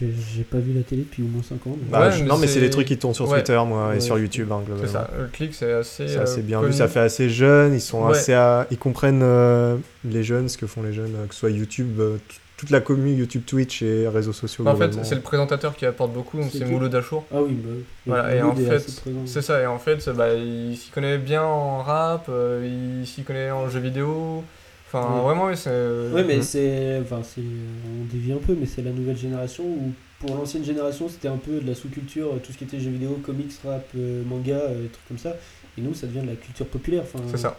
J'ai 0.00 0.12
j'ai 0.34 0.44
pas 0.44 0.58
vu 0.58 0.72
la 0.72 0.82
télé 0.82 1.02
depuis 1.02 1.22
au 1.22 1.26
moins 1.26 1.42
5 1.42 1.66
ans. 1.66 1.76
Bah, 1.90 2.06
Ouais, 2.06 2.12
je- 2.12 2.22
mais 2.22 2.28
non, 2.28 2.38
mais 2.38 2.46
c'est 2.46 2.54
c'est- 2.54 2.60
des 2.60 2.70
trucs 2.70 2.86
qui 2.86 2.96
tournent 2.96 3.12
sur 3.12 3.28
Ouais. 3.28 3.38
Twitter, 3.42 3.60
moi, 3.66 3.94
et 3.94 4.00
sur 4.00 4.18
YouTube, 4.18 4.50
hein, 4.50 4.60
C'est 4.64 4.72
globalement. 4.72 4.92
ça. 4.92 5.10
Le 5.18 5.26
clic, 5.26 5.54
c'est 5.54 5.72
assez. 5.72 6.08
C'est 6.08 6.16
euh, 6.18 6.22
assez 6.22 6.40
bien 6.42 6.58
connu. 6.60 6.70
vu, 6.72 6.76
ça 6.78 6.88
fait 6.88 7.00
assez 7.00 7.28
jeune, 7.28 7.74
ils 7.74 7.80
sont 7.80 8.04
Ouais. 8.06 8.12
assez 8.12 8.32
à- 8.32 8.66
ils 8.70 8.78
comprennent 8.78 9.20
euh, 9.22 9.76
les 10.04 10.22
jeunes, 10.24 10.48
ce 10.48 10.56
que 10.56 10.66
font 10.66 10.82
les 10.82 10.94
jeunes, 10.94 11.14
euh, 11.16 11.26
que 11.26 11.34
ce 11.34 11.40
soit 11.40 11.50
YouTube, 11.50 12.00
euh, 12.00 12.16
toute 12.56 12.70
la 12.70 12.80
commune 12.80 13.18
YouTube, 13.18 13.42
Twitch 13.44 13.82
et 13.82 14.06
réseaux 14.08 14.32
sociaux. 14.32 14.64
Bah, 14.64 14.72
en 14.72 14.76
fait, 14.76 14.92
c'est 15.04 15.16
le 15.16 15.20
présentateur 15.20 15.74
qui 15.76 15.84
apporte 15.84 16.12
beaucoup, 16.12 16.38
donc 16.38 16.48
C'est 16.52 16.60
c'est 16.60 16.64
Mouloud 16.64 16.94
Achour. 16.94 17.24
Ah 17.34 17.42
oui, 17.42 17.52
bah. 17.54 17.70
Voilà, 18.06 18.30
Le 18.30 18.36
et 18.36 18.42
en 18.42 18.54
fait. 18.54 18.86
C'est 19.26 19.42
ça, 19.42 19.60
et 19.60 19.66
en 19.66 19.78
fait, 19.78 20.08
bah, 20.16 20.32
il 20.32 20.76
s'y 20.78 20.90
connaît 20.90 21.18
bien 21.18 21.42
en 21.42 21.82
rap, 21.82 22.26
euh, 22.30 23.00
il 23.02 23.06
s'y 23.06 23.22
connaît 23.22 23.50
en 23.50 23.68
jeux 23.68 23.80
vidéo. 23.80 24.44
Enfin, 24.92 25.14
Ouais. 25.16 25.22
vraiment, 25.22 25.46
oui, 25.46 25.56
c'est. 25.56 25.70
Ouais, 25.70 26.24
mais 26.24 26.36
Mhm. 26.36 26.42
c'est. 26.42 26.98
Enfin, 27.02 27.22
c'est. 27.22 27.40
On 27.40 28.04
dévie 28.12 28.32
un 28.32 28.38
peu, 28.38 28.54
mais 28.58 28.66
c'est 28.66 28.82
la 28.82 28.90
nouvelle 28.90 29.16
génération 29.16 29.64
où, 29.64 29.92
pour 30.20 30.36
l'ancienne 30.36 30.64
génération, 30.64 31.08
c'était 31.08 31.28
un 31.28 31.38
peu 31.38 31.60
de 31.60 31.66
la 31.66 31.74
sous-culture, 31.74 32.34
euh, 32.34 32.38
tout 32.44 32.52
ce 32.52 32.58
qui 32.58 32.64
était 32.64 32.78
jeux 32.78 32.90
vidéo, 32.90 33.18
comics, 33.24 33.50
rap, 33.64 33.86
euh, 33.96 34.22
manga, 34.24 34.54
euh, 34.56 34.86
trucs 34.92 35.08
comme 35.08 35.18
ça. 35.18 35.34
Et 35.78 35.80
nous, 35.80 35.94
ça 35.94 36.06
devient 36.06 36.20
de 36.20 36.26
la 36.28 36.36
culture 36.36 36.66
populaire. 36.66 37.02
Enfin, 37.04 37.24
C'est 37.30 37.38
ça. 37.38 37.58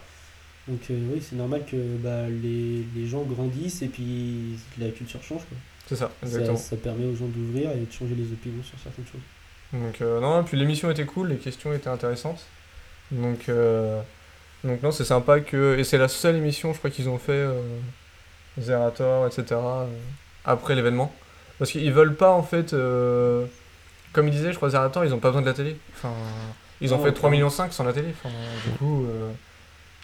Donc, 0.68 0.80
euh, 0.90 0.98
oui, 1.12 1.20
c'est 1.20 1.36
normal 1.36 1.62
que 1.70 1.76
bah, 2.02 2.28
les, 2.28 2.84
les 2.96 3.06
gens 3.06 3.22
grandissent 3.22 3.82
et 3.82 3.88
puis 3.88 4.56
la 4.78 4.88
culture 4.90 5.22
change. 5.22 5.40
Quoi. 5.40 5.58
C'est 5.88 5.96
ça, 5.96 6.10
Ça, 6.22 6.26
exactement. 6.26 6.56
ça 6.56 6.76
permet 6.76 7.04
aux 7.06 7.14
gens 7.16 7.26
d'ouvrir 7.26 7.70
et 7.72 7.80
de 7.80 7.92
changer 7.92 8.14
les 8.14 8.32
opinions 8.32 8.62
sur 8.62 8.78
certaines 8.78 9.04
choses. 9.04 9.20
Donc, 9.74 10.00
euh, 10.00 10.20
non, 10.20 10.42
puis 10.44 10.56
l'émission 10.56 10.90
était 10.90 11.04
cool, 11.04 11.28
les 11.30 11.36
questions 11.36 11.74
étaient 11.74 11.88
intéressantes. 11.90 12.40
Donc, 13.10 13.48
euh, 13.50 14.00
donc 14.64 14.82
non, 14.82 14.90
c'est 14.90 15.04
sympa 15.04 15.40
que. 15.40 15.78
Et 15.78 15.84
c'est 15.84 15.98
la 15.98 16.08
seule 16.08 16.36
émission, 16.36 16.72
je 16.72 16.78
crois, 16.78 16.90
qu'ils 16.90 17.08
ont 17.08 17.18
fait, 17.18 17.32
euh, 17.32 17.60
Zerator, 18.60 19.26
etc., 19.26 19.44
euh, 19.52 19.86
après 20.44 20.74
l'événement. 20.74 21.12
Parce 21.58 21.70
qu'ils 21.70 21.92
veulent 21.92 22.14
pas, 22.16 22.30
en 22.30 22.42
fait. 22.42 22.72
euh, 22.72 23.44
comme 24.12 24.28
ils 24.28 24.32
disaient, 24.32 24.52
je 24.52 24.56
crois, 24.56 24.70
Zerator, 24.70 25.04
ils 25.04 25.12
ont 25.14 25.18
pas 25.18 25.28
besoin 25.28 25.42
de 25.42 25.46
la 25.46 25.54
télé. 25.54 25.76
Enfin, 25.96 26.12
ils 26.80 26.92
ont 26.94 26.98
fait 26.98 27.10
3 27.12 27.12
clairement. 27.12 27.30
millions 27.30 27.50
5 27.50 27.72
sans 27.72 27.84
la 27.84 27.92
télé. 27.92 28.08
Enfin, 28.10 28.34
du 28.64 28.76
coup, 28.78 29.04
euh, 29.06 29.30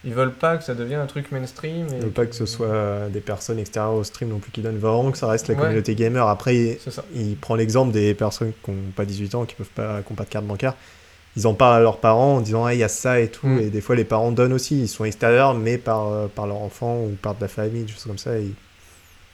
ils 0.05 0.15
veulent 0.15 0.33
pas 0.33 0.57
que 0.57 0.65
ça 0.65 0.75
devienne 0.75 1.01
un 1.01 1.07
truc 1.07 1.31
mainstream. 1.31 1.87
Ils 1.93 2.01
veulent 2.01 2.11
pas 2.11 2.27
que 2.27 2.35
ce 2.35 2.47
soit 2.47 3.09
des 3.11 3.21
personnes 3.21 3.59
extérieures 3.59 3.95
au 3.95 4.03
stream 4.05 4.31
non 4.31 4.39
plus 4.39 4.51
qui 4.51 4.63
donnent 4.63 4.79
vraiment 4.79 5.11
que 5.13 5.19
ça 5.19 5.29
reste 5.29 5.49
la 5.49 5.55
Ouais. 5.55 5.61
communauté 5.61 5.95
gamer. 5.95 6.27
Après, 6.27 6.57
il, 6.57 6.79
il 7.15 7.37
prend 7.37 7.55
l'exemple 7.55 7.93
des 7.93 8.15
personnes 8.15 8.53
qui 8.65 8.71
n'ont 8.71 8.91
pas 8.97 9.05
18 9.05 9.35
ans, 9.37 9.45
qui 9.45 9.55
peuvent 9.55 9.67
pas, 9.69 10.01
qui 10.03 10.11
ont 10.13 10.17
pas 10.17 10.25
de 10.25 10.31
carte 10.31 10.47
bancaire. 10.47 10.75
Ils 11.37 11.47
en 11.47 11.55
parlent 11.55 11.77
à 11.77 11.81
leurs 11.81 11.99
parents 11.99 12.37
en 12.37 12.41
disant 12.41 12.65
ah 12.65 12.75
il 12.75 12.81
y 12.81 12.83
a 12.85 12.89
ça 12.89 13.21
et 13.21 13.29
tout 13.29 13.47
Mm. 13.47 13.59
et 13.61 13.71
des 13.71 13.81
fois 13.81 13.95
les 13.97 14.05
parents 14.05 14.33
donnent 14.33 14.53
aussi 14.53 14.81
ils 14.81 14.89
sont 14.89 15.05
extérieurs 15.05 15.55
mais 15.55 15.79
par, 15.79 16.09
euh, 16.09 16.27
par 16.27 16.47
leur 16.47 16.59
enfant 16.59 16.97
ou 17.03 17.17
par 17.23 17.35
de 17.37 17.41
la 17.41 17.49
famille 17.49 17.83
des 17.85 17.93
choses 17.93 18.05
comme 18.05 18.19
ça 18.19 18.39
ils, 18.39 18.53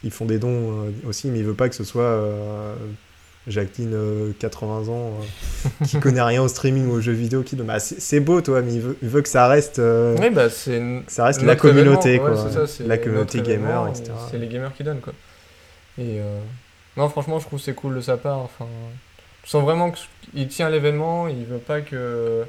ils 0.04 0.10
font 0.10 0.26
des 0.26 0.38
dons 0.38 0.48
euh, 0.84 0.90
aussi 1.08 1.28
mais 1.28 1.38
ils 1.38 1.44
veulent 1.44 1.54
pas 1.54 1.68
que 1.70 1.74
ce 1.74 1.84
soit 1.84 2.02
euh, 2.02 2.74
Jacqueline 3.46 3.92
euh, 3.94 4.32
80 4.40 4.88
ans 4.88 5.12
euh, 5.80 5.84
qui 5.86 5.98
connaît 6.00 6.20
rien 6.22 6.42
au 6.42 6.48
streaming 6.48 6.86
ou 6.88 6.92
aux 6.96 7.00
jeux 7.00 7.12
vidéo 7.12 7.42
qui 7.42 7.56
donne 7.56 7.68
Bah, 7.68 7.78
c'est 7.80 8.20
beau 8.20 8.40
toi 8.42 8.60
mais 8.60 8.74
il 8.74 8.80
veut, 8.82 8.98
il 9.02 9.08
veut 9.08 9.22
que 9.22 9.28
ça 9.28 9.46
reste 9.48 9.78
Oui, 9.80 10.30
bah, 10.30 10.48
que 10.48 11.00
ça 11.06 11.24
reste 11.24 11.42
la 11.42 11.56
communauté 11.56 12.18
quoi 12.18 12.36
ça, 12.36 12.64
la 12.84 12.98
communauté 12.98 13.40
gamer 13.40 13.88
etc 13.88 14.04
et 14.10 14.30
C'est 14.30 14.38
les 14.38 14.48
gamers 14.48 14.74
qui 14.74 14.84
donnent, 14.84 15.00
quoi. 15.00 15.12
Et 15.98 16.20
non, 16.96 17.08
franchement, 17.08 17.38
je 17.38 17.46
trouve 17.46 17.58
que 17.58 17.64
c'est 17.64 17.74
cool 17.74 17.94
de 17.94 18.00
sa 18.00 18.16
part. 18.16 18.38
Enfin, 18.38 18.66
je 19.46 19.50
sens 19.50 19.62
vraiment 19.64 19.90
qu'il 20.32 20.48
tient 20.48 20.68
l'événement, 20.68 21.28
il 21.28 21.44
veut 21.46 21.56
pas 21.58 21.80
que 21.80 22.44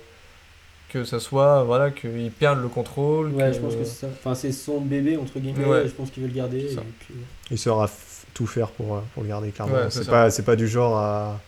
que 0.90 1.04
ça 1.04 1.20
soit 1.20 1.64
voilà 1.64 1.92
qu'il 1.92 2.32
perde 2.32 2.62
le 2.62 2.68
contrôle. 2.70 3.28
Ouais, 3.34 3.50
que- 3.50 3.54
je 3.54 3.60
pense 3.60 3.76
que 3.76 3.84
c'est 3.84 4.06
ça. 4.06 4.08
Enfin, 4.08 4.36
c'est 4.36 4.52
son 4.52 4.80
bébé, 4.82 5.18
entre 5.18 5.38
guillemets, 5.40 5.66
Ouais. 5.66 5.84
je 5.86 5.92
pense 5.92 6.10
qu'il 6.12 6.24
veut 6.24 6.30
le 6.30 6.36
garder. 6.36 6.60
Et 6.74 6.78
puis, 7.00 7.14
il 7.52 7.58
saura 7.58 7.90
tout 8.34 8.48
faire 8.48 8.70
pour, 8.70 8.96
euh, 8.96 9.00
pour 9.14 9.24
le 9.24 9.30
garder 9.30 9.50
clairement 9.52 9.74
Ouais, 9.76 9.90
c'est 9.90 10.08
pas 10.08 10.30
c'est 10.30 10.44
pas 10.44 10.56
du 10.56 10.68
genre 10.68 10.98
à, 10.98 11.40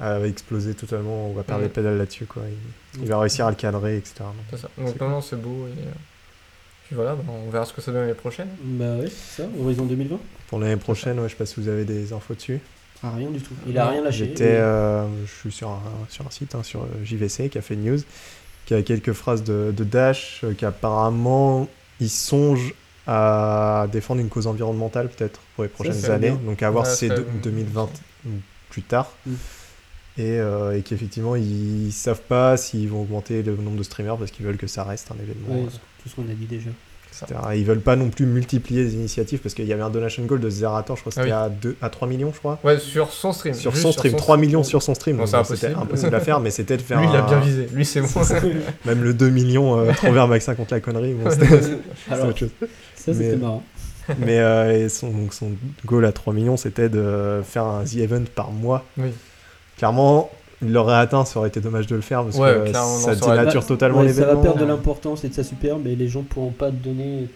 à 0.00 0.20
exploser 0.20 0.74
totalement 0.74 1.28
on 1.28 1.32
va 1.34 1.42
perdre 1.44 1.62
les 1.62 1.68
pédales 1.68 1.98
là-dessus 1.98 2.24
quoi 2.26 2.42
il, 2.96 3.02
il 3.02 3.08
va 3.08 3.18
réussir 3.20 3.46
à 3.46 3.50
le 3.50 3.56
cadrer 3.56 3.96
etc 3.98 4.14
Donc, 4.20 4.34
C'est 4.50 4.56
ça. 4.56 4.68
Donc 4.78 4.88
C'est 4.98 5.00
non, 5.04 5.20
c'est 5.20 5.40
beau. 5.40 5.66
Et, 5.68 5.80
euh, 5.80 5.90
puis 6.86 6.96
voilà, 6.96 7.14
bah, 7.14 7.22
on 7.28 7.48
verra 7.50 7.64
ce 7.64 7.72
que 7.72 7.80
ça 7.80 7.92
donne 7.92 8.02
l'année 8.02 8.14
prochaine. 8.14 8.48
Bah 8.62 8.96
ouais, 8.96 9.06
c'est 9.08 9.42
ça, 9.42 9.48
Horizon 9.60 9.84
2020. 9.84 10.18
pour 10.48 10.58
l'année 10.58 10.76
prochaine 10.76 11.18
ouais, 11.20 11.26
je 11.28 11.32
sais 11.32 11.38
pas 11.38 11.46
si 11.46 11.60
vous 11.60 11.68
avez 11.68 11.84
des 11.84 12.12
infos 12.12 12.34
dessus 12.34 12.60
Ah, 13.04 13.12
rien 13.16 13.30
du 13.30 13.40
tout. 13.40 13.52
Il 13.68 13.76
a 13.78 13.88
rien 13.88 14.02
lâché. 14.02 14.18
j'étais 14.26 14.44
euh, 14.56 15.04
je 15.26 15.30
suis 15.40 15.52
sur 15.52 15.68
un, 15.68 15.82
sur 16.08 16.26
un 16.26 16.30
site 16.30 16.54
hein, 16.54 16.62
sur 16.62 16.82
euh, 16.82 16.86
JVC 17.04 17.50
qui 17.50 17.58
a 17.58 17.60
fait 17.62 17.74
une 17.74 17.84
news 17.84 17.98
qui 18.66 18.72
a 18.72 18.82
quelques 18.82 19.12
phrases 19.12 19.44
de, 19.44 19.74
de 19.76 19.84
Dash 19.84 20.40
euh, 20.42 20.54
qui 20.54 20.64
apparemment 20.64 21.68
il 22.00 22.08
songe 22.08 22.72
à 23.06 23.86
défendre 23.92 24.20
une 24.22 24.30
cause 24.30 24.46
environnementale 24.46 25.08
peut-être 25.10 25.40
pour 25.54 25.64
les 25.64 25.68
prochaines 25.70 26.10
années 26.10 26.30
bien. 26.30 26.40
donc 26.46 26.62
à 26.62 26.70
voir 26.70 26.86
si 26.86 26.96
c'est 26.96 27.08
ça- 27.08 27.16
de- 27.16 27.26
2020 27.42 27.90
ou 28.26 28.30
plus 28.70 28.82
tard 28.82 29.12
Mm. 29.26 29.32
et, 30.18 30.38
euh, 30.40 30.78
et 30.78 30.80
qu'effectivement 30.82 31.36
ils 31.36 31.92
savent 31.92 32.22
pas 32.22 32.56
s'ils 32.56 32.88
vont 32.88 33.02
augmenter 33.02 33.42
le 33.42 33.54
nombre 33.56 33.76
de 33.76 33.82
streamers 33.82 34.16
parce 34.16 34.30
qu'ils 34.30 34.46
veulent 34.46 34.56
que 34.56 34.66
ça 34.66 34.84
reste 34.84 35.10
un 35.12 35.22
événement 35.22 35.54
Ouais, 35.54 35.66
euh, 35.66 35.78
tout 36.02 36.08
ce 36.08 36.14
qu'on 36.16 36.22
a 36.22 36.34
dit 36.34 36.46
déjà. 36.46 36.70
Etc. 37.22 37.40
Ils 37.54 37.64
veulent 37.64 37.80
pas 37.80 37.96
non 37.96 38.08
plus 38.10 38.26
multiplier 38.26 38.84
les 38.84 38.94
initiatives 38.94 39.38
parce 39.40 39.54
qu'il 39.54 39.66
y 39.66 39.72
avait 39.72 39.82
un 39.82 39.90
donation 39.90 40.24
goal 40.24 40.40
de 40.40 40.50
Zerator, 40.50 40.96
je 40.96 41.02
crois 41.02 41.12
que 41.12 41.20
Ah 41.20 41.22
c'était 41.22 41.34
oui. 41.34 41.40
à, 41.42 41.48
2, 41.48 41.76
à 41.82 41.88
3 41.90 42.08
millions, 42.08 42.32
je 42.34 42.38
crois. 42.38 42.58
Ouais, 42.64 42.78
sur 42.78 43.10
son 43.12 43.32
stream. 43.32 43.54
Sur 43.54 43.76
son 43.76 43.92
stream, 43.92 44.14
3 44.16 44.36
millions 44.36 44.62
sur 44.64 44.82
son 44.82 44.94
stream. 44.94 45.16
Bon, 45.16 45.22
donc 45.22 45.28
c'est 45.28 45.36
bon, 45.36 45.40
impossible. 45.42 45.58
C'était 45.68 45.80
impossible 45.80 46.14
à 46.14 46.20
faire, 46.20 46.40
mais 46.40 46.50
c'était 46.50 46.76
de 46.76 46.82
faire 46.82 47.00
Lui, 47.00 47.08
il 47.10 47.16
a 47.16 47.22
un- 47.24 47.26
bien 47.26 47.40
visé. 47.40 47.68
Lui, 47.72 47.84
c'est 47.84 48.00
bon. 48.00 48.08
même 48.84 49.02
le 49.02 49.14
2 49.14 49.28
millions 49.30 49.78
euh, 49.78 49.92
trop 49.96 50.12
vers 50.12 50.26
Maxin 50.28 50.54
contre 50.54 50.74
la 50.74 50.80
connerie. 50.80 51.14
bon, 51.14 51.30
c'était 51.30 51.52
autre 51.52 52.38
chose. 52.38 52.50
ça, 52.96 53.12
c'était 53.12 53.14
Mais- 53.30 53.36
marrant. 53.36 53.62
Mais 54.18 54.38
euh, 54.38 54.84
et 54.84 54.88
son, 54.90 55.08
donc 55.10 55.32
son 55.32 55.52
goal 55.86 56.04
à 56.04 56.12
3 56.12 56.34
millions, 56.34 56.56
c'était 56.58 56.90
de 56.90 57.40
faire 57.42 57.64
un 57.64 57.84
The 57.84 57.96
Event 57.96 58.24
par 58.34 58.50
mois. 58.50 58.84
Oui. 58.98 59.08
Clairement, 59.78 60.30
il 60.62 60.72
l'aurait 60.72 60.94
atteint, 60.96 61.24
ça 61.24 61.38
aurait 61.38 61.48
été 61.48 61.60
dommage 61.60 61.86
de 61.86 61.94
le 61.96 62.02
faire 62.02 62.22
parce 62.24 62.36
Ouais, 62.38 62.56
que 62.66 62.72
ça 62.72 63.14
dénature 63.14 63.66
totalement 63.66 64.00
Ouais, 64.00 64.08
ça 64.08 64.20
va 64.20 64.26
l'événement. 64.28 64.42
perdre 64.42 64.58
de 64.60 64.64
l'importance 64.64 65.24
et 65.24 65.28
de 65.28 65.34
sa 65.34 65.44
superbe 65.44 65.86
et 65.86 65.96
les 65.96 66.08
gens 66.08 66.22
pourront 66.22 66.50
pas 66.50 66.70
donner 66.70 67.28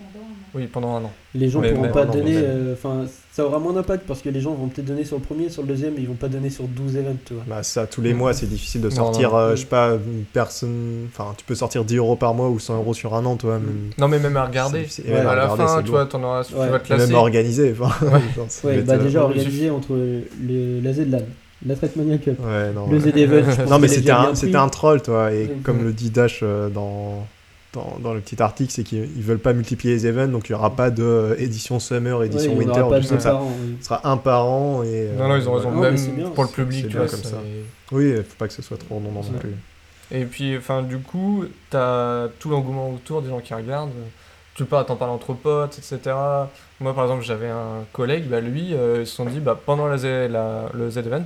Oui, 0.54 0.66
pendant 0.66 0.94
un 0.96 1.04
an. 1.04 1.10
les 1.34 1.48
gens 1.48 1.60
Mais 1.60 1.70
pourront 1.70 1.82
même 1.82 1.92
pas 1.92 2.04
donner 2.06 2.34
euh, 2.36 2.72
enfin 2.74 3.04
ça 3.32 3.44
aura 3.46 3.58
moins 3.60 3.72
d'impact 3.72 4.04
parce 4.08 4.20
que 4.20 4.30
les 4.30 4.40
gens 4.40 4.52
vont 4.54 4.66
peut-être 4.66 4.86
donner 4.86 5.04
sur 5.04 5.16
le 5.16 5.22
premier 5.22 5.48
sur 5.48 5.62
le 5.62 5.68
deuxième 5.68 5.94
mais 5.94 6.00
ils 6.00 6.08
vont 6.08 6.14
pas 6.14 6.26
donner 6.28 6.50
sur 6.50 6.64
12 6.64 6.96
events 6.96 7.16
tu 7.24 7.34
vois 7.34 7.44
Bah 7.46 7.62
ça, 7.62 7.86
tous 7.86 8.00
les 8.00 8.12
mois, 8.14 8.32
c'est 8.32 8.46
difficile 8.46 8.80
de 8.80 8.88
Non, 8.88 8.94
sortir, 8.96 9.30
non. 9.30 9.36
euh, 9.38 9.50
je 9.54 9.60
sais 9.60 9.66
pas, 9.66 9.90
une 9.94 10.24
personne... 10.32 11.06
Enfin, 11.12 11.34
tu 11.36 11.44
peux 11.44 11.54
sortir 11.54 11.84
10 11.84 11.96
euros 11.98 12.16
par 12.16 12.34
mois 12.34 12.48
ou 12.48 12.58
100 12.58 12.76
euros 12.76 12.94
sur 12.94 13.14
un 13.14 13.24
an, 13.26 13.36
toi. 13.36 13.54
Même, 13.60 13.90
Non, 13.98 14.08
mais 14.08 14.18
même 14.18 14.36
à 14.36 14.44
regarder. 14.46 14.86
C'est. 14.88 15.04
Ouais, 15.04 15.12
même 15.18 15.26
à 15.28 15.34
la 15.36 15.46
regarder, 15.48 15.72
fin, 15.74 15.82
tu 15.84 15.90
vois, 15.90 16.06
t'en 16.06 16.22
auras, 16.24 16.42
tu 16.44 16.54
vas 16.54 16.78
te 16.80 16.86
classer. 16.86 17.06
Même 17.06 17.14
organisé. 17.16 17.74
Enfin, 17.78 17.94
genre, 18.34 18.46
ça 18.48 18.66
ouais 18.68 18.80
bah 18.82 18.94
euh, 18.94 19.04
déjà 19.04 19.22
organisé 19.22 19.70
entre 19.70 19.92
le, 19.92 20.80
la 20.82 20.92
Z-LAN 20.92 21.18
la 21.66 21.74
Trackmania 21.76 22.18
Cup 22.18 22.38
Ouais, 22.40 22.72
non. 22.72 22.88
le 22.88 22.98
ouais. 22.98 23.42
Non, 23.68 23.78
mais 23.78 23.88
c'était 23.88 24.10
un, 24.12 24.62
un 24.62 24.68
troll, 24.68 25.02
toi. 25.02 25.32
Et 25.32 25.46
Ouais. 25.46 25.56
comme 25.64 25.82
le 25.84 25.92
dit 25.92 26.10
Dash 26.10 26.40
euh, 26.42 26.68
dans, 26.68 27.26
dans, 27.72 27.98
dans 28.02 28.14
le 28.14 28.20
petit 28.20 28.40
article, 28.42 28.70
c'est 28.72 28.84
qu'ils 28.84 29.08
ils 29.16 29.22
veulent 29.22 29.38
pas 29.40 29.52
multiplier 29.52 29.94
les 29.94 30.06
events, 30.06 30.28
donc 30.28 30.48
il 30.48 30.52
y 30.52 30.54
aura 30.54 30.70
pas 30.76 30.90
de 30.90 31.02
euh, 31.02 31.34
édition 31.38 31.80
summer, 31.80 32.18
Ouais, 32.18 32.26
édition 32.26 32.52
en 32.54 32.56
winter, 32.56 32.80
choses 32.90 33.08
comme 33.08 33.20
ça. 33.20 33.30
parents, 33.32 33.52
oui. 33.62 33.76
Ce 33.80 33.86
sera 33.86 34.08
un 34.08 34.16
par 34.16 34.46
an. 34.46 34.82
Et, 34.84 35.08
Non, 35.18 35.28
non, 35.28 35.36
ils 35.36 35.48
ont 35.48 35.54
euh, 35.54 35.56
raison. 35.58 35.70
Non, 35.72 35.80
bien. 35.80 35.90
Même 35.90 36.30
pour 36.32 36.44
le 36.44 36.50
public, 36.50 36.88
tu 36.88 36.96
vois. 36.96 37.06
comme 37.06 37.22
ça 37.24 37.38
Oui, 37.92 38.14
faut 38.16 38.36
pas 38.38 38.46
que 38.48 38.54
ce 38.54 38.62
soit 38.62 38.76
trop 38.78 38.96
redondant 38.96 39.20
non 39.22 39.32
Ouais. 39.32 39.38
plus. 39.40 39.54
Et 40.10 40.24
puis, 40.24 40.56
enfin, 40.56 40.82
du 40.82 40.98
coup, 40.98 41.44
t'as 41.68 42.28
tout 42.38 42.48
l'engouement 42.48 42.90
autour 42.94 43.20
des 43.20 43.28
gens 43.28 43.40
qui 43.40 43.52
regardent. 43.52 43.90
Tu 44.54 44.64
pars, 44.64 44.86
t'en 44.86 44.96
parles 44.96 45.10
entre 45.10 45.34
potes, 45.34 45.78
etc. 45.78 46.16
Moi, 46.80 46.94
par 46.94 47.04
exemple, 47.04 47.22
j'avais 47.22 47.48
un 47.48 47.84
collègue, 47.92 48.24
bah, 48.28 48.40
lui, 48.40 48.74
euh, 48.74 48.98
ils 49.02 49.06
se 49.06 49.14
sont 49.14 49.24
dit, 49.26 49.38
bah, 49.38 49.56
pendant 49.66 49.86
la 49.86 49.96
Z- 49.98 50.28
la- 50.28 50.70
le 50.74 50.90
Z-Event, 50.90 51.24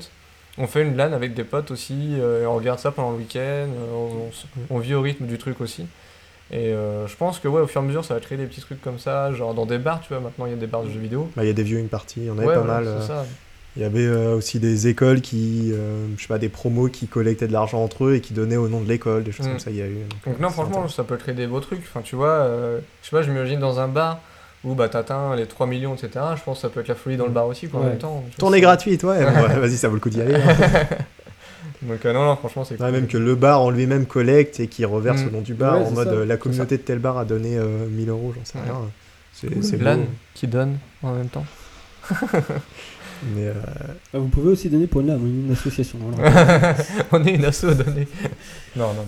on 0.58 0.66
fait 0.66 0.82
une 0.82 0.96
LAN 0.96 1.12
avec 1.12 1.34
des 1.34 1.44
potes 1.44 1.70
aussi, 1.70 2.16
euh, 2.18 2.42
et 2.42 2.46
on 2.46 2.54
regarde 2.56 2.78
ça 2.78 2.90
pendant 2.90 3.12
le 3.12 3.16
week-end, 3.18 3.38
euh, 3.40 3.92
on, 3.94 4.30
on 4.76 4.78
vit 4.78 4.94
au 4.94 5.00
rythme 5.00 5.26
du 5.26 5.38
truc 5.38 5.60
aussi. 5.60 5.86
Et 6.50 6.72
euh, 6.74 7.06
je 7.06 7.16
pense 7.16 7.38
que, 7.38 7.48
ouais, 7.48 7.62
au 7.62 7.66
fur 7.66 7.80
et 7.80 7.84
à 7.84 7.86
mesure, 7.86 8.04
ça 8.04 8.12
va 8.14 8.20
créer 8.20 8.36
des 8.36 8.44
petits 8.44 8.60
trucs 8.60 8.82
comme 8.82 8.98
ça, 8.98 9.32
genre 9.32 9.54
dans 9.54 9.64
des 9.64 9.78
bars, 9.78 10.00
tu 10.02 10.08
vois, 10.12 10.20
maintenant 10.20 10.44
il 10.46 10.50
y 10.50 10.54
a 10.54 10.58
des 10.58 10.66
bars 10.66 10.82
de 10.82 10.90
jeux 10.90 11.00
vidéo. 11.00 11.30
Bah, 11.34 11.44
Il 11.44 11.46
y 11.46 11.50
a 11.50 11.54
des 11.54 11.62
viewing 11.62 11.88
parties, 11.88 12.20
il 12.20 12.26
y 12.26 12.30
en 12.30 12.36
avait 12.38 12.48
Ouais, 12.48 12.54
pas 12.54 12.62
mal. 12.62 12.86
Il 13.74 13.80
y 13.80 13.86
avait 13.86 14.04
euh, 14.04 14.34
aussi 14.36 14.60
des 14.60 14.86
écoles 14.88 15.22
qui, 15.22 15.70
euh, 15.72 16.04
je 16.18 16.20
sais 16.20 16.28
pas, 16.28 16.36
des 16.38 16.50
promos 16.50 16.88
qui 16.90 17.06
collectaient 17.06 17.46
de 17.48 17.54
l'argent 17.54 17.82
entre 17.82 18.04
eux 18.04 18.16
et 18.16 18.20
qui 18.20 18.34
donnaient 18.34 18.58
au 18.58 18.68
nom 18.68 18.82
de 18.82 18.86
l'école, 18.88 19.24
des 19.24 19.32
choses 19.32 19.46
Mm. 19.46 19.50
comme 19.52 19.58
ça. 19.60 19.70
Il 19.70 19.76
y 19.78 19.80
a 19.80 19.86
eu. 19.86 19.96
Donc 20.26 20.38
non, 20.38 20.48
c'est 20.48 20.54
franchement, 20.56 20.88
ça 20.88 21.04
peut 21.04 21.16
créer 21.16 21.34
des 21.34 21.46
beaux 21.46 21.60
trucs. 21.60 21.80
Enfin, 21.80 22.02
tu 22.02 22.14
vois, 22.14 22.46
je 23.02 23.08
sais 23.08 23.16
pas, 23.16 23.22
je 23.22 23.30
m'imagine 23.30 23.58
dans 23.60 23.80
un 23.80 23.88
bar 23.88 24.20
où 24.64 24.74
bah 24.74 24.88
t'atteins 24.88 25.34
les 25.36 25.46
3 25.46 25.66
millions, 25.66 25.94
etc. 25.94 26.10
Je 26.36 26.42
pense 26.42 26.58
que 26.58 26.62
ça 26.62 26.68
peut 26.68 26.80
être 26.80 26.88
la 26.88 26.94
folie 26.94 27.16
dans 27.16 27.26
le 27.26 27.32
bar 27.32 27.46
aussi, 27.46 27.68
en 27.72 27.78
Ouais. 27.80 27.86
même 27.90 27.98
temps. 27.98 28.22
Tournée 28.38 28.60
gratuite, 28.60 29.02
ouais. 29.04 29.24
bon, 29.24 29.42
ouais, 29.42 29.58
Vas-y, 29.58 29.76
ça 29.76 29.88
vaut 29.88 29.94
le 29.94 30.00
coup 30.00 30.10
d'y 30.10 30.20
aller. 30.22 30.34
hein. 30.36 30.86
Donc 31.82 32.04
euh, 32.06 32.12
non, 32.12 32.24
non, 32.24 32.36
franchement, 32.36 32.64
c'est 32.64 32.74
Ouais, 32.80 32.86
cool. 32.86 32.92
même 32.92 33.06
que 33.08 33.18
le 33.18 33.34
bar 33.34 33.60
en 33.62 33.70
lui-même 33.70 34.06
collecte 34.06 34.60
et 34.60 34.68
qui 34.68 34.84
reverse 34.84 35.22
Mm. 35.22 35.26
au 35.26 35.30
nom 35.30 35.40
du 35.40 35.54
bar 35.54 35.80
Ouais, 35.80 35.86
en 35.86 35.90
mode 35.90 36.08
ça, 36.08 36.14
euh, 36.14 36.24
la 36.24 36.36
communauté 36.36 36.76
de 36.76 36.82
tel 36.82 36.98
bar 37.00 37.18
a 37.18 37.24
donné 37.24 37.56
euh, 37.58 37.86
1000 37.88 38.08
euros, 38.08 38.32
j'en 38.36 38.44
sais 38.44 38.58
Ouais. 38.58 38.64
rien. 38.64 38.80
C'est 39.32 39.76
Cool. 39.76 39.84
L'âne 39.84 40.06
qui 40.34 40.46
donne 40.46 40.78
en 41.02 41.12
même 41.14 41.26
temps. 41.28 41.44
Mais 43.34 43.46
euh, 43.48 43.52
Ah, 44.14 44.18
vous 44.18 44.28
pouvez 44.28 44.50
aussi 44.50 44.68
donner 44.68 44.86
pour 44.86 45.00
une 45.00 45.08
lame, 45.08 45.24
une 45.46 45.52
association. 45.52 45.98
on 47.12 47.24
est 47.24 47.34
une 47.34 47.44
asso 47.44 47.64
à 47.64 47.74
donner. 47.74 48.06
Non, 48.76 48.88
non, 48.88 48.94
non. 48.94 49.06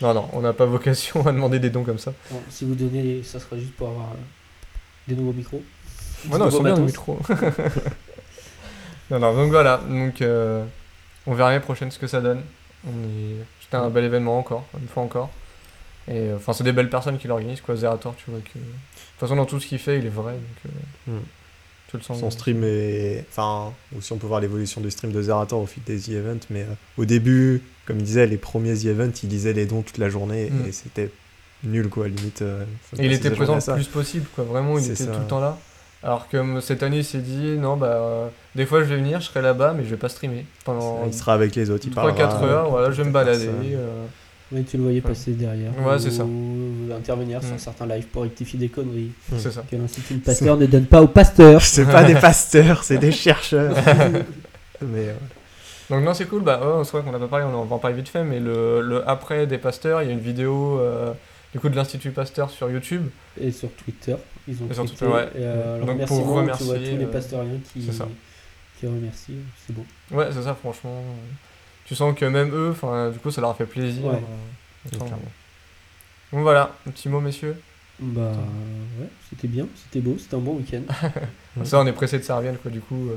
Non, 0.00 0.14
non, 0.14 0.28
on 0.32 0.40
n'a 0.42 0.52
pas 0.52 0.64
vocation 0.66 1.26
à 1.26 1.32
demander 1.32 1.58
des 1.58 1.70
dons 1.70 1.82
comme 1.82 1.98
ça. 1.98 2.12
Bon, 2.30 2.38
si 2.50 2.64
vous 2.64 2.74
donnez, 2.74 3.22
ça 3.24 3.40
sera 3.40 3.56
juste 3.58 3.72
pour 3.74 3.88
avoir 3.88 4.10
des 5.08 5.16
nouveaux 5.16 5.32
micros. 5.32 5.62
Ouais, 6.30 6.38
non, 6.38 6.46
ils 6.48 6.52
sont 6.52 6.62
bien 6.62 6.76
non, 9.10 9.18
non, 9.18 9.34
donc 9.34 9.50
voilà. 9.50 9.80
Donc, 9.88 10.20
euh, 10.22 10.64
on 11.26 11.34
verra 11.34 11.50
l'année 11.50 11.62
prochaine 11.62 11.90
ce 11.90 11.98
que 11.98 12.06
ça 12.06 12.20
donne. 12.20 12.42
Est... 12.86 12.90
C'était 13.60 13.76
un 13.76 13.90
bel 13.90 14.04
événement 14.04 14.38
encore, 14.38 14.64
une 14.80 14.88
fois 14.88 15.02
encore. 15.02 15.30
Et 16.08 16.12
euh, 16.16 16.36
enfin, 16.36 16.52
c'est 16.52 16.64
des 16.64 16.72
belles 16.72 16.90
personnes 16.90 17.18
qui 17.18 17.28
l'organisent, 17.28 17.60
quoi. 17.60 17.76
Zerator, 17.76 18.14
tu 18.16 18.30
vois 18.30 18.40
que. 18.40 18.58
De 18.58 18.64
toute 18.64 19.20
façon, 19.20 19.36
dans 19.36 19.46
tout 19.46 19.60
ce 19.60 19.66
qu'il 19.66 19.78
fait, 19.78 19.98
il 19.98 20.06
est 20.06 20.10
vrai. 20.10 20.32
Donc, 20.34 20.72
euh, 21.08 21.18
Mm. 21.18 21.22
tu 21.90 21.96
le 21.96 22.02
sens. 22.02 22.20
son 22.20 22.30
stream 22.30 22.62
est. 22.64 23.24
Enfin, 23.30 23.72
aussi 23.96 24.12
on 24.12 24.16
peut 24.18 24.26
voir 24.26 24.40
l'évolution 24.40 24.80
du 24.80 24.90
stream 24.90 25.12
de 25.12 25.22
Zerator 25.22 25.60
au 25.60 25.66
fil 25.66 25.82
des 25.84 25.98
The 25.98 26.08
Events. 26.10 26.46
Mais 26.50 26.62
euh, 26.62 26.74
au 26.98 27.04
début, 27.04 27.62
comme 27.86 27.98
il 27.98 28.04
disait, 28.04 28.26
les 28.26 28.36
premiers 28.38 28.74
The 28.76 28.86
Events, 28.86 29.20
il 29.22 29.28
disait 29.28 29.52
les 29.52 29.66
dons 29.66 29.82
toute 29.82 29.98
la 29.98 30.08
journée 30.08 30.50
Mm. 30.50 30.66
et 30.68 30.72
c'était 30.72 31.10
nul, 31.64 31.88
quoi, 31.88 32.06
limite. 32.08 32.42
euh, 32.42 32.64
Et 32.98 33.06
il 33.06 33.12
était 33.12 33.30
présent 33.30 33.56
le 33.56 33.74
plus 33.74 33.86
possible, 33.86 34.26
quoi. 34.34 34.44
Vraiment, 34.44 34.78
il 34.78 34.84
était 34.84 34.94
ça. 35.04 35.06
tout 35.12 35.20
le 35.20 35.26
temps 35.26 35.40
là. 35.40 35.56
Alors 36.02 36.28
que 36.28 36.36
euh, 36.36 36.60
cette 36.60 36.82
année, 36.84 36.98
il 36.98 37.04
s'est 37.04 37.18
dit, 37.18 37.56
non, 37.58 37.76
bah, 37.76 37.86
euh, 37.88 38.28
des 38.54 38.66
fois, 38.66 38.80
je 38.80 38.84
vais 38.88 38.96
venir, 38.96 39.20
je 39.20 39.26
serai 39.26 39.42
là-bas, 39.42 39.74
mais 39.76 39.82
je 39.84 39.90
vais 39.90 39.96
pas 39.96 40.08
streamer 40.08 40.46
pendant 40.64 41.02
Il 41.06 41.12
sera 41.12 41.34
avec 41.34 41.56
les 41.56 41.70
autres, 41.70 41.84
il 41.86 41.92
3-4 41.92 41.94
parlera, 42.16 42.44
heures. 42.46 42.70
Voilà, 42.70 42.90
je 42.92 43.02
vais 43.02 43.08
me 43.08 43.12
balader. 43.12 43.48
euh, 43.48 44.04
Oui, 44.52 44.64
tu 44.64 44.76
le 44.76 44.84
voyais 44.84 45.02
Ouais. 45.02 45.08
passer 45.10 45.32
derrière. 45.32 45.72
Ouais, 45.84 45.98
c'est 45.98 46.12
ça. 46.12 46.24
Ou 46.24 46.90
intervenir 46.96 47.40
Mm. 47.40 47.46
sur 47.48 47.58
certains 47.60 47.86
lives 47.86 48.06
pour 48.06 48.22
rectifier 48.22 48.58
des 48.60 48.68
conneries 48.68 49.10
Mm. 49.30 49.36
C'est 49.38 49.50
ça. 49.50 49.62
que 49.68 49.74
l'Institut 49.76 50.14
Pasteur 50.24 50.56
ne 50.56 50.66
donne 50.66 50.86
pas 50.86 51.02
aux 51.02 51.08
pasteurs. 51.08 51.60
C'est 51.62 51.84
pas 51.84 52.04
des 52.04 52.14
pasteurs, 52.14 52.84
c'est 52.84 52.98
des 52.98 53.12
chercheurs. 53.12 53.74
mais 54.80 55.08
euh, 55.08 55.12
Donc 55.90 56.04
non 56.04 56.14
c'est 56.14 56.26
cool, 56.26 56.42
bah 56.42 56.60
ouais, 56.62 56.84
c'est 56.84 56.92
vrai 56.92 57.02
qu'on 57.02 57.10
n'a 57.12 57.18
pas 57.18 57.26
parlé, 57.26 57.44
on 57.44 57.64
va 57.64 57.74
en 57.74 57.78
parler 57.78 57.96
vite 57.96 58.08
fait, 58.08 58.22
mais 58.24 58.38
le, 58.40 58.80
le 58.82 59.08
après 59.08 59.46
des 59.46 59.58
pasteurs, 59.58 60.00
il 60.02 60.06
y 60.06 60.10
a 60.10 60.12
une 60.14 60.20
vidéo 60.20 60.78
euh, 60.80 61.12
du 61.52 61.60
coup 61.60 61.68
de 61.68 61.76
l'Institut 61.76 62.10
Pasteur 62.10 62.50
sur 62.50 62.70
YouTube. 62.70 63.06
Et 63.40 63.50
sur 63.50 63.70
Twitter, 63.72 64.16
ils 64.46 64.62
ont 64.62 64.68
Et 64.70 64.74
sur 64.74 64.84
tweeté, 64.84 64.98
Twitter, 64.98 65.12
ouais. 65.14 65.24
et, 65.34 65.44
euh, 65.44 65.78
leur 65.78 65.86
Donc, 65.86 66.06
pour 66.06 66.26
remercier, 66.34 66.66
tu 66.66 66.72
vois 66.72 66.78
tous 66.78 66.96
les 66.96 67.04
euh, 67.04 67.12
pasteuriens 67.12 67.58
qui, 67.72 67.84
c'est 67.86 67.92
ça. 67.92 68.08
qui 68.78 68.86
remercient, 68.86 69.38
c'est 69.66 69.72
beau. 69.74 69.84
Ouais 70.10 70.26
c'est 70.32 70.42
ça 70.42 70.54
franchement. 70.54 71.02
Tu 71.86 71.94
sens 71.94 72.14
que 72.14 72.24
même 72.26 72.50
eux, 72.54 72.70
enfin 72.72 73.10
du 73.10 73.18
coup 73.18 73.30
ça 73.30 73.40
leur 73.40 73.50
a 73.50 73.54
fait 73.54 73.64
plaisir. 73.66 74.04
Ouais. 74.04 74.14
euh, 74.14 74.90
Clairement. 74.90 75.18
Donc 76.32 76.42
voilà, 76.42 76.74
un 76.86 76.90
petit 76.90 77.08
mot 77.08 77.20
messieurs. 77.20 77.56
Bah 78.00 78.30
ouais, 79.00 79.08
c'était 79.30 79.48
bien, 79.48 79.66
c'était 79.74 80.00
beau, 80.00 80.16
c'était 80.18 80.36
un 80.36 80.40
bon 80.40 80.56
week-end. 80.56 80.82
Ça 81.64 81.80
on 81.80 81.86
est 81.86 81.92
pressé 81.92 82.18
de 82.18 82.22
ça 82.22 82.36
revienne 82.36 82.56
quoi 82.58 82.70
du 82.70 82.80
coup. 82.80 83.08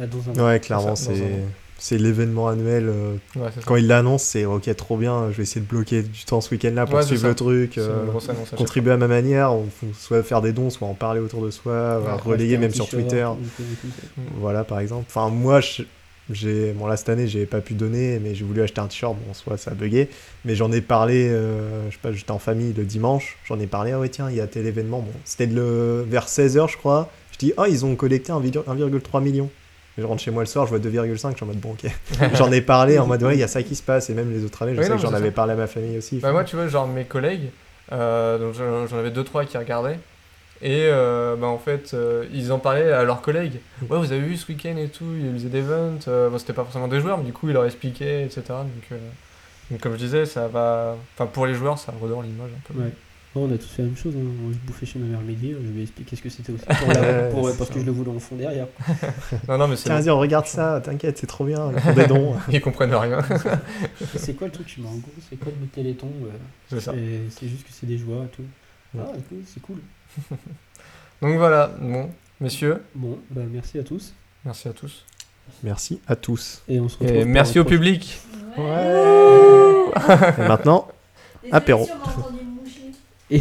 euh, 0.00 0.06
Dans 0.08 0.30
un 0.42 0.44
ouais, 0.46 0.58
clairement, 0.58 0.96
c'est. 0.96 1.44
C'est 1.80 1.96
l'événement 1.96 2.48
annuel. 2.48 2.88
euh, 2.88 3.14
ouais 3.36 3.50
quand 3.64 3.76
il 3.76 3.86
l'annonce, 3.86 4.24
c'est 4.24 4.44
ok, 4.44 4.74
trop 4.76 4.96
bien. 4.96 5.30
Je 5.30 5.36
vais 5.36 5.44
essayer 5.44 5.60
de 5.60 5.66
bloquer 5.66 6.02
du 6.02 6.24
temps 6.24 6.40
ce 6.40 6.50
week-end-là 6.50 6.86
pour 6.86 6.96
Ouais, 6.96 7.02
suivre 7.04 7.28
le 7.28 7.34
truc. 7.34 7.78
Euh, 7.78 8.02
annonce 8.02 8.28
contribuer 8.56 8.92
à 8.92 8.96
ma 8.96 9.06
manière, 9.06 9.52
on 9.52 9.66
soit 9.96 10.22
faire 10.24 10.42
des 10.42 10.52
dons, 10.52 10.70
soit 10.70 10.88
en 10.88 10.94
parler 10.94 11.20
autour 11.20 11.42
de 11.44 11.50
soi, 11.50 12.00
Ouais, 12.00 12.12
relayer 12.24 12.58
même 12.58 12.74
sur 12.74 12.88
Twitter. 12.88 13.24
Mm. 13.24 14.22
Voilà, 14.38 14.64
par 14.64 14.80
exemple. 14.80 15.04
Enfin, 15.08 15.28
moi, 15.30 15.60
j'ai. 16.30 16.72
Bon, 16.72 16.86
là, 16.86 16.96
cette 16.96 17.08
année, 17.10 17.28
j'ai 17.28 17.46
pas 17.46 17.60
pu 17.60 17.74
donner, 17.74 18.18
mais 18.18 18.34
j'ai 18.34 18.44
voulu 18.44 18.60
acheter 18.62 18.80
un 18.80 18.86
t-shirt. 18.88 19.14
Bon, 19.14 19.32
soit 19.32 19.56
ça 19.56 19.70
a 19.70 19.74
bugué. 19.74 20.08
Mais 20.44 20.54
j'en 20.56 20.72
ai 20.72 20.80
parlé, 20.80 21.28
euh, 21.28 21.88
je 21.90 21.94
sais 21.94 22.00
pas, 22.02 22.12
j'étais 22.12 22.32
en 22.32 22.38
famille 22.40 22.72
le 22.76 22.84
dimanche. 22.84 23.38
J'en 23.46 23.58
ai 23.60 23.66
parlé, 23.68 23.92
ah 23.92 24.00
ouais, 24.00 24.08
tiens, 24.08 24.28
il 24.30 24.36
y 24.36 24.40
a 24.40 24.46
tel 24.46 24.66
événement. 24.66 24.98
Bon, 25.00 25.12
c'était 25.24 25.46
le... 25.46 26.04
vers 26.08 26.26
16h, 26.26 26.70
je 26.70 26.76
crois. 26.76 27.08
Je 27.32 27.38
dis, 27.38 27.52
ah, 27.56 27.68
ils 27.68 27.84
ont 27.84 27.94
collecté 27.94 28.32
1,3 28.32 28.64
1,3 28.64 29.22
million. 29.22 29.48
Je 29.98 30.04
rentre 30.04 30.22
chez 30.22 30.30
moi 30.30 30.42
le 30.44 30.46
soir, 30.46 30.64
je 30.66 30.70
vois 30.70 30.78
2,5, 30.78 31.10
je 31.10 31.16
suis 31.16 31.42
en 31.42 31.46
mode 31.46 31.58
bon, 31.58 31.72
ok. 31.72 31.90
J'en 32.34 32.52
ai 32.52 32.60
parlé 32.60 32.98
en 32.98 33.06
mode, 33.06 33.22
ouais, 33.24 33.34
il 33.34 33.40
y 33.40 33.42
a 33.42 33.48
ça 33.48 33.64
qui 33.64 33.74
se 33.74 33.82
passe. 33.82 34.08
Et 34.10 34.14
même 34.14 34.30
les 34.32 34.44
autres 34.44 34.62
années, 34.62 34.74
je 34.74 34.78
Oui, 34.78 34.84
sais 34.84 34.90
non, 34.90 34.96
que 34.96 35.02
j'en 35.02 35.12
avais 35.12 35.32
parlé 35.32 35.54
à 35.54 35.56
ma 35.56 35.66
famille 35.66 35.98
aussi. 35.98 36.18
Bah 36.18 36.30
moi 36.30 36.44
tu 36.44 36.54
vois 36.56 36.68
genre 36.68 36.86
mes 36.86 37.04
collègues, 37.04 37.50
euh, 37.92 38.38
donc 38.38 38.54
j'en 38.88 38.96
avais 38.96 39.10
deux 39.10 39.24
trois 39.24 39.44
qui 39.44 39.58
regardaient 39.58 39.98
et 40.60 40.86
euh, 40.88 41.36
bah 41.36 41.46
en 41.46 41.58
fait 41.58 41.94
euh, 41.94 42.24
ils 42.32 42.52
en 42.52 42.58
parlaient 42.58 42.92
à 42.92 43.04
leurs 43.04 43.22
collègues. 43.22 43.60
Mm. 43.82 43.92
Ouais 43.92 43.98
vous 43.98 44.12
avez 44.12 44.20
vu 44.20 44.36
ce 44.36 44.50
week-end 44.50 44.76
et 44.76 44.88
tout, 44.88 45.04
il 45.16 45.24
y 45.24 45.28
a 45.28 45.30
eu 45.30 45.34
des 45.34 45.58
events, 45.58 45.98
euh, 46.08 46.28
bon, 46.30 46.38
c'était 46.38 46.52
pas 46.52 46.64
forcément 46.64 46.88
des 46.88 47.00
joueurs 47.00 47.18
mais 47.18 47.24
du 47.24 47.32
coup 47.32 47.48
ils 47.48 47.52
leur 47.52 47.64
expliquaient 47.64 48.24
etc. 48.24 48.42
Donc, 48.48 48.68
euh, 48.92 48.98
donc 49.70 49.80
comme 49.80 49.92
je 49.92 49.98
disais 49.98 50.26
ça 50.26 50.48
va, 50.48 50.96
enfin 51.14 51.26
pour 51.26 51.46
les 51.46 51.54
joueurs 51.54 51.78
ça 51.78 51.92
redore 52.00 52.22
l'image 52.22 52.50
un 52.56 52.72
peu. 52.72 52.80
Ouais. 52.80 52.90
Ouais, 53.34 53.42
on 53.42 53.54
a 53.54 53.58
tous 53.58 53.66
fait 53.66 53.82
la 53.82 53.88
même 53.88 53.96
chose, 53.96 54.14
hein. 54.16 54.20
moi 54.22 54.52
je 54.52 54.58
bouffais 54.66 54.86
chez 54.86 54.98
ma 54.98 55.06
mère 55.06 55.20
le 55.20 55.26
midi, 55.26 55.52
je 55.52 55.70
lui 55.70 55.80
ai 55.80 55.82
expliqué 55.82 56.16
ce 56.16 56.22
que 56.22 56.28
c'était 56.30 56.50
aussi, 56.52 56.64
pour 56.64 56.88
la- 56.92 57.24
pour- 57.28 57.56
parce 57.56 57.68
que 57.70 57.78
je 57.78 57.84
le 57.84 57.92
voulais 57.92 58.10
en 58.10 58.18
fond 58.18 58.36
derrière. 58.36 58.66
Non 59.48 59.58
non 59.58 59.68
mais 59.68 59.76
c'est 59.76 59.84
Tiens, 59.84 60.00
vas-y, 60.00 60.10
on 60.10 60.18
regarde 60.18 60.46
ça, 60.46 60.80
t'inquiète, 60.82 61.18
c'est 61.18 61.26
trop 61.26 61.44
bien, 61.44 61.70
ils 61.72 61.78
font 61.80 61.92
des 61.92 62.06
dons. 62.06 62.34
ils 62.50 62.60
comprennent 62.60 62.94
rien. 62.94 63.18
C'est 64.16 64.34
quoi 64.34 64.46
le 64.46 64.52
truc 64.52 64.72
Je 64.74 64.80
me 64.80 64.86
rends 64.86 64.94
compte, 64.94 65.12
c'est 65.28 65.36
quoi 65.36 65.52
le 65.60 65.66
téléthon 65.68 66.10
euh, 66.24 66.28
c'est 66.70 66.80
ça. 66.80 66.92
c'est- 66.92 67.20
C'est 67.30 67.48
juste 67.48 67.64
que 67.64 67.72
c'est 67.72 67.86
des 67.86 67.98
joueurs 67.98 68.24
et 68.24 68.28
tout. 68.28 68.42
Ouais. 68.94 69.04
Ah, 69.06 69.12
c'est 69.46 69.60
cool. 69.60 69.76
Donc 71.20 71.36
voilà, 71.36 71.70
bon 71.80 72.10
messieurs, 72.40 72.82
Bon, 72.94 73.18
bah 73.30 73.42
merci 73.52 73.78
à 73.78 73.82
tous. 73.82 74.14
merci 74.44 74.68
à 74.68 74.72
tous 74.72 75.04
Merci 75.62 76.00
à 76.06 76.16
tous. 76.16 76.62
Et 76.68 76.78
on 76.80 76.88
se 76.88 76.98
retrouve. 76.98 77.16
et 77.16 77.24
merci 77.24 77.58
au 77.58 77.64
prochain- 77.64 77.76
public. 77.76 78.20
Ouais. 78.56 79.84
Et 80.38 80.48
maintenant, 80.48 80.88
Apéro. 81.52 81.86
Euh, 83.32 83.38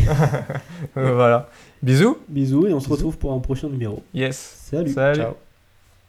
voilà, 0.96 1.50
bisous. 1.82 2.18
Bisous 2.28 2.68
et 2.68 2.74
on 2.74 2.80
se 2.80 2.90
retrouve 2.90 3.18
pour 3.18 3.34
un 3.34 3.40
prochain 3.40 3.70
numéro. 3.70 4.04
Yes. 4.14 4.38
Salut. 4.70 4.92
Salut. 4.92 5.22
ciao. 5.22 5.47